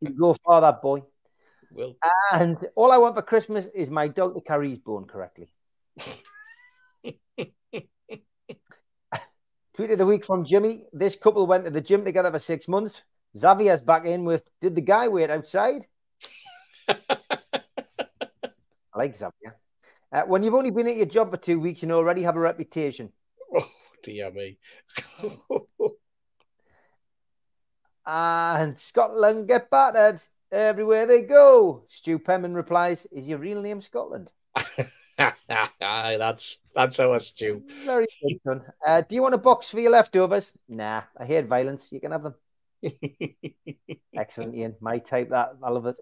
You 0.00 0.10
go 0.10 0.36
for 0.44 0.60
that 0.60 0.82
boy. 0.82 1.02
Will. 1.70 1.96
And 2.32 2.58
all 2.74 2.92
I 2.92 2.98
want 2.98 3.14
for 3.14 3.22
Christmas 3.22 3.66
is 3.74 3.88
my 3.88 4.08
dog 4.08 4.34
to 4.34 4.40
carry 4.40 4.70
his 4.70 4.78
bone 4.78 5.06
correctly. 5.06 5.48
Tweet 9.74 9.90
of 9.90 9.98
the 9.98 10.04
week 10.06 10.26
from 10.26 10.44
Jimmy. 10.44 10.84
This 10.92 11.16
couple 11.16 11.46
went 11.46 11.64
to 11.64 11.70
the 11.70 11.80
gym 11.80 12.04
together 12.04 12.30
for 12.30 12.38
six 12.38 12.68
months. 12.68 13.00
Xavier's 13.38 13.80
back 13.80 14.04
in 14.04 14.24
with 14.24 14.42
Did 14.60 14.74
the 14.74 14.82
guy 14.82 15.08
wait 15.08 15.30
outside? 15.30 15.86
I 16.88 16.96
like 18.94 19.16
Xavier. 19.16 19.56
Uh, 20.12 20.22
when 20.22 20.42
you've 20.42 20.54
only 20.54 20.70
been 20.70 20.86
at 20.86 20.96
your 20.96 21.06
job 21.06 21.30
for 21.30 21.38
two 21.38 21.58
weeks 21.58 21.82
and 21.82 21.90
already 21.90 22.22
have 22.22 22.36
a 22.36 22.40
reputation. 22.40 23.10
Oh, 23.54 23.66
dear 24.02 24.30
me. 24.30 24.58
and 28.06 28.78
Scotland 28.78 29.48
get 29.48 29.70
battered 29.70 30.20
everywhere 30.50 31.06
they 31.06 31.22
go. 31.22 31.84
Stu 31.88 32.18
Penman 32.18 32.54
replies, 32.54 33.06
Is 33.10 33.26
your 33.26 33.38
real 33.38 33.62
name 33.62 33.80
Scotland? 33.80 34.30
that's 35.16 36.58
that's 36.74 37.00
our 37.00 37.18
Stu. 37.18 37.62
Very 37.84 38.06
good, 38.22 38.40
son. 38.44 38.62
Uh, 38.86 39.00
do 39.00 39.14
you 39.14 39.22
want 39.22 39.34
a 39.34 39.38
box 39.38 39.70
for 39.70 39.80
your 39.80 39.92
leftovers? 39.92 40.52
Nah, 40.68 41.02
I 41.16 41.24
hate 41.24 41.46
violence. 41.46 41.88
You 41.90 42.00
can 42.00 42.12
have 42.12 42.22
them. 42.22 42.34
Excellent, 44.16 44.54
Ian. 44.54 44.76
My 44.80 44.98
type 44.98 45.30
that. 45.30 45.52
I 45.62 45.70
love 45.70 45.86
it. 45.86 45.96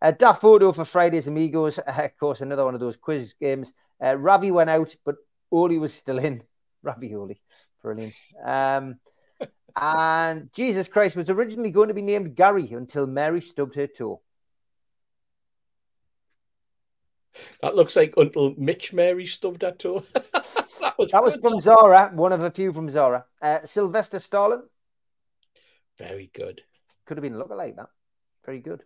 Uh, 0.00 0.12
that 0.18 0.40
photo 0.40 0.72
for 0.72 0.84
Friday's 0.84 1.26
Amigos. 1.26 1.78
Uh, 1.78 1.82
of 2.04 2.16
course, 2.18 2.40
another 2.40 2.64
one 2.64 2.74
of 2.74 2.80
those 2.80 2.96
quiz 2.96 3.34
games. 3.40 3.72
Uh, 4.02 4.16
Ravi 4.16 4.50
went 4.50 4.70
out, 4.70 4.94
but 5.04 5.16
Oli 5.50 5.78
was 5.78 5.94
still 5.94 6.18
in. 6.18 6.42
Ravioli. 6.82 7.40
Brilliant. 7.82 8.14
Um, 8.44 8.96
and 9.76 10.50
Jesus 10.52 10.88
Christ 10.88 11.16
was 11.16 11.28
originally 11.28 11.70
going 11.70 11.88
to 11.88 11.94
be 11.94 12.02
named 12.02 12.34
Gary 12.34 12.72
until 12.72 13.06
Mary 13.06 13.40
stubbed 13.40 13.74
her 13.74 13.86
toe. 13.86 14.20
That 17.60 17.74
looks 17.74 17.96
like 17.96 18.14
Uncle 18.16 18.54
Mitch 18.56 18.92
Mary 18.92 19.26
stubbed 19.26 19.62
her 19.62 19.72
toe. 19.72 20.04
that 20.14 20.94
was, 20.98 21.10
that 21.10 21.22
was 21.22 21.36
from 21.36 21.60
Zora, 21.60 22.10
one 22.14 22.32
of 22.32 22.42
a 22.42 22.50
few 22.50 22.72
from 22.72 22.90
Zora. 22.90 23.26
Uh, 23.42 23.58
Sylvester 23.66 24.18
Stallone. 24.18 24.62
Very 25.98 26.30
good. 26.34 26.62
Could 27.06 27.16
have 27.16 27.22
been 27.22 27.34
a 27.34 27.38
look 27.38 27.50
like 27.50 27.76
that. 27.76 27.88
Very 28.44 28.60
good. 28.60 28.82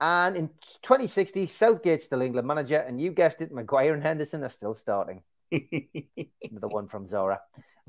And 0.00 0.36
in 0.36 0.48
2060, 0.82 1.46
Southgate's 1.48 2.04
still 2.04 2.20
England 2.20 2.46
manager, 2.46 2.78
and 2.78 3.00
you 3.00 3.10
guessed 3.10 3.40
it, 3.40 3.52
Maguire 3.52 3.94
and 3.94 4.02
Henderson 4.02 4.44
are 4.44 4.50
still 4.50 4.74
starting. 4.74 5.22
the 5.50 6.68
one 6.68 6.88
from 6.88 7.08
Zora. 7.08 7.40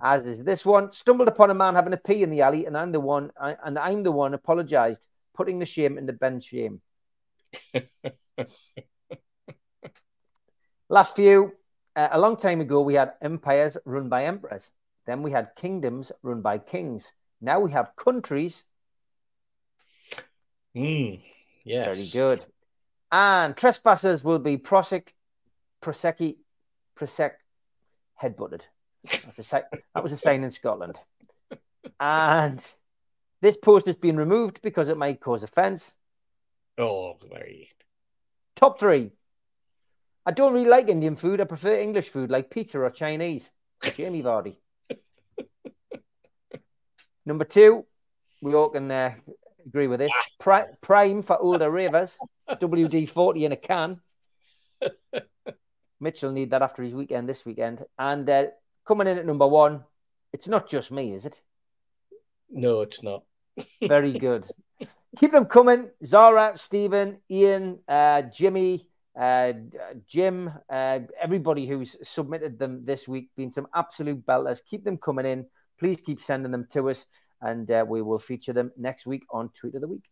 As 0.02 0.26
is 0.26 0.44
this 0.46 0.64
one, 0.64 0.94
stumbled 0.94 1.28
upon 1.28 1.50
a 1.50 1.56
man 1.56 1.76
having 1.76 1.94
a 1.94 1.98
pee 1.98 2.24
in 2.24 2.30
the 2.30 2.42
alley, 2.42 2.66
and 2.66 2.78
I'm 2.78 2.92
the 2.92 3.00
one, 3.00 3.32
I, 3.40 3.58
and 3.64 3.78
I'm 3.78 4.04
the 4.04 4.12
one 4.12 4.34
apologized, 4.34 5.06
putting 5.36 5.60
the 5.60 5.66
shame 5.66 5.98
in 5.98 6.06
the 6.06 6.14
Ben 6.14 6.40
shame. 6.40 6.82
Last 10.90 11.16
few, 11.16 11.52
uh, 11.96 12.10
a 12.12 12.20
long 12.20 12.38
time 12.38 12.62
ago, 12.62 12.82
we 12.82 12.94
had 12.94 13.14
empires 13.22 13.76
run 13.84 14.08
by 14.08 14.26
emperors. 14.26 14.70
Then 15.06 15.24
we 15.24 15.32
had 15.32 15.56
kingdoms 15.58 16.12
run 16.22 16.42
by 16.42 16.60
kings. 16.60 17.12
Now 17.42 17.60
we 17.60 17.72
have 17.72 17.96
countries. 17.96 18.64
Mm, 20.76 21.22
yes. 21.64 21.86
Very 21.86 22.08
good. 22.08 22.46
And 23.12 23.56
trespassers 23.56 24.24
will 24.24 24.40
be 24.40 24.58
prosec, 24.58 25.08
prosecchi, 25.82 26.38
prosec, 27.00 27.32
headbutted. 28.22 28.62
That's 29.04 29.54
a, 29.54 29.64
that 29.94 30.04
was 30.04 30.14
a 30.14 30.18
sign 30.18 30.44
in 30.44 30.52
Scotland. 30.52 30.98
And 32.00 32.62
this 33.42 33.56
post 33.56 33.86
has 33.86 33.96
been 33.96 34.18
removed 34.18 34.60
because 34.62 34.90
it 34.90 34.98
might 34.98 35.22
cause 35.22 35.44
offence. 35.44 35.94
Oh, 36.78 37.18
very. 37.32 37.70
Top 38.56 38.80
three. 38.80 39.12
I 40.26 40.32
don't 40.32 40.54
really 40.54 40.68
like 40.68 40.90
Indian 40.90 41.16
food. 41.16 41.40
I 41.40 41.46
prefer 41.46 41.80
English 41.80 42.10
food 42.10 42.30
like 42.30 42.50
pizza 42.50 42.80
or 42.80 42.90
Chinese. 42.90 43.46
Jamie 43.96 44.24
Vardy. 44.24 44.58
Number 47.28 47.44
two, 47.44 47.86
we 48.42 48.56
all 48.56 48.70
can 48.70 48.90
uh, 48.90 49.14
agree 49.66 49.88
with 49.88 50.00
this. 50.00 50.14
Pri- 50.40 50.72
prime 50.80 51.22
for 51.24 51.38
older 51.38 51.70
ravers. 51.70 52.16
WD 52.50 53.10
40 53.10 53.44
in 53.44 53.52
a 53.52 53.58
can. 53.58 54.00
Mitchell 56.00 56.32
need 56.32 56.52
that 56.52 56.62
after 56.62 56.84
his 56.84 56.94
weekend 56.94 57.28
this 57.28 57.46
weekend. 57.46 57.84
And 58.00 58.30
uh, 58.30 58.46
coming 58.88 59.08
in 59.08 59.18
at 59.18 59.26
number 59.26 59.46
one, 59.46 59.84
it's 60.32 60.48
not 60.48 60.70
just 60.70 60.90
me, 60.90 61.16
is 61.16 61.26
it? 61.26 61.38
No, 62.50 62.80
it's 62.80 63.04
not. 63.04 63.24
Very 63.86 64.18
good. 64.18 64.46
Keep 65.20 65.34
them 65.34 65.48
coming. 65.48 65.90
Zara, 66.06 66.54
Stephen, 66.56 67.18
Ian, 67.30 67.80
uh, 67.90 68.22
Jimmy, 68.22 68.88
uh, 69.20 69.52
Jim, 70.08 70.50
uh, 70.70 71.00
everybody 71.20 71.68
who's 71.68 71.98
submitted 72.06 72.58
them 72.58 72.86
this 72.86 73.06
week, 73.06 73.32
been 73.36 73.52
some 73.52 73.68
absolute 73.76 74.26
belters. 74.26 74.62
Keep 74.70 74.86
them 74.86 74.98
coming 74.98 75.26
in. 75.26 75.46
Please 75.80 76.00
keep 76.06 76.22
sending 76.22 76.52
them 76.52 76.68
to 76.74 76.90
us, 76.90 77.06
and 77.42 77.70
uh, 77.70 77.86
we 77.88 78.02
will 78.02 78.20
feature 78.20 78.54
them 78.54 78.72
next 78.78 79.06
week 79.06 79.24
on 79.30 79.50
Tweet 79.50 79.76
of 79.76 79.82
the 79.82 79.88
Week. 79.88 80.04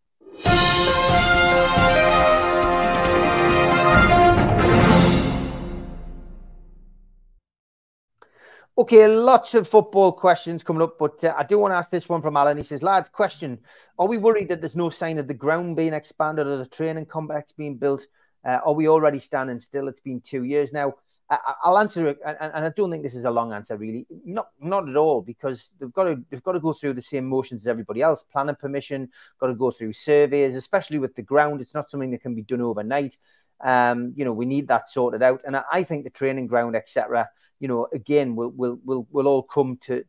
Okay, 8.77 9.07
lots 9.07 9.53
of 9.53 9.69
football 9.69 10.11
questions 10.11 10.61
coming 10.61 10.81
up, 10.81 10.99
but 10.99 11.23
uh, 11.23 11.33
I 11.37 11.43
do 11.43 11.57
want 11.57 11.71
to 11.71 11.77
ask 11.77 11.89
this 11.89 12.09
one 12.09 12.21
from 12.21 12.35
Alan. 12.35 12.57
He 12.57 12.63
says, 12.63 12.83
lads, 12.83 13.07
question 13.07 13.59
Are 13.97 14.05
we 14.05 14.17
worried 14.17 14.49
that 14.49 14.59
there's 14.59 14.75
no 14.75 14.89
sign 14.89 15.17
of 15.17 15.29
the 15.29 15.33
ground 15.33 15.77
being 15.77 15.93
expanded 15.93 16.45
or 16.45 16.57
the 16.57 16.65
training 16.65 17.05
complex 17.05 17.53
being 17.53 17.77
built? 17.77 18.05
Uh, 18.45 18.59
are 18.65 18.73
we 18.73 18.89
already 18.89 19.21
standing 19.21 19.59
still? 19.59 19.87
It's 19.87 20.01
been 20.01 20.19
two 20.19 20.43
years 20.43 20.73
now. 20.73 20.95
I, 21.29 21.39
will 21.69 21.79
answer 21.79 22.07
it, 22.07 22.19
and, 22.23 22.37
and, 22.39 22.65
I 22.65 22.69
don't 22.69 22.91
think 22.91 23.01
this 23.01 23.15
is 23.15 23.23
a 23.23 23.31
long 23.31 23.51
answer, 23.51 23.75
really. 23.75 24.05
Not, 24.25 24.49
not 24.59 24.87
at 24.87 24.95
all, 24.95 25.21
because 25.21 25.69
they've 25.79 25.91
got 25.91 26.03
to, 26.03 26.23
they've 26.29 26.43
got 26.43 26.51
to 26.51 26.59
go 26.59 26.73
through 26.73 26.93
the 26.93 27.01
same 27.01 27.25
motions 27.25 27.63
as 27.63 27.67
everybody 27.67 28.03
else. 28.03 28.23
Planning 28.31 28.55
permission, 28.55 29.09
got 29.39 29.47
to 29.47 29.55
go 29.55 29.71
through 29.71 29.93
surveys, 29.93 30.55
especially 30.55 30.99
with 30.99 31.15
the 31.15 31.23
ground. 31.23 31.61
It's 31.61 31.73
not 31.73 31.89
something 31.89 32.11
that 32.11 32.21
can 32.21 32.35
be 32.35 32.43
done 32.43 32.61
overnight. 32.61 33.17
Um, 33.63 34.13
you 34.15 34.23
know, 34.23 34.33
we 34.33 34.45
need 34.45 34.67
that 34.67 34.91
sorted 34.91 35.23
out, 35.23 35.41
and 35.45 35.55
I, 35.55 35.63
I 35.71 35.83
think 35.83 36.03
the 36.03 36.11
training 36.11 36.45
ground, 36.45 36.75
etc. 36.75 37.27
You 37.59 37.69
know, 37.69 37.87
again, 37.91 38.35
will 38.35 38.49
will 38.49 38.79
will 38.85 39.07
will 39.09 39.27
all 39.27 39.43
come 39.43 39.79
to, 39.85 40.03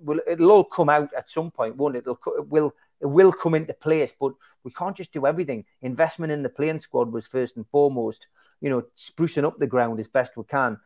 will 0.00 0.20
it'll 0.26 0.52
all 0.52 0.64
come 0.64 0.88
out 0.88 1.10
at 1.14 1.28
some 1.28 1.50
point, 1.50 1.76
won't 1.76 1.96
it? 1.96 2.04
It'll, 2.06 2.18
it 2.38 2.48
will 2.48 2.74
it 3.00 3.06
will 3.06 3.32
come 3.32 3.54
into 3.54 3.74
place, 3.74 4.14
but 4.18 4.32
we 4.64 4.70
can't 4.70 4.96
just 4.96 5.12
do 5.12 5.26
everything. 5.26 5.64
Investment 5.82 6.32
in 6.32 6.42
the 6.42 6.48
playing 6.48 6.80
squad 6.80 7.12
was 7.12 7.26
first 7.26 7.56
and 7.56 7.66
foremost 7.70 8.28
you 8.62 8.70
know, 8.70 8.84
sprucing 8.96 9.44
up 9.44 9.58
the 9.58 9.66
ground 9.66 10.00
as 10.00 10.06
best 10.06 10.36
we 10.36 10.44
can, 10.44 10.78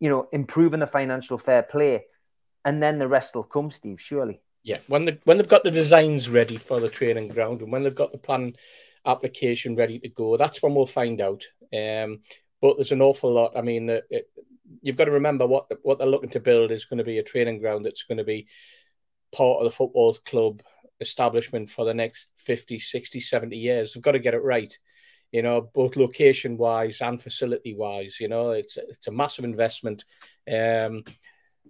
you 0.00 0.10
know, 0.10 0.28
improving 0.32 0.80
the 0.80 0.86
financial 0.86 1.38
fair 1.38 1.62
play, 1.62 2.04
and 2.64 2.82
then 2.82 2.98
the 2.98 3.08
rest 3.08 3.34
will 3.34 3.44
come, 3.44 3.70
Steve, 3.70 4.00
surely. 4.00 4.40
Yeah, 4.64 4.78
when 4.88 5.04
the 5.04 5.18
when 5.24 5.36
they've 5.36 5.48
got 5.48 5.62
the 5.62 5.70
designs 5.70 6.28
ready 6.28 6.56
for 6.56 6.80
the 6.80 6.88
training 6.88 7.28
ground 7.28 7.60
and 7.60 7.70
when 7.70 7.84
they've 7.84 7.94
got 7.94 8.12
the 8.12 8.18
plan 8.18 8.56
application 9.06 9.76
ready 9.76 9.98
to 10.00 10.08
go, 10.08 10.36
that's 10.36 10.62
when 10.62 10.74
we'll 10.74 10.86
find 10.86 11.20
out. 11.20 11.44
Um, 11.72 12.20
but 12.60 12.76
there's 12.76 12.92
an 12.92 13.02
awful 13.02 13.32
lot. 13.32 13.56
I 13.56 13.60
mean, 13.60 13.90
it, 13.90 14.30
you've 14.80 14.96
got 14.96 15.04
to 15.04 15.12
remember 15.12 15.46
what 15.46 15.66
what 15.82 15.98
they're 15.98 16.08
looking 16.08 16.30
to 16.30 16.40
build 16.40 16.72
is 16.72 16.86
going 16.86 16.98
to 16.98 17.04
be 17.04 17.18
a 17.18 17.22
training 17.22 17.60
ground 17.60 17.84
that's 17.84 18.04
going 18.04 18.18
to 18.18 18.24
be 18.24 18.48
part 19.32 19.58
of 19.58 19.64
the 19.64 19.70
football 19.70 20.14
club 20.26 20.62
establishment 21.00 21.68
for 21.68 21.84
the 21.84 21.94
next 21.94 22.28
50, 22.38 22.78
60, 22.78 23.20
70 23.20 23.56
years. 23.56 23.92
They've 23.92 24.02
got 24.02 24.12
to 24.12 24.18
get 24.18 24.34
it 24.34 24.42
right 24.42 24.76
you 25.34 25.42
know, 25.42 25.68
both 25.74 25.96
location 25.96 26.56
wise 26.56 27.00
and 27.00 27.20
facility 27.20 27.74
wise. 27.74 28.20
You 28.20 28.28
know, 28.28 28.50
it's 28.50 28.76
it's 28.76 29.08
a 29.08 29.10
massive 29.10 29.44
investment. 29.44 30.04
Um, 30.48 31.02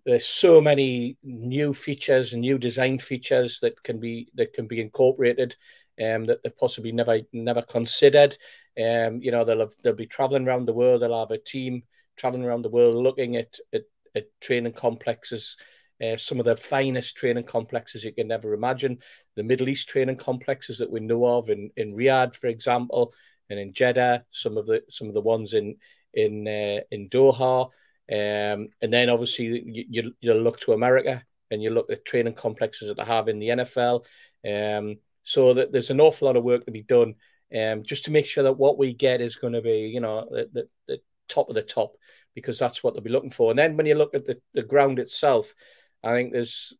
there's 0.04 0.26
so 0.26 0.60
many 0.60 1.16
new 1.22 1.72
features 1.72 2.34
and 2.34 2.42
new 2.42 2.58
design 2.58 2.98
features 2.98 3.60
that 3.60 3.82
can 3.82 3.98
be 3.98 4.28
that 4.34 4.52
can 4.52 4.66
be 4.66 4.82
incorporated 4.82 5.56
um, 5.98 6.26
that 6.26 6.42
they've 6.42 6.58
possibly 6.58 6.92
never 6.92 7.20
never 7.32 7.62
considered. 7.62 8.36
Um, 8.78 9.22
you 9.22 9.30
know, 9.30 9.44
they'll 9.44 9.60
have, 9.60 9.74
they'll 9.82 9.94
be 9.94 10.06
traveling 10.06 10.46
around 10.46 10.66
the 10.66 10.74
world. 10.74 11.00
They'll 11.00 11.18
have 11.18 11.30
a 11.30 11.38
team 11.38 11.84
traveling 12.18 12.44
around 12.44 12.62
the 12.62 12.68
world 12.76 12.96
looking 12.96 13.36
at 13.36 13.56
at, 13.72 13.84
at 14.14 14.26
training 14.42 14.74
complexes. 14.74 15.56
Uh, 16.04 16.18
some 16.18 16.38
of 16.38 16.44
the 16.44 16.56
finest 16.56 17.16
training 17.16 17.44
complexes 17.44 18.04
you 18.04 18.12
can 18.12 18.30
ever 18.30 18.52
imagine. 18.52 18.98
The 19.36 19.42
Middle 19.42 19.70
East 19.70 19.88
training 19.88 20.16
complexes 20.16 20.76
that 20.78 20.90
we 20.90 21.00
know 21.00 21.24
of 21.24 21.48
in, 21.48 21.70
in 21.76 21.94
Riyadh, 21.94 22.34
for 22.34 22.48
example, 22.48 23.14
and 23.50 23.58
in 23.58 23.72
Jeddah, 23.72 24.24
some 24.30 24.56
of 24.56 24.66
the 24.66 24.82
some 24.88 25.08
of 25.08 25.14
the 25.14 25.20
ones 25.20 25.54
in 25.54 25.76
in 26.12 26.46
uh, 26.46 26.80
in 26.90 27.08
Doha, 27.08 27.64
um, 28.10 28.68
and 28.80 28.92
then 28.92 29.10
obviously 29.10 29.46
you, 29.46 29.84
you 29.88 30.12
you 30.20 30.34
look 30.34 30.60
to 30.60 30.72
America 30.72 31.22
and 31.50 31.62
you 31.62 31.70
look 31.70 31.90
at 31.90 32.04
training 32.04 32.34
complexes 32.34 32.88
that 32.88 32.96
they 32.96 33.04
have 33.04 33.28
in 33.28 33.38
the 33.38 33.48
NFL. 33.48 34.04
Um, 34.46 34.96
So 35.22 35.54
that 35.54 35.72
there's 35.72 35.90
an 35.90 36.00
awful 36.00 36.26
lot 36.26 36.36
of 36.36 36.44
work 36.44 36.64
to 36.66 36.70
be 36.70 36.82
done, 36.82 37.14
um, 37.56 37.82
just 37.82 38.04
to 38.04 38.10
make 38.10 38.26
sure 38.26 38.44
that 38.44 38.58
what 38.58 38.76
we 38.76 38.92
get 38.92 39.20
is 39.22 39.36
going 39.36 39.54
to 39.54 39.62
be, 39.62 39.88
you 39.94 40.00
know, 40.00 40.28
the, 40.30 40.48
the, 40.52 40.68
the 40.86 41.00
top 41.28 41.48
of 41.48 41.54
the 41.54 41.62
top, 41.62 41.96
because 42.34 42.58
that's 42.58 42.82
what 42.82 42.92
they'll 42.92 43.02
be 43.02 43.10
looking 43.10 43.30
for. 43.30 43.50
And 43.50 43.58
then 43.58 43.76
when 43.76 43.86
you 43.86 43.94
look 43.94 44.14
at 44.14 44.26
the, 44.26 44.38
the 44.52 44.62
ground 44.62 44.98
itself, 44.98 45.54
I 46.02 46.12
think 46.12 46.32
there's 46.32 46.74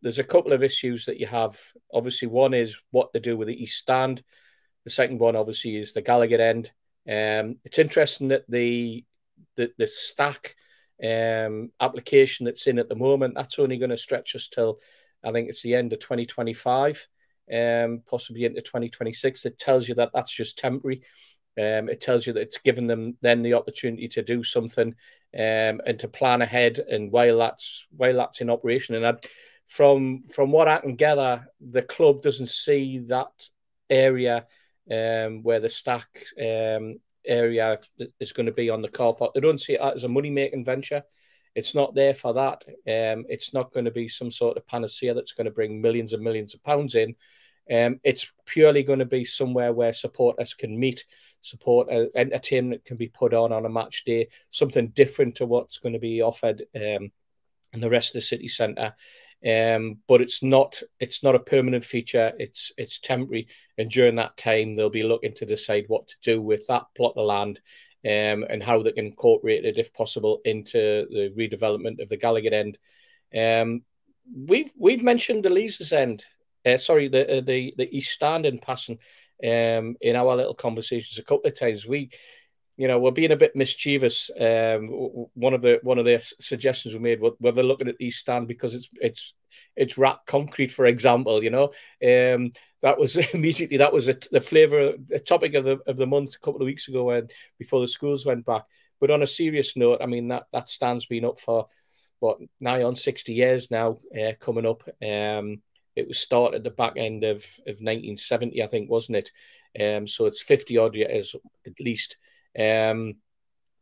there's 0.00 0.18
a 0.18 0.24
couple 0.24 0.52
of 0.52 0.62
issues 0.62 1.04
that 1.06 1.18
you 1.18 1.26
have. 1.26 1.58
Obviously, 1.92 2.28
one 2.28 2.54
is 2.54 2.80
what 2.92 3.12
to 3.12 3.20
do 3.20 3.36
with 3.36 3.48
the 3.48 3.62
east 3.62 3.78
stand. 3.78 4.22
The 4.84 4.90
second 4.90 5.18
one, 5.18 5.36
obviously, 5.36 5.76
is 5.76 5.92
the 5.92 6.02
Gallowgate 6.02 6.40
end. 6.40 6.70
Um, 7.08 7.56
it's 7.64 7.78
interesting 7.78 8.28
that 8.28 8.44
the 8.48 9.04
the, 9.56 9.70
the 9.76 9.86
stack 9.86 10.54
um, 11.02 11.70
application 11.80 12.44
that's 12.46 12.66
in 12.66 12.78
at 12.78 12.88
the 12.88 12.94
moment 12.94 13.34
that's 13.34 13.58
only 13.58 13.76
going 13.76 13.90
to 13.90 13.96
stretch 13.96 14.34
us 14.34 14.48
till 14.48 14.78
I 15.24 15.30
think 15.32 15.48
it's 15.48 15.62
the 15.62 15.74
end 15.74 15.92
of 15.92 15.98
2025, 16.00 17.08
um, 17.52 18.02
possibly 18.08 18.44
into 18.44 18.60
2026. 18.60 19.44
It 19.44 19.58
tells 19.58 19.88
you 19.88 19.94
that 19.96 20.10
that's 20.14 20.32
just 20.32 20.58
temporary. 20.58 21.02
Um, 21.58 21.88
it 21.88 22.00
tells 22.00 22.26
you 22.26 22.32
that 22.32 22.40
it's 22.40 22.58
given 22.58 22.86
them 22.86 23.16
then 23.20 23.42
the 23.42 23.54
opportunity 23.54 24.08
to 24.08 24.22
do 24.22 24.42
something 24.42 24.88
um, 24.88 25.80
and 25.86 25.98
to 25.98 26.08
plan 26.08 26.40
ahead. 26.42 26.78
And 26.78 27.12
while 27.12 27.38
that's 27.38 27.86
while 27.94 28.16
that's 28.16 28.40
in 28.40 28.50
operation, 28.50 28.94
and 28.94 29.06
I, 29.06 29.14
from 29.66 30.24
from 30.24 30.50
what 30.50 30.68
I 30.68 30.78
can 30.78 30.96
gather, 30.96 31.46
the 31.60 31.82
club 31.82 32.22
doesn't 32.22 32.48
see 32.48 32.98
that 33.08 33.48
area 33.90 34.46
um, 34.92 35.42
where 35.42 35.60
the 35.60 35.68
stack 35.68 36.08
um, 36.38 36.96
area 37.26 37.78
is 38.20 38.32
going 38.32 38.46
to 38.46 38.52
be 38.52 38.70
on 38.70 38.82
the 38.82 38.88
car 38.88 39.14
park. 39.14 39.32
They 39.34 39.40
don't 39.40 39.60
see 39.60 39.74
it 39.74 39.80
as 39.80 40.04
a 40.04 40.08
money 40.08 40.30
making 40.30 40.64
venture. 40.64 41.02
It's 41.54 41.74
not 41.74 41.94
there 41.94 42.14
for 42.14 42.34
that. 42.34 42.64
Um, 42.66 43.24
it's 43.28 43.52
not 43.52 43.72
going 43.72 43.84
to 43.84 43.90
be 43.90 44.08
some 44.08 44.30
sort 44.30 44.56
of 44.56 44.66
panacea 44.66 45.14
that's 45.14 45.32
going 45.32 45.44
to 45.44 45.50
bring 45.50 45.80
millions 45.80 46.12
and 46.12 46.22
millions 46.22 46.54
of 46.54 46.62
pounds 46.62 46.94
in. 46.94 47.14
Um, 47.70 48.00
it's 48.02 48.30
purely 48.44 48.82
going 48.82 48.98
to 48.98 49.04
be 49.04 49.24
somewhere 49.24 49.72
where 49.72 49.92
supporters 49.92 50.54
can 50.54 50.78
meet, 50.78 51.04
support 51.42 51.88
uh, 51.90 52.06
entertainment 52.16 52.84
can 52.84 52.96
be 52.96 53.08
put 53.08 53.34
on 53.34 53.52
on 53.52 53.66
a 53.66 53.70
match 53.70 54.04
day, 54.04 54.28
something 54.50 54.88
different 54.88 55.36
to 55.36 55.46
what's 55.46 55.78
going 55.78 55.92
to 55.92 55.98
be 55.98 56.22
offered 56.22 56.64
um, 56.74 57.12
in 57.72 57.80
the 57.80 57.90
rest 57.90 58.10
of 58.10 58.14
the 58.14 58.20
city 58.20 58.48
centre. 58.48 58.94
Um, 59.44 59.98
but 60.06 60.20
it's 60.20 60.42
not 60.42 60.80
it's 61.00 61.22
not 61.22 61.34
a 61.34 61.40
permanent 61.40 61.84
feature. 61.84 62.32
It's 62.38 62.72
it's 62.76 63.00
temporary, 63.00 63.48
and 63.76 63.90
during 63.90 64.16
that 64.16 64.36
time 64.36 64.74
they'll 64.74 64.90
be 64.90 65.02
looking 65.02 65.34
to 65.34 65.46
decide 65.46 65.84
what 65.88 66.08
to 66.08 66.14
do 66.22 66.40
with 66.40 66.66
that 66.68 66.84
plot 66.94 67.14
of 67.16 67.26
land 67.26 67.60
um, 68.04 68.44
and 68.48 68.62
how 68.62 68.82
they 68.82 68.92
can 68.92 69.06
incorporate 69.06 69.64
it, 69.64 69.78
if 69.78 69.92
possible, 69.92 70.40
into 70.44 71.06
the 71.10 71.32
redevelopment 71.36 72.00
of 72.00 72.08
the 72.08 72.16
Gallowgate 72.16 72.52
end. 72.52 72.78
Um, 73.36 73.82
we've 74.32 74.72
we've 74.76 75.02
mentioned 75.02 75.44
the 75.44 75.50
Leazes 75.50 75.92
end, 75.92 76.24
uh, 76.64 76.76
sorry, 76.76 77.08
the 77.08 77.38
uh, 77.38 77.40
the 77.40 77.74
the 77.76 77.96
East 77.96 78.12
Stand 78.12 78.46
in 78.46 78.58
passing 78.58 78.98
um, 79.42 79.96
in 80.00 80.16
our 80.16 80.36
little 80.36 80.54
conversations 80.54 81.18
a 81.18 81.24
couple 81.24 81.46
of 81.46 81.58
times. 81.58 81.86
We 81.86 82.10
you 82.82 82.88
know, 82.88 82.98
we're 82.98 83.12
being 83.12 83.30
a 83.30 83.36
bit 83.36 83.54
mischievous. 83.54 84.28
Um, 84.36 84.88
one 85.34 85.54
of 85.54 85.62
the 85.62 85.78
one 85.84 86.00
of 86.00 86.04
the 86.04 86.18
suggestions 86.40 86.92
we 86.92 86.98
made 86.98 87.20
were, 87.20 87.30
were 87.38 87.52
they 87.52 87.62
looking 87.62 87.86
at 87.86 88.00
East 88.00 88.18
Stand 88.18 88.48
because 88.48 88.74
it's 88.74 88.88
it's 89.00 89.34
it's 89.76 89.96
wrapped 89.96 90.26
concrete, 90.26 90.72
for 90.72 90.86
example. 90.86 91.44
You 91.44 91.50
know, 91.50 91.64
um, 92.02 92.50
that 92.82 92.98
was 92.98 93.14
immediately 93.34 93.76
that 93.76 93.92
was 93.92 94.08
a, 94.08 94.16
the 94.32 94.40
flavour, 94.40 94.94
the 95.06 95.20
topic 95.20 95.54
of 95.54 95.62
the 95.62 95.78
of 95.86 95.96
the 95.96 96.08
month 96.08 96.34
a 96.34 96.40
couple 96.40 96.60
of 96.60 96.66
weeks 96.66 96.88
ago 96.88 97.04
when 97.04 97.28
before 97.56 97.80
the 97.80 97.86
schools 97.86 98.26
went 98.26 98.44
back. 98.44 98.64
But 99.00 99.12
on 99.12 99.22
a 99.22 99.28
serious 99.28 99.76
note, 99.76 100.00
I 100.02 100.06
mean 100.06 100.26
that 100.28 100.46
that 100.52 100.68
stand's 100.68 101.06
been 101.06 101.24
up 101.24 101.38
for 101.38 101.68
what 102.18 102.38
nigh 102.58 102.82
on 102.82 102.96
sixty 102.96 103.32
years 103.32 103.70
now, 103.70 103.98
uh, 104.20 104.32
coming 104.40 104.66
up. 104.66 104.82
Um, 105.00 105.62
it 105.94 106.08
was 106.08 106.18
started 106.18 106.56
at 106.56 106.64
the 106.64 106.70
back 106.70 106.94
end 106.96 107.22
of 107.22 107.44
of 107.64 107.78
1970, 107.78 108.60
I 108.60 108.66
think, 108.66 108.90
wasn't 108.90 109.18
it? 109.18 109.30
Um, 109.80 110.08
so 110.08 110.26
it's 110.26 110.42
50 110.42 110.78
odd 110.78 110.96
years 110.96 111.36
at 111.64 111.78
least. 111.78 112.16
Um, 112.58 113.16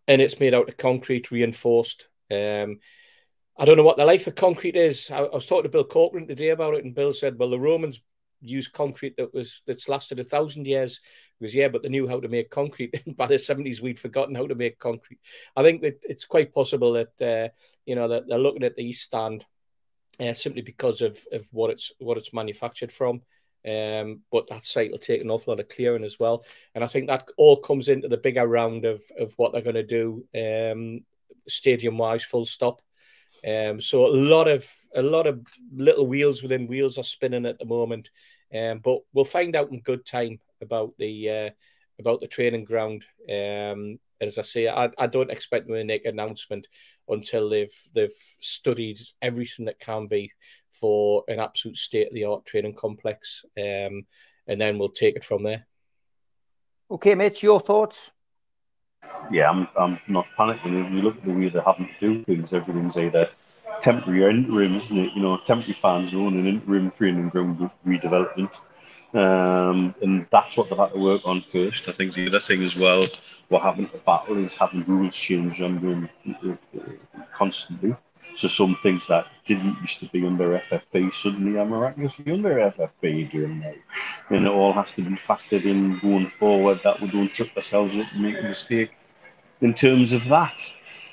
and 0.07 0.21
it's 0.21 0.41
made 0.41 0.55
out 0.55 0.69
of 0.69 0.77
concrete, 0.77 1.31
reinforced. 1.31 2.09
Um, 2.31 2.79
I 3.57 3.65
don't 3.65 3.77
know 3.77 3.83
what 3.83 3.97
the 3.97 4.05
life 4.05 4.27
of 4.27 4.35
concrete 4.35 4.77
is. 4.77 5.11
I, 5.11 5.19
I, 5.19 5.35
was 5.35 5.47
talking 5.47 5.65
to 5.65 5.69
Bill 5.69 5.85
Corcoran 5.85 6.27
today 6.27 6.51
about 6.51 6.75
it, 6.75 6.85
and 6.85 6.95
Bill 6.95 7.13
said, 7.13 7.39
"Well, 7.39 7.51
the 7.51 7.59
Romans 7.59 8.01
used 8.41 8.73
concrete 8.73 9.17
that 9.19 9.35
was 9.35 9.63
that's 9.67 9.89
lasted 9.89 10.19
a 10.21 10.25
thousand 10.25 10.67
years." 10.67 11.01
Because 11.39 11.55
yeah, 11.55 11.69
but 11.69 11.83
they 11.83 11.89
knew 11.89 12.09
how 12.09 12.21
to 12.21 12.29
make 12.29 12.51
concrete. 12.51 12.95
By 13.17 13.27
the 13.27 13.39
seventies, 13.39 13.81
we'd 13.83 13.99
forgotten 13.99 14.35
how 14.35 14.47
to 14.47 14.55
make 14.55 14.79
concrete. 14.79 15.21
I 15.57 15.63
think 15.63 15.83
that 15.83 16.01
it's 16.03 16.25
quite 16.25 16.55
possible 16.55 16.93
that 16.93 17.23
uh, 17.23 17.53
you 17.87 17.95
know 17.95 18.09
that 18.09 18.29
they're 18.29 18.39
looking 18.39 18.65
at 18.65 18.75
the 18.77 18.85
East 18.85 19.03
Stand 19.03 19.45
uh, 20.21 20.33
simply 20.33 20.63
because 20.63 21.01
of, 21.01 21.19
of 21.33 21.47
what 21.53 21.71
it's 21.71 21.93
what 21.99 22.19
it's 22.19 22.33
manufactured 22.33 22.93
from. 22.93 23.23
Um, 23.67 24.21
but 24.33 24.49
that 24.49 24.65
site 24.65 24.91
will 24.91 24.99
take 24.99 25.23
an 25.23 25.31
awful 25.31 25.53
lot 25.53 25.61
of 25.61 25.69
clearing 25.69 26.05
as 26.05 26.19
well. 26.19 26.45
And 26.75 26.83
I 26.83 26.87
think 26.87 27.09
that 27.09 27.29
all 27.37 27.57
comes 27.57 27.89
into 27.89 28.09
the 28.09 28.17
bigger 28.17 28.47
round 28.47 28.85
of, 28.85 29.03
of 29.19 29.35
what 29.37 29.53
they're 29.53 29.61
going 29.61 29.75
to 29.75 29.83
do 29.83 30.25
um, 30.35 31.05
stadium 31.47 31.99
wise, 31.99 32.25
full 32.25 32.47
stop. 32.47 32.81
Um, 33.47 33.81
so 33.81 34.07
a 34.07 34.13
lot 34.13 34.49
of 34.49 34.71
a 34.95 35.03
lot 35.03 35.27
of 35.27 35.47
little 35.73 36.07
wheels 36.07 36.43
within 36.43 36.67
wheels 36.67 36.99
are 36.99 37.05
spinning 37.05 37.47
at 37.47 37.59
the 37.59 37.65
moment. 37.65 38.11
Um, 38.55 38.79
but 38.79 39.01
we'll 39.13 39.25
find 39.25 39.57
out 39.57 39.71
in 39.71 39.81
good 39.81 40.05
time 40.05 40.41
about 40.61 40.95
the 40.99 41.31
uh, 41.31 41.51
about 41.99 42.21
the 42.21 42.27
training 42.27 42.65
ground. 42.65 43.05
Um, 43.29 43.99
as 44.21 44.37
I 44.37 44.43
say, 44.43 44.69
I, 44.69 44.91
I 44.99 45.07
don't 45.07 45.31
expect 45.31 45.67
them 45.67 45.77
to 45.77 45.85
make 45.85 46.05
an 46.05 46.19
announcement 46.19 46.69
until 47.11 47.49
they've 47.49 47.75
they've 47.95 48.11
studied 48.41 48.99
everything 49.23 49.67
that 49.67 49.79
can 49.79 50.07
be 50.07 50.33
for 50.71 51.25
an 51.29 51.41
absolute 51.41 51.77
state 51.77 52.09
of 52.09 52.15
the 52.15 52.25
art 52.25 52.45
training 52.45 52.75
complex, 52.75 53.45
um, 53.59 54.07
and 54.47 54.61
then 54.61 54.79
we'll 54.79 54.89
take 54.89 55.17
it 55.17 55.25
from 55.25 55.43
there. 55.43 55.67
Okay, 56.91 57.15
Mitch, 57.15 57.43
your 57.43 57.61
thoughts? 57.61 57.97
Yeah, 59.31 59.51
I'm 59.51 59.69
I'm 59.79 59.99
not 60.09 60.27
panicking. 60.39 60.87
If 60.87 60.93
you 60.93 61.03
look 61.03 61.17
at 61.17 61.25
the 61.25 61.33
way 61.33 61.49
they're 61.49 61.63
having 61.63 61.89
to 61.89 62.15
do 62.15 62.25
things, 62.25 62.53
everything's 62.53 62.97
either 62.97 63.29
temporary 63.81 64.25
or 64.25 64.31
interim, 64.31 64.75
isn't 64.77 64.99
it? 64.99 65.13
You 65.15 65.23
know, 65.23 65.39
temporary 65.39 65.79
fan 65.81 66.07
zone 66.09 66.39
and 66.39 66.49
interim 66.49 66.91
training 66.91 67.29
ground 67.29 67.71
redevelopment. 67.87 68.59
Um, 69.13 69.95
and 70.03 70.27
that's 70.31 70.57
what 70.57 70.69
they've 70.69 70.79
had 70.79 70.93
to 70.93 70.99
work 70.99 71.23
on 71.25 71.43
first. 71.53 71.89
I 71.89 71.93
think 71.93 72.15
the 72.15 72.29
other 72.29 72.39
thing 72.39 72.63
as 72.63 72.77
well 72.77 73.03
what 73.51 73.63
happened 73.63 73.91
to 73.91 73.99
battle 73.99 74.43
is 74.43 74.55
having 74.55 74.85
rules 74.85 75.15
change 75.15 75.61
under 75.61 76.09
constantly. 77.37 77.95
So 78.37 78.47
some 78.47 78.79
things 78.81 79.09
that 79.09 79.27
didn't 79.45 79.77
used 79.81 79.99
to 80.01 80.07
be 80.07 80.25
under 80.25 80.63
FFP 80.71 81.13
suddenly 81.13 81.59
are 81.59 81.67
miraculously 81.67 82.33
under 82.33 82.55
FFP 82.55 83.29
again 83.29 83.59
now. 83.59 84.37
And 84.37 84.47
it 84.47 84.51
all 84.51 84.73
has 84.73 84.93
to 84.95 85.03
be 85.03 85.17
factored 85.17 85.65
in 85.65 85.99
going 85.99 86.31
forward 86.39 86.81
that 86.85 87.01
we 87.03 87.11
don't 87.11 87.33
trip 87.35 87.51
ourselves 87.57 87.93
up 87.97 88.07
and 88.13 88.23
make 88.23 88.39
a 88.39 88.43
mistake 88.43 88.93
in 89.61 89.75
terms 89.75 90.13
of 90.13 90.25
that. 90.27 90.63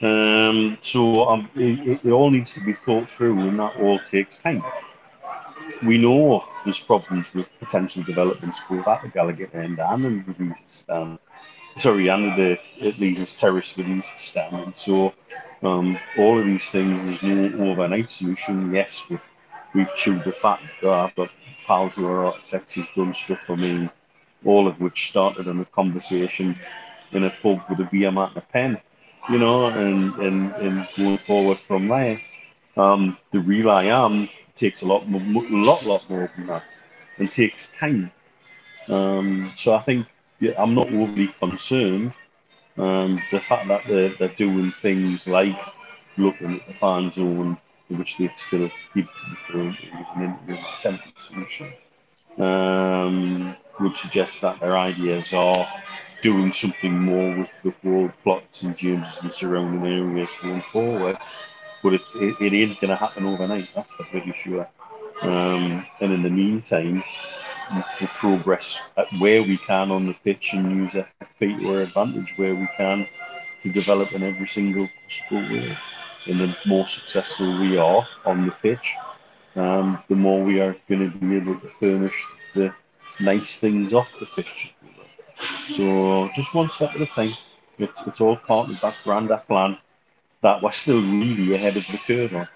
Um, 0.03 0.77
so 0.81 1.27
um, 1.27 1.49
it, 1.55 1.99
it, 2.05 2.11
all 2.11 2.29
needs 2.29 2.53
to 2.53 2.63
be 2.63 2.73
thought 2.73 3.09
through 3.09 3.39
and 3.39 3.57
that 3.57 3.77
all 3.77 3.99
takes 3.99 4.37
time. 4.37 4.63
We 5.83 5.97
know 5.97 6.45
there's 6.63 6.77
problems 6.77 7.33
with 7.33 7.47
potential 7.59 8.03
developments 8.03 8.59
both 8.69 8.87
at 8.87 9.01
the 9.01 9.09
Gallowgate 9.09 9.55
end 9.55 9.79
and 9.79 10.05
in 10.05 10.55
stand 10.63 11.17
sorry, 11.77 12.07
and 12.07 12.37
the 12.37 12.57
it 12.77 12.99
Leazes 12.99 13.37
Terrace 13.37 13.75
with 13.75 13.87
these 13.87 14.05
standing. 14.15 14.73
So 14.73 15.13
um, 15.63 15.97
all 16.17 16.39
of 16.39 16.45
these 16.45 16.67
things, 16.69 17.01
there's 17.01 17.23
no 17.23 17.71
overnight 17.71 18.09
solution. 18.09 18.73
Yes, 18.73 19.01
we've, 19.09 19.21
we've 19.73 19.93
chewed 19.95 20.23
the 20.23 20.31
fat. 20.31 20.59
I've 20.83 21.15
pals 21.65 21.93
who 21.93 22.07
are 22.07 22.25
architects 22.25 22.73
who've 22.73 22.87
done 22.95 23.13
stuff 23.13 23.39
for 23.45 23.57
me, 23.57 23.89
all 24.45 24.67
of 24.67 24.79
which 24.79 25.09
started 25.09 25.47
in 25.47 25.59
a 25.59 25.65
conversation 25.65 26.57
in 27.11 27.23
a 27.23 27.29
pub 27.41 27.61
with 27.69 27.79
a 27.79 28.11
mat 28.11 28.29
and 28.29 28.37
a 28.37 28.41
pen, 28.41 28.81
you 29.29 29.37
know, 29.37 29.65
and, 29.67 30.13
and, 30.15 30.53
and 30.55 30.87
going 30.95 31.17
forward 31.19 31.59
from 31.67 31.87
there. 31.87 32.21
Um, 32.75 33.17
the 33.31 33.39
real 33.39 33.69
I 33.69 33.85
am 33.85 34.29
takes 34.55 34.81
a 34.81 34.85
lot, 34.85 35.07
more, 35.07 35.21
lot, 35.49 35.85
lot 35.85 36.09
more 36.09 36.31
than 36.35 36.47
that, 36.47 36.63
and 37.17 37.31
takes 37.31 37.65
time. 37.79 38.11
Um, 38.87 39.53
so 39.57 39.73
I 39.73 39.81
think 39.83 40.07
yeah, 40.39 40.53
I'm 40.57 40.75
not 40.75 40.87
overly 40.87 41.33
concerned. 41.39 42.13
Um, 42.77 43.21
the 43.31 43.39
fact 43.39 43.67
that 43.69 43.83
they're, 43.87 44.13
they're 44.19 44.35
doing 44.35 44.73
things 44.81 45.25
like 45.27 45.57
looking 46.17 46.59
at 46.59 46.67
the 46.67 46.73
fan 46.73 47.11
zone, 47.11 47.57
which 47.89 48.17
they 48.17 48.29
still 48.35 48.69
keep 48.93 49.07
referring 49.31 49.75
to 49.75 49.87
as 49.97 50.07
an 50.15 50.59
temporary 50.81 51.13
solution, 51.15 51.73
um, 52.37 53.55
would 53.79 53.95
suggest 53.97 54.41
that 54.41 54.59
their 54.59 54.77
ideas 54.77 55.33
are 55.33 55.67
doing 56.21 56.51
something 56.51 56.97
more 56.99 57.37
with 57.37 57.49
the 57.63 57.73
whole 57.83 58.11
plots 58.23 58.61
and 58.63 58.75
James's 58.75 59.19
and 59.21 59.31
surrounding 59.31 59.85
areas 59.91 60.29
going 60.41 60.63
forward. 60.71 61.17
But 61.83 61.93
it, 61.93 62.01
it, 62.15 62.35
it 62.41 62.53
ain't 62.53 62.79
going 62.81 62.89
to 62.89 62.95
happen 62.95 63.25
overnight, 63.25 63.69
that's 63.75 63.91
for 63.93 64.03
pretty 64.05 64.33
sure. 64.33 64.67
Um, 65.21 65.85
and 65.99 66.13
in 66.13 66.23
the 66.23 66.29
meantime, 66.29 67.03
progress 68.15 68.77
at 68.97 69.07
where 69.19 69.43
we 69.43 69.57
can 69.57 69.91
on 69.91 70.07
the 70.07 70.13
pitch 70.23 70.53
and 70.53 70.71
use 70.71 70.91
FFP 70.91 71.59
to 71.59 71.73
our 71.73 71.81
advantage 71.81 72.33
where 72.37 72.55
we 72.55 72.67
can 72.77 73.07
to 73.61 73.69
develop 73.69 74.11
in 74.13 74.23
every 74.23 74.47
single 74.47 74.87
possible 75.03 75.41
way. 75.49 75.77
And 76.25 76.39
the 76.39 76.55
more 76.65 76.87
successful 76.87 77.59
we 77.59 77.77
are 77.77 78.07
on 78.25 78.45
the 78.45 78.51
pitch, 78.61 78.93
um, 79.55 80.03
the 80.09 80.15
more 80.15 80.43
we 80.43 80.59
are 80.59 80.75
going 80.87 81.11
to 81.11 81.17
be 81.17 81.35
able 81.35 81.59
to 81.59 81.69
furnish 81.79 82.25
the 82.53 82.73
nice 83.19 83.55
things 83.55 83.93
off 83.93 84.11
the 84.19 84.27
pitch. 84.27 84.73
So 85.75 86.29
just 86.35 86.53
one 86.53 86.69
step 86.69 86.91
at 86.95 87.01
a 87.01 87.07
time. 87.07 87.35
It's, 87.77 87.99
it's 88.07 88.21
all 88.21 88.37
part 88.37 88.69
of 88.69 88.81
that 88.81 88.95
grand 89.03 89.29
plan 89.47 89.77
that 90.41 90.61
we're 90.61 90.71
still 90.71 91.01
really 91.01 91.53
ahead 91.55 91.77
of 91.77 91.83
the 91.91 91.99
curve 92.05 92.33
on. 92.35 92.47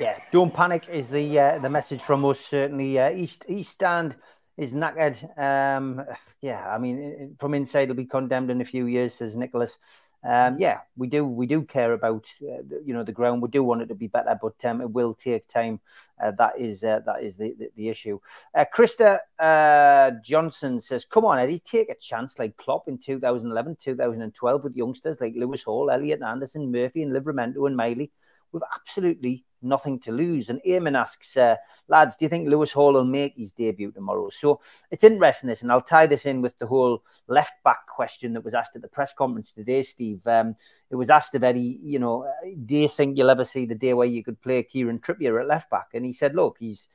Yeah, 0.00 0.18
don't 0.32 0.52
panic 0.52 0.88
is 0.88 1.08
the 1.08 1.38
uh, 1.38 1.58
the 1.60 1.70
message 1.70 2.02
from 2.02 2.24
us. 2.24 2.40
Certainly, 2.40 2.98
uh, 2.98 3.10
East 3.10 3.44
East 3.48 3.72
Stand 3.72 4.16
is 4.56 4.72
knackered. 4.72 5.16
Um, 5.38 6.04
yeah, 6.40 6.68
I 6.68 6.78
mean, 6.78 7.36
from 7.38 7.54
inside, 7.54 7.84
it'll 7.84 7.94
be 7.94 8.04
condemned 8.04 8.50
in 8.50 8.60
a 8.60 8.64
few 8.64 8.86
years, 8.86 9.14
says 9.14 9.36
Nicholas. 9.36 9.78
Um, 10.24 10.58
yeah, 10.58 10.80
we 10.96 11.06
do 11.06 11.24
we 11.24 11.46
do 11.46 11.62
care 11.62 11.92
about 11.92 12.24
uh, 12.42 12.62
the, 12.68 12.82
you 12.84 12.92
know 12.92 13.04
the 13.04 13.12
ground. 13.12 13.40
We 13.40 13.50
do 13.50 13.62
want 13.62 13.82
it 13.82 13.86
to 13.86 13.94
be 13.94 14.08
better, 14.08 14.36
but 14.40 14.56
um, 14.64 14.80
it 14.80 14.90
will 14.90 15.14
take 15.14 15.46
time. 15.46 15.80
Uh, 16.20 16.32
that 16.38 16.58
is 16.58 16.82
uh, 16.82 17.00
that 17.06 17.22
is 17.22 17.36
the 17.36 17.54
the, 17.56 17.68
the 17.76 17.88
issue. 17.88 18.18
Uh, 18.52 18.64
Krista 18.74 19.18
uh, 19.38 20.12
Johnson 20.24 20.80
says, 20.80 21.04
"Come 21.04 21.24
on, 21.24 21.38
Eddie, 21.38 21.60
take 21.60 21.88
a 21.90 21.94
chance 21.94 22.36
like 22.38 22.56
Klopp 22.56 22.88
in 22.88 22.98
2011, 22.98 23.76
2012 23.80 24.64
with 24.64 24.76
youngsters 24.76 25.20
like 25.20 25.34
Lewis 25.36 25.62
Hall, 25.62 25.88
Elliot 25.88 26.22
Anderson, 26.22 26.72
Murphy, 26.72 27.02
and 27.02 27.12
Livramento 27.12 27.66
and 27.68 27.76
Miley. 27.76 28.10
We've 28.54 28.62
absolutely 28.72 29.44
nothing 29.60 29.98
to 29.98 30.12
lose. 30.12 30.48
And 30.48 30.60
Eamon 30.64 30.96
asks, 30.96 31.36
uh, 31.36 31.56
lads, 31.88 32.14
do 32.16 32.24
you 32.24 32.28
think 32.28 32.48
Lewis 32.48 32.70
Hall 32.70 32.92
will 32.92 33.04
make 33.04 33.34
his 33.36 33.50
debut 33.50 33.90
tomorrow? 33.90 34.30
So 34.30 34.60
it's 34.92 35.02
interesting 35.02 35.48
this, 35.48 35.62
and 35.62 35.72
I'll 35.72 35.80
tie 35.80 36.06
this 36.06 36.24
in 36.24 36.40
with 36.40 36.56
the 36.60 36.66
whole 36.66 37.02
left 37.26 37.54
back 37.64 37.84
question 37.88 38.32
that 38.34 38.44
was 38.44 38.54
asked 38.54 38.76
at 38.76 38.82
the 38.82 38.88
press 38.88 39.12
conference 39.12 39.50
today, 39.50 39.82
Steve. 39.82 40.24
Um, 40.24 40.54
it 40.88 40.94
was 40.94 41.10
asked 41.10 41.34
of 41.34 41.42
Eddie, 41.42 41.80
you 41.82 41.98
know, 41.98 42.32
do 42.64 42.76
you 42.76 42.88
think 42.88 43.18
you'll 43.18 43.30
ever 43.30 43.44
see 43.44 43.66
the 43.66 43.74
day 43.74 43.92
where 43.92 44.06
you 44.06 44.22
could 44.22 44.40
play 44.40 44.62
Kieran 44.62 45.00
Trippier 45.00 45.40
at 45.40 45.48
left 45.48 45.68
back? 45.68 45.88
And 45.94 46.04
he 46.04 46.12
said, 46.12 46.36
look, 46.36 46.56
he's. 46.60 46.86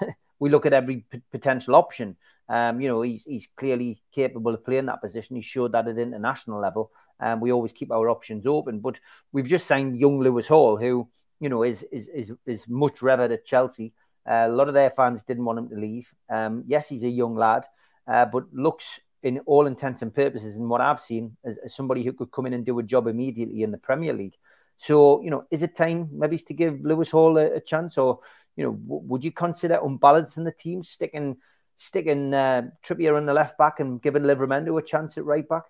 we 0.38 0.50
look 0.50 0.66
at 0.66 0.72
every 0.72 1.04
p- 1.10 1.22
potential 1.30 1.74
option. 1.76 2.16
Um, 2.48 2.80
you 2.80 2.88
know, 2.88 3.02
he's 3.02 3.24
he's 3.24 3.48
clearly 3.56 4.02
capable 4.12 4.54
of 4.54 4.64
playing 4.64 4.86
that 4.86 5.00
position. 5.00 5.36
He 5.36 5.42
showed 5.42 5.72
that 5.72 5.88
at 5.88 5.98
international 5.98 6.60
level. 6.60 6.90
And 7.18 7.34
um, 7.34 7.40
we 7.40 7.52
always 7.52 7.72
keep 7.72 7.90
our 7.90 8.10
options 8.10 8.46
open. 8.46 8.80
But 8.80 8.98
we've 9.32 9.46
just 9.46 9.66
signed 9.66 9.98
young 9.98 10.20
Lewis 10.20 10.46
Hall, 10.46 10.76
who 10.76 11.08
you 11.40 11.48
know, 11.48 11.62
is 11.62 11.82
is 11.92 12.08
is, 12.08 12.32
is 12.46 12.64
much 12.68 13.02
revered 13.02 13.32
at 13.32 13.44
Chelsea. 13.44 13.92
Uh, 14.28 14.46
a 14.46 14.48
lot 14.48 14.68
of 14.68 14.74
their 14.74 14.90
fans 14.90 15.22
didn't 15.22 15.44
want 15.44 15.58
him 15.58 15.68
to 15.68 15.76
leave. 15.76 16.08
Um, 16.28 16.64
yes, 16.66 16.88
he's 16.88 17.04
a 17.04 17.08
young 17.08 17.36
lad, 17.36 17.64
uh, 18.08 18.24
but 18.24 18.44
looks, 18.52 18.84
in 19.22 19.38
all 19.46 19.66
intents 19.66 20.02
and 20.02 20.12
purposes, 20.12 20.56
and 20.56 20.68
what 20.68 20.80
I've 20.80 21.00
seen, 21.00 21.36
as, 21.44 21.56
as, 21.64 21.76
somebody 21.76 22.02
who 22.02 22.12
could 22.12 22.32
come 22.32 22.46
in 22.46 22.52
and 22.52 22.66
do 22.66 22.78
a 22.80 22.82
job 22.82 23.06
immediately 23.06 23.62
in 23.62 23.70
the 23.70 23.78
Premier 23.78 24.12
League. 24.12 24.34
So, 24.78 25.22
you 25.22 25.30
know, 25.30 25.44
is 25.50 25.62
it 25.62 25.76
time 25.76 26.08
maybe 26.12 26.38
to 26.38 26.54
give 26.54 26.80
Lewis 26.82 27.10
Hall 27.10 27.38
a, 27.38 27.56
a 27.56 27.60
chance, 27.60 27.98
or 27.98 28.20
you 28.56 28.64
know, 28.64 28.72
w- 28.72 29.02
would 29.06 29.22
you 29.22 29.30
consider 29.30 29.78
unbalancing 29.82 30.44
the 30.44 30.52
team, 30.52 30.82
sticking 30.82 31.36
sticking 31.76 32.32
uh, 32.32 32.62
Trippier 32.84 33.16
on 33.16 33.26
the 33.26 33.34
left 33.34 33.58
back 33.58 33.80
and 33.80 34.00
giving 34.00 34.22
Livramento 34.22 34.76
a 34.78 34.82
chance 34.82 35.18
at 35.18 35.24
right 35.24 35.46
back? 35.46 35.64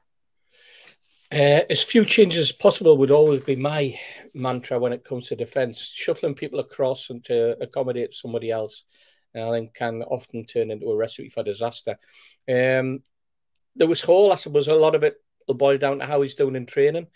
Uh, 1.33 1.63
as 1.69 1.83
few 1.83 2.05
changes 2.05 2.39
as 2.39 2.53
possible 2.53 2.97
would 2.97 3.11
always 3.11 3.41
be 3.41 3.57
my 3.57 3.99
mantra 4.33 4.79
when 4.79 4.93
it 4.93 5.05
comes 5.05 5.29
to 5.29 5.37
defence. 5.37 5.91
Shuffling 5.95 6.35
people 6.35 6.61
across 6.61 7.11
and 7.11 7.25
to 7.25 7.61
accommodate 7.61 8.13
somebody 8.13 8.51
else, 8.51 8.85
I 9.35 9.51
think, 9.51 9.75
can 9.75 10.03
often 10.03 10.45
turn 10.45 10.71
into 10.71 10.87
a 10.87 10.97
recipe 10.97 11.29
for 11.29 11.43
disaster. 11.43 11.99
Um, 12.49 13.01
there 13.75 13.89
was 13.89 14.03
Hall, 14.03 14.33
I 14.33 14.37
suppose, 14.37 14.69
a 14.69 14.75
lot 14.75 14.95
of 14.95 15.03
it 15.03 15.17
will 15.47 15.57
boil 15.57 15.79
down 15.79 15.99
to 15.99 16.07
how 16.07 16.23
he's 16.23 16.35
doing 16.35 16.57
in 16.57 16.67
training. 16.67 17.09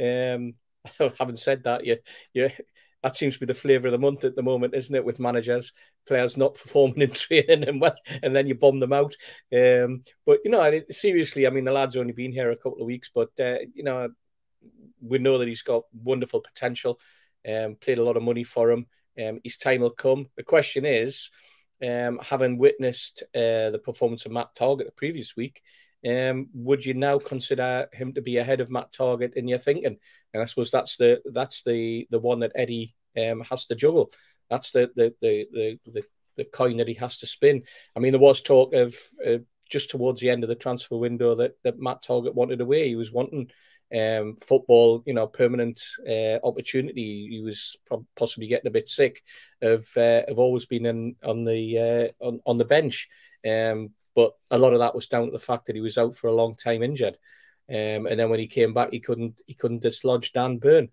Um, 0.00 0.54
having 1.18 1.36
said 1.36 1.64
that, 1.64 1.84
you, 1.84 1.98
you 2.32 2.50
that 3.02 3.16
seems 3.16 3.34
to 3.34 3.40
be 3.40 3.46
the 3.46 3.54
flavour 3.54 3.88
of 3.88 3.92
the 3.92 3.98
month 3.98 4.24
at 4.24 4.34
the 4.34 4.42
moment, 4.42 4.74
isn't 4.74 4.94
it? 4.94 5.04
With 5.04 5.20
managers, 5.20 5.72
players 6.06 6.36
not 6.36 6.54
performing 6.62 7.02
in 7.02 7.10
training, 7.10 7.64
and 7.64 7.80
well, 7.80 7.94
and 8.22 8.34
then 8.34 8.46
you 8.46 8.54
bomb 8.54 8.80
them 8.80 8.92
out. 8.92 9.14
Um, 9.52 10.02
but 10.26 10.40
you 10.44 10.50
know, 10.50 10.80
seriously, 10.90 11.46
I 11.46 11.50
mean, 11.50 11.64
the 11.64 11.72
lad's 11.72 11.96
only 11.96 12.12
been 12.12 12.32
here 12.32 12.50
a 12.50 12.56
couple 12.56 12.80
of 12.80 12.86
weeks, 12.86 13.10
but 13.14 13.30
uh, 13.40 13.58
you 13.74 13.84
know, 13.84 14.08
we 15.00 15.18
know 15.18 15.38
that 15.38 15.48
he's 15.48 15.62
got 15.62 15.84
wonderful 16.02 16.40
potential. 16.40 16.98
Um, 17.48 17.76
played 17.76 17.98
a 17.98 18.04
lot 18.04 18.16
of 18.16 18.22
money 18.22 18.44
for 18.44 18.70
him. 18.70 18.86
Um, 19.18 19.40
his 19.42 19.56
time 19.56 19.80
will 19.80 19.90
come. 19.90 20.26
The 20.36 20.42
question 20.42 20.84
is, 20.84 21.30
um, 21.82 22.18
having 22.22 22.58
witnessed 22.58 23.22
uh, 23.34 23.70
the 23.70 23.80
performance 23.82 24.26
of 24.26 24.32
Matt 24.32 24.54
Targett 24.54 24.86
the 24.86 24.92
previous 24.92 25.36
week, 25.36 25.62
um, 26.06 26.48
would 26.54 26.84
you 26.84 26.94
now 26.94 27.18
consider 27.18 27.88
him 27.92 28.12
to 28.14 28.22
be 28.22 28.36
ahead 28.36 28.60
of 28.60 28.70
Matt 28.70 28.92
Targett 28.92 29.34
in 29.34 29.48
your 29.48 29.58
thinking? 29.58 29.96
And 30.32 30.42
I 30.42 30.46
suppose 30.46 30.70
that's 30.70 30.96
the 30.96 31.20
that's 31.32 31.62
the 31.62 32.06
the 32.10 32.18
one 32.18 32.40
that 32.40 32.52
Eddie 32.54 32.94
um, 33.18 33.40
has 33.40 33.66
to 33.66 33.74
juggle. 33.74 34.10
That's 34.50 34.70
the 34.70 34.90
the, 34.94 35.14
the 35.20 35.78
the 35.86 36.04
the 36.36 36.44
coin 36.44 36.76
that 36.78 36.88
he 36.88 36.94
has 36.94 37.18
to 37.18 37.26
spin. 37.26 37.64
I 37.96 38.00
mean, 38.00 38.12
there 38.12 38.20
was 38.20 38.40
talk 38.40 38.72
of 38.74 38.96
uh, 39.26 39.38
just 39.68 39.90
towards 39.90 40.20
the 40.20 40.30
end 40.30 40.44
of 40.44 40.48
the 40.48 40.54
transfer 40.54 40.96
window 40.96 41.34
that 41.34 41.54
that 41.64 41.78
Matt 41.78 42.02
Targett 42.02 42.34
wanted 42.34 42.60
away. 42.60 42.88
He 42.88 42.96
was 42.96 43.12
wanting 43.12 43.50
um, 43.94 44.36
football, 44.36 45.02
you 45.06 45.14
know, 45.14 45.26
permanent 45.26 45.82
uh, 46.08 46.38
opportunity. 46.44 47.28
He 47.30 47.40
was 47.40 47.76
possibly 48.16 48.46
getting 48.46 48.68
a 48.68 48.72
bit 48.72 48.88
sick 48.88 49.22
of 49.62 49.86
uh, 49.96 50.22
of 50.28 50.38
always 50.38 50.66
being 50.66 50.86
in, 50.86 51.16
on 51.24 51.44
the 51.44 52.12
uh, 52.20 52.24
on 52.24 52.40
on 52.46 52.58
the 52.58 52.64
bench. 52.64 53.08
Um, 53.46 53.90
but 54.18 54.32
a 54.50 54.58
lot 54.58 54.72
of 54.72 54.80
that 54.80 54.96
was 54.96 55.06
down 55.06 55.26
to 55.26 55.30
the 55.30 55.38
fact 55.38 55.66
that 55.66 55.76
he 55.76 55.80
was 55.80 55.96
out 55.96 56.12
for 56.12 56.26
a 56.26 56.34
long 56.34 56.52
time 56.52 56.82
injured. 56.82 57.16
Um, 57.70 58.08
and 58.08 58.18
then 58.18 58.30
when 58.30 58.40
he 58.40 58.48
came 58.48 58.74
back, 58.74 58.88
he 58.90 58.98
couldn't 58.98 59.40
he 59.46 59.54
couldn't 59.54 59.80
dislodge 59.80 60.32
Dan 60.32 60.58
Burn. 60.58 60.88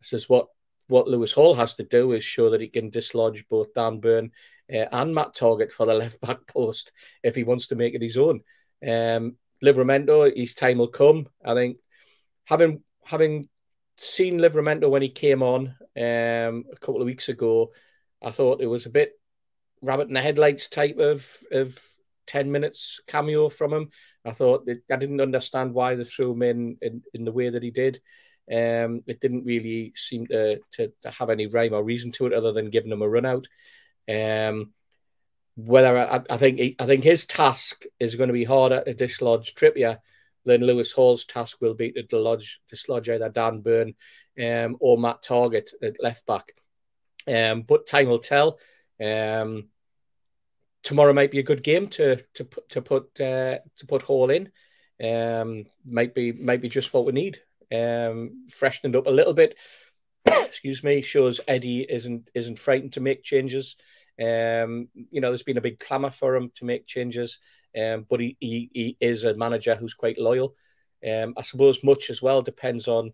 This 0.00 0.12
is 0.12 0.28
what 0.28 0.48
what 0.88 1.06
Lewis 1.06 1.30
Hall 1.30 1.54
has 1.54 1.74
to 1.74 1.84
do 1.84 2.10
is 2.10 2.24
show 2.24 2.50
that 2.50 2.60
he 2.60 2.66
can 2.66 2.90
dislodge 2.90 3.46
both 3.48 3.72
Dan 3.74 4.00
Burn 4.00 4.32
uh, 4.68 4.86
and 4.90 5.14
Matt 5.14 5.36
Targett 5.36 5.70
for 5.70 5.86
the 5.86 5.94
left 6.02 6.20
back 6.20 6.48
post 6.48 6.90
if 7.22 7.36
he 7.36 7.44
wants 7.44 7.68
to 7.68 7.76
make 7.76 7.94
it 7.94 8.02
his 8.02 8.16
own. 8.16 8.40
Um, 8.84 9.36
Livramento, 9.62 10.36
his 10.36 10.54
time 10.54 10.78
will 10.78 10.88
come. 10.88 11.28
I 11.44 11.54
think 11.54 11.76
having 12.44 12.82
having 13.04 13.48
seen 13.98 14.40
Livramento 14.40 14.90
when 14.90 15.02
he 15.02 15.10
came 15.10 15.44
on 15.44 15.76
um, 15.96 16.64
a 16.72 16.76
couple 16.80 17.00
of 17.00 17.06
weeks 17.06 17.28
ago, 17.28 17.70
I 18.20 18.32
thought 18.32 18.62
it 18.62 18.66
was 18.66 18.86
a 18.86 18.90
bit 18.90 19.12
rabbit 19.80 20.08
in 20.08 20.14
the 20.14 20.20
headlights 20.20 20.66
type 20.66 20.98
of 20.98 21.24
of 21.52 21.78
10 22.26 22.50
minutes 22.50 23.00
cameo 23.06 23.48
from 23.48 23.72
him. 23.72 23.90
I 24.24 24.32
thought 24.32 24.68
I 24.68 24.96
didn't 24.96 25.20
understand 25.20 25.74
why 25.74 25.94
they 25.94 26.04
threw 26.04 26.32
him 26.32 26.42
in, 26.42 26.76
in, 26.80 27.02
in 27.12 27.24
the 27.24 27.32
way 27.32 27.50
that 27.50 27.62
he 27.62 27.70
did. 27.70 28.00
Um, 28.50 29.02
it 29.06 29.20
didn't 29.20 29.44
really 29.44 29.92
seem 29.94 30.26
to, 30.26 30.60
to, 30.72 30.92
to, 31.02 31.10
have 31.10 31.30
any 31.30 31.46
rhyme 31.46 31.72
or 31.72 31.82
reason 31.82 32.12
to 32.12 32.26
it 32.26 32.34
other 32.34 32.52
than 32.52 32.68
giving 32.68 32.92
him 32.92 33.00
a 33.00 33.08
run 33.08 33.24
out. 33.24 33.46
Um, 34.06 34.72
whether 35.56 35.96
I, 35.96 36.20
I 36.28 36.36
think 36.36 36.58
he, 36.58 36.76
I 36.78 36.84
think 36.84 37.04
his 37.04 37.24
task 37.26 37.84
is 37.98 38.16
going 38.16 38.28
to 38.28 38.34
be 38.34 38.44
harder 38.44 38.82
to 38.84 38.92
dislodge 38.92 39.54
Trippier 39.54 39.98
than 40.44 40.62
Lewis 40.62 40.92
Hall's 40.92 41.24
task 41.24 41.60
will 41.60 41.74
be 41.74 41.92
to 41.92 42.02
dislodge, 42.02 42.60
dislodge 42.70 43.08
either 43.08 43.30
Dan 43.30 43.60
Burn 43.60 43.94
um, 44.38 44.76
or 44.80 44.98
Matt 44.98 45.22
Targett 45.22 45.70
at 45.82 46.02
left 46.02 46.26
back. 46.26 46.52
Um, 47.26 47.62
but 47.62 47.86
time 47.86 48.08
will 48.08 48.18
tell. 48.18 48.58
Um, 49.02 49.68
tomorrow 50.84 51.12
might 51.12 51.32
be 51.32 51.40
a 51.40 51.44
good 51.44 51.64
game 51.64 51.88
to 51.88 52.16
to 52.34 52.44
put 52.44 52.68
to 52.68 52.82
put 52.82 53.20
uh, 53.20 53.58
to 53.78 53.86
put 53.88 54.02
Hall 54.02 54.30
in. 54.30 54.50
Um, 55.02 55.64
might 55.84 56.14
be 56.14 56.32
might 56.32 56.60
be 56.60 56.68
just 56.68 56.94
what 56.94 57.06
we 57.06 57.12
need. 57.12 57.40
Um, 57.72 58.46
freshened 58.50 58.94
up 58.94 59.06
a 59.06 59.10
little 59.10 59.34
bit. 59.34 59.56
Excuse 60.26 60.84
me. 60.84 61.02
Shows 61.02 61.40
Eddie 61.48 61.86
isn't 61.88 62.30
isn't 62.34 62.58
frightened 62.58 62.92
to 62.92 63.00
make 63.00 63.24
changes. 63.24 63.76
Um, 64.20 64.88
you 65.10 65.20
know, 65.20 65.30
there's 65.30 65.42
been 65.42 65.58
a 65.58 65.62
big 65.62 65.80
clamour 65.80 66.10
for 66.10 66.36
him 66.36 66.52
to 66.56 66.64
make 66.64 66.86
changes, 66.86 67.40
um, 67.76 68.06
but 68.08 68.20
he, 68.20 68.36
he 68.38 68.70
he 68.72 68.96
is 69.00 69.24
a 69.24 69.34
manager 69.34 69.74
who's 69.74 69.94
quite 69.94 70.18
loyal. 70.18 70.54
Um, 71.04 71.34
I 71.36 71.42
suppose 71.42 71.82
much 71.82 72.10
as 72.10 72.22
well 72.22 72.40
depends 72.40 72.86
on 72.86 73.06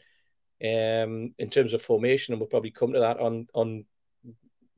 um, 0.62 1.34
in 1.38 1.48
terms 1.50 1.72
of 1.72 1.80
formation, 1.80 2.34
and 2.34 2.40
we'll 2.40 2.48
probably 2.48 2.70
come 2.70 2.92
to 2.92 3.00
that 3.00 3.18
on 3.18 3.46
on 3.54 3.86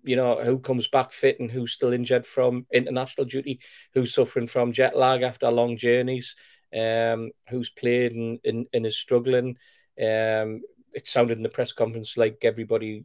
you 0.03 0.17
know, 0.17 0.43
who 0.43 0.59
comes 0.59 0.89
back 0.89 1.13
fit 1.13 1.41
and 1.41 1.51
who's 1.51 1.73
still 1.73 1.93
injured 1.93 2.27
from 2.27 2.67
international 2.73 3.27
duty, 3.27 3.61
who's 3.95 4.15
suffering 4.15 4.47
from 4.47 4.73
jet 4.73 4.97
lag 4.97 5.23
after 5.23 5.51
long 5.51 5.77
journeys, 5.77 6.37
um, 6.77 7.31
who's 7.49 7.71
played 7.71 8.13
and, 8.13 8.41
and, 8.45 8.67
and 8.73 8.87
is 8.87 8.97
struggling. 8.97 9.57
Um, 10.01 10.63
it 10.95 11.07
sounded 11.07 11.37
in 11.37 11.43
the 11.43 11.49
press 11.49 11.73
conference 11.73 12.17
like 12.17 12.39
everybody 12.43 13.05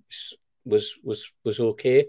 was 0.65 0.99
was 1.03 1.32
was 1.44 1.60
okay, 1.60 2.06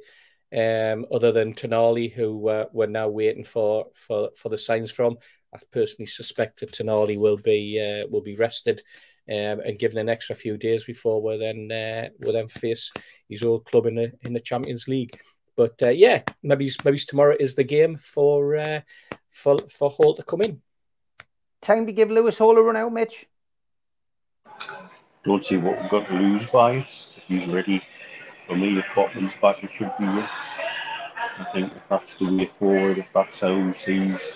um, 0.52 1.06
other 1.12 1.32
than 1.32 1.55
Tonali, 1.55 2.12
who 2.12 2.48
uh, 2.48 2.66
we're 2.73 2.86
now 2.86 3.09
waiting 3.09 3.44
for 3.44 3.86
for 3.94 4.31
for 4.36 4.48
the 4.48 4.59
signs 4.59 4.90
from. 4.90 5.19
I 5.55 5.59
personally 5.73 6.06
suspect 6.06 6.60
that 6.60 6.73
Tonali 6.73 7.19
will 7.19 7.39
be 7.39 7.81
uh, 7.81 8.06
will 8.09 8.23
be 8.23 8.35
rested 8.35 8.82
um, 9.30 9.60
and 9.60 9.78
given 9.78 9.98
an 9.98 10.09
extra 10.09 10.34
few 10.34 10.56
days 10.56 10.84
before 10.84 11.22
we 11.22 11.36
then 11.38 11.70
uh, 11.70 12.09
we 12.18 12.32
then 12.32 12.48
face 12.48 12.92
his 13.28 13.42
old 13.42 13.64
club 13.64 13.86
in 13.86 13.94
the 13.94 14.12
in 14.22 14.32
the 14.32 14.40
Champions 14.40 14.88
League. 14.88 15.20
But 15.56 15.82
uh, 15.82 15.90
yeah, 15.90 16.22
maybe 16.42 16.70
maybe 16.84 16.98
tomorrow 16.98 17.36
is 17.38 17.55
the 17.55 17.64
game 17.64 17.96
for 17.96 18.56
uh, 18.56 18.80
for 19.30 19.59
for 19.68 19.90
Hall 19.90 20.14
to 20.14 20.22
come 20.22 20.42
in. 20.42 20.62
Time 21.60 21.86
to 21.86 21.92
give 21.92 22.10
Lewis 22.10 22.38
Hall 22.38 22.56
a 22.56 22.62
run 22.62 22.76
out, 22.76 22.92
Mitch. 22.92 23.26
Don't 25.24 25.44
see 25.44 25.56
what 25.56 25.80
we've 25.80 25.90
got 25.90 26.09
to 26.09 26.14
lose 26.14 26.46
by. 26.46 26.76
If 27.16 27.24
he's 27.26 27.46
ready 27.48 27.82
for 28.46 28.56
me, 28.56 28.78
if 28.78 28.84
Botman's 28.94 29.34
back, 29.42 29.62
it 29.62 29.70
should 29.76 29.92
be. 29.98 30.06
I 30.06 31.46
think 31.52 31.72
if 31.76 31.88
that's 31.88 32.14
the 32.14 32.36
way 32.36 32.46
forward, 32.59 32.98
if 32.98 33.06
that's 33.12 33.40
how 33.40 33.55
he 33.55 33.78
sees 33.78 34.32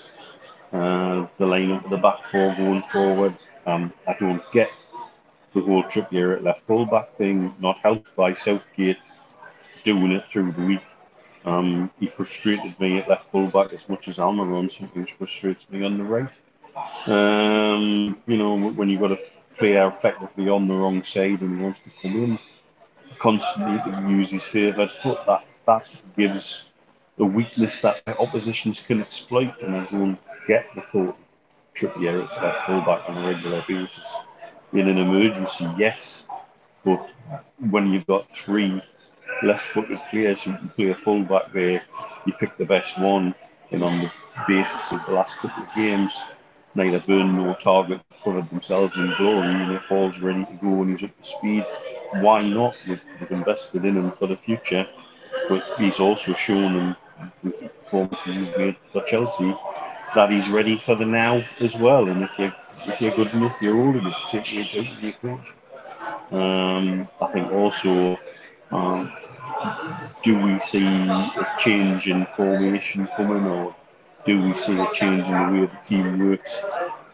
uh, 0.73 1.27
the 1.39 1.45
lineup 1.45 1.85
of 1.85 1.91
the 1.91 1.97
back 1.97 2.27
four 2.31 2.55
going 2.57 2.83
forward, 2.93 3.35
um, 3.67 3.93
I 4.07 4.15
don't 4.19 4.43
get 4.53 4.71
the 5.55 5.61
whole 5.61 5.85
Trippier 5.85 6.37
at 6.37 6.43
left 6.43 6.67
fullback 6.67 7.17
thing, 7.17 7.55
not 7.61 7.79
helped 7.79 8.15
by 8.17 8.33
Southgate 8.33 8.99
doing 9.85 10.13
it 10.13 10.25
through 10.33 10.53
the 10.53 10.63
week. 10.63 10.83
Um, 11.45 11.91
he 11.99 12.07
frustrated 12.07 12.79
me 12.79 12.99
at 12.99 13.09
left 13.09 13.31
fullback 13.31 13.73
as 13.73 13.89
much 13.89 14.09
as 14.09 14.19
Almiron 14.19 14.71
sometimes 14.71 15.11
frustrates 15.11 15.67
me 15.71 15.85
on 15.85 15.99
the 15.99 16.05
right. 16.05 16.31
Um, 17.07 18.19
you 18.27 18.37
know, 18.37 18.57
when 18.57 18.89
you've 18.89 19.01
got 19.01 19.13
a 19.13 19.19
player 19.59 19.89
effectively 19.89 20.49
on 20.49 20.69
the 20.69 20.75
wrong 20.75 21.03
side 21.03 21.41
and 21.41 21.59
he 21.59 21.63
wants 21.63 21.81
to 21.81 21.91
come 22.01 22.25
in 22.25 22.39
constantly 23.19 23.79
to 23.91 24.09
use 24.09 24.31
his 24.31 24.43
favoured 24.45 24.91
foot, 24.91 25.19
that, 25.27 25.45
that 25.67 25.89
gives 26.17 26.65
a 27.19 27.25
weakness 27.25 27.81
that 27.81 28.03
the 28.07 28.17
oppositions 28.19 28.81
can 28.81 29.03
exploit. 29.03 29.53
And 29.63 29.77
I 29.77 29.85
don't 29.87 30.19
get 30.47 30.67
the 30.75 30.81
thought 30.81 31.17
Trippier 31.75 32.25
at 32.25 32.43
left 32.43 32.67
fullback 32.67 33.09
on 33.09 33.19
a 33.19 33.27
regular 33.27 33.65
basis. 33.69 34.07
In 34.73 34.89
an 34.89 34.97
emergency, 34.97 35.69
yes, 35.77 36.23
but 36.85 37.11
when 37.71 37.93
you've 37.93 38.07
got 38.07 38.31
three 38.33 38.81
left-footed 39.43 40.01
players 40.11 40.43
who 40.43 40.57
can 40.57 40.69
play 40.71 40.91
a 40.91 40.95
fullback 40.95 41.53
there, 41.53 41.83
you 42.25 42.33
pick 42.41 42.57
the 42.57 42.65
best 42.65 42.99
one, 42.99 43.35
and 43.71 43.85
on 43.85 44.01
the 44.01 44.11
basis 44.49 44.93
of 44.93 45.05
the 45.07 45.13
last 45.13 45.37
couple 45.37 45.63
of 45.63 45.75
games, 45.75 46.17
neither 46.75 47.01
Burn 47.01 47.37
nor 47.37 47.55
Targett 47.57 48.01
covered 48.25 48.49
themselves 48.49 48.97
in 48.97 49.13
glory, 49.19 49.49
and 49.49 49.73
if 49.73 49.83
all's 49.91 50.19
ready 50.21 50.45
to 50.47 50.53
go 50.63 50.83
and 50.83 50.91
he's 50.91 51.05
up 51.05 51.17
to 51.21 51.23
speed, 51.23 51.67
why 52.15 52.43
not? 52.43 52.75
We've, 52.89 53.03
invested 53.31 53.85
in 53.85 53.97
him 53.97 54.11
for 54.13 54.27
the 54.27 54.37
future, 54.37 54.87
but 55.49 55.63
he's 55.79 56.01
also 56.01 56.33
shown 56.33 56.77
in 56.77 56.97
the 57.45 57.69
performances 57.69 58.35
he's 58.35 58.57
made 58.57 58.77
for 58.91 59.03
Chelsea 59.03 59.55
that 60.15 60.31
he's 60.31 60.49
ready 60.49 60.79
for 60.79 60.95
the 60.95 61.05
now 61.07 61.43
as 61.61 61.75
well. 61.75 62.09
And 62.09 62.23
if 62.23 62.31
you're 62.39 62.55
if 62.87 63.01
you're 63.01 63.15
good 63.15 63.33
enough, 63.33 63.61
you're 63.61 63.79
old 63.79 63.97
enough 63.97 64.31
to 64.31 64.43
take 64.43 64.73
the 64.73 64.89
the 65.01 65.09
equation. 65.09 65.55
Um, 66.31 67.09
I 67.21 67.27
think 67.33 67.53
also, 67.53 68.19
um, 68.71 69.13
do 70.23 70.39
we 70.39 70.59
see 70.61 70.87
a 70.87 71.47
change 71.59 72.07
in 72.07 72.27
formation 72.37 73.09
coming, 73.17 73.45
or 73.47 73.75
do 74.25 74.41
we 74.43 74.57
see 74.57 74.79
a 74.79 74.91
change 74.93 75.27
in 75.27 75.33
the 75.33 75.53
way 75.53 75.67
the 75.67 75.79
team 75.83 76.31
works? 76.31 76.59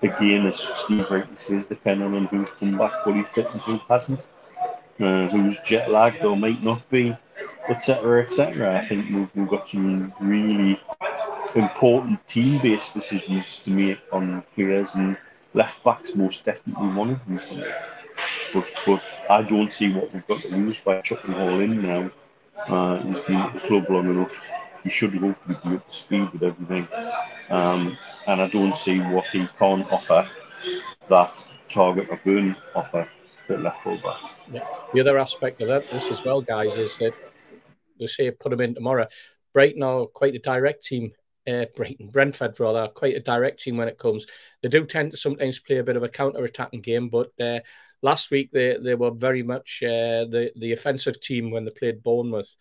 Again, 0.02 0.46
as 0.46 0.56
Steve 0.84 1.10
rightly 1.10 1.36
says, 1.36 1.66
depending 1.66 2.14
on 2.14 2.26
who's 2.26 2.48
come 2.60 2.78
back 2.78 3.02
fully 3.02 3.24
fit 3.34 3.50
and 3.50 3.60
who 3.62 3.80
hasn't, 3.88 4.20
uh, 5.00 5.26
who's 5.28 5.58
jet 5.64 5.90
lagged 5.90 6.24
or 6.24 6.36
might 6.36 6.62
not 6.62 6.88
be, 6.88 7.16
etc., 7.68 8.22
etc. 8.22 8.80
I 8.80 8.88
think 8.88 9.10
we've, 9.10 9.28
we've 9.34 9.48
got 9.48 9.68
some 9.68 10.12
really 10.20 10.80
important 11.54 12.24
team-based 12.28 12.94
decisions 12.94 13.58
to 13.58 13.70
make 13.70 13.98
on 14.12 14.44
players, 14.54 14.94
and 14.94 15.16
left 15.58 15.82
backs 15.82 16.14
most 16.14 16.44
definitely 16.44 16.88
one 16.88 17.10
of 17.10 17.20
them. 17.26 17.40
But, 18.54 18.66
but 18.86 19.02
I 19.28 19.42
don't 19.42 19.72
see 19.72 19.92
what 19.92 20.12
we've 20.14 20.26
got 20.26 20.40
to 20.42 20.48
lose 20.48 20.78
by 20.78 21.00
chucking 21.00 21.32
Hall 21.32 21.60
in 21.60 21.82
now. 21.82 22.10
Uh, 22.56 23.02
he's 23.02 23.18
been 23.20 23.36
at 23.36 23.54
the 23.54 23.60
club 23.60 23.90
long 23.90 24.08
enough. 24.08 24.32
He 24.84 24.90
should 24.90 25.14
hopefully 25.14 25.58
be 25.64 25.76
up 25.76 25.90
to 25.90 25.94
speed 25.94 26.32
with 26.32 26.42
everything. 26.44 26.86
Um, 27.50 27.98
and 28.26 28.40
I 28.40 28.48
don't 28.48 28.76
see 28.76 29.00
what 29.00 29.26
he 29.26 29.48
can 29.58 29.82
offer 29.90 30.28
that 31.08 31.44
Targett 31.68 32.08
or 32.10 32.20
Burn 32.24 32.56
offer 32.74 33.08
at 33.48 33.60
left 33.60 33.84
back. 33.84 34.20
Yeah. 34.52 34.66
The 34.94 35.00
other 35.00 35.18
aspect 35.18 35.60
of 35.60 35.68
that, 35.68 35.90
this 35.90 36.10
as 36.10 36.24
well, 36.24 36.40
guys, 36.40 36.78
is 36.78 36.96
that 36.98 37.14
they 37.98 38.06
say 38.06 38.30
put 38.30 38.52
him 38.52 38.60
in 38.60 38.74
tomorrow. 38.74 39.06
Brighton 39.52 39.82
are 39.82 40.06
quite 40.06 40.34
a 40.34 40.38
direct 40.38 40.84
team 40.84 41.12
uh, 41.48 41.66
Brighton, 41.74 42.08
Brentford 42.08 42.60
rather, 42.60 42.88
quite 42.88 43.16
a 43.16 43.20
direct 43.20 43.60
team 43.60 43.76
when 43.76 43.88
it 43.88 43.98
comes. 43.98 44.26
They 44.62 44.68
do 44.68 44.84
tend 44.84 45.12
to 45.12 45.16
sometimes 45.16 45.58
play 45.58 45.78
a 45.78 45.84
bit 45.84 45.96
of 45.96 46.02
a 46.02 46.08
counter-attacking 46.08 46.82
game, 46.82 47.08
but 47.08 47.32
uh, 47.40 47.60
last 48.02 48.30
week 48.30 48.50
they, 48.52 48.76
they 48.76 48.94
were 48.94 49.10
very 49.10 49.42
much 49.42 49.82
uh, 49.82 50.24
the 50.26 50.52
the 50.56 50.72
offensive 50.72 51.20
team 51.20 51.50
when 51.50 51.64
they 51.64 51.70
played 51.70 52.02
Bournemouth. 52.02 52.54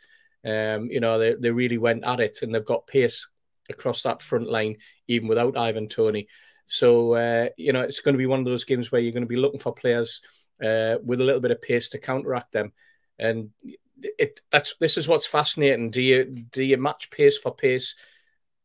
Um, 0.46 0.90
you 0.90 1.00
know, 1.00 1.20
they, 1.20 1.34
they 1.34 1.52
really 1.52 1.78
went 1.78 2.06
at 2.06 2.20
it, 2.20 2.40
and 2.42 2.54
they've 2.54 2.64
got 2.64 2.88
pace 2.88 3.28
across 3.70 4.04
that 4.04 4.22
front 4.22 4.50
line, 4.50 4.78
even 5.08 5.28
without 5.28 5.58
Ivan 5.58 5.88
Toney. 5.88 6.28
So 6.68 7.14
uh, 7.14 7.50
you 7.58 7.74
know, 7.74 7.82
it's 7.82 8.02
going 8.02 8.14
to 8.14 8.20
be 8.20 8.26
one 8.28 8.40
of 8.40 8.46
those 8.46 8.64
games 8.64 8.92
where 8.92 9.02
you're 9.02 9.14
going 9.14 9.24
to 9.24 9.28
be 9.28 9.36
looking 9.38 9.60
for 9.60 9.74
players 9.74 10.22
uh, 10.64 10.96
with 11.04 11.22
a 11.22 11.24
little 11.24 11.42
bit 11.42 11.52
of 11.52 11.62
pace 11.62 11.90
to 11.90 12.00
counteract 12.00 12.52
them, 12.52 12.72
and 13.20 13.50
it 14.02 14.42
that's 14.52 14.76
this 14.80 14.98
is 14.98 15.08
what's 15.08 15.26
fascinating. 15.26 15.90
Do 15.90 16.02
you 16.02 16.26
do 16.26 16.64
you 16.64 16.78
match 16.78 17.10
pace 17.10 17.38
for 17.38 17.54
pace? 17.54 17.96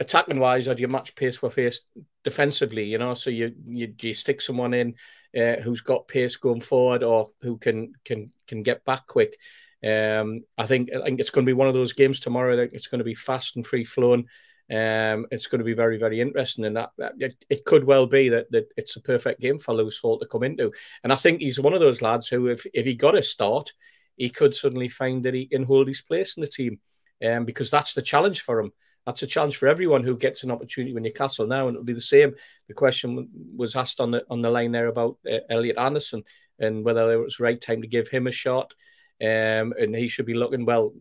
Attacking 0.03 0.41
wise, 0.41 0.69
or 0.69 0.75
do 0.75 0.83
you 0.83 0.89
match 0.89 1.15
pace 1.15 1.37
for 1.37 1.49
pace 1.49 1.81
defensively? 2.25 2.85
You 2.85 2.99
know, 2.99 3.15
so 3.15 3.31
you 3.31 3.55
you, 3.67 3.87
do 3.87 4.09
you 4.09 4.15
stick 4.15 4.41
someone 4.41 4.75
in 4.75 4.95
uh, 5.37 5.57
who's 5.63 5.81
got 5.81 6.09
pace 6.09 6.37
going 6.37 6.61
forward 6.61 7.03
or 7.03 7.31
who 7.41 7.57
can 7.57 7.95
can 8.05 8.33
can 8.47 8.63
get 8.63 8.85
back 8.85 9.07
quick. 9.07 9.37
Um, 9.85 10.45
I 10.59 10.67
think 10.67 10.91
I 10.93 11.03
think 11.05 11.21
it's 11.21 11.31
going 11.31 11.47
to 11.47 11.51
be 11.51 11.55
one 11.55 11.69
of 11.69 11.75
those 11.75 11.93
games 11.93 12.21
tomorrow. 12.21 12.57
Think 12.57 12.73
it's 12.75 12.89
going 12.89 12.99
to 12.99 13.05
be 13.05 13.15
fast 13.15 13.57
and 13.57 13.67
free 13.67 13.85
flowing. 13.85 14.27
Um, 14.71 15.27
it's 15.31 15.49
going 15.49 15.59
to 15.59 15.65
be 15.65 15.75
very, 15.75 15.99
very 15.99 16.21
interesting, 16.21 16.65
and 16.65 16.77
that, 16.77 16.91
that 16.97 17.15
it, 17.19 17.35
it, 17.51 17.65
could 17.65 17.85
well 17.85 18.07
be 18.07 18.31
that, 18.31 18.51
that 18.53 18.69
it's 18.77 18.97
a 18.97 19.01
perfect 19.01 19.41
game 19.41 19.59
for 19.59 19.75
Lewis 19.75 19.99
Hall 19.99 20.19
to 20.19 20.27
come 20.27 20.45
into. 20.45 20.73
And 21.03 21.13
I 21.13 21.17
think 21.17 21.41
he's 21.41 21.61
one 21.61 21.75
of 21.75 21.81
those 21.81 22.01
lads 22.01 22.29
who, 22.29 22.47
if 22.47 22.65
if 22.73 22.87
he 22.87 22.95
got 22.95 23.19
a 23.19 23.23
start, 23.23 23.73
he 24.17 24.31
could 24.31 24.55
suddenly 24.55 24.89
find 24.89 25.25
that 25.25 25.35
he 25.35 25.47
can 25.47 25.65
hold 25.65 25.89
his 25.89 26.01
place 26.01 26.37
in 26.37 26.43
the 26.43 26.47
team, 26.47 26.79
um, 27.27 27.45
because 27.45 27.71
that's 27.71 27.93
the 27.93 28.03
challenge 28.03 28.41
for 28.41 28.61
him 28.61 28.73
that's 29.07 29.23
a 29.23 29.27
challenge 29.27 29.57
for 29.57 29.67
everyone 29.69 30.05
who 30.05 30.17
gets 30.17 30.45
an 30.45 30.51
opportunity 30.51 30.93
with 30.93 31.03
Newcastle 31.03 31.47
now, 31.47 31.67
and 31.67 31.75
it'll 31.75 31.85
be 31.85 31.93
the 31.93 32.01
same. 32.01 32.35
The 32.69 32.75
question 32.75 33.29
was 33.57 33.75
asked 33.75 34.01
on 34.01 34.13
the 34.13 34.25
on 34.31 34.43
the 34.43 34.51
line 34.51 34.73
there 34.73 34.87
about 34.87 35.19
uh, 35.31 35.39
Elliot 35.51 35.79
Anderson 35.79 36.23
and 36.59 36.85
whether 36.85 37.13
it 37.13 37.17
was 37.17 37.41
right 37.41 37.61
time 37.61 37.83
to 37.83 37.89
give 37.89 38.09
him 38.09 38.27
a 38.27 38.33
shot, 38.33 38.75
um, 39.21 39.75
and 39.79 39.95
he 39.95 40.09
should 40.09 40.27
be 40.27 40.35
looking 40.35 40.65
well. 40.65 40.93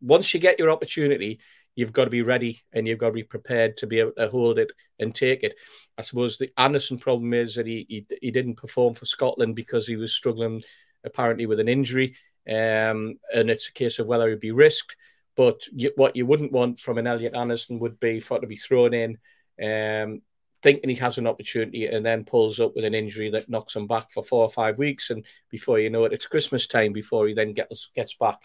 Once 0.00 0.32
you 0.32 0.40
get 0.40 0.58
your 0.58 0.70
opportunity, 0.70 1.40
you've 1.74 1.92
got 1.92 2.04
to 2.04 2.10
be 2.10 2.22
ready 2.22 2.62
and 2.72 2.86
you've 2.86 2.98
got 2.98 3.06
to 3.08 3.12
be 3.12 3.22
prepared 3.22 3.76
to 3.78 3.86
be 3.86 3.98
able 3.98 4.12
to 4.12 4.28
hold 4.28 4.58
it 4.58 4.70
and 4.98 5.14
take 5.14 5.42
it. 5.42 5.54
I 5.98 6.02
suppose 6.02 6.36
the 6.36 6.50
Anderson 6.56 6.98
problem 6.98 7.34
is 7.34 7.56
that 7.56 7.66
he 7.66 7.86
he, 7.88 8.06
he 8.22 8.30
didn't 8.30 8.56
perform 8.56 8.94
for 8.94 9.06
Scotland 9.06 9.56
because 9.56 9.86
he 9.86 9.96
was 9.96 10.12
struggling 10.12 10.62
apparently 11.04 11.46
with 11.46 11.58
an 11.58 11.68
injury, 11.68 12.14
um, 12.48 13.18
and 13.34 13.50
it's 13.50 13.68
a 13.68 13.72
case 13.72 13.98
of 13.98 14.06
whether 14.06 14.28
he'd 14.30 14.38
be 14.38 14.52
risked 14.52 14.94
but 15.40 15.66
you, 15.72 15.90
what 15.96 16.16
you 16.16 16.26
wouldn't 16.26 16.52
want 16.52 16.78
from 16.78 16.98
an 16.98 17.06
Elliot 17.06 17.34
Anderson 17.34 17.78
would 17.78 17.98
be 17.98 18.20
for 18.20 18.36
it 18.36 18.40
to 18.40 18.46
be 18.46 18.56
thrown 18.56 18.92
in, 18.92 19.16
um, 19.64 20.20
thinking 20.62 20.90
he 20.90 20.96
has 20.96 21.16
an 21.16 21.26
opportunity, 21.26 21.86
and 21.86 22.04
then 22.04 22.26
pulls 22.26 22.60
up 22.60 22.76
with 22.76 22.84
an 22.84 22.92
injury 22.92 23.30
that 23.30 23.48
knocks 23.48 23.74
him 23.74 23.86
back 23.86 24.10
for 24.10 24.22
four 24.22 24.42
or 24.42 24.50
five 24.50 24.76
weeks, 24.78 25.08
and 25.08 25.24
before 25.48 25.78
you 25.78 25.88
know 25.88 26.04
it, 26.04 26.12
it's 26.12 26.26
Christmas 26.26 26.66
time 26.66 26.92
before 26.92 27.26
he 27.26 27.32
then 27.32 27.54
gets 27.54 27.88
gets 27.94 28.12
back. 28.16 28.38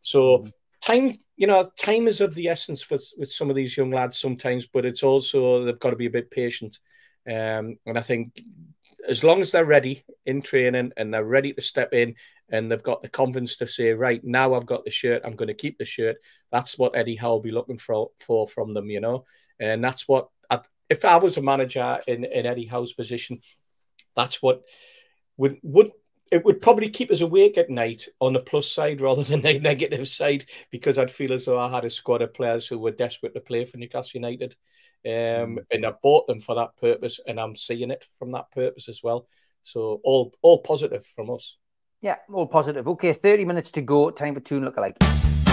So 0.00 0.38
mm. 0.38 0.52
time, 0.80 1.18
you 1.36 1.46
know, 1.46 1.70
time 1.78 2.08
is 2.08 2.22
of 2.22 2.34
the 2.34 2.48
essence 2.48 2.88
with 2.88 3.06
with 3.18 3.30
some 3.30 3.50
of 3.50 3.56
these 3.56 3.76
young 3.76 3.90
lads 3.90 4.18
sometimes, 4.18 4.64
but 4.64 4.86
it's 4.86 5.02
also 5.02 5.64
they've 5.64 5.78
got 5.78 5.90
to 5.90 5.96
be 5.96 6.06
a 6.06 6.10
bit 6.18 6.30
patient. 6.30 6.78
Um, 7.28 7.76
and 7.84 7.98
I 7.98 8.00
think 8.00 8.42
as 9.08 9.24
long 9.24 9.40
as 9.40 9.50
they're 9.50 9.64
ready 9.64 10.04
in 10.26 10.42
training 10.42 10.92
and 10.96 11.12
they're 11.12 11.24
ready 11.24 11.52
to 11.52 11.60
step 11.60 11.92
in 11.92 12.14
and 12.50 12.70
they've 12.70 12.82
got 12.82 13.02
the 13.02 13.08
confidence 13.08 13.56
to 13.56 13.66
say, 13.66 13.92
right 13.92 14.22
now 14.22 14.54
I've 14.54 14.66
got 14.66 14.84
the 14.84 14.90
shirt, 14.90 15.22
I'm 15.24 15.36
going 15.36 15.48
to 15.48 15.54
keep 15.54 15.78
the 15.78 15.84
shirt. 15.84 16.16
That's 16.52 16.78
what 16.78 16.96
Eddie 16.96 17.16
Howe 17.16 17.32
will 17.32 17.40
be 17.40 17.50
looking 17.50 17.78
for 17.78 18.10
for 18.18 18.46
from 18.46 18.74
them, 18.74 18.90
you 18.90 19.00
know. 19.00 19.24
And 19.58 19.82
that's 19.82 20.06
what 20.06 20.28
I, 20.50 20.60
if 20.88 21.04
I 21.04 21.16
was 21.16 21.36
a 21.36 21.42
manager 21.42 22.00
in, 22.06 22.24
in 22.24 22.46
Eddie 22.46 22.66
Howe's 22.66 22.92
position, 22.92 23.40
that's 24.14 24.42
what 24.42 24.62
would 25.36 25.58
would 25.62 25.92
it 26.30 26.44
would 26.44 26.60
probably 26.60 26.90
keep 26.90 27.10
us 27.10 27.22
awake 27.22 27.56
at 27.56 27.70
night 27.70 28.06
on 28.20 28.34
the 28.34 28.40
plus 28.40 28.70
side 28.70 29.00
rather 29.00 29.22
than 29.22 29.40
the 29.40 29.58
negative 29.62 30.06
side 30.08 30.44
because 30.70 30.98
I'd 30.98 31.10
feel 31.10 31.32
as 31.32 31.46
though 31.46 31.58
I 31.58 31.70
had 31.70 31.84
a 31.84 31.90
squad 31.90 32.22
of 32.22 32.34
players 32.34 32.66
who 32.66 32.78
were 32.78 32.90
desperate 32.90 33.34
to 33.34 33.40
play 33.40 33.64
for 33.64 33.78
Newcastle 33.78 34.20
United. 34.20 34.54
Um, 35.06 35.12
mm. 35.12 35.58
and 35.70 35.86
I 35.86 35.92
bought 36.02 36.26
them 36.26 36.40
for 36.40 36.54
that 36.56 36.76
purpose, 36.76 37.20
and 37.26 37.38
I'm 37.38 37.56
seeing 37.56 37.90
it 37.90 38.04
from 38.18 38.32
that 38.32 38.50
purpose 38.50 38.88
as 38.88 39.02
well. 39.02 39.26
So 39.62 40.00
all 40.04 40.34
all 40.42 40.58
positive 40.58 41.04
from 41.04 41.30
us. 41.30 41.56
Yeah, 42.00 42.16
all 42.32 42.46
positive. 42.46 42.86
Okay, 42.88 43.12
30 43.12 43.44
minutes 43.44 43.70
to 43.72 43.80
go. 43.80 44.10
Time 44.10 44.34
for 44.34 44.40
Toon 44.40 44.64
Lookalike. 44.64 45.47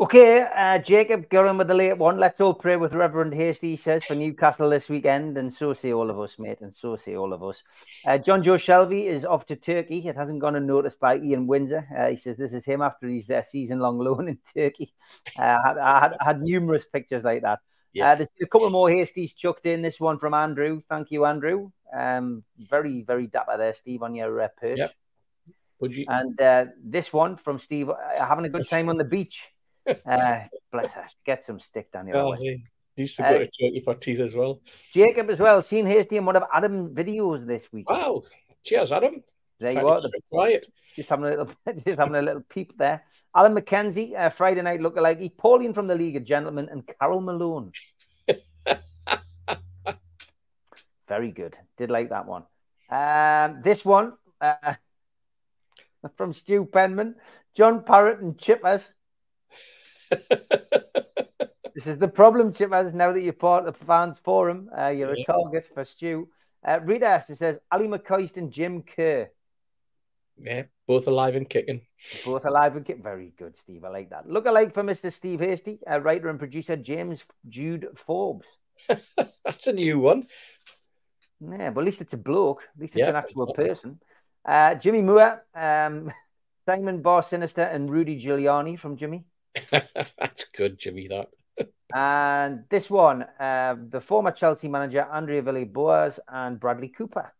Okay, 0.00 0.42
uh, 0.54 0.78
Jacob, 0.78 1.26
on 1.34 1.58
with 1.58 1.66
the 1.66 1.74
late 1.74 1.98
one. 1.98 2.18
Let's 2.18 2.40
all 2.40 2.54
pray 2.54 2.76
with 2.76 2.94
Reverend 2.94 3.34
Hasty, 3.34 3.70
he 3.70 3.76
says, 3.76 4.04
for 4.04 4.14
Newcastle 4.14 4.70
this 4.70 4.88
weekend. 4.88 5.36
And 5.36 5.52
so 5.52 5.74
say 5.74 5.92
all 5.92 6.08
of 6.08 6.20
us, 6.20 6.38
mate. 6.38 6.60
And 6.60 6.72
so 6.72 6.94
say 6.94 7.16
all 7.16 7.32
of 7.32 7.42
us. 7.42 7.64
Uh, 8.06 8.16
Joe 8.16 8.38
Shelvey 8.38 9.06
is 9.06 9.24
off 9.24 9.46
to 9.46 9.56
Turkey. 9.56 10.06
It 10.06 10.14
hasn't 10.14 10.38
gone 10.38 10.54
unnoticed 10.54 11.00
by 11.00 11.18
Ian 11.18 11.48
Windsor. 11.48 11.84
Uh, 11.98 12.10
he 12.10 12.16
says 12.16 12.36
this 12.36 12.52
is 12.52 12.64
him 12.64 12.80
after 12.80 13.08
his 13.08 13.28
uh, 13.28 13.42
season 13.42 13.80
long 13.80 13.98
loan 14.06 14.28
in 14.28 14.38
Turkey. 14.54 14.94
Uh, 15.36 15.58
I, 15.82 15.98
had, 16.00 16.12
I 16.20 16.24
had 16.26 16.42
numerous 16.42 16.84
pictures 16.84 17.24
like 17.24 17.42
that. 17.42 17.58
Yeah. 17.92 18.12
Uh, 18.12 18.14
there's 18.14 18.28
a 18.40 18.46
couple 18.46 18.70
more 18.70 18.88
hasties 18.88 19.34
chucked 19.34 19.66
in. 19.66 19.82
This 19.82 19.98
one 19.98 20.20
from 20.20 20.32
Andrew. 20.32 20.80
Thank 20.88 21.10
you, 21.10 21.24
Andrew. 21.24 21.72
Um, 21.92 22.44
very, 22.56 23.02
very 23.02 23.26
dapper 23.26 23.56
there, 23.58 23.74
Steve, 23.74 24.04
on 24.04 24.14
your 24.14 24.42
uh, 24.42 24.48
perch. 24.60 24.78
Yep. 24.78 24.92
Would 25.80 25.96
you? 25.96 26.04
And 26.06 26.40
uh, 26.40 26.66
this 26.84 27.12
one 27.12 27.36
from 27.36 27.58
Steve, 27.58 27.90
having 28.16 28.44
a 28.44 28.48
good 28.48 28.68
time 28.68 28.88
on 28.88 28.96
the 28.96 29.04
beach. 29.04 29.42
Uh, 30.06 30.40
bless 30.72 30.92
her. 30.92 31.06
Get 31.24 31.44
some 31.44 31.58
stick 31.60 31.90
down 31.92 32.06
here. 32.06 32.16
Oh, 32.16 32.32
he 32.32 32.62
used 32.96 33.16
to 33.16 33.22
go 33.22 33.28
Uh, 33.28 33.38
to 33.38 33.44
Turkey 33.46 33.80
for 33.84 33.94
teeth 33.94 34.20
as 34.20 34.34
well. 34.34 34.60
Jacob 34.92 35.30
as 35.30 35.38
well. 35.40 35.62
Seen 35.62 35.86
Hasty 35.86 36.16
in 36.16 36.24
one 36.26 36.36
of 36.36 36.42
Adam 36.52 36.94
videos 36.94 37.46
this 37.46 37.62
week. 37.72 37.88
Wow. 37.88 38.22
Cheers, 38.64 38.92
Adam. 38.92 39.22
there 39.58 39.70
you 39.72 39.80
Trying 39.80 39.86
to 39.86 39.92
are. 39.92 40.00
The 40.02 40.20
quiet. 40.30 40.66
Just 40.94 41.08
having 41.08 41.24
a 41.26 41.28
little, 41.30 41.50
just 41.86 41.98
having 41.98 42.16
a 42.16 42.22
little 42.22 42.42
peep 42.48 42.76
there. 42.76 43.04
Alan 43.34 43.54
McKenzie, 43.54 44.16
uh, 44.18 44.30
Friday 44.30 44.62
night 44.62 44.80
lookalike. 44.80 45.36
Pauline 45.36 45.72
from 45.74 45.86
the 45.86 45.94
League 45.94 46.16
of 46.16 46.24
Gentlemen, 46.24 46.68
and 46.70 46.84
Carole 46.98 47.20
Malone. 47.20 47.72
Very 51.08 51.30
good. 51.30 51.56
Did 51.78 51.90
like 51.90 52.10
that 52.10 52.26
one. 52.26 52.44
Um, 52.90 53.62
this 53.62 53.84
one 53.84 54.12
uh, 54.40 54.74
from 56.16 56.32
Stu 56.32 56.64
Penman, 56.66 57.14
John 57.54 57.82
Parrott 57.84 58.20
and 58.20 58.36
Chippers. 58.36 58.88
This 61.74 61.86
is 61.86 61.98
the 61.98 62.08
problem, 62.08 62.52
Chippers. 62.52 62.92
Now 62.92 63.12
that 63.12 63.20
you're 63.22 63.32
part 63.32 63.68
of 63.68 63.78
the 63.78 63.84
fans 63.84 64.18
forum, 64.18 64.68
uh, 64.76 64.88
you're 64.88 65.12
a 65.12 65.24
target 65.24 65.64
for 65.72 65.84
Stu. 65.84 66.28
Uh, 66.66 66.80
Rita 66.82 67.06
S, 67.06 67.30
it 67.30 67.38
says 67.38 67.58
Ally 67.70 67.86
McCoist 67.86 68.36
and 68.36 68.50
Jim 68.50 68.82
Kerr. 68.82 69.28
yeah, 70.36 70.64
both 70.88 71.06
alive 71.06 71.36
and 71.36 71.48
kicking. 71.48 71.82
Both 72.24 72.44
alive 72.46 72.74
and 72.74 72.84
kick. 72.84 73.00
Very 73.00 73.32
good, 73.38 73.56
Steve. 73.58 73.84
I 73.84 73.90
like 73.90 74.10
that. 74.10 74.28
Look 74.28 74.46
alike 74.46 74.74
for 74.74 74.82
Mr. 74.82 75.12
Steve 75.12 75.38
Hasty, 75.38 75.78
uh, 75.88 76.00
writer 76.00 76.28
and 76.28 76.38
producer 76.40 76.74
James 76.74 77.20
Jude 77.48 77.86
Forbes. 78.06 78.46
That's 79.44 79.68
a 79.68 79.72
new 79.72 80.00
one. 80.00 80.26
Yeah, 81.40 81.70
but 81.70 81.82
at 81.82 81.86
least 81.86 82.00
it's 82.00 82.12
a 82.14 82.16
bloke. 82.16 82.62
At 82.74 82.80
least 82.80 82.96
it's 82.96 83.00
Yeah, 83.04 83.10
an 83.10 83.16
actual 83.16 83.44
exactly. 83.44 83.68
person. 83.68 84.00
Uh, 84.44 84.74
Jimmy 84.74 85.02
Moore, 85.02 85.44
um, 85.54 86.12
Simon 86.66 87.02
Bar 87.02 87.22
Sinister, 87.22 87.62
and 87.62 87.88
Rudy 87.88 88.20
Giuliani 88.20 88.76
from 88.78 88.96
Jimmy. 88.96 89.24
That's 90.18 90.44
good, 90.56 90.78
Jimmy. 90.78 91.08
That. 91.08 91.28
And 91.94 92.64
this 92.70 92.90
one, 92.90 93.22
uh, 93.40 93.76
the 93.88 94.00
former 94.00 94.30
Chelsea 94.30 94.68
manager 94.68 95.06
André 95.10 95.42
Villas-Boas 95.42 96.20
and 96.28 96.60
Bradley 96.60 96.88
Cooper. 96.88 97.32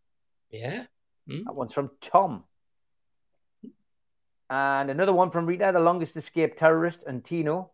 Yeah. 0.50 0.84
That 1.26 1.54
one's 1.54 1.74
from 1.74 1.90
Tom. 2.00 2.44
And 4.48 4.90
another 4.90 5.12
one 5.12 5.30
from 5.30 5.44
Rita, 5.44 5.70
the 5.72 5.80
longest 5.80 6.16
escaped 6.16 6.58
terrorist, 6.58 7.04
and 7.06 7.22
Tino. 7.22 7.72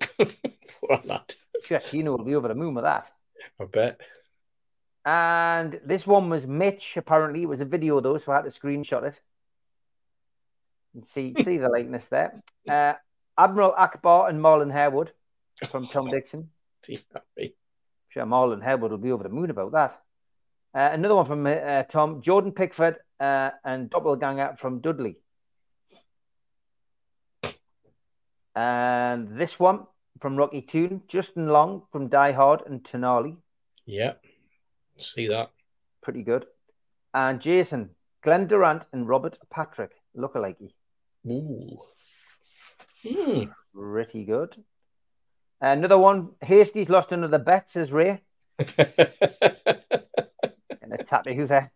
Poor 0.18 1.00
lad. 1.04 1.34
Sure, 1.64 1.80
Tino 1.80 2.16
will 2.16 2.24
be 2.24 2.34
over 2.34 2.48
the 2.48 2.54
moon 2.54 2.74
with 2.74 2.84
that. 2.84 3.10
I 3.58 3.64
bet. 3.64 4.00
And 5.04 5.80
this 5.84 6.06
one 6.06 6.28
was 6.28 6.46
Mitch. 6.46 6.98
Apparently, 6.98 7.42
it 7.42 7.48
was 7.48 7.62
a 7.62 7.64
video 7.64 8.00
though, 8.00 8.18
so 8.18 8.32
I 8.32 8.36
had 8.36 8.44
to 8.44 8.50
screenshot 8.50 9.04
it. 9.04 9.20
You 10.94 11.04
see, 11.06 11.34
see 11.42 11.56
the 11.56 11.68
likeness 11.70 12.04
there. 12.10 12.42
Uh, 12.68 12.94
Admiral 13.44 13.74
Ackbar 13.78 14.28
and 14.28 14.40
Marlon 14.40 14.70
Harewood 14.70 15.12
from 15.70 15.86
Tom 15.86 16.10
Dixon. 16.10 16.50
Yeah. 16.88 16.98
Sure, 18.10 18.26
Marlon 18.26 18.62
Harewood 18.62 18.90
will 18.90 18.98
be 18.98 19.12
over 19.12 19.22
the 19.22 19.28
moon 19.28 19.50
about 19.50 19.72
that. 19.72 20.02
Uh, 20.74 20.90
another 20.92 21.14
one 21.14 21.26
from 21.26 21.46
uh, 21.46 21.82
Tom 21.84 22.22
Jordan 22.22 22.52
Pickford 22.52 22.96
uh, 23.18 23.50
and 23.64 23.90
Doppelganger 23.90 24.56
from 24.58 24.80
Dudley. 24.80 25.16
And 28.54 29.36
this 29.38 29.58
one 29.58 29.86
from 30.20 30.36
Rocky 30.36 30.62
Toon, 30.62 31.02
Justin 31.08 31.48
Long 31.48 31.82
from 31.92 32.08
Die 32.08 32.32
Hard 32.32 32.62
and 32.66 32.82
Tonali. 32.82 33.36
Yeah. 33.86 34.14
See 34.96 35.28
that. 35.28 35.50
pretty 36.02 36.22
good. 36.22 36.46
And 37.14 37.40
Jason, 37.40 37.90
Glen 38.22 38.46
Durrant, 38.46 38.82
and 38.92 39.08
Robert 39.08 39.38
Patrick, 39.50 39.92
lookalike. 40.16 40.72
Ooh. 41.26 41.78
Hmm. 43.06 43.44
Pretty 43.74 44.24
good. 44.24 44.56
Another 45.60 45.98
one, 45.98 46.30
Hasty's 46.40 46.88
lost 46.88 47.12
another 47.12 47.38
bet, 47.38 47.70
says 47.70 47.92
Ray. 47.92 48.22
And 50.82 50.92
a 50.98 51.04
tattoo 51.04 51.46
there. 51.46 51.70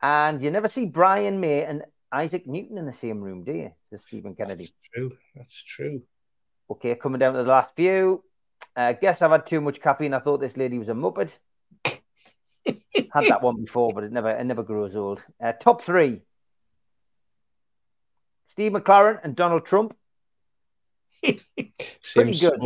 And 0.00 0.42
you 0.42 0.50
never 0.50 0.68
see 0.68 0.86
Brian 0.86 1.38
May 1.40 1.64
and 1.64 1.82
Isaac 2.10 2.46
Newton 2.46 2.78
in 2.78 2.86
the 2.86 2.92
same 2.92 3.20
room, 3.20 3.44
do 3.44 3.52
you? 3.52 3.72
Says 3.90 4.04
Stephen 4.06 4.34
Kennedy. 4.34 4.64
That's 4.64 4.72
true. 4.94 5.12
That's 5.34 5.62
true. 5.62 6.02
Okay, 6.70 6.94
coming 6.94 7.18
down 7.18 7.34
to 7.34 7.42
the 7.42 7.48
last 7.48 7.74
few. 7.76 8.24
Uh, 8.74 8.92
guess 8.92 9.22
I've 9.22 9.30
had 9.30 9.46
too 9.46 9.60
much 9.60 9.80
caffeine. 9.80 10.14
I 10.14 10.20
thought 10.20 10.40
this 10.40 10.56
lady 10.56 10.78
was 10.78 10.88
a 10.88 10.92
muppet. 10.92 11.30
had 11.84 13.24
that 13.28 13.42
one 13.42 13.64
before, 13.64 13.92
but 13.94 14.04
it 14.04 14.12
never 14.12 14.30
it 14.30 14.44
never 14.44 14.62
grows 14.62 14.96
old. 14.96 15.22
Uh, 15.42 15.52
top 15.52 15.82
three: 15.82 16.22
Steve 18.48 18.72
McClaren 18.72 19.20
and 19.22 19.36
Donald 19.36 19.64
Trump. 19.64 19.96
Seems 22.02 22.40
good. 22.40 22.60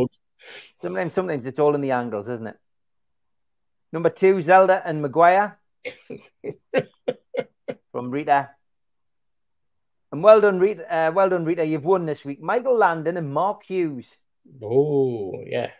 Sometimes, 0.81 1.13
sometimes 1.13 1.45
it's 1.45 1.59
all 1.59 1.75
in 1.75 1.81
the 1.81 1.91
angles, 1.91 2.27
isn't 2.27 2.47
it? 2.47 2.57
Number 3.91 4.09
two: 4.09 4.41
Zelda 4.41 4.81
and 4.85 5.01
Maguire 5.01 5.59
from 7.91 8.11
Rita. 8.11 8.49
And 10.11 10.23
well 10.23 10.41
done, 10.41 10.59
Rita. 10.59 10.93
Uh, 10.93 11.11
well 11.13 11.29
done, 11.29 11.45
Rita. 11.45 11.65
You've 11.65 11.85
won 11.85 12.05
this 12.05 12.25
week. 12.25 12.41
Michael 12.41 12.75
Landon 12.75 13.17
and 13.17 13.33
Mark 13.33 13.63
Hughes. 13.65 14.13
Oh, 14.61 15.41
yeah. 15.45 15.71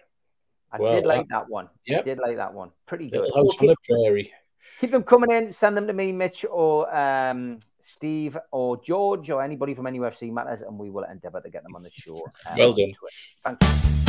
I 0.72 0.78
Well, 0.80 0.96
did 0.96 1.06
like 1.06 1.28
that 1.30 1.50
one. 1.50 1.68
I 1.90 2.02
did 2.02 2.18
like 2.18 2.38
that 2.38 2.54
one. 2.54 2.72
Pretty 2.86 3.10
good. 3.10 3.30
House 3.36 3.58
on 3.60 3.68
the 3.68 3.76
prairie. 3.90 4.32
Keep 4.80 4.92
them 4.92 5.04
coming 5.04 5.32
in. 5.32 5.52
Send 5.52 5.78
them 5.78 5.88
to 5.88 5.94
me, 5.94 6.12
Mitch, 6.12 6.46
or 6.50 6.94
um, 6.96 7.60
Steve, 7.82 8.38
or 8.52 8.82
George, 8.82 9.30
or 9.30 9.44
anybody 9.44 9.74
from 9.74 9.86
NUFC 9.86 10.32
Matters, 10.32 10.62
and 10.62 10.78
we 10.78 10.90
will 10.90 11.04
endeavour 11.04 11.42
to 11.42 11.50
get 11.50 11.64
them 11.64 11.76
on 11.76 11.84
the 11.84 11.92
show. 11.94 12.16
um, 12.50 12.58
Well 12.58 12.74
done. 12.74 12.94
Twitter. 12.94 13.58
Thank 13.60 13.64
you. 13.64 14.02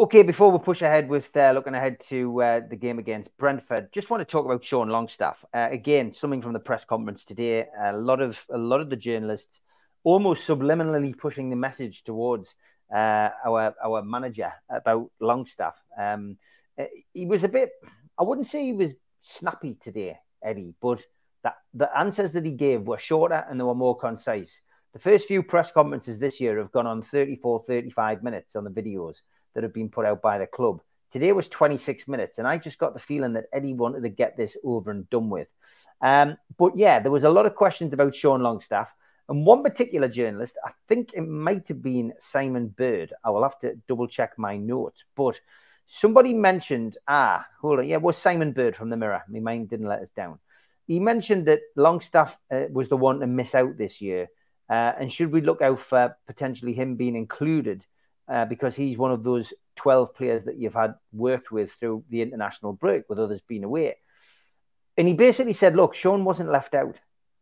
Okay, 0.00 0.22
before 0.22 0.52
we 0.52 0.58
push 0.60 0.80
ahead 0.80 1.08
with 1.08 1.36
uh, 1.36 1.50
looking 1.50 1.74
ahead 1.74 1.98
to 2.08 2.40
uh, 2.40 2.60
the 2.70 2.76
game 2.76 3.00
against 3.00 3.36
Brentford, 3.36 3.88
just 3.92 4.10
want 4.10 4.20
to 4.20 4.24
talk 4.24 4.44
about 4.44 4.64
Sean 4.64 4.88
Longstaff. 4.88 5.44
Uh, 5.52 5.66
again, 5.72 6.14
something 6.14 6.40
from 6.40 6.52
the 6.52 6.60
press 6.60 6.84
conference 6.84 7.24
today. 7.24 7.66
A 7.82 7.96
lot 7.96 8.20
of 8.20 8.38
a 8.48 8.56
lot 8.56 8.80
of 8.80 8.90
the 8.90 8.96
journalists 8.96 9.60
almost 10.04 10.46
subliminally 10.46 11.18
pushing 11.18 11.50
the 11.50 11.56
message 11.56 12.04
towards 12.04 12.54
uh, 12.92 13.30
our 13.44 13.74
our 13.82 14.02
manager 14.02 14.52
about 14.68 15.10
Longstaff. 15.20 15.74
Um, 15.98 16.36
uh, 16.78 16.84
he 17.12 17.26
was 17.26 17.44
a 17.44 17.48
bit. 17.48 17.70
I 18.18 18.22
wouldn't 18.22 18.46
say 18.46 18.64
he 18.64 18.72
was 18.72 18.92
snappy 19.22 19.76
today, 19.82 20.18
Eddie, 20.42 20.74
but 20.80 21.04
that 21.42 21.56
the 21.74 21.96
answers 21.96 22.32
that 22.32 22.44
he 22.44 22.52
gave 22.52 22.82
were 22.82 22.98
shorter 22.98 23.44
and 23.48 23.58
they 23.58 23.64
were 23.64 23.74
more 23.74 23.96
concise. 23.96 24.50
The 24.92 24.98
first 24.98 25.28
few 25.28 25.42
press 25.42 25.70
conferences 25.70 26.18
this 26.18 26.40
year 26.40 26.58
have 26.58 26.72
gone 26.72 26.86
on 26.86 27.02
34, 27.02 27.64
35 27.68 28.22
minutes 28.22 28.56
on 28.56 28.64
the 28.64 28.70
videos 28.70 29.16
that 29.54 29.62
have 29.62 29.74
been 29.74 29.90
put 29.90 30.06
out 30.06 30.22
by 30.22 30.38
the 30.38 30.46
club. 30.46 30.80
Today 31.12 31.32
was 31.32 31.48
26 31.48 32.08
minutes, 32.08 32.38
and 32.38 32.46
I 32.46 32.58
just 32.58 32.78
got 32.78 32.94
the 32.94 33.00
feeling 33.00 33.34
that 33.34 33.46
Eddie 33.52 33.74
wanted 33.74 34.02
to 34.02 34.08
get 34.08 34.36
this 34.36 34.56
over 34.64 34.90
and 34.90 35.08
done 35.10 35.30
with. 35.30 35.48
Um, 36.00 36.36
but 36.58 36.76
yeah, 36.76 37.00
there 37.00 37.10
was 37.10 37.24
a 37.24 37.30
lot 37.30 37.46
of 37.46 37.54
questions 37.54 37.92
about 37.92 38.14
Sean 38.14 38.42
Longstaff. 38.42 38.88
And 39.28 39.44
one 39.44 39.62
particular 39.62 40.08
journalist, 40.08 40.56
I 40.64 40.70
think 40.88 41.12
it 41.12 41.20
might 41.20 41.68
have 41.68 41.82
been 41.82 42.14
Simon 42.20 42.68
Bird. 42.68 43.12
I 43.22 43.30
will 43.30 43.42
have 43.42 43.58
to 43.60 43.74
double 43.86 44.08
check 44.08 44.38
my 44.38 44.56
notes. 44.56 45.04
But 45.14 45.38
somebody 45.86 46.32
mentioned, 46.32 46.96
ah, 47.06 47.46
hold 47.60 47.80
on. 47.80 47.88
Yeah, 47.88 47.96
it 47.96 48.02
was 48.02 48.16
Simon 48.16 48.52
Bird 48.52 48.74
from 48.74 48.88
the 48.88 48.96
Mirror. 48.96 49.24
My 49.28 49.40
mind 49.40 49.68
didn't 49.68 49.88
let 49.88 50.00
us 50.00 50.10
down. 50.10 50.38
He 50.86 50.98
mentioned 50.98 51.46
that 51.46 51.60
Longstaff 51.76 52.38
uh, 52.50 52.64
was 52.70 52.88
the 52.88 52.96
one 52.96 53.20
to 53.20 53.26
miss 53.26 53.54
out 53.54 53.76
this 53.76 54.00
year. 54.00 54.28
Uh, 54.70 54.92
and 54.98 55.12
should 55.12 55.30
we 55.30 55.42
look 55.42 55.60
out 55.60 55.80
for 55.80 56.16
potentially 56.26 56.72
him 56.72 56.96
being 56.96 57.14
included 57.14 57.84
uh, 58.28 58.46
because 58.46 58.74
he's 58.74 58.96
one 58.96 59.12
of 59.12 59.24
those 59.24 59.52
12 59.76 60.14
players 60.14 60.44
that 60.44 60.58
you've 60.58 60.74
had 60.74 60.94
worked 61.12 61.50
with 61.50 61.72
through 61.72 62.04
the 62.10 62.22
international 62.22 62.72
break 62.72 63.02
with 63.08 63.18
others 63.18 63.40
being 63.46 63.64
away? 63.64 63.96
And 64.96 65.06
he 65.06 65.12
basically 65.12 65.52
said, 65.52 65.76
look, 65.76 65.94
Sean 65.94 66.24
wasn't 66.24 66.50
left 66.50 66.74
out. 66.74 66.96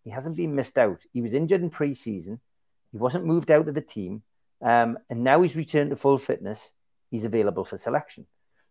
He 0.06 0.12
hasn't 0.12 0.36
been 0.36 0.54
missed 0.54 0.78
out. 0.78 1.00
He 1.12 1.20
was 1.20 1.32
injured 1.32 1.62
in 1.62 1.68
pre-season. 1.68 2.38
He 2.92 2.96
wasn't 2.96 3.24
moved 3.24 3.50
out 3.50 3.66
of 3.66 3.74
the 3.74 3.80
team. 3.80 4.22
Um, 4.62 4.98
and 5.10 5.24
now 5.24 5.42
he's 5.42 5.56
returned 5.56 5.90
to 5.90 5.96
full 5.96 6.16
fitness. 6.16 6.70
He's 7.10 7.24
available 7.24 7.64
for 7.64 7.76
selection. 7.76 8.24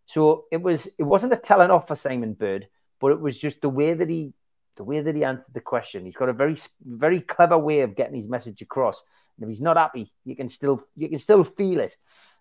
So 0.06 0.45
it 0.49 0.62
was 0.62 0.88
it 0.98 1.03
wasn't 1.03 1.34
a 1.34 1.38
telling 1.38 1.72
off 1.72 1.90
for 1.90 1.98
Simon 1.98 2.36
Bird, 2.36 2.70
but 3.02 3.12
it 3.12 3.20
was 3.20 3.38
just 3.38 3.60
the 3.60 3.68
way 3.68 3.94
that 3.94 4.07
he 4.07 4.34
the 4.78 4.86
way 4.86 5.02
that 5.02 5.14
he 5.14 5.26
answered 5.26 5.53
the 5.53 5.60
question. 5.60 6.06
He's 6.06 6.16
got 6.16 6.30
a 6.30 6.34
very 6.34 6.57
very 6.82 7.20
clever 7.20 7.57
way 7.57 7.82
of 7.82 7.98
getting 7.98 8.16
his 8.16 8.30
message 8.30 8.62
across. 8.62 9.03
And 9.36 9.44
if 9.44 9.49
he's 9.49 9.62
not 9.62 9.76
happy, 9.76 10.14
you 10.24 10.38
can 10.38 10.48
still 10.48 10.86
you 10.95 11.10
can 11.10 11.20
still 11.20 11.44
feel 11.44 11.82
it. 11.82 11.98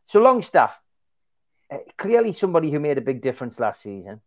So 0.07 0.21
Longstaff, 0.21 0.73
uh, 1.69 1.79
clearly 1.99 2.33
somebody 2.33 2.71
who 2.71 2.79
made 2.79 2.99
a 2.99 3.09
big 3.11 3.23
difference 3.23 3.59
last 3.59 3.83
season. 3.83 4.21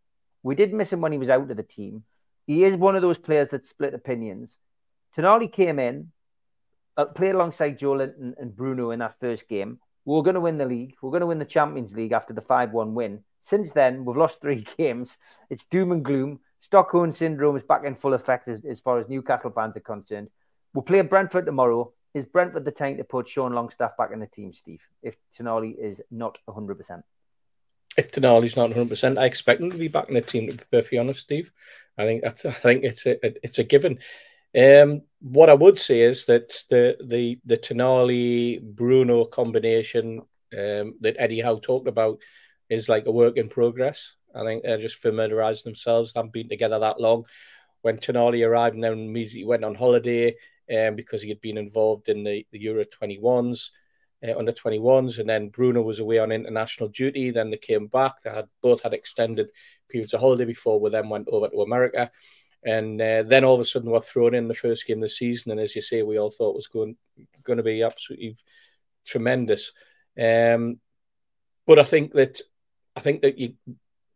We 0.43 0.55
did 0.55 0.73
miss 0.73 0.91
him 0.91 0.99
when 0.99 1.13
he 1.13 1.17
was 1.17 1.29
out 1.29 1.49
of 1.49 1.55
the 1.55 1.63
team. 1.63 2.03
He 2.47 2.63
is 2.63 2.75
one 2.77 2.95
of 2.95 3.01
those 3.01 3.17
players 3.17 3.49
that 3.49 3.67
split 3.67 3.93
opinions. 3.93 4.57
Tonali 5.15 5.51
came 5.51 5.79
in, 5.79 6.11
uh, 6.95 7.05
played 7.05 7.35
alongside 7.35 7.77
Joelinton 7.77 8.33
and 8.39 8.55
Bruno 8.55 8.91
in 8.91 8.99
that 8.99 9.19
first 9.19 9.47
game. 9.49 9.79
we 10.05 10.17
are 10.17 10.23
going 10.23 10.35
to 10.35 10.41
win 10.41 10.57
the 10.57 10.65
league. 10.65 10.95
We 11.01 11.07
we're 11.07 11.11
going 11.11 11.21
to 11.21 11.27
win 11.27 11.39
the 11.39 11.45
Champions 11.45 11.93
League 11.93 12.13
after 12.13 12.33
the 12.33 12.41
5 12.41 12.71
1 12.71 12.95
win. 12.95 13.23
Since 13.43 13.73
then, 13.73 14.05
we've 14.05 14.15
lost 14.15 14.39
three 14.39 14.65
games. 14.77 15.17
It's 15.49 15.65
doom 15.65 15.91
and 15.91 16.03
gloom. 16.03 16.39
Stockholm 16.59 17.11
syndrome 17.11 17.57
is 17.57 17.63
back 17.63 17.83
in 17.83 17.95
full 17.95 18.13
effect 18.13 18.47
as, 18.47 18.63
as 18.63 18.79
far 18.79 18.97
as 18.97 19.09
Newcastle 19.09 19.51
fans 19.51 19.75
are 19.75 19.81
concerned. 19.81 20.29
We'll 20.73 20.83
play 20.83 21.01
Brentford 21.01 21.45
tomorrow. 21.45 21.91
Is 22.13 22.25
Brentford 22.25 22.65
the 22.65 22.71
time 22.71 22.97
to 22.97 23.03
put 23.03 23.27
Sean 23.27 23.53
Longstaff 23.53 23.97
back 23.97 24.11
in 24.11 24.19
the 24.19 24.27
team, 24.27 24.53
Steve, 24.53 24.81
if 25.03 25.15
Tonali 25.37 25.77
is 25.77 26.01
not 26.09 26.37
100%? 26.47 27.03
If 27.97 28.11
Tonali's 28.11 28.55
not 28.55 28.69
100%, 28.69 29.17
I 29.17 29.25
expect 29.25 29.61
him 29.61 29.71
to 29.71 29.77
be 29.77 29.87
back 29.87 30.07
in 30.07 30.13
the 30.13 30.21
team, 30.21 30.47
to 30.47 30.53
be 30.55 30.63
perfectly 30.71 30.99
honest, 30.99 31.21
Steve. 31.21 31.51
I 31.97 32.05
think 32.05 32.21
that's 32.21 32.45
I 32.45 32.51
think 32.51 32.83
it's 32.83 33.05
a 33.05 33.17
it's 33.43 33.59
a 33.59 33.63
given. 33.63 33.99
Um, 34.55 35.01
what 35.19 35.49
I 35.49 35.55
would 35.55 35.79
say 35.79 36.01
is 36.01 36.25
that 36.25 36.63
the 36.69 36.97
the 37.03 37.39
the 37.45 37.57
Tonali 37.57 38.61
Bruno 38.61 39.25
combination 39.25 40.19
um, 40.53 40.95
that 41.01 41.15
Eddie 41.17 41.41
Howe 41.41 41.59
talked 41.59 41.87
about 41.87 42.21
is 42.69 42.87
like 42.87 43.05
a 43.07 43.11
work 43.11 43.37
in 43.37 43.49
progress. 43.49 44.13
I 44.35 44.43
think 44.43 44.63
they're 44.63 44.77
just 44.77 45.01
familiarising 45.01 45.63
themselves. 45.65 46.13
They 46.13 46.19
haven't 46.19 46.33
been 46.33 46.49
together 46.49 46.79
that 46.79 47.01
long. 47.01 47.25
When 47.81 47.97
Tonali 47.97 48.45
arrived 48.45 48.75
and 48.75 48.83
then 48.83 48.93
immediately 48.93 49.45
went 49.45 49.63
on 49.63 49.75
holiday 49.75 50.35
um, 50.75 50.95
because 50.95 51.21
he 51.21 51.29
had 51.29 51.41
been 51.41 51.57
involved 51.57 52.09
in 52.09 52.23
the, 52.23 52.45
the 52.51 52.59
Euro 52.59 52.83
21s, 52.83 53.69
uh, 54.25 54.37
under 54.37 54.51
21s, 54.51 55.19
and 55.19 55.29
then 55.29 55.49
Bruno 55.49 55.81
was 55.81 55.99
away 55.99 56.19
on 56.19 56.31
international 56.31 56.89
duty. 56.89 57.31
Then 57.31 57.51
they 57.51 57.57
came 57.57 57.87
back. 57.87 58.21
They 58.23 58.31
had 58.31 58.47
both 58.61 58.83
had 58.83 58.93
extended 58.93 59.49
periods 59.89 60.13
of 60.13 60.21
holiday 60.21 60.45
before 60.45 60.79
we 60.79 60.89
then 60.89 61.09
went 61.09 61.27
over 61.29 61.49
to 61.49 61.61
America. 61.61 62.11
And 62.63 63.01
uh, 63.01 63.23
then 63.23 63.43
all 63.43 63.55
of 63.55 63.61
a 63.61 63.63
sudden 63.63 63.89
we're 63.89 63.99
thrown 63.99 64.33
in 64.33 64.47
the 64.47 64.53
first 64.53 64.85
game 64.85 64.97
of 64.97 65.03
the 65.03 65.09
season. 65.09 65.51
And 65.51 65.59
as 65.59 65.75
you 65.75 65.81
say, 65.81 66.01
we 66.01 66.17
all 66.17 66.29
thought 66.29 66.55
was 66.55 66.67
going, 66.67 66.97
going 67.43 67.57
to 67.57 67.63
be 67.63 67.83
absolutely 67.83 68.35
tremendous. 69.05 69.71
Um, 70.19 70.79
but 71.65 71.79
I 71.79 71.83
think 71.83 72.11
that 72.13 72.41
I 72.95 73.01
think 73.01 73.21
that 73.21 73.37
you 73.37 73.53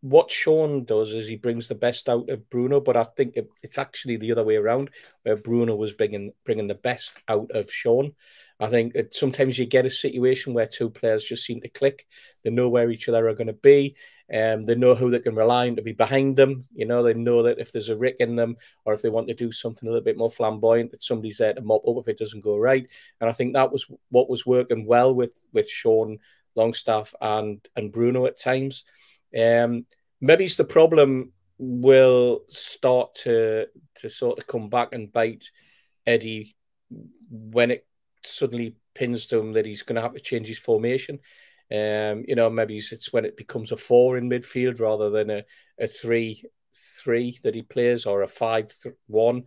what 0.01 0.31
Sean 0.31 0.83
does 0.83 1.13
is 1.13 1.27
he 1.27 1.35
brings 1.35 1.67
the 1.67 1.75
best 1.75 2.09
out 2.09 2.27
of 2.29 2.49
Bruno, 2.49 2.81
but 2.81 2.97
I 2.97 3.03
think 3.03 3.37
it, 3.37 3.47
it's 3.61 3.77
actually 3.77 4.17
the 4.17 4.31
other 4.31 4.43
way 4.43 4.55
around, 4.55 4.89
where 5.21 5.35
Bruno 5.35 5.75
was 5.75 5.93
bringing 5.93 6.33
bringing 6.43 6.67
the 6.67 6.75
best 6.75 7.11
out 7.27 7.51
of 7.51 7.71
Sean. 7.71 8.13
I 8.61 8.67
think 8.67 8.95
sometimes 9.11 9.57
you 9.57 9.65
get 9.65 9.87
a 9.87 9.89
situation 9.89 10.53
where 10.53 10.67
two 10.67 10.89
players 10.89 11.25
just 11.25 11.45
seem 11.45 11.61
to 11.61 11.67
click. 11.67 12.07
They 12.43 12.51
know 12.51 12.69
where 12.69 12.91
each 12.91 13.09
other 13.09 13.27
are 13.27 13.33
going 13.33 13.47
to 13.47 13.53
be, 13.53 13.95
um, 14.33 14.63
they 14.63 14.75
know 14.75 14.95
who 14.95 15.11
they 15.11 15.19
can 15.19 15.35
rely 15.35 15.67
on 15.67 15.75
to 15.75 15.81
be 15.81 15.91
behind 15.91 16.37
them. 16.37 16.65
You 16.73 16.85
know, 16.85 17.03
they 17.03 17.13
know 17.13 17.43
that 17.43 17.59
if 17.59 17.71
there's 17.71 17.89
a 17.89 17.97
rick 17.97 18.17
in 18.19 18.37
them, 18.37 18.55
or 18.85 18.93
if 18.93 19.01
they 19.01 19.09
want 19.09 19.27
to 19.27 19.33
do 19.33 19.51
something 19.51 19.87
a 19.87 19.91
little 19.91 20.05
bit 20.05 20.17
more 20.17 20.29
flamboyant, 20.29 20.91
that 20.91 21.03
somebody's 21.03 21.37
there 21.37 21.53
to 21.53 21.61
mop 21.61 21.81
up 21.87 21.97
if 21.97 22.07
it 22.07 22.17
doesn't 22.17 22.43
go 22.43 22.57
right. 22.57 22.87
And 23.19 23.29
I 23.29 23.33
think 23.33 23.53
that 23.53 23.71
was 23.71 23.85
what 24.09 24.29
was 24.29 24.45
working 24.45 24.85
well 24.85 25.13
with 25.13 25.33
with 25.51 25.69
Sean 25.69 26.19
Longstaff 26.55 27.13
and 27.19 27.59
and 27.75 27.91
Bruno 27.91 28.25
at 28.25 28.39
times. 28.39 28.85
Um, 29.37 29.85
maybe 30.21 30.45
it's 30.45 30.55
the 30.55 30.63
problem 30.63 31.33
will 31.57 32.41
start 32.47 33.15
to 33.15 33.67
to 33.95 34.09
sort 34.09 34.39
of 34.39 34.47
come 34.47 34.69
back 34.69 34.93
and 34.93 35.11
bite 35.11 35.49
Eddie 36.07 36.55
when 37.29 37.71
it 37.71 37.85
suddenly 38.23 38.75
pins 38.93 39.25
to 39.27 39.39
him 39.39 39.53
that 39.53 39.65
he's 39.65 39.83
going 39.83 39.95
to 39.95 40.01
have 40.01 40.13
to 40.13 40.19
change 40.19 40.47
his 40.47 40.59
formation. 40.59 41.19
Um, 41.71 42.25
you 42.27 42.35
know, 42.35 42.49
maybe 42.49 42.77
it's 42.77 43.13
when 43.13 43.25
it 43.25 43.37
becomes 43.37 43.71
a 43.71 43.77
four 43.77 44.17
in 44.17 44.29
midfield 44.29 44.79
rather 44.79 45.09
than 45.09 45.29
a, 45.29 45.43
a 45.79 45.87
three 45.87 46.43
three 47.03 47.37
that 47.43 47.55
he 47.55 47.61
plays 47.61 48.05
or 48.05 48.21
a 48.21 48.27
five 48.27 48.73
th- 48.81 48.95
one. 49.07 49.43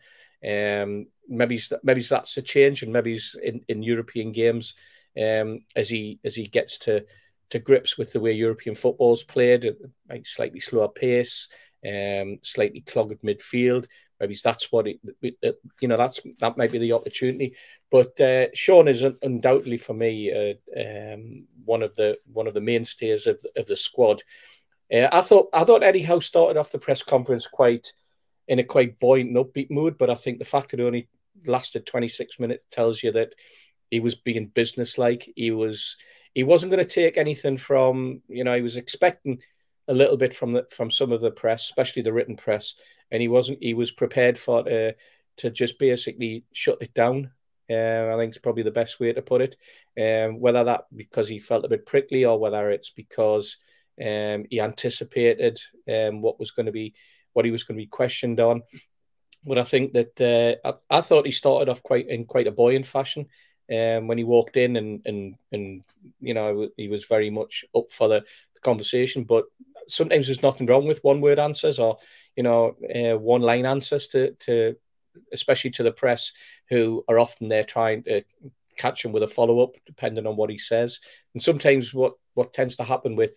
Um, 0.47 1.07
maybe 1.29 1.61
maybe 1.83 2.03
that's 2.03 2.37
a 2.37 2.43
change, 2.43 2.83
and 2.83 2.93
maybe 2.93 3.19
in, 3.43 3.63
in 3.69 3.83
European 3.83 4.33
games 4.33 4.75
um, 5.19 5.61
as 5.77 5.89
he 5.89 6.19
as 6.25 6.35
he 6.35 6.47
gets 6.47 6.79
to 6.79 7.05
to 7.51 7.59
grips 7.59 7.99
with 7.99 8.13
the 8.13 8.21
way 8.21 8.33
European 8.33 8.75
football's 8.75 9.23
played, 9.23 9.71
like 10.09 10.27
slightly 10.27 10.61
slower 10.61 10.89
pace, 10.89 11.49
um, 11.87 12.39
slightly 12.43 12.81
clogged 12.81 13.23
midfield. 13.23 13.87
Maybe 14.21 14.37
that's 14.43 14.71
what 14.71 14.87
it, 14.87 15.01
it, 15.23 15.61
you 15.81 15.89
know. 15.89 15.97
That's 15.97 16.21
that 16.41 16.57
might 16.57 16.73
be 16.73 16.79
the 16.79 16.93
opportunity. 16.93 17.57
But 17.95 18.21
uh, 18.21 18.49
Sean 18.55 18.89
is 18.89 19.05
undoubtedly 19.23 19.77
for 19.77 19.95
me 19.95 20.33
uh, 20.33 20.55
um, 21.15 21.45
one 21.65 21.81
of 21.81 21.95
the 21.95 22.19
one 22.33 22.49
of 22.49 22.55
the 22.55 22.61
mainstays 22.61 23.29
of, 23.29 23.41
of 23.57 23.67
the 23.67 23.77
squad. 23.77 24.21
Uh, 24.93 25.07
I 25.13 25.21
thought 25.21 25.49
I 25.53 25.63
thought 25.63 25.85
Eddie 25.85 26.03
Howe 26.03 26.19
started 26.19 26.59
off 26.59 26.73
the 26.73 26.81
press 26.81 27.05
conference 27.05 27.47
quite 27.47 27.93
in 28.49 28.59
a 28.59 28.65
quite 28.65 28.99
buoyant 28.99 29.29
and 29.29 29.37
upbeat 29.37 29.71
mood, 29.71 29.97
but 29.97 30.11
I 30.11 30.17
think 30.17 30.41
the 30.41 30.45
fact 30.45 30.73
that 30.73 30.81
it 30.81 30.83
only 30.83 31.09
lasted 31.47 31.87
26 31.87 32.41
minutes 32.41 32.65
tells 32.69 33.01
you 33.01 33.13
that 33.13 33.37
he 33.93 34.01
was 34.01 34.17
being 34.17 34.49
businesslike. 34.49 35.31
He 35.37 35.53
was 35.53 35.97
he 36.35 36.43
wasn't 36.43 36.73
going 36.73 36.85
to 36.85 36.93
take 36.93 37.17
anything 37.17 37.57
from 37.57 38.23
you 38.27 38.43
know 38.43 38.57
he 38.57 38.63
was 38.63 38.77
expecting 38.77 39.41
a 39.87 39.95
little 39.95 40.17
bit 40.17 40.35
from 40.35 40.51
the 40.51 40.67
from 40.73 40.91
some 40.91 41.13
of 41.13 41.21
the 41.21 41.31
press, 41.31 41.63
especially 41.63 42.03
the 42.03 42.13
written 42.13 42.35
press, 42.35 42.75
and 43.13 43.23
he 43.23 43.29
wasn't. 43.29 43.63
He 43.63 43.73
was 43.73 43.93
prepared 43.93 44.37
for 44.37 44.69
uh, 44.69 44.93
to 45.37 45.51
just 45.53 45.79
basically 45.79 46.45
shut 46.53 46.79
it 46.81 46.93
down. 46.93 47.31
Uh, 47.71 48.13
I 48.13 48.17
think 48.17 48.31
it's 48.31 48.39
probably 48.39 48.63
the 48.63 48.71
best 48.71 49.01
way 49.01 49.13
to 49.13 49.23
put 49.23 49.41
it. 49.41 49.57
Um, 49.99 50.41
whether 50.41 50.65
that 50.65 50.87
because 50.95 51.29
he 51.29 51.39
felt 51.39 51.65
a 51.65 51.69
bit 51.69 51.87
prickly 51.87 52.25
or 52.25 52.39
whether 52.39 52.71
it's 52.71 52.91
because 52.91 53.57
um, 54.01 54.45
he 54.51 54.61
anticipated 54.61 55.59
um, 55.89 56.21
what 56.21 56.39
was 56.39 56.51
going 56.51 56.67
to 56.67 56.73
be 56.73 56.95
what 57.33 57.45
he 57.45 57.51
was 57.51 57.65
going 57.65 57.77
to 57.77 57.83
be 57.83 57.89
questioned 57.89 58.41
on. 58.41 58.63
But 59.45 59.59
I 59.59 59.63
think 59.63 59.93
that 59.93 60.61
uh, 60.65 60.69
I, 60.91 60.99
I, 60.99 61.01
thought 61.01 61.27
he 61.27 61.33
started 61.33 61.69
off 61.69 61.83
quite 61.83 62.09
in 62.09 62.25
quite 62.25 62.47
a 62.47 62.53
buoyant 62.53 62.87
fashion 62.87 63.27
um, 63.71 64.09
when 64.09 64.19
he 64.19 64.25
walked 64.25 64.57
in, 64.57 64.77
and 64.77 65.03
and 65.05 65.35
and 65.53 65.83
you 66.21 66.35
know 66.35 66.69
he 66.77 66.89
was 66.89 67.05
very 67.05 67.31
much 67.31 67.65
up 67.77 67.91
for 67.91 68.09
the, 68.09 68.21
the 68.55 68.61
conversation. 68.63 69.25
But 69.25 69.45
sometimes 69.87 70.27
there's 70.27 70.43
nothing 70.43 70.67
wrong 70.67 70.87
with 70.87 71.05
one 71.05 71.21
word 71.21 71.39
answers 71.39 71.79
or 71.79 71.99
you 72.37 72.43
know 72.43 72.77
uh, 72.95 73.19
one 73.19 73.43
line 73.43 73.67
answers 73.67 74.09
to 74.09 74.33
to 74.33 74.77
especially 75.33 75.71
to 75.71 75.83
the 75.83 75.93
press 75.93 76.33
who 76.69 77.05
are 77.09 77.19
often 77.19 77.49
there 77.49 77.65
trying 77.65 78.03
to 78.05 78.23
catch 78.77 79.05
him 79.05 79.13
with 79.13 79.23
a 79.23 79.29
follow 79.29 79.61
up 79.61 79.75
depending 79.87 80.27
on 80.27 80.37
what 80.37 80.51
he 80.51 80.59
says. 80.59 81.01
And 81.35 81.43
sometimes 81.43 81.95
what 81.95 82.15
what 82.35 82.53
tends 82.53 82.77
to 82.77 82.85
happen 82.85 83.17
with 83.17 83.37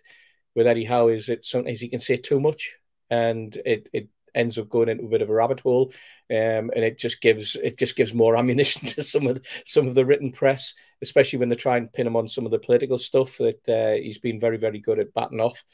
with 0.54 0.66
Eddie 0.66 0.84
Howe 0.84 1.08
is 1.08 1.26
that 1.26 1.44
sometimes 1.44 1.80
he 1.80 1.88
can 1.88 2.00
say 2.00 2.16
too 2.16 2.40
much 2.40 2.76
and 3.10 3.54
it 3.64 3.88
it 3.92 4.08
ends 4.34 4.58
up 4.58 4.68
going 4.68 4.88
into 4.88 5.04
a 5.04 5.08
bit 5.08 5.22
of 5.22 5.30
a 5.30 5.34
rabbit 5.34 5.60
hole, 5.60 5.92
um, 6.30 6.70
and 6.74 6.84
it 6.84 6.98
just 6.98 7.20
gives 7.20 7.56
it 7.56 7.78
just 7.78 7.96
gives 7.96 8.14
more 8.14 8.36
ammunition 8.38 8.86
to 8.86 9.02
some 9.02 9.26
of 9.26 9.36
the, 9.36 9.48
some 9.64 9.88
of 9.88 9.94
the 9.94 10.04
written 10.04 10.32
press, 10.32 10.74
especially 11.02 11.38
when 11.38 11.48
they 11.48 11.56
try 11.56 11.76
and 11.76 11.92
pin 11.92 12.06
him 12.06 12.16
on 12.16 12.28
some 12.28 12.44
of 12.44 12.50
the 12.50 12.58
political 12.58 12.98
stuff 12.98 13.38
that 13.38 13.68
uh, 13.68 14.00
he's 14.00 14.18
been 14.18 14.40
very 14.40 14.56
very 14.56 14.78
good 14.78 14.98
at 14.98 15.14
batting 15.14 15.40
off. 15.40 15.64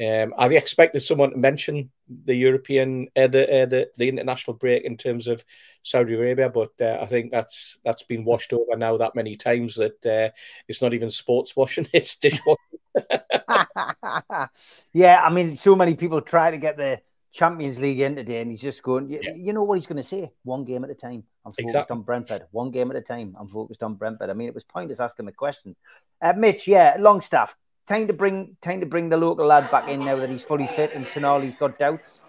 Um, 0.00 0.32
I 0.38 0.46
expected 0.48 1.00
someone 1.00 1.30
to 1.30 1.36
mention 1.36 1.90
the 2.24 2.34
European, 2.34 3.08
uh, 3.16 3.26
the, 3.26 3.62
uh, 3.62 3.66
the 3.66 3.90
the 3.96 4.08
international 4.08 4.56
break 4.56 4.84
in 4.84 4.96
terms 4.96 5.26
of 5.26 5.44
Saudi 5.82 6.14
Arabia, 6.14 6.48
but 6.48 6.70
uh, 6.80 6.98
I 7.00 7.06
think 7.06 7.32
that's 7.32 7.78
that's 7.84 8.04
been 8.04 8.24
washed 8.24 8.52
over 8.52 8.76
now 8.76 8.96
that 8.98 9.14
many 9.16 9.34
times 9.34 9.74
that 9.76 10.06
uh, 10.06 10.30
it's 10.68 10.82
not 10.82 10.94
even 10.94 11.10
sports 11.10 11.56
washing; 11.56 11.88
it's 11.92 12.16
dishwashing. 12.16 12.56
yeah, 14.92 15.20
I 15.22 15.30
mean, 15.30 15.56
so 15.56 15.74
many 15.74 15.94
people 15.94 16.20
try 16.20 16.50
to 16.50 16.58
get 16.58 16.76
the 16.76 17.00
Champions 17.32 17.78
League 17.78 18.00
in 18.00 18.16
today, 18.16 18.40
and 18.40 18.50
he's 18.50 18.60
just 18.60 18.82
going. 18.82 19.10
You, 19.10 19.20
Yeah. 19.22 19.34
you 19.36 19.52
know 19.52 19.62
what 19.64 19.78
he's 19.78 19.86
going 19.86 20.02
to 20.02 20.08
say? 20.08 20.30
One 20.44 20.64
game 20.64 20.84
at 20.84 20.90
a 20.90 20.94
time. 20.94 21.24
I'm 21.44 21.52
focused 21.52 21.74
Exactly. 21.74 21.94
on 21.94 22.02
Brentford. 22.02 22.42
One 22.50 22.70
game 22.70 22.90
at 22.90 22.96
a 22.96 23.00
time. 23.00 23.36
I'm 23.38 23.48
focused 23.48 23.82
on 23.82 23.94
Brentford. 23.94 24.30
I 24.30 24.32
mean, 24.34 24.48
it 24.48 24.54
was 24.54 24.64
pointless 24.64 25.00
asking 25.00 25.26
the 25.26 25.32
question. 25.32 25.76
Uh, 26.20 26.34
Mitch, 26.36 26.66
yeah, 26.68 26.96
Longstaff. 26.98 27.54
Time 27.88 28.06
to 28.06 28.12
bring, 28.12 28.56
time 28.60 28.80
to 28.80 28.86
bring 28.86 29.08
the 29.08 29.16
local 29.16 29.46
lad 29.46 29.70
back 29.70 29.88
in 29.88 30.04
now 30.04 30.16
that 30.16 30.28
he's 30.28 30.44
fully 30.44 30.66
fit 30.76 30.92
and 30.94 31.06
Tonali's 31.06 31.56
got 31.56 31.78
doubts. 31.78 32.20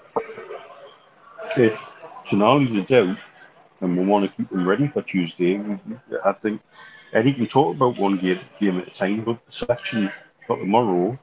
if 1.57 1.77
Tonali's 2.25 2.73
a 2.73 2.81
doubt 2.81 3.17
and 3.81 3.97
we 3.97 4.05
want 4.05 4.29
to 4.29 4.35
keep 4.37 4.51
him 4.51 4.67
ready 4.67 4.87
for 4.87 5.01
Tuesday, 5.01 5.59
I 6.23 6.33
think 6.33 6.61
Eddie 7.13 7.33
can 7.33 7.47
talk 7.47 7.75
about 7.75 7.97
one 7.97 8.17
game, 8.17 8.39
game 8.59 8.77
at 8.79 8.87
a 8.87 8.91
time, 8.91 9.23
but 9.25 9.45
the 9.45 9.51
selection 9.51 10.11
for 10.47 10.57
tomorrow 10.57 11.17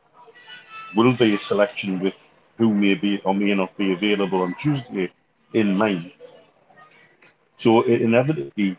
will 0.94 1.16
be 1.16 1.34
a 1.34 1.38
selection 1.38 2.00
with 2.00 2.14
who 2.58 2.72
may 2.72 2.94
be 2.94 3.20
or 3.24 3.34
may 3.34 3.54
not 3.54 3.76
be 3.76 3.92
available 3.92 4.42
on 4.42 4.54
Tuesday 4.54 5.12
in 5.54 5.76
mind. 5.76 6.12
So 7.58 7.82
it 7.82 8.02
inevitably 8.02 8.76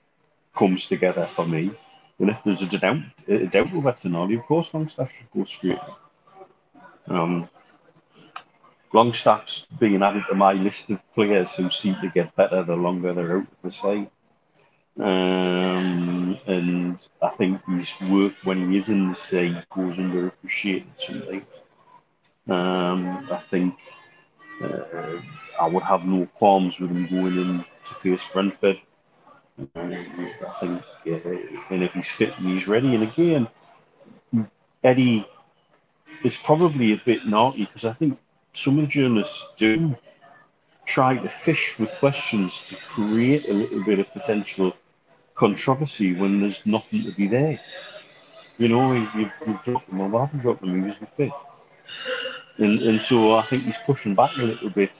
comes 0.56 0.86
together 0.86 1.28
for 1.36 1.46
me. 1.46 1.72
And 2.20 2.30
if 2.30 2.38
there's 2.44 2.62
a 2.62 2.66
doubt, 2.66 2.98
a 3.28 3.46
doubt 3.46 3.74
over 3.74 3.92
Tonali, 3.94 4.40
of 4.40 4.46
course, 4.46 4.74
Longstaff 4.74 5.12
should 5.12 5.32
go 5.32 5.44
straight. 5.44 5.80
Um, 7.08 7.48
Longstaff's 8.94 9.66
being 9.80 10.02
added 10.02 10.24
to 10.30 10.36
my 10.36 10.54
list 10.54 10.90
of 10.90 11.00
players 11.14 11.54
who 11.54 11.70
seem 11.70 11.96
to 12.02 12.10
get 12.10 12.36
better 12.36 12.64
the 12.64 12.76
longer 12.76 13.14
they're 13.14 13.38
out 13.38 13.44
of 13.44 13.58
the 13.64 13.72
side. 13.72 14.10
Um, 15.00 16.40
and 16.48 17.08
I 17.22 17.30
think 17.30 17.62
his 17.68 17.92
work 18.10 18.34
when 18.44 18.72
he 18.72 18.78
is 18.78 18.90
in 18.90 19.10
the 19.10 19.16
side 19.16 19.66
goes 19.70 19.98
underappreciated 19.98 20.86
sometimes. 20.98 21.46
Um, 22.50 23.28
I 23.32 23.44
think 23.52 23.76
uh, 24.64 25.22
I 25.60 25.68
would 25.68 25.84
have 25.84 26.06
no 26.06 26.26
qualms 26.38 26.80
with 26.80 26.90
him 26.90 27.08
going 27.08 27.38
in 27.38 27.66
to 27.84 27.94
face 27.96 28.24
Brentford. 28.34 28.78
I 29.60 30.58
think, 30.60 30.84
and 31.70 31.84
if 31.84 31.92
he's 31.94 32.08
fit 32.08 32.34
and 32.38 32.48
he's 32.48 32.68
ready, 32.68 32.94
and 32.94 33.04
again, 33.04 33.48
Eddie 34.84 35.28
is 36.24 36.36
probably 36.44 36.94
a 36.94 37.02
bit 37.06 37.26
naughty 37.26 37.66
because 37.66 37.86
I 37.86 37.94
think 37.94 38.20
some 38.54 38.78
of 38.78 38.86
the 38.86 38.88
journalists 38.88 39.46
do 39.58 39.96
try 40.86 41.18
to 41.18 41.30
fish 41.30 41.76
with 41.80 41.90
questions 42.00 42.62
to 42.68 42.76
create 42.88 43.50
a 43.50 43.54
little 43.54 43.84
bit 43.84 44.00
of 44.00 44.12
potential 44.14 44.74
controversy 45.36 46.16
when 46.16 46.40
there's 46.40 46.62
nothing 46.66 47.04
to 47.04 47.12
be 47.12 47.28
there. 47.28 47.60
You 48.58 48.70
know, 48.70 48.94
you've, 48.94 49.32
you've 49.46 49.62
dropped 49.64 49.90
them, 49.90 50.02
or 50.02 50.16
I 50.16 50.26
haven't 50.26 50.42
dropped 50.42 50.62
them, 50.62 50.82
he 50.82 50.88
was 50.88 50.98
the 50.98 51.08
fifth. 51.18 51.34
And, 52.58 52.82
and 52.82 53.02
so 53.02 53.36
I 53.36 53.46
think 53.46 53.64
he's 53.64 53.78
pushing 53.86 54.16
back 54.16 54.32
a 54.38 54.42
little 54.42 54.70
bit 54.70 55.00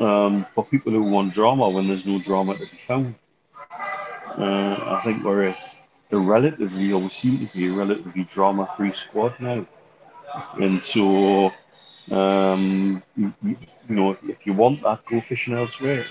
um, 0.00 0.46
for 0.54 0.64
people 0.64 0.92
who 0.92 1.02
want 1.02 1.32
drama 1.32 1.68
when 1.68 1.86
there's 1.86 2.06
no 2.06 2.20
drama 2.20 2.54
to 2.54 2.60
be 2.60 2.78
found. 2.86 3.14
Uh, 4.38 4.96
I 4.96 5.02
think 5.04 5.24
we're 5.24 5.48
a, 5.48 5.56
a 6.12 6.18
relatively, 6.18 6.92
or 6.92 7.00
we 7.00 7.08
seem 7.08 7.38
to 7.46 7.52
be 7.52 7.68
a 7.68 7.72
relatively 7.72 8.24
drama 8.24 8.72
free 8.76 8.92
squad 8.92 9.34
now. 9.40 9.66
And 10.60 10.82
so, 10.82 11.50
um, 12.10 13.02
you, 13.16 13.32
you 13.42 13.56
know, 13.88 14.12
if, 14.12 14.18
if, 14.24 14.46
you 14.46 14.52
want 14.52 14.82
that, 14.82 15.04
go 15.06 15.20
fishing 15.20 15.54
elsewhere. 15.54 16.06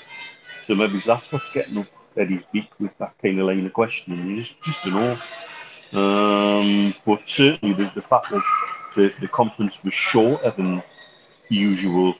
So 0.65 0.75
maybe 0.75 0.99
that's 0.99 1.31
what's 1.31 1.45
getting 1.53 1.77
up 1.77 1.87
Eddie's 2.17 2.43
beak 2.51 2.69
with 2.79 2.91
that 2.99 3.15
kind 3.21 3.39
of 3.39 3.47
line 3.47 3.65
of 3.65 3.73
questioning. 3.73 4.27
You 4.27 4.35
just, 4.37 4.61
just 4.61 4.83
don't 4.83 4.93
know. 4.93 5.19
Um, 5.91 6.93
but 7.05 7.27
certainly 7.27 7.73
the, 7.73 7.91
the 7.95 8.01
fact 8.01 8.29
that 8.29 8.43
the, 8.95 9.13
the 9.21 9.27
conference 9.27 9.83
was 9.83 9.93
shorter 9.93 10.53
than 10.55 10.83
usual 11.49 12.15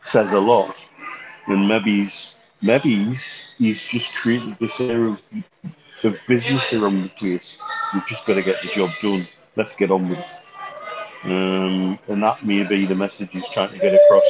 says 0.00 0.32
a 0.32 0.38
lot. 0.38 0.84
And 1.46 1.68
maybe 1.68 2.00
he's, 2.00 2.32
maybe 2.62 3.04
he's, 3.04 3.22
he's 3.58 3.82
just 3.82 4.12
created 4.14 4.56
this 4.60 4.78
air 4.80 5.06
of, 5.06 5.22
of 6.04 6.18
business 6.26 6.72
around 6.72 7.02
the 7.04 7.08
place. 7.10 7.58
We've 7.92 8.06
just 8.06 8.26
got 8.26 8.34
to 8.34 8.42
get 8.42 8.62
the 8.62 8.68
job 8.68 8.90
done. 9.00 9.28
Let's 9.56 9.74
get 9.74 9.90
on 9.90 10.08
with 10.08 10.18
it. 10.18 10.34
Um, 11.24 11.98
and 12.08 12.22
that 12.22 12.44
may 12.44 12.62
be 12.62 12.86
the 12.86 12.94
message 12.94 13.32
he's 13.32 13.48
trying 13.48 13.72
to 13.72 13.78
get 13.78 13.94
across 13.94 14.26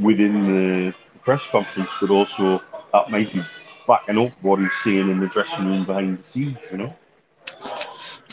within 0.00 0.46
the 0.46 0.94
press 1.22 1.46
conference, 1.46 1.90
but 2.00 2.10
also 2.10 2.62
that 2.92 3.10
might 3.10 3.32
be 3.32 3.42
backing 3.86 4.18
up 4.18 4.32
what 4.42 4.58
he's 4.60 4.74
saying 4.82 5.10
in 5.10 5.20
the 5.20 5.26
dressing 5.26 5.66
room 5.66 5.84
behind 5.84 6.18
the 6.18 6.22
scenes, 6.22 6.58
you 6.70 6.78
know. 6.78 6.94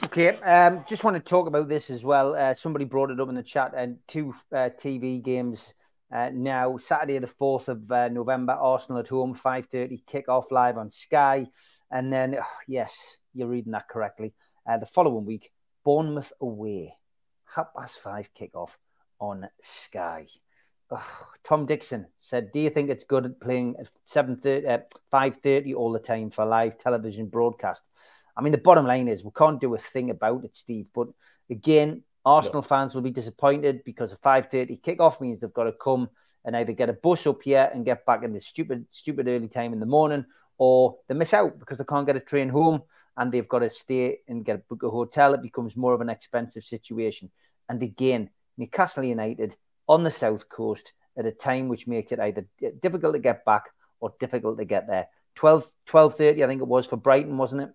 Okay, 0.06 0.38
um, 0.38 0.84
just 0.90 1.04
want 1.04 1.16
to 1.16 1.22
talk 1.22 1.48
about 1.48 1.70
this 1.70 1.90
as 1.90 2.04
well. 2.04 2.36
Uh, 2.36 2.54
somebody 2.54 2.86
brought 2.86 3.12
it 3.12 3.20
up 3.20 3.30
in 3.30 3.36
the 3.36 3.44
chat, 3.44 3.74
and 3.76 3.98
two 4.08 4.34
uh, 4.52 4.70
TV 4.82 5.22
games 5.22 5.74
uh, 6.14 6.30
now. 6.34 6.78
Saturday, 6.78 7.20
the 7.20 7.28
fourth 7.28 7.68
of 7.68 7.92
uh, 7.92 8.10
November, 8.10 8.54
Arsenal 8.54 9.00
at 9.00 9.08
home, 9.08 9.34
five 9.34 9.68
thirty, 9.72 10.04
kick 10.08 10.30
off 10.30 10.52
live 10.52 10.78
on 10.78 10.92
Sky, 10.92 11.48
and 11.90 12.12
then 12.12 12.36
oh, 12.40 12.46
yes, 12.68 12.94
you're 13.34 13.48
reading 13.48 13.72
that 13.74 13.90
correctly. 13.90 14.34
Uh, 14.70 14.78
the 14.78 14.86
following 14.86 15.26
week, 15.26 15.52
Bournemouth 15.84 16.32
away, 16.42 16.94
half 17.56 17.74
past 17.76 17.96
five 18.04 18.30
kick 18.34 18.52
off 18.56 18.78
on 19.20 19.48
Sky. 19.86 20.28
Oh, 20.92 21.04
Tom 21.44 21.66
Dixon 21.66 22.06
said, 22.20 22.52
"Do 22.52 22.60
you 22.60 22.70
think 22.70 22.90
it's 22.90 23.06
good 23.06 23.26
at 23.26 23.40
playing 23.40 23.76
at 23.80 23.88
seven 24.06 24.36
thirty, 24.38 24.68
uh, 24.68 24.80
five 25.10 25.38
thirty 25.42 25.74
all 25.74 25.92
the 25.92 26.00
time 26.00 26.32
for 26.32 26.46
live 26.46 26.78
television 26.80 27.28
broadcast?" 27.28 27.84
I 28.36 28.42
mean, 28.42 28.52
the 28.52 28.58
bottom 28.58 28.86
line 28.86 29.08
is 29.08 29.24
we 29.24 29.32
can't 29.36 29.60
do 29.62 29.76
a 29.76 29.78
thing 29.78 30.10
about 30.10 30.44
it, 30.44 30.56
Steve. 30.56 30.88
But 30.94 31.08
again, 31.50 32.04
Arsenal 32.26 32.62
no. 32.62 32.68
fans 32.68 32.94
will 32.94 33.02
be 33.02 33.12
disappointed 33.12 33.84
because 33.84 34.12
a 34.12 34.18
5:30 34.18 34.82
kickoff 34.82 35.20
means 35.20 35.40
they've 35.40 35.54
got 35.54 35.64
to 35.64 35.74
come 35.74 36.10
and 36.46 36.56
either 36.56 36.74
get 36.74 36.90
a 36.90 36.94
bus 36.94 37.26
up 37.28 37.42
here 37.44 37.70
and 37.74 37.86
get 37.86 38.06
back 38.06 38.24
in 38.24 38.34
this 38.34 38.48
stupid, 38.48 38.86
stupid 38.92 39.28
early 39.28 39.48
time 39.48 39.74
in 39.74 39.80
the 39.80 39.86
morning, 39.86 40.26
or 40.58 40.98
they 41.08 41.16
miss 41.16 41.34
out 41.34 41.60
because 41.60 41.78
they 41.78 41.84
can't 41.84 42.06
get 42.06 42.16
a 42.16 42.20
train 42.20 42.50
home 42.50 42.82
and 43.18 43.32
they've 43.32 43.48
got 43.48 43.60
to 43.60 43.70
stay 43.70 44.20
and 44.28 44.46
get 44.46 44.56
a 44.56 44.64
book 44.70 44.84
a 44.84 44.90
hotel. 44.90 45.34
It 45.34 45.42
becomes 45.42 45.76
more 45.76 45.94
of 45.94 46.02
an 46.02 46.10
expensive 46.10 46.64
situation. 46.64 47.30
And 47.70 47.82
again, 47.82 48.30
Newcastle 48.58 49.04
United 49.04 49.56
on 49.88 50.04
the 50.04 50.12
south 50.12 50.48
coast 50.50 50.94
at 51.18 51.26
a 51.26 51.32
time 51.32 51.68
which 51.68 51.88
makes 51.88 52.12
it 52.12 52.20
either 52.20 52.46
difficult 52.82 53.14
to 53.14 53.20
get 53.20 53.46
back 53.46 53.66
or 54.00 54.14
difficult 54.20 54.58
to 54.58 54.66
get 54.66 54.88
there. 54.88 55.08
12 55.36 55.70
12:30 55.90 56.44
I 56.44 56.48
think 56.48 56.62
it 56.62 56.68
was 56.68 56.88
for 56.88 56.98
Brighton 56.98 57.38
wasn't 57.38 57.62
it 57.62 57.70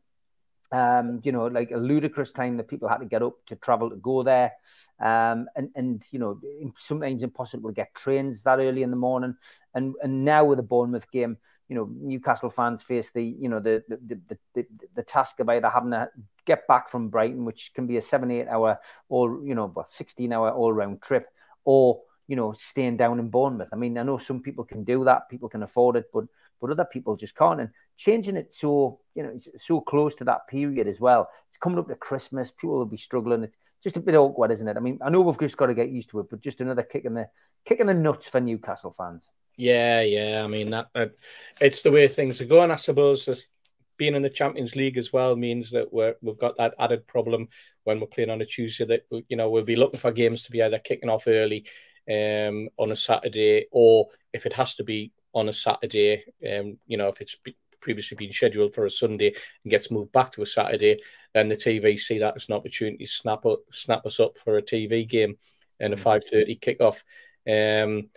um, 0.72 1.20
you 1.24 1.32
know, 1.32 1.46
like 1.46 1.70
a 1.70 1.76
ludicrous 1.76 2.32
time 2.32 2.56
that 2.56 2.68
people 2.68 2.88
had 2.88 2.98
to 2.98 3.06
get 3.06 3.22
up 3.22 3.34
to 3.46 3.56
travel 3.56 3.90
to 3.90 3.96
go 3.96 4.22
there. 4.22 4.52
Um, 4.98 5.46
and, 5.54 5.70
and, 5.74 6.02
you 6.10 6.18
know, 6.18 6.40
sometimes 6.78 7.22
impossible 7.22 7.70
to 7.70 7.74
get 7.74 7.94
trains 7.94 8.42
that 8.42 8.58
early 8.58 8.82
in 8.82 8.90
the 8.90 8.96
morning. 8.96 9.36
And, 9.74 9.94
and 10.02 10.24
now 10.24 10.44
with 10.44 10.56
the 10.56 10.62
Bournemouth 10.62 11.10
game, 11.10 11.36
you 11.68 11.76
know, 11.76 11.90
Newcastle 12.00 12.50
fans 12.50 12.82
face 12.82 13.10
the, 13.12 13.22
you 13.22 13.48
know, 13.48 13.60
the, 13.60 13.82
the, 13.88 14.18
the, 14.28 14.38
the, 14.54 14.66
the 14.94 15.02
task 15.02 15.40
of 15.40 15.48
either 15.48 15.68
having 15.68 15.90
to 15.90 16.08
get 16.46 16.66
back 16.66 16.90
from 16.90 17.08
Brighton, 17.08 17.44
which 17.44 17.72
can 17.74 17.86
be 17.86 17.96
a 17.96 18.02
seven, 18.02 18.30
eight 18.30 18.48
hour 18.48 18.78
all, 19.08 19.44
you 19.44 19.54
know, 19.54 19.74
16 19.88 20.32
hour 20.32 20.50
all 20.50 20.72
round 20.72 21.02
trip 21.02 21.26
or, 21.64 22.00
you 22.28 22.36
know, 22.36 22.54
staying 22.56 22.96
down 22.96 23.18
in 23.18 23.28
Bournemouth. 23.28 23.68
I 23.72 23.76
mean, 23.76 23.98
I 23.98 24.02
know 24.02 24.18
some 24.18 24.40
people 24.40 24.64
can 24.64 24.84
do 24.84 25.04
that, 25.04 25.28
people 25.28 25.48
can 25.48 25.62
afford 25.62 25.96
it, 25.96 26.06
but, 26.12 26.24
but 26.60 26.70
other 26.70 26.84
people 26.84 27.16
just 27.16 27.36
can't. 27.36 27.60
And 27.60 27.70
changing 27.96 28.36
it 28.36 28.54
so 28.54 29.00
you 29.14 29.22
know 29.22 29.38
so 29.58 29.80
close 29.80 30.14
to 30.16 30.24
that 30.24 30.46
period 30.48 30.86
as 30.86 31.00
well. 31.00 31.28
It's 31.48 31.58
coming 31.58 31.78
up 31.78 31.88
to 31.88 31.94
Christmas. 31.94 32.50
People 32.50 32.78
will 32.78 32.86
be 32.86 32.96
struggling. 32.96 33.44
It's 33.44 33.56
just 33.82 33.96
a 33.96 34.00
bit 34.00 34.14
awkward, 34.14 34.50
isn't 34.52 34.68
it? 34.68 34.76
I 34.76 34.80
mean, 34.80 34.98
I 35.04 35.10
know 35.10 35.20
we've 35.20 35.38
just 35.38 35.56
got 35.56 35.66
to 35.66 35.74
get 35.74 35.90
used 35.90 36.10
to 36.10 36.20
it, 36.20 36.30
but 36.30 36.40
just 36.40 36.60
another 36.60 36.82
kick 36.82 37.04
in 37.04 37.14
the 37.14 37.28
kick 37.64 37.80
in 37.80 37.86
the 37.86 37.94
nuts 37.94 38.28
for 38.28 38.40
Newcastle 38.40 38.94
fans. 38.96 39.28
Yeah, 39.56 40.02
yeah. 40.02 40.42
I 40.44 40.46
mean 40.46 40.70
that, 40.70 40.88
that 40.94 41.12
it's 41.60 41.82
the 41.82 41.92
way 41.92 42.08
things 42.08 42.40
are 42.40 42.46
going. 42.46 42.70
I 42.70 42.76
suppose 42.76 43.48
being 43.96 44.14
in 44.14 44.22
the 44.22 44.30
Champions 44.30 44.76
League 44.76 44.98
as 44.98 45.12
well 45.12 45.36
means 45.36 45.70
that 45.70 45.92
we're, 45.92 46.14
we've 46.20 46.38
got 46.38 46.56
that 46.58 46.74
added 46.78 47.06
problem 47.06 47.48
when 47.84 48.00
we're 48.00 48.06
playing 48.06 48.30
on 48.30 48.42
a 48.42 48.46
Tuesday 48.46 48.84
that 48.84 49.24
you 49.28 49.36
know 49.36 49.50
we'll 49.50 49.64
be 49.64 49.76
looking 49.76 50.00
for 50.00 50.12
games 50.12 50.42
to 50.42 50.50
be 50.50 50.62
either 50.62 50.78
kicking 50.78 51.08
off 51.08 51.24
early 51.26 51.66
um, 52.10 52.68
on 52.76 52.90
a 52.90 52.96
Saturday 52.96 53.66
or 53.72 54.08
if 54.32 54.46
it 54.46 54.52
has 54.52 54.74
to 54.74 54.84
be 54.84 55.12
on 55.36 55.50
a 55.50 55.52
Saturday, 55.52 56.24
um, 56.50 56.78
you 56.86 56.96
know, 56.96 57.08
if 57.08 57.20
it's 57.20 57.36
previously 57.80 58.16
been 58.16 58.32
scheduled 58.32 58.72
for 58.74 58.86
a 58.86 58.90
Sunday 58.90 59.34
and 59.62 59.70
gets 59.70 59.90
moved 59.90 60.10
back 60.10 60.32
to 60.32 60.42
a 60.42 60.46
Saturday, 60.46 60.98
then 61.34 61.48
the 61.48 61.54
TV 61.54 61.98
see 61.98 62.18
that 62.18 62.34
as 62.34 62.48
an 62.48 62.54
opportunity 62.54 63.04
to 63.04 63.10
snap 63.10 63.44
up, 63.44 63.60
snap 63.70 64.06
us 64.06 64.18
up 64.18 64.38
for 64.38 64.56
a 64.56 64.62
TV 64.62 65.06
game 65.06 65.36
and 65.78 65.92
a 65.92 65.96
mm. 65.96 66.00
five 66.00 66.24
thirty 66.24 66.56
kickoff. 66.56 67.02
Um, 67.46 68.08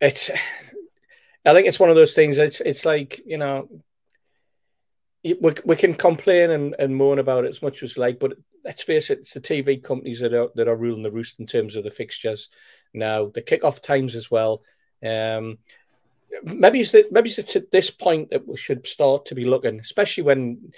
it's, 0.00 0.30
I 1.44 1.54
think 1.54 1.68
it's 1.68 1.78
one 1.78 1.88
of 1.88 1.96
those 1.96 2.14
things. 2.14 2.36
It's 2.36 2.60
it's 2.60 2.84
like 2.84 3.22
you 3.24 3.38
know, 3.38 3.68
we, 5.22 5.52
we 5.64 5.76
can 5.76 5.94
complain 5.94 6.50
and, 6.50 6.74
and 6.78 6.96
moan 6.96 7.20
about 7.20 7.44
it 7.44 7.48
as 7.48 7.62
much 7.62 7.84
as 7.84 7.96
like, 7.96 8.18
but 8.18 8.34
let's 8.64 8.82
face 8.82 9.10
it, 9.10 9.20
it's 9.20 9.34
the 9.34 9.40
TV 9.40 9.80
companies 9.80 10.18
that 10.18 10.34
are 10.34 10.48
that 10.56 10.66
are 10.66 10.76
ruling 10.76 11.04
the 11.04 11.12
roost 11.12 11.38
in 11.38 11.46
terms 11.46 11.76
of 11.76 11.84
the 11.84 11.92
fixtures 11.92 12.48
now, 12.92 13.30
the 13.32 13.42
kickoff 13.42 13.80
times 13.80 14.16
as 14.16 14.32
well. 14.32 14.62
Um, 15.04 15.58
maybe 16.44 16.80
it's 16.80 16.92
the, 16.92 17.06
maybe 17.10 17.30
it's 17.30 17.56
at 17.56 17.70
this 17.70 17.90
point 17.90 18.30
that 18.30 18.46
we 18.46 18.56
should 18.56 18.86
start 18.86 19.26
to 19.26 19.34
be 19.34 19.44
looking, 19.44 19.80
especially 19.80 20.24
when 20.24 20.72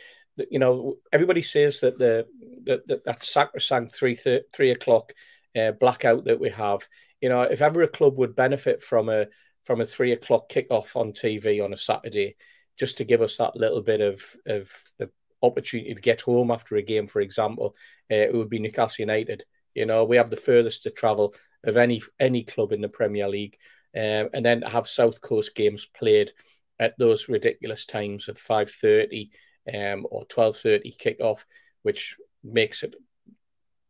you 0.50 0.58
know 0.58 0.96
everybody 1.12 1.42
says 1.42 1.80
that 1.80 1.98
the 1.98 2.26
that 2.64 2.86
that, 2.88 3.04
that 3.04 3.22
sacrosanct 3.22 3.94
three 3.94 4.16
three 4.52 4.70
o'clock 4.70 5.12
uh, 5.58 5.72
blackout 5.72 6.24
that 6.24 6.40
we 6.40 6.50
have. 6.50 6.86
You 7.20 7.28
know, 7.28 7.42
if 7.42 7.62
ever 7.62 7.82
a 7.82 7.88
club 7.88 8.16
would 8.18 8.36
benefit 8.36 8.82
from 8.82 9.08
a 9.08 9.26
from 9.64 9.80
a 9.80 9.86
three 9.86 10.12
o'clock 10.12 10.48
kickoff 10.48 10.96
on 10.96 11.12
TV 11.12 11.62
on 11.62 11.72
a 11.72 11.76
Saturday, 11.76 12.36
just 12.78 12.98
to 12.98 13.04
give 13.04 13.22
us 13.22 13.36
that 13.36 13.56
little 13.56 13.82
bit 13.82 14.00
of 14.00 14.22
of, 14.46 14.70
of 15.00 15.10
opportunity 15.42 15.94
to 15.94 16.00
get 16.00 16.20
home 16.20 16.50
after 16.50 16.76
a 16.76 16.82
game, 16.82 17.06
for 17.06 17.20
example, 17.20 17.74
uh, 18.10 18.14
it 18.14 18.34
would 18.34 18.48
be 18.48 18.58
Newcastle 18.58 19.02
United. 19.02 19.44
You 19.74 19.86
know, 19.86 20.04
we 20.04 20.16
have 20.16 20.30
the 20.30 20.36
furthest 20.36 20.84
to 20.84 20.90
travel 20.90 21.34
of 21.64 21.76
any 21.76 22.00
any 22.18 22.44
club 22.44 22.72
in 22.72 22.80
the 22.80 22.88
Premier 22.88 23.28
League 23.28 23.58
um, 23.96 24.30
and 24.32 24.44
then 24.44 24.62
have 24.62 24.86
South 24.86 25.20
Coast 25.20 25.54
games 25.54 25.86
played 25.86 26.32
at 26.78 26.96
those 26.98 27.28
ridiculous 27.28 27.84
times 27.84 28.28
of 28.28 28.38
five 28.38 28.70
thirty 28.70 29.30
um, 29.72 30.06
or 30.10 30.24
twelve 30.26 30.56
thirty 30.56 30.96
kickoff, 30.98 31.44
which 31.82 32.16
makes 32.44 32.82
it 32.82 32.94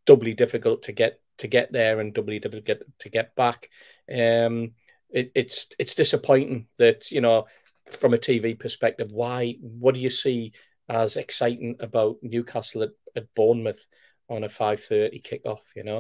doubly 0.06 0.34
difficult 0.34 0.84
to 0.84 0.92
get 0.92 1.20
to 1.38 1.46
get 1.46 1.72
there 1.72 2.00
and 2.00 2.14
doubly 2.14 2.38
difficult 2.38 2.78
to 2.98 3.08
get 3.08 3.34
back. 3.36 3.68
Um, 4.10 4.72
it, 5.10 5.32
it's 5.34 5.66
it's 5.78 5.94
disappointing 5.94 6.66
that 6.78 7.10
you 7.10 7.20
know 7.20 7.46
from 7.90 8.14
a 8.14 8.18
TV 8.18 8.58
perspective, 8.58 9.10
why 9.10 9.56
what 9.60 9.94
do 9.94 10.00
you 10.00 10.10
see 10.10 10.52
as 10.88 11.16
exciting 11.16 11.76
about 11.80 12.16
Newcastle 12.22 12.82
at, 12.82 12.90
at 13.16 13.34
Bournemouth 13.34 13.84
on 14.28 14.44
a 14.44 14.48
five 14.48 14.80
thirty 14.80 15.20
kickoff? 15.20 15.60
You 15.74 15.84
know, 15.84 15.98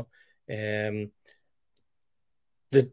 um, 0.50 1.10
the 2.72 2.90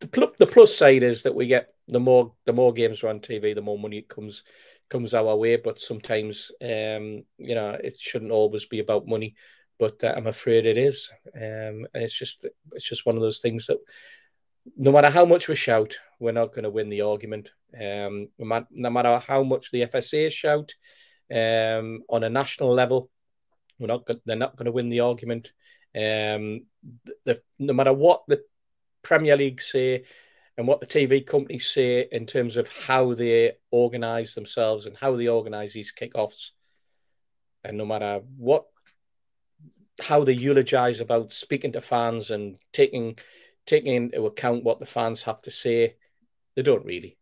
the, 0.00 0.08
pl- 0.08 0.32
the 0.38 0.46
plus 0.46 0.74
side 0.74 1.02
is 1.02 1.22
that 1.22 1.34
we 1.34 1.46
get 1.46 1.74
the 1.88 2.00
more 2.00 2.32
the 2.46 2.52
more 2.52 2.72
games 2.72 3.02
are 3.02 3.08
on 3.08 3.20
TV, 3.20 3.54
the 3.54 3.62
more 3.62 3.78
money 3.78 4.02
comes 4.02 4.44
comes 4.88 5.14
our 5.14 5.36
way. 5.36 5.56
But 5.56 5.80
sometimes, 5.80 6.52
um, 6.62 7.24
you 7.38 7.54
know, 7.54 7.70
it 7.82 7.98
shouldn't 7.98 8.32
always 8.32 8.64
be 8.64 8.80
about 8.80 9.06
money. 9.06 9.34
But 9.78 10.02
uh, 10.04 10.14
I'm 10.16 10.26
afraid 10.26 10.66
it 10.66 10.78
is, 10.78 11.10
um, 11.34 11.86
and 11.94 12.04
it's 12.04 12.18
just 12.18 12.46
it's 12.72 12.88
just 12.88 13.06
one 13.06 13.16
of 13.16 13.22
those 13.22 13.38
things 13.38 13.66
that 13.66 13.78
no 14.76 14.92
matter 14.92 15.10
how 15.10 15.24
much 15.24 15.48
we 15.48 15.54
shout, 15.54 15.98
we're 16.18 16.32
not 16.32 16.52
going 16.52 16.64
to 16.64 16.70
win 16.70 16.90
the 16.90 17.00
argument. 17.02 17.52
Um, 17.78 18.28
no 18.38 18.90
matter 18.90 19.18
how 19.26 19.42
much 19.42 19.70
the 19.70 19.82
FSA 19.82 20.30
shout 20.30 20.74
um, 21.34 22.02
on 22.08 22.24
a 22.24 22.30
national 22.30 22.72
level, 22.74 23.10
We're 23.78 23.86
not. 23.86 24.08
They're 24.26 24.36
not 24.36 24.56
going 24.56 24.66
to 24.66 24.72
win 24.72 24.90
the 24.90 25.00
argument. 25.00 25.52
Um, 25.94 26.66
the, 27.24 27.42
no 27.58 27.72
matter 27.72 27.92
what 27.92 28.22
the 28.28 28.42
Premier 29.02 29.36
League 29.36 29.60
say 29.60 30.04
and 30.56 30.66
what 30.66 30.80
the 30.80 30.86
TV 30.86 31.24
companies 31.24 31.70
say 31.70 32.06
in 32.12 32.26
terms 32.26 32.56
of 32.56 32.68
how 32.68 33.14
they 33.14 33.52
organise 33.70 34.34
themselves 34.34 34.86
and 34.86 34.96
how 34.96 35.16
they 35.16 35.28
organise 35.28 35.72
these 35.72 35.92
kickoffs, 35.92 36.50
and 37.64 37.78
no 37.78 37.86
matter 37.86 38.20
what, 38.36 38.66
how 40.00 40.24
they 40.24 40.32
eulogise 40.32 41.00
about 41.00 41.32
speaking 41.32 41.72
to 41.72 41.80
fans 41.80 42.30
and 42.30 42.56
taking 42.72 43.16
taking 43.66 43.94
into 43.94 44.26
account 44.26 44.64
what 44.64 44.80
the 44.80 44.86
fans 44.86 45.22
have 45.22 45.40
to 45.42 45.50
say, 45.50 45.94
they 46.56 46.62
don't 46.62 46.84
really. 46.84 47.16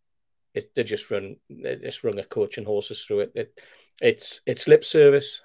It, 0.55 0.75
they 0.75 0.83
just 0.83 1.11
run 1.11 1.37
they 1.49 1.77
just 1.77 2.03
run 2.03 2.19
a 2.19 2.25
coach 2.25 2.59
and 2.59 2.67
horses 2.67 3.05
through 3.05 3.21
it. 3.21 3.33
it. 3.35 3.61
It's 4.01 4.41
it's 4.47 4.67
lip 4.67 4.85
service 4.85 5.43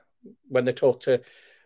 when 0.48 0.66
they 0.66 0.74
talk 0.74 1.02
to 1.02 1.22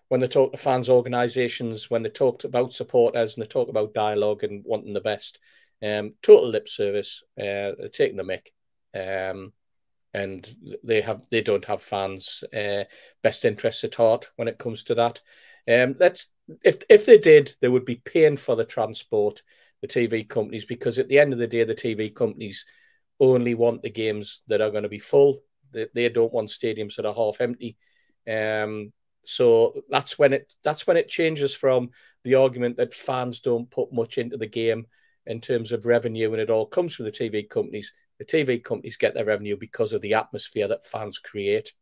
when 0.10 0.22
they 0.22 0.28
talk 0.28 0.52
to 0.52 0.58
fans 0.58 0.90
organisations, 0.90 1.90
when 1.90 2.04
they 2.04 2.10
talk 2.10 2.44
about 2.44 2.74
supporters 2.74 3.36
and 3.36 3.44
they 3.44 3.48
talk 3.48 3.70
about 3.70 3.94
dialogue 3.94 4.44
and 4.44 4.64
wanting 4.66 4.94
the 4.94 5.02
best. 5.02 5.40
Um, 5.84 6.14
total 6.22 6.50
lip 6.50 6.68
service. 6.68 7.24
Uh, 7.38 7.78
they're 7.78 7.90
taking 7.92 8.18
the 8.18 8.24
mic, 8.24 8.52
um, 8.96 9.54
and 10.14 10.56
they 10.84 11.02
have 11.02 11.28
they 11.30 11.42
don't 11.42 11.66
have 11.66 11.82
fans' 11.82 12.44
uh, 12.56 12.86
best 13.22 13.46
interests 13.46 13.84
at 13.84 13.96
heart 13.96 14.30
when 14.38 14.48
it 14.48 14.58
comes 14.58 14.84
to 14.84 14.96
that. 14.96 15.22
Um, 15.70 15.96
that's 16.00 16.30
if 16.64 16.78
if 16.90 17.06
they 17.06 17.20
did, 17.20 17.54
they 17.62 17.68
would 17.68 17.86
be 17.86 17.98
paying 17.98 18.38
for 18.38 18.56
the 18.56 18.66
transport, 18.66 19.44
the 19.82 19.88
TV 19.88 20.28
companies, 20.28 20.66
because 20.66 20.98
at 20.98 21.10
the 21.10 21.20
end 21.20 21.34
of 21.34 21.40
the 21.40 21.48
day, 21.48 21.64
the 21.64 21.76
TV 21.76 22.14
companies 22.14 22.66
only 23.20 23.54
want 23.54 23.82
the 23.82 23.90
games 23.90 24.42
that 24.48 24.62
are 24.62 24.72
going 24.72 24.84
to 24.84 24.90
be 24.90 25.00
full. 25.00 25.42
They, 25.74 25.88
they 25.94 26.10
don't 26.10 26.34
want 26.34 26.50
stadiums 26.50 26.96
that 26.96 27.06
are 27.06 27.14
half 27.14 27.42
empty. 27.42 27.78
Um, 28.28 28.94
so 29.30 29.84
that's 29.90 30.18
when 30.18 30.32
it 30.32 30.54
that's 30.64 30.88
when 30.88 30.96
it 30.96 31.10
changes 31.10 31.54
from 31.54 31.90
the 32.24 32.36
argument 32.36 32.78
that 32.78 32.94
fans 32.94 33.42
don't 33.42 33.70
put 33.70 33.92
much 33.92 34.18
into 34.18 34.38
the 34.38 34.48
game 34.48 34.88
in 35.26 35.42
terms 35.42 35.74
of 35.74 35.86
revenue, 35.86 36.32
and 36.32 36.42
it 36.42 36.50
all 36.50 36.66
comes 36.66 36.96
from 36.96 37.04
the 37.04 37.12
TV 37.12 37.48
companies. 37.48 37.92
The 38.20 38.26
TV 38.26 38.64
companies 38.64 38.96
get 38.96 39.14
their 39.14 39.26
revenue 39.26 39.58
because 39.58 39.92
of 39.92 40.00
the 40.00 40.14
atmosphere 40.14 40.70
that 40.70 40.86
fans 40.86 41.20
create. 41.20 41.74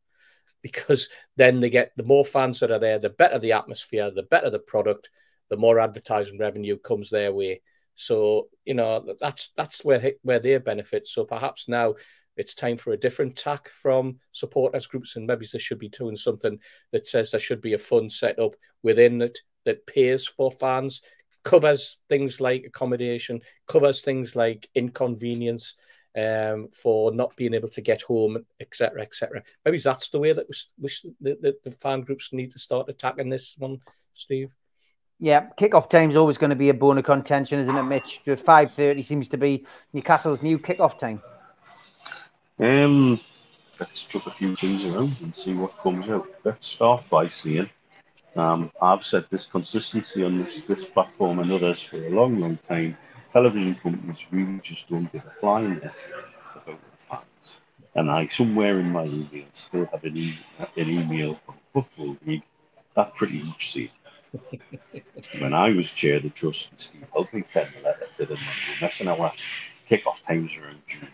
Because 0.63 1.07
then 1.35 1.59
they 1.59 1.69
get 1.69 1.91
the 1.95 2.01
more 2.03 2.25
fans 2.25 2.59
that 2.61 2.71
are 2.71 2.79
there, 2.79 2.97
the 2.97 3.11
better 3.11 3.37
the 3.37 3.51
atmosphere, 3.51 4.09
the 4.09 4.23
better 4.23 4.49
the 4.49 4.57
product, 4.57 5.11
the 5.51 5.57
more 5.57 5.79
advertising 5.79 6.39
revenue 6.39 6.77
comes 6.77 7.11
their 7.11 7.31
way. 7.31 7.61
So 7.93 8.47
you 8.65 8.73
know 8.73 9.13
that's 9.19 9.51
that's 9.55 9.85
where 9.85 10.13
where 10.23 10.39
they 10.39 10.57
benefit. 10.57 11.05
So 11.05 11.25
perhaps 11.25 11.69
now 11.69 11.93
it's 12.37 12.53
time 12.53 12.77
for 12.77 12.91
a 12.91 12.97
different 12.97 13.35
tack 13.35 13.69
from 13.69 14.17
supporters 14.31 14.87
groups, 14.87 15.15
and 15.15 15.25
maybe 15.25 15.47
there 15.51 15.59
should 15.59 15.79
be 15.79 15.89
doing 15.89 16.15
something 16.15 16.59
that 16.91 17.07
says 17.07 17.31
there 17.31 17.39
should 17.39 17.61
be 17.61 17.73
a 17.73 17.77
fund 17.77 18.11
set 18.11 18.39
up 18.39 18.55
within 18.83 19.21
it 19.21 19.39
that 19.65 19.87
pays 19.87 20.25
for 20.25 20.51
fans, 20.51 21.01
covers 21.43 21.99
things 22.09 22.41
like 22.41 22.65
accommodation, 22.65 23.41
covers 23.67 24.01
things 24.01 24.35
like 24.35 24.69
inconvenience 24.75 25.75
um, 26.17 26.69
for 26.73 27.11
not 27.11 27.35
being 27.35 27.53
able 27.53 27.69
to 27.69 27.81
get 27.81 28.01
home, 28.01 28.45
etc., 28.59 29.01
etc. 29.01 29.43
Maybe 29.63 29.77
that's 29.77 30.09
the 30.09 30.19
way 30.19 30.33
that 30.33 30.47
we, 30.79 30.89
the, 31.21 31.55
the 31.63 31.71
fan 31.71 32.01
groups 32.01 32.31
need 32.31 32.51
to 32.51 32.59
start 32.59 32.89
attacking 32.89 33.29
this 33.29 33.55
one, 33.57 33.79
Steve. 34.13 34.53
Yeah, 35.19 35.47
kickoff 35.57 35.89
time 35.89 36.09
is 36.09 36.17
always 36.17 36.37
going 36.37 36.49
to 36.49 36.55
be 36.57 36.69
a 36.69 36.73
bone 36.73 36.97
of 36.97 37.05
contention, 37.05 37.59
isn't 37.59 37.77
it, 37.77 37.83
Mitch? 37.83 38.21
Five 38.43 38.73
thirty 38.73 39.01
seems 39.01 39.29
to 39.29 39.37
be 39.37 39.65
Newcastle's 39.93 40.41
new 40.41 40.59
kickoff 40.59 40.99
time. 40.99 41.21
Um, 42.59 43.19
let's 43.79 44.03
chuck 44.03 44.25
a 44.27 44.31
few 44.31 44.55
things 44.55 44.85
around 44.85 45.17
and 45.21 45.35
see 45.35 45.53
what 45.53 45.77
comes 45.79 46.09
out. 46.09 46.27
Let's 46.45 46.67
start 46.67 47.03
by 47.09 47.27
saying 47.27 47.69
um, 48.35 48.71
I've 48.81 49.05
said 49.05 49.25
this 49.29 49.45
consistency 49.45 50.23
on 50.23 50.43
this, 50.43 50.61
this 50.67 50.85
platform 50.85 51.39
and 51.39 51.51
others 51.51 51.81
for 51.83 51.97
a 51.97 52.09
long, 52.09 52.39
long 52.39 52.57
time. 52.57 52.97
Television 53.31 53.75
companies 53.75 54.25
really 54.31 54.59
just 54.63 54.87
don't 54.87 55.11
give 55.11 55.25
a 55.25 55.39
flying 55.39 55.81
F 55.83 55.95
about 56.55 56.79
the 56.79 56.97
fans. 57.09 57.57
And 57.95 58.09
I, 58.09 58.27
somewhere 58.27 58.79
in 58.79 58.89
my 58.91 59.03
email, 59.03 59.45
still 59.51 59.85
have 59.87 60.03
an, 60.05 60.15
e- 60.15 60.39
an 60.77 60.89
email 60.89 61.37
from 61.45 61.55
Football 61.73 62.17
League 62.25 62.43
that 62.95 63.13
pretty 63.15 63.43
much 63.43 63.73
says 63.73 63.89
when 65.39 65.53
I 65.53 65.71
was 65.71 65.91
chair 65.91 66.17
of 66.17 66.23
the 66.23 66.29
trust, 66.29 66.69
Steve 66.75 67.05
Helping 67.13 67.43
penned 67.53 67.73
a 67.79 67.83
letter 67.83 68.07
to 68.17 68.25
them, 68.25 68.37
messing 68.81 69.07
our 69.07 69.31
kick-off 69.87 70.21
times 70.23 70.51
around 70.57 70.79
June 70.87 71.09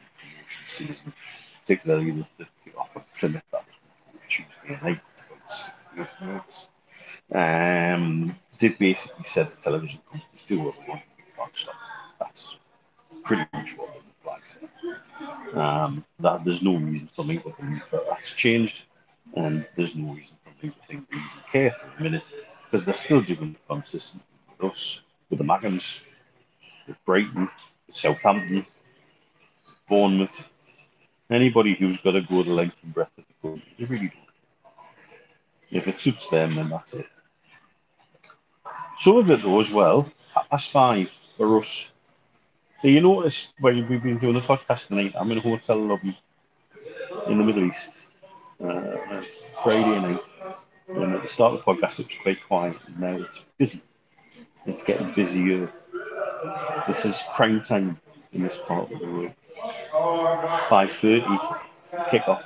season 0.68 1.14
particularly 1.62 2.12
the, 2.12 2.26
the 2.38 2.48
kick-off 2.66 2.96
of 2.96 3.04
Plymouth 3.20 3.44
that 3.52 3.64
was 4.12 4.22
Tuesday 4.28 4.80
night, 4.84 5.00
about 5.28 5.52
60 5.52 6.26
minutes. 6.26 6.68
Um, 7.34 8.36
did 8.60 8.78
basically 8.78 9.24
said 9.24 9.50
the 9.52 9.62
television 9.62 10.00
companies 10.12 10.44
do 10.48 10.60
what 10.60 10.76
they 10.80 10.88
want, 10.88 11.02
you 11.18 11.24
can't 11.36 11.56
stop. 11.56 11.76
That's 12.20 12.56
pretty 13.24 13.46
much 13.54 13.78
what 13.78 13.94
the 13.94 14.00
reply 14.00 14.40
said. 14.44 15.58
Um, 15.58 16.06
that 16.20 16.44
there's 16.44 16.62
no 16.62 16.76
reason 16.76 17.10
for 17.16 17.24
me 17.24 17.38
to 17.38 17.54
believe 17.60 17.84
that 17.92 18.06
that's 18.10 18.34
changed, 18.34 18.84
and 19.36 19.66
there's 19.76 19.96
no 19.96 20.14
reason 20.14 20.36
for 20.44 20.66
me 20.66 20.72
to 20.72 20.80
think 20.88 21.08
we 21.12 21.18
even 21.18 21.30
care 21.52 21.72
for 21.72 21.98
a 21.98 22.04
minute 22.04 22.30
because 22.70 22.86
they're 22.86 22.94
still 22.94 23.22
doing 23.22 23.56
it 23.56 23.68
consistently 23.68 24.26
with 24.60 24.72
us, 24.72 25.00
with 25.30 25.40
the 25.40 25.46
Mackems, 25.46 25.96
with 26.88 26.98
Brighton, 27.06 27.50
with 27.88 27.96
Southampton, 27.96 28.66
Bournemouth, 29.92 30.50
Anybody 31.32 31.76
who's 31.76 31.98
got 31.98 32.12
to 32.12 32.22
go 32.22 32.44
the 32.44 32.52
length 32.52 32.76
and 32.84 32.94
breadth 32.94 33.18
of 33.18 33.24
the 33.26 33.50
country, 33.50 33.76
they 33.80 33.86
really 33.86 34.08
don't. 34.10 34.28
If 35.72 35.88
it 35.88 35.98
suits 35.98 36.28
them, 36.28 36.56
then 36.56 36.70
that's 36.70 36.94
it. 36.94 37.06
Some 38.98 39.18
of 39.18 39.32
it, 39.32 39.42
though, 39.42 39.62
as 39.62 39.72
well, 39.72 40.12
that's 40.50 40.68
five 40.68 41.10
for 41.38 41.58
us. 41.58 41.88
So 42.82 42.90
you 42.90 43.00
notice 43.00 43.48
when 43.62 43.88
we've 43.88 44.04
been 44.04 44.18
doing 44.18 44.34
the 44.34 44.42
podcast 44.42 44.88
tonight, 44.88 45.14
I'm 45.18 45.32
in 45.32 45.38
a 45.38 45.42
hotel 45.42 45.78
lobby 45.78 46.20
in 47.28 47.38
the 47.38 47.44
Middle 47.46 47.66
East, 47.66 47.92
uh, 48.62 49.24
Friday 49.64 50.02
night. 50.02 50.24
And 50.90 51.16
at 51.16 51.22
the 51.22 51.30
start 51.30 51.54
of 51.54 51.64
the 51.64 51.66
podcast, 51.66 52.00
it 52.00 52.08
was 52.08 52.16
quite 52.24 52.46
quiet. 52.46 52.78
And 52.88 53.00
now 53.00 53.16
it's 53.16 53.40
busy. 53.58 53.82
It's 54.66 54.82
getting 54.82 55.14
busier. 55.14 55.72
This 56.88 57.06
is 57.06 57.22
prime 57.36 57.64
time 57.64 58.00
in 58.34 58.44
this 58.44 58.58
part 58.68 58.92
of 58.92 59.00
the 59.00 59.08
world. 59.08 59.34
5.30 60.02 61.60
kickoff 62.10 62.42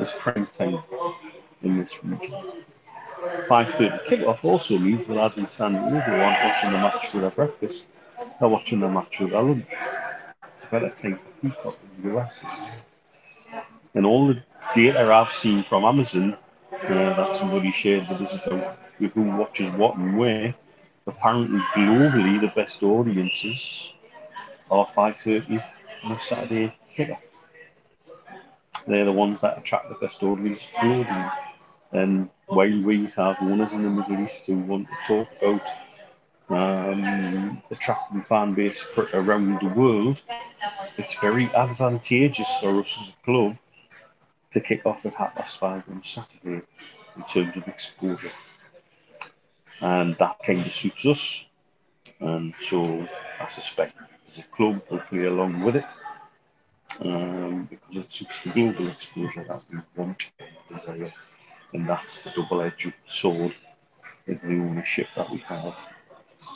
is 0.00 0.12
prime 0.12 0.46
time 0.56 0.78
in 1.62 1.76
this 1.76 2.04
region. 2.04 2.34
5.30 3.48 4.04
kickoff 4.06 4.44
also 4.44 4.78
means 4.78 5.06
the 5.06 5.14
lads 5.14 5.38
in 5.38 5.46
San 5.46 5.72
Diego 5.72 6.12
aren't 6.12 6.44
watching 6.44 6.70
the 6.72 6.78
match 6.78 7.12
with 7.12 7.22
their 7.22 7.30
breakfast, 7.30 7.88
they're 8.38 8.48
watching 8.48 8.80
the 8.80 8.88
match 8.88 9.18
with 9.18 9.30
their 9.30 9.42
lunch. 9.42 9.66
It's 10.56 10.64
a 10.64 10.66
better 10.68 10.90
time 10.90 11.18
for 11.18 11.48
Peacock 11.48 11.78
in 11.96 12.10
the 12.10 12.18
US 12.18 12.40
And 13.94 14.06
all 14.06 14.28
the 14.28 14.42
data 14.74 15.00
I've 15.00 15.32
seen 15.32 15.64
from 15.64 15.84
Amazon 15.84 16.36
uh, 16.72 16.88
that 16.88 17.34
somebody 17.34 17.72
shared 17.72 18.08
with 18.08 18.20
us 18.20 18.34
about 18.46 18.78
who 18.98 19.22
watches 19.36 19.68
what 19.70 19.96
and 19.96 20.16
where, 20.16 20.54
apparently 21.06 21.60
globally 21.74 22.40
the 22.40 22.52
best 22.54 22.82
audiences 22.82 23.92
are 24.70 24.86
5.30 24.86 25.62
on 26.04 26.12
a 26.12 26.18
Saturday 26.18 26.74
kickoff. 26.96 27.18
They're 28.86 29.04
the 29.04 29.12
ones 29.12 29.40
that 29.40 29.58
attract 29.58 29.88
the 29.88 29.94
best 29.96 30.22
audience. 30.22 30.66
And 31.92 32.30
while 32.46 32.82
we 32.82 33.06
have 33.16 33.36
owners 33.40 33.72
in 33.72 33.82
the 33.82 33.90
Middle 33.90 34.24
East 34.24 34.42
who 34.46 34.58
want 34.58 34.88
to 34.88 34.96
talk 35.06 35.28
about 35.40 35.62
um, 36.50 37.62
attracting 37.70 38.22
fan 38.22 38.54
base 38.54 38.82
around 39.12 39.60
the 39.60 39.68
world, 39.68 40.22
it's 40.96 41.14
very 41.20 41.46
advantageous 41.54 42.48
for 42.60 42.80
us 42.80 42.96
as 43.00 43.08
a 43.10 43.24
club 43.24 43.56
to 44.52 44.60
kick 44.60 44.86
off 44.86 45.04
at 45.04 45.14
half 45.14 45.34
past 45.34 45.58
five 45.58 45.82
on 45.90 46.02
Saturday 46.02 46.62
in 47.16 47.22
terms 47.28 47.56
of 47.56 47.68
exposure. 47.68 48.32
And 49.80 50.16
that 50.18 50.36
kind 50.44 50.66
of 50.66 50.72
suits 50.72 51.04
us. 51.06 51.44
And 52.20 52.54
so 52.60 53.06
I 53.40 53.48
suspect 53.48 53.96
as 54.28 54.38
a 54.38 54.42
club 54.54 54.82
play 55.08 55.24
along 55.24 55.64
with 55.64 55.76
it 55.76 55.86
um, 57.00 57.66
because 57.70 57.96
it 57.96 58.12
suits 58.12 58.38
the 58.44 58.50
global 58.50 58.88
exposure 58.88 59.44
that 59.48 59.62
we 59.70 59.78
want 59.96 60.30
and 60.38 60.48
desire. 60.68 61.12
And 61.72 61.88
that's 61.88 62.18
the 62.18 62.30
double 62.36 62.62
edged 62.62 62.92
sword 63.06 63.54
of 64.26 64.40
the 64.42 64.48
ownership 64.54 65.06
that 65.16 65.30
we 65.30 65.38
have 65.38 65.74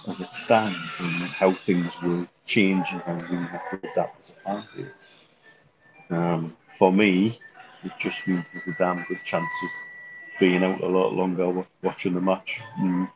as 0.09 0.21
it 0.21 0.35
stands 0.35 0.93
and 0.99 1.23
how 1.25 1.55
things 1.55 1.93
will 2.03 2.27
change 2.45 2.87
and 2.93 3.03
how 3.03 3.15
we 3.31 3.37
have 3.47 3.71
to 3.71 3.91
adapt 3.91 4.21
as 4.21 4.31
a 4.31 4.43
fan 4.45 4.65
base. 4.77 4.87
Um, 6.11 6.57
for 6.79 6.93
me, 6.93 7.39
it 7.85 7.93
just 7.99 8.27
means 8.27 8.45
there's 8.53 8.67
a 8.67 8.79
damn 8.79 9.05
good 9.09 9.23
chance 9.23 9.53
of 9.63 9.71
being 10.41 10.65
out 10.65 10.83
a 10.83 10.89
lot 10.89 11.13
longer 11.13 11.65
watching 11.83 12.15
the 12.15 12.21
match 12.21 12.61
and 12.79 13.09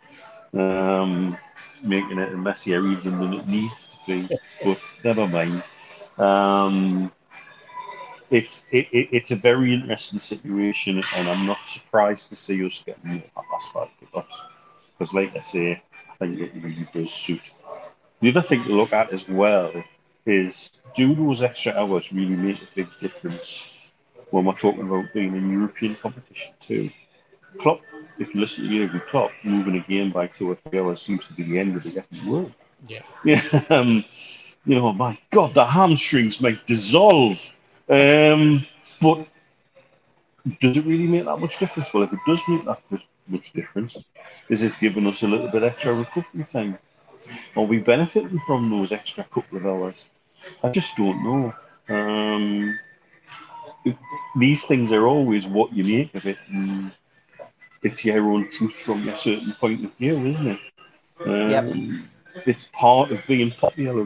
um, 0.54 1.36
making 1.82 2.18
it 2.18 2.36
messier 2.36 2.86
even 2.86 3.18
than 3.18 3.34
it 3.34 3.48
needs 3.48 3.86
to 3.90 3.96
be. 4.06 4.30
But 4.64 4.78
never 5.04 5.26
mind. 5.26 5.62
Um, 6.18 7.12
it's 8.30 8.62
it, 8.70 8.86
it, 8.92 9.08
it's 9.12 9.30
a 9.30 9.36
very 9.36 9.72
interesting 9.74 10.18
situation, 10.18 11.02
and 11.14 11.28
I'm 11.28 11.46
not 11.46 11.58
surprised 11.66 12.28
to 12.30 12.36
see 12.36 12.64
us 12.64 12.82
getting 12.84 13.18
that 13.20 13.44
last 13.52 13.72
five 13.72 13.88
kickoffs 14.00 14.26
because, 14.98 15.14
like 15.14 15.36
I 15.36 15.40
say, 15.40 15.82
I 16.10 16.16
think 16.18 16.40
it 16.40 16.52
really 16.62 16.88
does 16.92 17.12
suit. 17.12 17.50
The 18.20 18.30
other 18.30 18.42
thing 18.42 18.64
to 18.64 18.70
look 18.70 18.92
at 18.92 19.12
as 19.12 19.28
well 19.28 19.72
is 20.26 20.70
do 20.94 21.14
those 21.14 21.42
extra 21.42 21.72
hours 21.72 22.12
really 22.12 22.36
make 22.36 22.60
a 22.62 22.68
big 22.74 22.88
difference 23.00 23.68
when 24.30 24.44
we're 24.44 24.54
talking 24.54 24.82
about 24.82 25.12
being 25.12 25.34
in 25.36 25.50
European 25.52 25.94
competition 25.96 26.52
too? 26.60 26.90
Klopp, 27.58 27.80
if 28.18 28.34
you 28.34 28.40
listen 28.40 28.64
to 28.64 28.70
Jurgen 28.70 29.02
Klopp, 29.08 29.30
moving 29.44 29.76
again 29.76 29.86
game 29.88 30.12
by 30.12 30.26
two 30.26 30.50
or 30.50 30.56
three 30.56 30.80
hours 30.80 31.02
seems 31.02 31.24
to 31.26 31.32
be 31.32 31.42
the 31.42 31.58
end 31.58 31.76
of 31.76 31.82
the 31.82 31.90
getting 31.90 32.26
world. 32.26 32.52
Yeah. 32.86 33.02
Yeah. 33.24 33.64
Um, 33.70 34.04
you 34.64 34.74
know, 34.74 34.92
my 34.92 35.16
God, 35.30 35.54
the 35.54 35.64
hamstrings 35.64 36.40
might 36.40 36.66
dissolve. 36.66 37.38
Um, 37.88 38.66
but 39.00 39.28
does 40.60 40.76
it 40.76 40.84
really 40.84 41.06
make 41.06 41.24
that 41.24 41.36
much 41.36 41.58
difference? 41.58 41.88
Well, 41.94 42.02
if 42.02 42.12
it 42.12 42.18
does 42.26 42.40
make 42.48 42.64
that 42.64 42.80
much 43.28 43.52
difference, 43.52 43.96
is 44.48 44.62
it 44.62 44.72
giving 44.80 45.06
us 45.06 45.22
a 45.22 45.28
little 45.28 45.48
bit 45.48 45.62
extra 45.62 45.94
recovery 45.94 46.46
time? 46.50 46.78
Are 47.56 47.62
we 47.62 47.78
benefiting 47.78 48.40
from 48.46 48.70
those 48.70 48.92
extra 48.92 49.24
couple 49.24 49.58
of 49.58 49.66
hours? 49.66 50.04
I 50.62 50.70
just 50.70 50.96
don't 50.96 51.22
know. 51.22 51.54
Um, 51.88 52.78
these 54.36 54.64
things 54.64 54.92
are 54.92 55.06
always 55.06 55.46
what 55.46 55.72
you 55.72 55.84
make 55.84 56.14
of 56.14 56.26
it. 56.26 56.38
And 56.48 56.92
it's 57.86 58.04
your 58.04 58.20
own 58.30 58.50
truth 58.50 58.74
from 58.84 59.08
a 59.08 59.16
certain 59.16 59.54
point 59.60 59.84
of 59.84 59.94
view, 59.94 60.26
isn't 60.26 60.46
it? 60.48 60.60
Um, 61.24 61.50
yep. 61.50 62.44
It's 62.46 62.68
part 62.72 63.12
of 63.12 63.20
being 63.28 63.52
popular. 63.52 64.04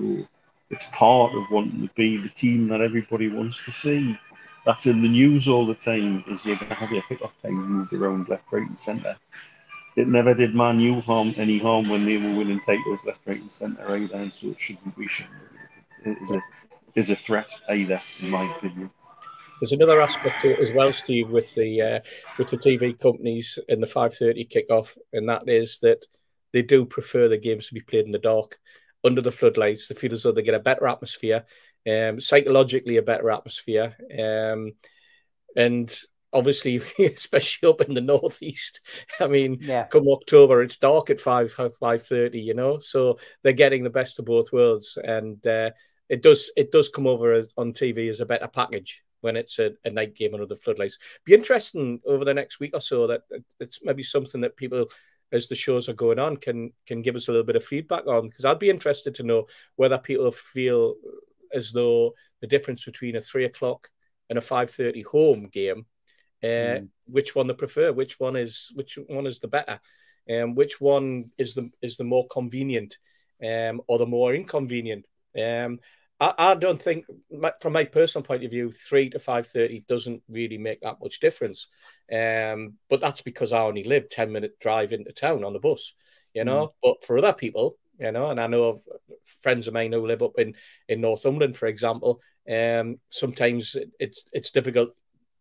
It's 0.69 0.85
part 0.93 1.35
of 1.35 1.45
wanting 1.51 1.89
to 1.89 1.95
be 1.95 2.19
the 2.19 2.29
team 2.29 2.69
that 2.69 2.81
everybody 2.81 3.29
wants 3.29 3.61
to 3.65 3.71
see. 3.71 4.19
That's 4.67 4.87
in 4.87 5.03
the 5.03 5.09
news 5.09 5.49
all 5.49 5.67
the 5.67 5.75
time. 5.75 6.23
Is 6.29 6.45
you're 6.45 6.57
going 6.57 6.69
to 6.69 6.75
have 6.75 6.93
your 6.93 7.03
kickoff 7.03 7.33
times 7.43 7.69
moved 7.69 7.93
around 7.93 8.29
left, 8.29 8.45
right, 8.53 8.69
and 8.69 8.79
centre. 8.79 9.17
It 9.97 10.07
never 10.07 10.35
did 10.35 10.55
Man 10.55 10.79
U 10.79 11.01
harm 11.01 11.35
any 11.37 11.59
harm 11.59 11.89
when 11.89 12.05
they 12.05 12.19
were 12.19 12.35
winning 12.35 12.61
titles 12.61 13.01
left, 13.05 13.21
right, 13.27 13.41
and 13.41 13.51
centre 13.51 13.97
either, 13.97 14.15
and 14.15 14.33
so 14.33 14.49
it 14.49 14.61
shouldn't 14.61 14.97
be. 14.97 15.09
It 16.05 16.19
is 16.23 16.31
a 16.31 16.41
is 16.95 17.11
a 17.11 17.17
threat 17.17 17.51
either, 17.69 18.01
in 18.21 18.31
my 18.31 18.55
opinion. 18.57 18.91
There's 19.61 19.73
another 19.73 20.01
aspect 20.01 20.41
to 20.41 20.53
it 20.53 20.59
as 20.59 20.73
well, 20.73 20.91
Steve, 20.91 21.29
with 21.29 21.55
the 21.55 21.83
uh, 21.83 22.01
with 22.39 22.49
the 22.49 22.57
TV 22.57 22.99
companies 22.99 23.59
and 23.69 23.83
the 23.83 23.87
5:30 23.87 24.49
kickoff, 24.49 24.97
and 25.13 25.29
that 25.29 25.49
is 25.49 25.79
that 25.83 26.05
they 26.53 26.63
do 26.63 26.87
prefer 26.87 27.29
the 27.29 27.37
games 27.37 27.69
to 27.69 27.75
be 27.75 27.83
played 27.83 28.07
in 28.07 28.11
the 28.11 28.19
dark, 28.19 28.59
under 29.05 29.21
the 29.21 29.31
floodlights. 29.31 29.87
They 29.87 29.95
feel 29.95 30.15
as 30.15 30.23
though 30.23 30.33
they 30.33 30.43
get 30.43 30.55
a 30.55 30.61
better 30.61 30.89
atmosphere, 30.89 31.45
um, 31.87 32.21
psychologically 32.21 32.97
a 32.97 33.03
better 33.03 33.31
atmosphere, 33.31 33.97
um, 34.19 34.73
and 35.55 35.95
obviously, 36.33 36.77
especially 36.99 37.69
up 37.69 37.83
in 37.83 37.93
the 37.93 38.01
northeast. 38.01 38.81
I 39.21 39.27
mean, 39.27 39.59
yeah. 39.61 39.85
come 39.89 40.09
October, 40.09 40.63
it's 40.63 40.79
dark 40.79 41.11
at 41.11 41.21
five 41.21 41.53
five 41.79 42.03
thirty. 42.03 42.41
You 42.41 42.55
know, 42.55 42.79
so 42.79 43.19
they're 43.43 43.53
getting 43.53 43.85
the 43.85 43.91
best 43.91 44.19
of 44.19 44.25
both 44.25 44.55
worlds, 44.55 44.97
and 44.97 45.47
uh, 45.47 45.73
it 46.09 46.23
does 46.23 46.51
it 46.57 46.73
does 46.73 46.89
come 46.89 47.07
over 47.07 47.45
on 47.59 47.75
TV 47.75 48.09
as 48.09 48.23
a 48.23 48.27
better 48.27 48.49
package 48.49 49.03
when 49.21 49.37
it's 49.37 49.59
a, 49.59 49.73
a, 49.85 49.91
night 49.91 50.15
game 50.15 50.35
under 50.35 50.47
the 50.47 50.57
floodlights. 50.57 50.99
Be 51.25 51.35
interesting 51.35 52.01
over 52.07 52.25
the 52.25 52.35
next 52.35 52.61
week 52.61 52.73
or 52.75 52.81
so 52.81 53.07
that 53.07 53.23
it's 53.59 53.81
maybe 53.83 54.03
something 54.03 54.41
that 54.41 54.57
people, 54.57 54.87
as 55.33 55.47
the 55.47 55.55
shows 55.55 55.89
are 55.89 55.95
going 55.95 56.19
on, 56.19 56.37
can 56.37 56.73
can 56.87 57.03
give 57.03 57.17
us 57.17 57.29
a 57.29 57.31
little 57.31 57.47
bit 57.47 57.57
of 57.57 57.65
feedback 57.65 58.07
on. 58.07 58.29
Because 58.29 58.45
I'd 58.45 58.59
be 58.59 58.71
interested 58.71 59.15
to 59.17 59.23
know 59.23 59.47
whether 59.77 59.99
people 59.99 60.31
feel 60.31 60.95
as 61.53 61.73
though 61.73 62.15
the 62.41 62.47
difference 62.47 62.85
between 62.85 63.17
a 63.17 63.21
three 63.21 63.45
o'clock 63.45 63.89
and 64.29 64.39
a 64.39 64.43
five 64.43 64.71
thirty 64.71 65.03
home 65.03 65.49
game, 65.53 65.87
uh, 66.43 66.47
mm. 66.47 66.89
which 67.07 67.35
one 67.35 67.47
they 67.47 67.55
prefer, 67.55 67.93
which 67.93 68.19
one 68.19 68.37
is 68.37 68.73
which 68.75 68.99
one 69.09 69.27
is 69.27 69.41
the 69.41 69.49
better, 69.49 69.81
and 70.29 70.43
um, 70.43 70.55
which 70.55 70.81
one 70.81 71.31
is 71.39 71.55
the 71.55 71.71
is 71.83 71.97
the 71.97 72.05
more 72.05 72.27
convenient, 72.29 72.99
um, 73.45 73.81
or 73.87 73.99
the 73.99 74.07
more 74.07 74.35
inconvenient. 74.35 75.07
Um, 75.37 75.81
I, 76.21 76.35
I 76.39 76.55
don't 76.55 76.81
think, 76.81 77.07
from 77.61 77.73
my 77.73 77.85
personal 77.85 78.25
point 78.25 78.45
of 78.45 78.51
view, 78.51 78.71
three 78.71 79.09
to 79.11 79.19
five 79.19 79.47
thirty 79.47 79.85
doesn't 79.89 80.23
really 80.29 80.59
make 80.59 80.81
that 80.83 81.01
much 81.03 81.21
difference. 81.21 81.69
Um, 82.13 82.75
but 82.89 83.01
that's 83.01 83.23
because 83.23 83.53
I 83.53 83.61
only 83.63 83.85
live 83.85 84.09
ten 84.09 84.31
minute 84.31 84.59
drive 84.61 84.93
into 84.93 85.13
town 85.13 85.45
on 85.45 85.53
the 85.53 85.59
bus, 85.59 85.95
you 86.35 86.45
know. 86.45 86.67
Mm. 86.67 86.73
But 86.83 87.05
for 87.05 87.19
other 87.19 87.33
people, 87.33 87.79
you 87.99 88.13
know, 88.13 88.31
and 88.31 88.41
I 88.41 88.47
know 88.47 88.65
of 88.65 88.81
friends 89.43 89.67
of 89.67 89.75
mine 89.75 89.93
who 89.93 90.07
live 90.07 90.23
up 90.23 90.39
in 90.39 90.55
in 90.89 91.01
Northumberland, 91.01 91.57
for 91.57 91.67
example. 91.67 92.21
Um, 92.51 92.99
sometimes 93.09 93.77
it's 93.99 94.25
it's 94.33 94.51
difficult, 94.51 94.91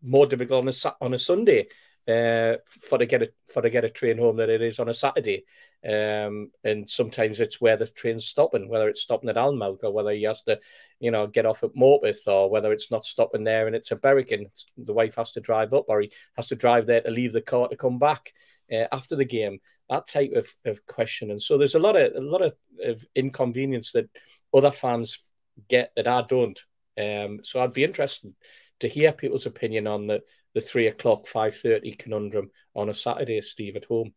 more 0.02 0.28
difficult 0.28 0.64
on 0.64 0.70
a 0.70 1.06
on 1.06 1.14
a 1.14 1.20
Sunday 1.20 1.68
uh, 2.10 2.58
for 2.68 2.98
to 2.98 3.06
get 3.06 3.22
a 3.22 3.30
for 3.46 3.62
to 3.62 3.70
get 3.70 3.86
a 3.86 3.90
train 3.90 4.18
home 4.18 4.38
than 4.38 4.50
it 4.50 4.62
is 4.62 4.80
on 4.80 4.90
a 4.90 4.94
Saturday. 4.94 5.46
Um, 5.88 6.52
and 6.64 6.90
sometimes 6.90 7.40
it's 7.40 7.62
where 7.62 7.78
the 7.78 7.86
train's 7.86 8.26
stopping, 8.26 8.68
whether 8.68 8.90
it's 8.90 9.02
stopping 9.02 9.30
at 9.30 9.38
Alnmouth 9.38 9.84
or 9.84 9.94
whether 9.94 10.12
he 10.12 10.24
has 10.24 10.42
to, 10.44 10.60
you 11.00 11.12
know, 11.12 11.28
get 11.28 11.46
off 11.46 11.64
at 11.64 11.76
Morpeth 11.76 12.28
or 12.28 12.50
whether 12.50 12.74
it's 12.74 12.90
not 12.90 13.06
stopping 13.06 13.44
there 13.44 13.68
and 13.68 13.76
it's 13.76 13.92
a 13.92 13.96
Berwick 13.96 14.32
and 14.32 14.48
the 14.78 14.94
wife 14.94 15.16
has 15.16 15.32
to 15.34 15.40
drive 15.40 15.74
up 15.74 15.86
or 15.88 16.02
he 16.02 16.12
has 16.36 16.48
to 16.48 16.56
drive 16.56 16.86
there 16.86 17.02
to 17.02 17.12
leave 17.12 17.32
the 17.32 17.42
car 17.42 17.68
to 17.68 17.78
come 17.78 18.00
back 18.00 18.34
uh, 18.72 18.86
after 18.92 19.16
the 19.16 19.26
game. 19.26 19.60
That 19.90 20.08
type 20.08 20.34
of, 20.34 20.54
of 20.66 20.86
question. 20.86 21.32
And 21.32 21.42
so 21.42 21.58
there's 21.58 21.76
a 21.76 21.80
lot 21.80 21.96
of 21.96 22.16
a 22.16 22.22
lot 22.22 22.42
of, 22.42 22.56
of 22.84 23.06
inconvenience 23.16 23.92
that 23.92 24.10
other 24.54 24.72
fans 24.72 25.32
get 25.68 25.92
that 25.96 26.08
I 26.08 26.24
don't. 26.24 26.60
Um, 27.00 27.42
so 27.44 27.62
I'd 27.62 27.74
be 27.74 27.84
interested 27.84 28.34
to 28.80 28.88
hear 28.88 29.12
people's 29.12 29.46
opinion 29.46 29.88
on 29.88 30.08
the 30.08 30.24
the 30.54 30.62
three 30.62 30.88
o'clock, 30.88 31.28
five 31.28 31.56
thirty 31.56 31.94
conundrum 31.94 32.52
on 32.76 32.90
a 32.90 32.94
Saturday, 32.94 33.42
Steve, 33.42 33.76
at 33.76 33.86
home. 33.86 34.14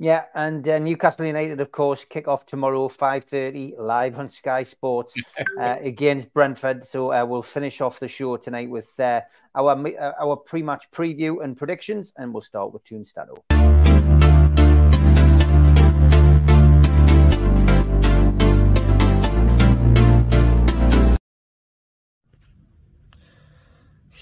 Yeah, 0.00 0.24
and 0.34 0.66
uh, 0.68 0.78
Newcastle 0.78 1.26
United, 1.26 1.60
of 1.60 1.72
course, 1.72 2.04
kick 2.04 2.28
off 2.28 2.46
tomorrow, 2.46 2.88
five 2.88 3.24
thirty, 3.24 3.74
live 3.76 4.16
on 4.18 4.30
Sky 4.30 4.62
Sports 4.62 5.14
uh, 5.60 5.76
against 5.82 6.32
Brentford. 6.32 6.86
So 6.86 7.12
uh, 7.12 7.24
we'll 7.24 7.42
finish 7.42 7.80
off 7.80 7.98
the 7.98 8.08
show 8.08 8.36
tonight 8.36 8.70
with 8.70 8.88
uh, 9.00 9.22
our 9.56 9.72
uh, 9.72 10.12
our 10.20 10.36
pre-match 10.36 10.84
preview 10.94 11.42
and 11.42 11.56
predictions, 11.56 12.12
and 12.16 12.32
we'll 12.32 12.42
start 12.42 12.72
with 12.72 12.84
Toonstado. 12.84 13.57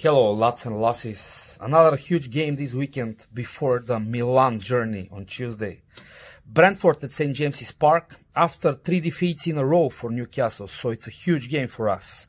Hello, 0.06 0.32
lads 0.32 0.64
and 0.66 0.80
lasses. 0.80 1.58
Another 1.60 1.96
huge 1.96 2.30
game 2.30 2.54
this 2.54 2.74
weekend 2.74 3.16
before 3.34 3.80
the 3.80 3.98
Milan 3.98 4.60
journey 4.60 5.08
on 5.10 5.24
Tuesday. 5.24 5.82
Brentford 6.46 7.02
at 7.02 7.10
St. 7.10 7.34
James's 7.34 7.72
Park 7.72 8.14
after 8.36 8.72
three 8.72 9.00
defeats 9.00 9.48
in 9.48 9.58
a 9.58 9.66
row 9.66 9.88
for 9.88 10.12
Newcastle, 10.12 10.68
so 10.68 10.90
it's 10.90 11.08
a 11.08 11.10
huge 11.24 11.48
game 11.48 11.66
for 11.66 11.88
us. 11.88 12.28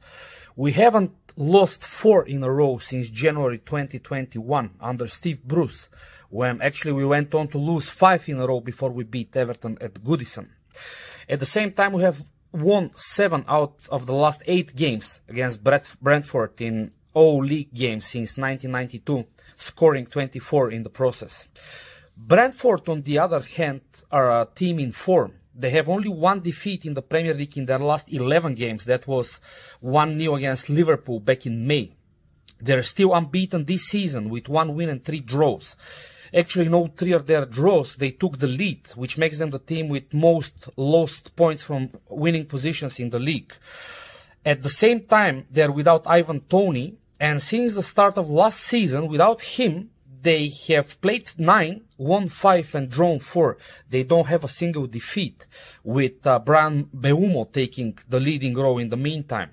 We 0.56 0.72
haven't 0.72 1.12
lost 1.36 1.84
four 1.84 2.26
in 2.26 2.42
a 2.42 2.52
row 2.52 2.80
since 2.80 3.12
January 3.12 3.60
2021 3.60 4.74
under 4.82 5.08
Steve 5.08 5.44
Bruce, 5.44 5.88
when 6.32 6.60
actually 6.64 6.94
we 6.94 7.06
went 7.06 7.36
on 7.36 7.48
to 7.50 7.60
lose 7.60 7.90
five 7.90 8.28
in 8.28 8.40
a 8.40 8.48
row 8.48 8.60
before 8.60 8.90
we 8.90 9.04
beat 9.04 9.38
Everton 9.38 9.78
at 9.82 9.94
Goodison. 10.04 10.48
At 11.30 11.40
the 11.40 11.46
same 11.46 11.74
time, 11.74 11.94
we 11.94 12.02
have 12.02 12.24
won 12.52 12.90
seven 12.96 13.46
out 13.48 13.88
of 13.90 14.08
the 14.08 14.16
last 14.16 14.42
eight 14.48 14.76
games 14.76 15.22
against 15.30 15.64
Brentford 15.64 16.60
in 16.60 16.92
all 17.18 17.44
league 17.44 17.74
games 17.74 18.06
since 18.06 18.38
1992, 18.38 19.26
scoring 19.56 20.06
24 20.06 20.72
in 20.72 20.84
the 20.84 20.90
process. 20.90 21.48
Brentford, 22.16 22.88
on 22.90 23.02
the 23.02 23.18
other 23.18 23.42
hand, 23.42 23.82
are 24.12 24.42
a 24.42 24.48
team 24.54 24.80
in 24.80 24.92
form. 24.92 25.34
They 25.56 25.72
have 25.72 25.90
only 25.90 26.10
one 26.10 26.42
defeat 26.42 26.86
in 26.86 26.94
the 26.94 27.02
Premier 27.02 27.34
League 27.34 27.58
in 27.58 27.66
their 27.66 27.80
last 27.80 28.14
11 28.14 28.54
games. 28.54 28.86
That 28.86 29.08
was 29.08 29.40
1 29.80 30.20
0 30.20 30.36
against 30.36 30.70
Liverpool 30.70 31.20
back 31.20 31.48
in 31.48 31.66
May. 31.66 31.92
They're 32.60 32.84
still 32.84 33.16
unbeaten 33.16 33.66
this 33.66 33.86
season 33.86 34.30
with 34.30 34.48
one 34.48 34.76
win 34.76 34.90
and 34.90 35.04
three 35.04 35.22
draws. 35.22 35.76
Actually, 36.36 36.68
in 36.68 36.76
all 36.76 36.88
three 36.88 37.14
of 37.14 37.26
their 37.26 37.46
draws, 37.48 37.96
they 37.96 38.12
took 38.12 38.38
the 38.38 38.48
lead, 38.48 38.88
which 38.96 39.18
makes 39.18 39.40
them 39.40 39.50
the 39.50 39.60
team 39.60 39.90
with 39.90 40.14
most 40.14 40.70
lost 40.78 41.36
points 41.36 41.64
from 41.64 41.90
winning 42.10 42.46
positions 42.46 43.00
in 43.00 43.10
the 43.10 43.20
league. 43.20 43.54
At 44.46 44.62
the 44.62 44.70
same 44.70 45.02
time, 45.06 45.48
they're 45.50 45.72
without 45.72 46.06
Ivan 46.06 46.42
Toney, 46.42 46.96
and 47.20 47.42
since 47.42 47.74
the 47.74 47.84
start 47.84 48.18
of 48.18 48.30
last 48.30 48.60
season, 48.62 49.08
without 49.08 49.42
him, 49.42 49.90
they 50.22 50.52
have 50.68 51.00
played 51.02 51.30
nine, 51.38 51.86
won 51.98 52.28
five, 52.28 52.74
and 52.76 52.90
drawn 52.90 53.20
four. 53.20 53.58
They 53.90 54.04
don't 54.04 54.28
have 54.28 54.44
a 54.44 54.48
single 54.48 54.88
defeat, 54.88 55.48
with 55.84 56.26
uh, 56.26 56.40
Bryan 56.40 56.86
Mbeumo 56.86 57.52
taking 57.52 57.98
the 58.10 58.20
leading 58.20 58.56
role 58.56 58.80
in 58.80 58.90
the 58.90 58.98
meantime. 58.98 59.52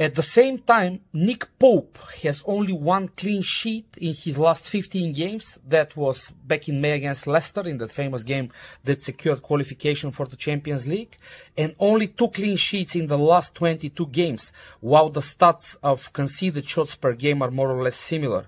At 0.00 0.14
the 0.14 0.22
same 0.22 0.58
time, 0.60 1.00
Nick 1.12 1.58
Pope 1.58 1.98
has 2.22 2.44
only 2.46 2.72
one 2.72 3.08
clean 3.08 3.42
sheet 3.42 3.96
in 4.00 4.14
his 4.14 4.38
last 4.38 4.68
15 4.68 5.12
games. 5.12 5.58
That 5.66 5.96
was 5.96 6.30
back 6.30 6.68
in 6.68 6.80
May 6.80 6.92
against 6.92 7.26
Leicester 7.26 7.62
in 7.62 7.78
the 7.78 7.88
famous 7.88 8.22
game 8.22 8.52
that 8.84 9.02
secured 9.02 9.42
qualification 9.42 10.12
for 10.12 10.26
the 10.26 10.36
Champions 10.36 10.86
League. 10.86 11.18
And 11.56 11.74
only 11.80 12.06
two 12.06 12.28
clean 12.28 12.56
sheets 12.56 12.94
in 12.94 13.08
the 13.08 13.18
last 13.18 13.56
22 13.56 14.06
games, 14.06 14.52
while 14.78 15.10
the 15.10 15.20
stats 15.20 15.76
of 15.82 16.12
conceded 16.12 16.68
shots 16.68 16.94
per 16.94 17.14
game 17.14 17.42
are 17.42 17.50
more 17.50 17.72
or 17.72 17.82
less 17.82 17.96
similar. 17.96 18.46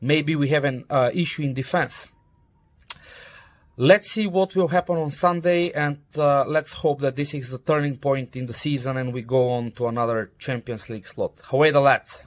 Maybe 0.00 0.34
we 0.34 0.48
have 0.48 0.64
an 0.64 0.84
uh, 0.90 1.10
issue 1.14 1.42
in 1.42 1.54
defense. 1.54 2.08
Let's 3.80 4.10
see 4.10 4.26
what 4.26 4.56
will 4.56 4.66
happen 4.66 4.96
on 4.96 5.10
Sunday, 5.10 5.70
and 5.70 5.98
uh, 6.16 6.44
let's 6.48 6.72
hope 6.72 6.98
that 6.98 7.14
this 7.14 7.32
is 7.32 7.50
the 7.50 7.58
turning 7.58 7.96
point 7.96 8.34
in 8.34 8.46
the 8.46 8.52
season 8.52 8.96
and 8.96 9.14
we 9.14 9.22
go 9.22 9.50
on 9.50 9.70
to 9.72 9.86
another 9.86 10.32
Champions 10.36 10.90
League 10.90 11.06
slot. 11.06 11.40
Away 11.52 11.70
the 11.70 11.78
lads. 11.78 12.24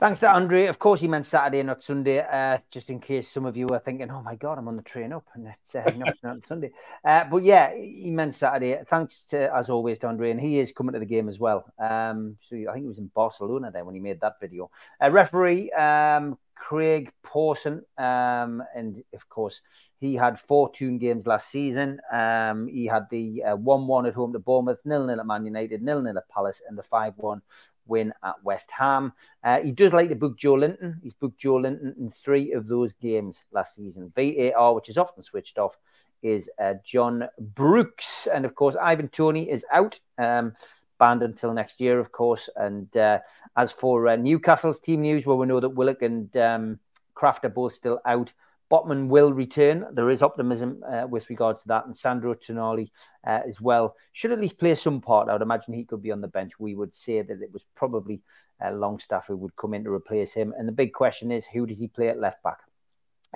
Thanks 0.00 0.20
to 0.20 0.30
Andre. 0.30 0.64
Of 0.64 0.78
course, 0.78 1.02
he 1.02 1.08
meant 1.08 1.26
Saturday, 1.26 1.62
not 1.62 1.82
Sunday. 1.82 2.20
Uh, 2.20 2.56
just 2.70 2.88
in 2.88 3.00
case 3.00 3.30
some 3.30 3.44
of 3.44 3.54
you 3.54 3.68
are 3.68 3.80
thinking, 3.80 4.10
"Oh 4.10 4.22
my 4.22 4.34
God, 4.34 4.56
I'm 4.56 4.66
on 4.66 4.76
the 4.76 4.82
train 4.82 5.12
up," 5.12 5.26
and 5.34 5.46
it's 5.46 5.74
uh, 5.74 5.90
not, 5.94 6.16
not 6.22 6.46
Sunday. 6.46 6.70
Uh, 7.04 7.24
but 7.30 7.42
yeah, 7.42 7.74
he 7.74 8.10
meant 8.10 8.34
Saturday. 8.34 8.78
Thanks 8.88 9.24
to, 9.28 9.54
as 9.54 9.68
always, 9.68 9.98
to 9.98 10.06
Andre, 10.06 10.30
and 10.30 10.40
he 10.40 10.58
is 10.58 10.72
coming 10.72 10.94
to 10.94 10.98
the 10.98 11.04
game 11.04 11.28
as 11.28 11.38
well. 11.38 11.70
Um, 11.78 12.38
so 12.40 12.56
I 12.56 12.72
think 12.72 12.84
he 12.84 12.88
was 12.88 12.96
in 12.96 13.10
Barcelona 13.14 13.70
there 13.70 13.84
when 13.84 13.94
he 13.94 14.00
made 14.00 14.22
that 14.22 14.40
video. 14.40 14.70
Uh, 15.02 15.10
referee 15.10 15.70
um, 15.72 16.38
Craig 16.54 17.12
Pawson, 17.22 17.82
um, 17.98 18.62
and 18.74 19.02
of 19.12 19.28
course, 19.28 19.60
he 20.00 20.14
had 20.14 20.40
four 20.40 20.70
Toon 20.72 20.98
games 20.98 21.26
last 21.26 21.50
season. 21.50 22.00
Um, 22.12 22.68
he 22.68 22.86
had 22.86 23.06
the 23.10 23.42
uh, 23.42 23.56
one-one 23.56 24.06
at 24.06 24.14
home 24.14 24.32
to 24.32 24.38
Bournemouth, 24.38 24.78
nil-nil 24.84 25.20
at 25.20 25.26
Man 25.26 25.44
United, 25.46 25.82
nil-nil 25.82 26.18
at 26.18 26.28
Palace, 26.28 26.60
and 26.68 26.76
the 26.76 26.82
five-one 26.82 27.42
win 27.86 28.12
at 28.22 28.42
West 28.42 28.70
Ham. 28.70 29.12
Uh, 29.42 29.60
he 29.60 29.70
does 29.70 29.92
like 29.92 30.08
to 30.08 30.14
book 30.14 30.38
Joelinton. 30.38 30.96
He's 31.02 31.14
booked 31.14 31.42
Joelinton 31.42 31.96
in 31.98 32.12
three 32.12 32.52
of 32.52 32.66
those 32.66 32.92
games 32.94 33.38
last 33.52 33.74
season. 33.74 34.12
VAR, 34.16 34.74
which 34.74 34.88
is 34.88 34.98
often 34.98 35.22
switched 35.22 35.58
off, 35.58 35.76
is 36.22 36.48
uh, 36.62 36.74
John 36.84 37.28
Brooks. 37.38 38.26
And 38.32 38.44
of 38.44 38.54
course, 38.54 38.76
Ivan 38.80 39.08
Toney 39.08 39.50
is 39.50 39.64
out, 39.70 40.00
um, 40.18 40.54
banned 40.98 41.22
until 41.22 41.52
next 41.52 41.80
year, 41.80 41.98
of 41.98 42.12
course. 42.12 42.48
And 42.56 42.94
uh, 42.96 43.18
as 43.56 43.72
for 43.72 44.08
uh, 44.08 44.16
Newcastle's 44.16 44.80
team 44.80 45.02
news, 45.02 45.26
well, 45.26 45.38
we 45.38 45.46
know 45.46 45.60
that 45.60 45.70
Willock 45.70 46.02
and 46.02 46.34
um, 46.36 46.78
Krafth 47.16 47.44
are 47.44 47.50
both 47.50 47.74
still 47.74 48.00
out. 48.04 48.32
Botman 48.70 49.08
will 49.08 49.32
return. 49.32 49.86
There 49.92 50.10
is 50.10 50.22
optimism 50.22 50.82
uh, 50.86 51.06
with 51.06 51.28
regard 51.30 51.58
to 51.58 51.68
that. 51.68 51.86
And 51.86 51.96
Sandro 51.96 52.34
Tonali 52.34 52.90
uh, 53.26 53.40
as 53.46 53.60
well 53.60 53.94
should 54.12 54.32
at 54.32 54.40
least 54.40 54.58
play 54.58 54.74
some 54.74 55.00
part. 55.00 55.28
I 55.28 55.32
would 55.32 55.42
imagine 55.42 55.74
he 55.74 55.84
could 55.84 56.02
be 56.02 56.12
on 56.12 56.20
the 56.20 56.28
bench. 56.28 56.52
We 56.58 56.74
would 56.74 56.94
say 56.94 57.22
that 57.22 57.42
it 57.42 57.52
was 57.52 57.64
probably 57.74 58.22
uh, 58.64 58.72
Longstaff 58.72 59.26
who 59.26 59.36
would 59.36 59.56
come 59.56 59.74
in 59.74 59.84
to 59.84 59.92
replace 59.92 60.32
him. 60.32 60.54
And 60.56 60.66
the 60.66 60.72
big 60.72 60.92
question 60.92 61.30
is 61.30 61.44
who 61.44 61.66
does 61.66 61.78
he 61.78 61.88
play 61.88 62.08
at 62.08 62.20
left 62.20 62.42
back? 62.42 62.58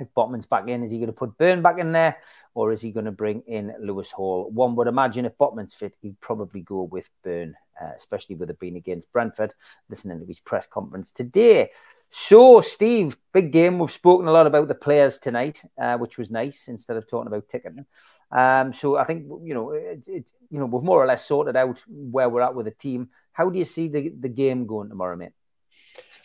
If 0.01 0.09
Botman's 0.17 0.47
back 0.47 0.69
in, 0.69 0.83
is 0.83 0.91
he 0.91 0.99
going 0.99 1.09
to 1.09 1.13
put 1.13 1.39
Burn 1.39 1.63
back 1.63 1.79
in 1.79 1.93
there 1.93 2.17
or 2.55 2.73
is 2.73 2.81
he 2.81 2.91
going 2.91 3.07
to 3.07 3.13
bring 3.13 3.43
in 3.47 3.75
Lewis 3.81 4.11
Hall? 4.11 4.51
One 4.51 4.75
would 4.77 4.89
imagine 4.89 5.25
if 5.25 5.37
Botman's 5.39 5.75
fit, 5.75 5.95
he'd 6.03 6.21
probably 6.21 6.61
go 6.61 6.83
with 6.83 7.09
Burn, 7.23 7.55
uh, 7.81 7.93
especially 7.97 8.35
with 8.35 8.51
it 8.51 8.59
being 8.59 8.77
against 8.77 9.13
Brentford. 9.13 9.55
Listening 9.89 10.21
to 10.21 10.27
his 10.27 10.41
press 10.41 10.67
conference 10.71 11.13
today. 11.13 11.71
So, 12.11 12.63
Steve, 12.63 13.17
big 13.33 13.53
game. 13.53 13.79
We've 13.79 13.93
spoken 13.93 14.29
a 14.29 14.33
lot 14.33 14.47
about 14.47 14.69
the 14.69 14.75
players 14.75 15.19
tonight, 15.19 15.61
uh, 15.81 15.99
which 15.99 16.17
was 16.17 16.31
nice 16.31 16.65
instead 16.67 16.97
of 16.97 17.09
talking 17.09 17.27
about 17.27 17.49
ticketing. 17.49 17.85
Um, 18.33 18.73
so, 18.73 18.97
I 18.97 19.05
think 19.05 19.27
you 19.43 19.55
know, 19.55 19.73
it, 19.73 20.05
it, 20.07 20.25
you 20.51 20.59
know, 20.59 20.67
we've 20.67 20.83
more 20.83 21.03
or 21.03 21.07
less 21.07 21.27
sorted 21.27 21.57
out 21.57 21.79
where 21.87 22.29
we're 22.29 22.41
at 22.41 22.55
with 22.55 22.65
the 22.65 22.73
team. 22.73 23.11
How 23.33 23.51
do 23.51 23.59
you 23.59 23.67
see 23.67 23.89
the, 23.89 24.09
the 24.09 24.29
game 24.29 24.67
going 24.67 24.89
tomorrow, 24.89 25.17
mate? 25.17 25.33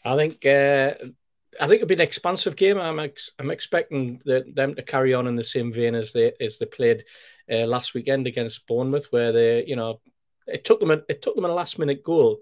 I 0.06 0.16
think 0.16 0.46
uh, 0.46 0.94
I 1.60 1.68
think 1.68 1.82
it'll 1.82 1.88
be 1.88 1.96
an 1.96 2.02
expansive 2.02 2.56
game. 2.56 2.78
I'm 2.78 3.00
ex- 3.00 3.32
I'm 3.40 3.52
expecting 3.52 4.22
the, 4.26 4.44
them 4.54 4.76
to 4.76 4.82
carry 4.82 5.14
on 5.14 5.28
in 5.28 5.36
the 5.36 5.44
same 5.44 5.72
vein 5.72 5.96
as 5.96 6.12
they 6.12 6.34
as 6.40 6.58
they 6.58 6.66
played 6.66 7.04
uh, 7.52 7.66
last 7.66 7.94
weekend 7.94 8.28
against 8.28 8.68
Bournemouth, 8.68 9.08
where 9.12 9.32
they 9.32 9.66
you 9.66 9.76
know 9.76 10.00
it 10.48 10.66
took 10.66 10.80
them 10.80 10.92
a, 10.92 11.02
it 11.10 11.22
took 11.22 11.36
them 11.36 11.46
a 11.46 11.50
last 11.50 11.80
minute 11.80 12.04
goal 12.04 12.40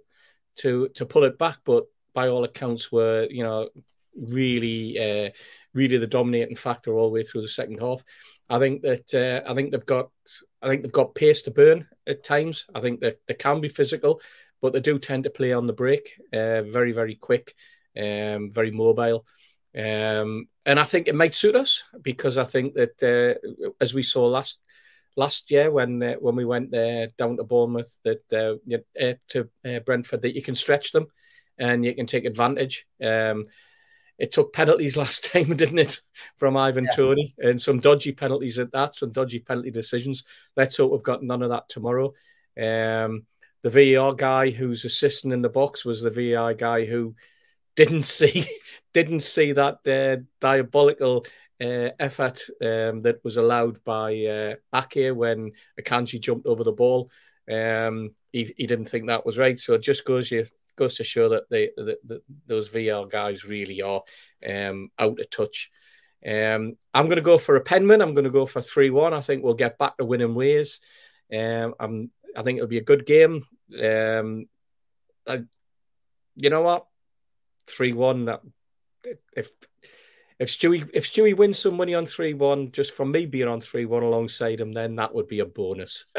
to 0.57 0.89
to 0.89 1.05
pull 1.05 1.23
it 1.23 1.37
back, 1.37 1.59
but 1.65 1.85
by 2.13 2.27
all 2.27 2.43
accounts, 2.43 2.91
were 2.91 3.27
you 3.29 3.43
know 3.43 3.69
really 4.15 4.97
uh, 4.99 5.29
really 5.73 5.97
the 5.97 6.07
dominating 6.07 6.55
factor 6.55 6.93
all 6.93 7.07
the 7.07 7.13
way 7.13 7.23
through 7.23 7.41
the 7.41 7.47
second 7.47 7.79
half. 7.79 8.03
I 8.49 8.59
think 8.59 8.81
that 8.81 9.13
uh, 9.13 9.49
I 9.49 9.53
think 9.53 9.71
they've 9.71 9.85
got 9.85 10.09
I 10.61 10.67
think 10.67 10.81
they've 10.81 10.91
got 10.91 11.15
pace 11.15 11.41
to 11.43 11.51
burn 11.51 11.87
at 12.07 12.23
times. 12.23 12.65
I 12.75 12.81
think 12.81 12.99
that 13.01 13.19
they 13.27 13.33
can 13.33 13.61
be 13.61 13.69
physical, 13.69 14.21
but 14.61 14.73
they 14.73 14.81
do 14.81 14.99
tend 14.99 15.23
to 15.23 15.29
play 15.29 15.53
on 15.53 15.67
the 15.67 15.73
break, 15.73 16.19
uh, 16.33 16.61
very 16.63 16.91
very 16.91 17.15
quick, 17.15 17.55
um, 17.97 18.51
very 18.51 18.71
mobile. 18.71 19.25
Um, 19.75 20.47
and 20.65 20.79
I 20.79 20.83
think 20.83 21.07
it 21.07 21.15
might 21.15 21.33
suit 21.33 21.55
us 21.55 21.83
because 22.01 22.37
I 22.37 22.43
think 22.43 22.73
that 22.75 23.01
uh, 23.01 23.71
as 23.79 23.93
we 23.93 24.03
saw 24.03 24.25
last 24.25 24.57
last 25.15 25.51
year 25.51 25.71
when 25.71 26.01
uh, 26.03 26.15
when 26.15 26.35
we 26.35 26.45
went 26.45 26.73
uh, 26.73 27.07
down 27.17 27.37
to 27.37 27.43
Bournemouth 27.43 27.97
that 28.03 28.21
uh, 28.33 28.75
uh, 29.01 29.13
to 29.29 29.49
uh, 29.65 29.79
Brentford 29.79 30.21
that 30.23 30.35
you 30.35 30.41
can 30.41 30.55
stretch 30.55 30.91
them 30.91 31.07
and 31.57 31.85
you 31.85 31.93
can 31.93 32.05
take 32.05 32.25
advantage. 32.25 32.85
Um, 33.01 33.45
it 34.17 34.31
took 34.31 34.53
penalties 34.53 34.97
last 35.03 35.31
time, 35.31 35.55
didn't 35.55 35.79
it, 35.79 36.01
from 36.37 36.57
Ivan 36.57 36.85
yeah. 36.85 36.95
Toney, 36.95 37.33
and 37.39 37.61
some 37.61 37.79
dodgy 37.79 38.11
penalties 38.11 38.59
at 38.59 38.71
that, 38.71 38.95
some 38.95 39.11
dodgy 39.11 39.39
penalty 39.39 39.71
decisions. 39.71 40.23
Let's 40.55 40.77
hope 40.77 40.91
we've 40.91 41.03
got 41.03 41.23
none 41.23 41.41
of 41.41 41.49
that 41.49 41.69
tomorrow. 41.69 42.13
Um, 42.57 43.25
the 43.63 43.69
VAR 43.95 44.13
guy 44.13 44.49
who's 44.49 44.85
assisting 44.85 45.31
in 45.31 45.41
the 45.41 45.49
box 45.49 45.85
was 45.85 46.01
the 46.01 46.09
VAR 46.09 46.53
guy 46.53 46.85
who 46.85 47.15
didn't 47.75 48.03
see 48.03 48.45
didn't 48.93 49.21
see 49.21 49.53
that 49.53 49.87
uh, 49.87 50.21
diabolical 50.39 51.25
uh, 51.61 51.89
effort 51.99 52.41
um, 52.61 53.01
that 53.01 53.19
was 53.23 53.37
allowed 53.37 53.83
by 53.83 54.25
uh, 54.25 54.55
Ake 54.75 55.15
when 55.15 55.51
Akanji 55.79 56.19
jumped 56.19 56.47
over 56.47 56.63
the 56.63 56.71
ball. 56.71 57.09
Um, 57.49 58.15
he, 58.31 58.53
he 58.57 58.67
didn't 58.67 58.85
think 58.85 59.07
that 59.07 59.25
was 59.25 59.37
right. 59.37 59.59
So 59.59 59.73
it 59.73 59.83
just 59.83 60.05
goes 60.05 60.31
you 60.31 60.45
goes 60.75 60.95
to 60.95 61.03
show 61.03 61.29
that 61.29 61.49
they 61.49 61.69
the, 61.75 61.97
the, 62.05 62.21
those 62.47 62.69
VR 62.69 63.09
guys 63.09 63.45
really 63.45 63.81
are 63.81 64.01
um, 64.47 64.89
out 64.97 65.19
of 65.19 65.29
touch. 65.29 65.69
Um, 66.25 66.77
I'm 66.93 67.07
going 67.07 67.17
to 67.17 67.21
go 67.21 67.37
for 67.37 67.55
a 67.55 67.61
penman. 67.61 68.01
I'm 68.01 68.13
going 68.13 68.25
to 68.25 68.31
go 68.31 68.45
for 68.45 68.61
three 68.61 68.89
one. 68.89 69.13
I 69.13 69.21
think 69.21 69.43
we'll 69.43 69.53
get 69.53 69.77
back 69.77 69.97
to 69.97 70.05
winning 70.05 70.35
ways. 70.35 70.79
Um, 71.33 71.75
I'm, 71.79 72.11
I 72.35 72.43
think 72.43 72.57
it'll 72.57 72.67
be 72.67 72.77
a 72.77 72.83
good 72.83 73.05
game. 73.05 73.45
Um, 73.81 74.45
I, 75.27 75.43
you 76.35 76.49
know 76.49 76.61
what? 76.61 76.85
Three 77.67 77.93
one. 77.93 78.25
That 78.25 78.41
if 79.35 79.51
if 80.39 80.49
Stewie 80.49 80.89
if 80.93 81.05
Stewie 81.05 81.35
wins 81.35 81.59
some 81.59 81.75
money 81.75 81.93
on 81.93 82.05
three 82.05 82.33
one, 82.33 82.71
just 82.71 82.93
from 82.93 83.11
me 83.11 83.25
being 83.25 83.47
on 83.47 83.61
three 83.61 83.85
one 83.85 84.03
alongside 84.03 84.59
him, 84.59 84.73
then 84.73 84.95
that 84.95 85.13
would 85.13 85.27
be 85.27 85.39
a 85.39 85.45
bonus. 85.45 86.05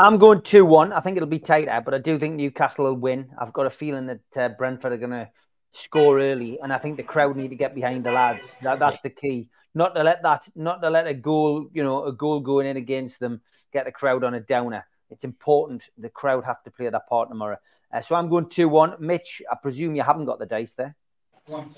I'm 0.00 0.16
going 0.16 0.40
2 0.40 0.64
1. 0.64 0.94
I 0.94 1.00
think 1.00 1.18
it'll 1.18 1.28
be 1.28 1.38
tighter, 1.38 1.82
but 1.84 1.92
I 1.92 1.98
do 1.98 2.18
think 2.18 2.36
Newcastle 2.36 2.86
will 2.86 2.94
win. 2.94 3.28
I've 3.38 3.52
got 3.52 3.66
a 3.66 3.70
feeling 3.70 4.06
that 4.06 4.20
uh, 4.34 4.48
Brentford 4.48 4.92
are 4.92 4.96
going 4.96 5.10
to 5.10 5.28
score 5.72 6.18
early, 6.18 6.58
and 6.58 6.72
I 6.72 6.78
think 6.78 6.96
the 6.96 7.02
crowd 7.02 7.36
need 7.36 7.48
to 7.48 7.54
get 7.54 7.74
behind 7.74 8.04
the 8.04 8.10
lads. 8.10 8.48
That, 8.62 8.78
that's 8.78 9.02
the 9.02 9.10
key. 9.10 9.50
Not 9.74 9.94
to 9.94 10.02
let 10.02 10.22
that, 10.22 10.48
not 10.56 10.80
to 10.80 10.88
let 10.88 11.06
a 11.06 11.12
goal, 11.12 11.68
you 11.74 11.84
know, 11.84 12.06
a 12.06 12.12
goal 12.12 12.40
going 12.40 12.66
in 12.66 12.78
against 12.78 13.20
them 13.20 13.42
get 13.74 13.84
the 13.84 13.92
crowd 13.92 14.24
on 14.24 14.32
a 14.32 14.40
downer. 14.40 14.86
It's 15.10 15.24
important. 15.24 15.90
The 15.98 16.08
crowd 16.08 16.44
have 16.44 16.62
to 16.62 16.70
play 16.70 16.88
that 16.88 17.06
part 17.06 17.28
tomorrow. 17.28 17.58
Uh, 17.92 18.00
so 18.00 18.14
I'm 18.14 18.28
going 18.28 18.48
2 18.48 18.68
1. 18.68 18.96
Mitch, 19.00 19.42
I 19.50 19.56
presume 19.56 19.94
you 19.94 20.02
haven't 20.02 20.26
got 20.26 20.38
the 20.38 20.46
dice 20.46 20.72
there. 20.74 20.94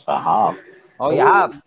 I 0.07 0.23
have. 0.23 0.59
Oh, 1.01 1.11
you 1.11 1.21
have? 1.21 1.61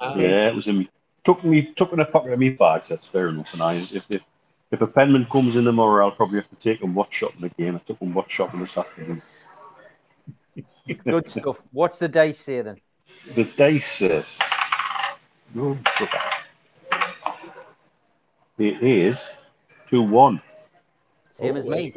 Yeah, 0.00 0.48
it 0.48 0.54
was 0.54 0.66
in 0.66 0.78
me. 0.78 0.90
Took 1.24 1.44
me, 1.44 1.72
took 1.76 1.92
in 1.92 2.00
a 2.00 2.04
pocket 2.04 2.32
of 2.32 2.38
me 2.38 2.50
bags. 2.50 2.88
That's 2.88 3.06
fair 3.06 3.28
enough. 3.28 3.52
And 3.52 3.62
I, 3.62 3.74
if, 3.74 4.04
if 4.08 4.22
if 4.70 4.80
a 4.80 4.86
penman 4.86 5.26
comes 5.30 5.56
in 5.56 5.64
tomorrow, 5.64 6.06
I'll 6.06 6.14
probably 6.14 6.36
have 6.36 6.48
to 6.50 6.56
take 6.56 6.80
him 6.80 6.94
watch 6.94 7.12
shopping 7.12 7.44
again. 7.44 7.74
I 7.74 7.78
took 7.78 7.98
him 7.98 8.14
watch 8.14 8.30
shopping 8.30 8.60
this 8.60 8.76
afternoon. 8.76 9.22
Good 11.04 11.30
stuff. 11.30 11.58
What's 11.72 11.98
the 11.98 12.08
dice 12.08 12.38
say 12.38 12.62
then? 12.62 12.80
The 13.34 13.44
dice 13.44 13.90
says, 13.90 14.26
oh, 15.56 15.76
it 18.58 18.82
is 18.82 19.22
2 19.88 20.02
1. 20.02 20.42
Same 21.32 21.54
oh, 21.54 21.58
as 21.58 21.66
me. 21.66 21.92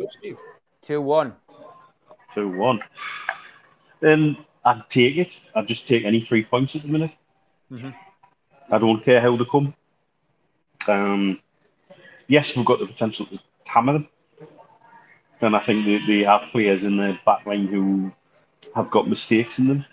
2 0.82 1.02
1. 1.02 1.34
2 2.34 2.50
1. 2.50 2.80
Then 4.00 4.38
I'd 4.66 4.90
take 4.90 5.18
it. 5.18 5.40
I'd 5.56 5.68
just 5.68 5.88
take 5.88 6.06
any 6.06 6.22
three 6.22 6.44
points 6.44 6.76
at 6.76 6.84
the 6.84 6.88
minute. 6.88 7.16
Mm-hmm. 7.72 7.90
I 8.72 8.78
don't 8.78 9.04
care 9.04 9.22
how 9.22 9.36
they 9.36 9.46
come. 9.46 9.74
Um, 10.88 11.40
yes, 12.28 12.56
we've 12.56 12.66
got 12.66 12.80
the 12.80 12.86
potential 12.86 13.26
to 13.28 13.40
hammer 13.66 13.94
them. 13.94 14.08
And 15.42 15.56
I 15.56 15.66
think 15.66 15.86
they, 15.86 16.00
they 16.06 16.24
have 16.24 16.52
players 16.52 16.84
in 16.84 16.98
the 16.98 17.18
back 17.26 17.46
line 17.46 17.68
who 17.68 18.12
have 18.76 18.90
got 18.90 19.10
mistakes 19.10 19.60
in 19.60 19.68
them. 19.68 19.86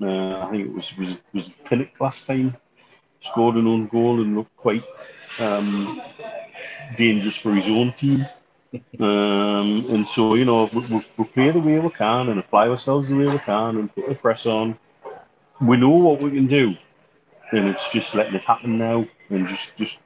Uh, 0.00 0.40
I 0.40 0.50
think 0.50 0.66
it 0.66 0.74
was 0.74 0.96
was 0.96 1.16
was 1.32 1.50
Pinnock 1.64 2.00
last 2.00 2.26
time 2.26 2.56
scored 3.20 3.56
an 3.56 3.66
own 3.66 3.86
goal 3.86 4.20
and 4.20 4.34
looked 4.34 4.56
quite 4.56 4.82
um, 5.38 6.00
dangerous 6.96 7.36
for 7.36 7.54
his 7.54 7.68
own 7.68 7.92
team 7.94 8.26
Um, 8.98 9.86
and 9.90 10.06
so, 10.06 10.34
you 10.34 10.44
know, 10.44 10.68
we, 10.72 11.04
we, 11.18 11.24
play 11.24 11.50
the 11.50 11.60
way 11.60 11.78
we 11.78 11.90
can 11.90 12.28
and 12.28 12.38
apply 12.38 12.68
ourselves 12.68 13.08
the 13.08 13.16
way 13.16 13.26
we 13.26 13.38
can 13.38 13.76
and 13.76 13.94
put 13.94 14.08
the 14.08 14.14
press 14.14 14.46
on. 14.46 14.78
We 15.60 15.76
know 15.76 15.90
what 15.90 16.22
we 16.22 16.30
can 16.30 16.46
do, 16.46 16.74
and 17.52 17.68
it's 17.68 17.88
just 17.88 18.14
letting 18.14 18.34
it 18.34 18.44
happen 18.44 18.78
now 18.78 19.06
and 19.30 19.46
just 19.46 19.74
just 19.76 19.98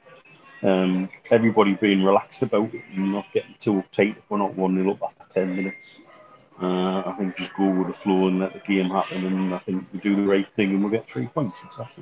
um, 0.61 1.09
everybody 1.31 1.73
being 1.73 2.03
relaxed 2.03 2.41
about 2.41 2.73
it 2.73 2.83
and 2.95 3.13
not 3.13 3.25
getting 3.33 3.55
too 3.59 3.83
uptight 3.83 4.17
if 4.17 4.23
we're 4.29 4.37
not 4.37 4.55
1 4.55 4.79
0 4.79 4.91
up 4.91 5.03
after 5.03 5.41
10 5.41 5.55
minutes. 5.55 5.95
Uh, 6.61 7.01
I 7.05 7.15
think 7.17 7.37
just 7.37 7.55
go 7.55 7.69
with 7.69 7.87
the 7.87 7.93
flow 7.93 8.27
and 8.27 8.39
let 8.39 8.53
the 8.53 8.59
game 8.59 8.89
happen, 8.89 9.25
and 9.25 9.53
I 9.53 9.59
think 9.59 9.85
we 9.93 9.99
do 9.99 10.15
the 10.15 10.23
right 10.23 10.47
thing 10.55 10.71
and 10.71 10.81
we'll 10.81 10.91
get 10.91 11.09
three 11.09 11.27
points. 11.27 11.57
It's 11.63 11.77
that. 11.77 11.95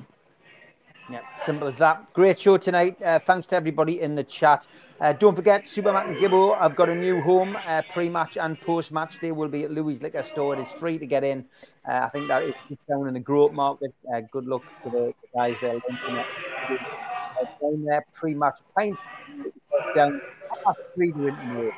Yeah, 1.09 1.21
simple 1.45 1.67
as 1.69 1.77
that. 1.77 2.13
Great 2.13 2.39
show 2.39 2.57
tonight. 2.57 3.01
Uh, 3.01 3.19
thanks 3.25 3.47
to 3.47 3.55
everybody 3.55 4.01
in 4.01 4.15
the 4.15 4.23
chat. 4.25 4.65
Uh, 4.99 5.13
don't 5.13 5.35
forget, 5.35 5.65
Supermac 5.65 6.07
and 6.07 6.17
Gibbo 6.17 6.59
have 6.59 6.75
got 6.75 6.89
a 6.89 6.95
new 6.95 7.21
home 7.21 7.55
uh, 7.65 7.81
pre-match 7.93 8.35
and 8.35 8.59
post-match. 8.61 9.19
They 9.21 9.31
will 9.31 9.47
be 9.47 9.63
at 9.63 9.71
Louis 9.71 10.01
Liquor 10.01 10.23
Store. 10.23 10.55
It 10.55 10.59
is 10.59 10.67
free 10.79 10.97
to 10.97 11.05
get 11.05 11.23
in. 11.23 11.45
Uh, 11.87 12.01
I 12.05 12.09
think 12.09 12.27
that 12.27 12.43
is 12.43 12.55
down 12.89 13.07
in 13.07 13.13
the 13.13 13.19
Grove 13.19 13.53
Market. 13.53 13.93
Uh, 14.13 14.21
good 14.31 14.45
luck 14.45 14.63
to 14.83 14.89
the, 14.89 15.13
guys 15.33 15.55
there. 15.61 15.75
Uh, 15.75 16.23
down 17.61 17.85
there, 17.85 18.05
pre-match 18.13 18.57
pints 18.77 19.01
down 19.95 20.19
three 20.95 21.11
to 21.11 21.17
the 21.19 21.71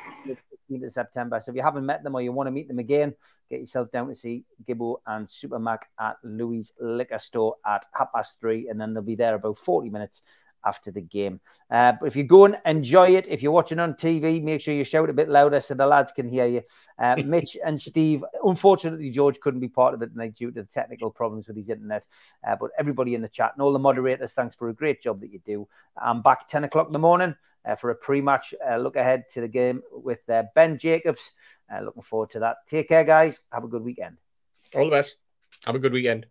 15th 0.70 0.86
of 0.86 0.92
September. 0.92 1.40
So 1.44 1.50
if 1.50 1.56
you 1.56 1.62
haven't 1.62 1.86
met 1.86 2.02
them 2.02 2.14
or 2.14 2.22
you 2.22 2.32
want 2.32 2.46
to 2.46 2.52
meet 2.52 2.68
them 2.68 2.78
again, 2.78 3.14
get 3.50 3.60
yourself 3.60 3.90
down 3.90 4.08
to 4.08 4.14
see 4.14 4.44
Gibbo 4.68 4.96
and 5.06 5.26
Supermac 5.26 5.78
at 5.98 6.16
Louis 6.22 6.70
Liquor 6.80 7.18
Store 7.18 7.56
at 7.66 7.84
half 7.94 8.12
past 8.12 8.34
three, 8.40 8.68
and 8.68 8.80
then 8.80 8.94
they'll 8.94 9.02
be 9.02 9.16
there 9.16 9.34
about 9.34 9.58
40 9.58 9.90
minutes 9.90 10.22
after 10.64 10.90
the 10.90 11.00
game. 11.00 11.40
Uh, 11.70 11.92
but 12.00 12.06
if 12.06 12.16
you 12.16 12.24
go 12.24 12.44
and 12.44 12.58
enjoy 12.66 13.10
it, 13.10 13.26
if 13.28 13.42
you're 13.42 13.52
watching 13.52 13.78
on 13.78 13.94
TV, 13.94 14.42
make 14.42 14.60
sure 14.60 14.74
you 14.74 14.84
shout 14.84 15.08
a 15.08 15.12
bit 15.12 15.28
louder 15.28 15.60
so 15.60 15.74
the 15.74 15.86
lads 15.86 16.12
can 16.12 16.28
hear 16.28 16.46
you. 16.46 16.62
Uh, 16.98 17.16
Mitch 17.24 17.56
and 17.64 17.80
Steve, 17.80 18.24
unfortunately, 18.44 19.10
George 19.10 19.38
couldn't 19.40 19.60
be 19.60 19.68
part 19.68 19.94
of 19.94 20.02
it 20.02 20.12
tonight 20.12 20.34
due 20.34 20.50
to 20.50 20.62
the 20.62 20.68
technical 20.68 21.10
problems 21.10 21.46
with 21.46 21.56
his 21.56 21.68
internet. 21.68 22.04
Uh, 22.46 22.56
but 22.60 22.70
everybody 22.78 23.14
in 23.14 23.22
the 23.22 23.28
chat 23.28 23.52
and 23.54 23.62
all 23.62 23.72
the 23.72 23.78
moderators, 23.78 24.32
thanks 24.32 24.56
for 24.56 24.68
a 24.68 24.74
great 24.74 25.02
job 25.02 25.20
that 25.20 25.32
you 25.32 25.40
do. 25.46 25.68
I'm 25.96 26.22
back 26.22 26.48
10 26.48 26.64
o'clock 26.64 26.88
in 26.88 26.92
the 26.92 26.98
morning. 26.98 27.34
Uh, 27.66 27.76
for 27.76 27.90
a 27.90 27.94
pre-match 27.94 28.54
uh, 28.66 28.76
look 28.78 28.96
ahead 28.96 29.24
to 29.34 29.40
the 29.42 29.48
game 29.48 29.82
with 29.92 30.20
uh, 30.30 30.44
Ben 30.54 30.78
Jacobs. 30.78 31.32
looking 31.82 32.02
forward 32.02 32.30
to 32.30 32.40
that. 32.40 32.56
Take 32.68 32.88
care, 32.88 33.04
guys. 33.04 33.38
Have 33.52 33.64
a 33.64 33.68
good 33.68 33.82
weekend. 33.82 34.16
All 34.74 34.84
the 34.84 34.90
best. 34.90 35.16
Have 35.64 35.74
a 35.74 35.78
good 35.78 35.92
weekend. 35.92 36.26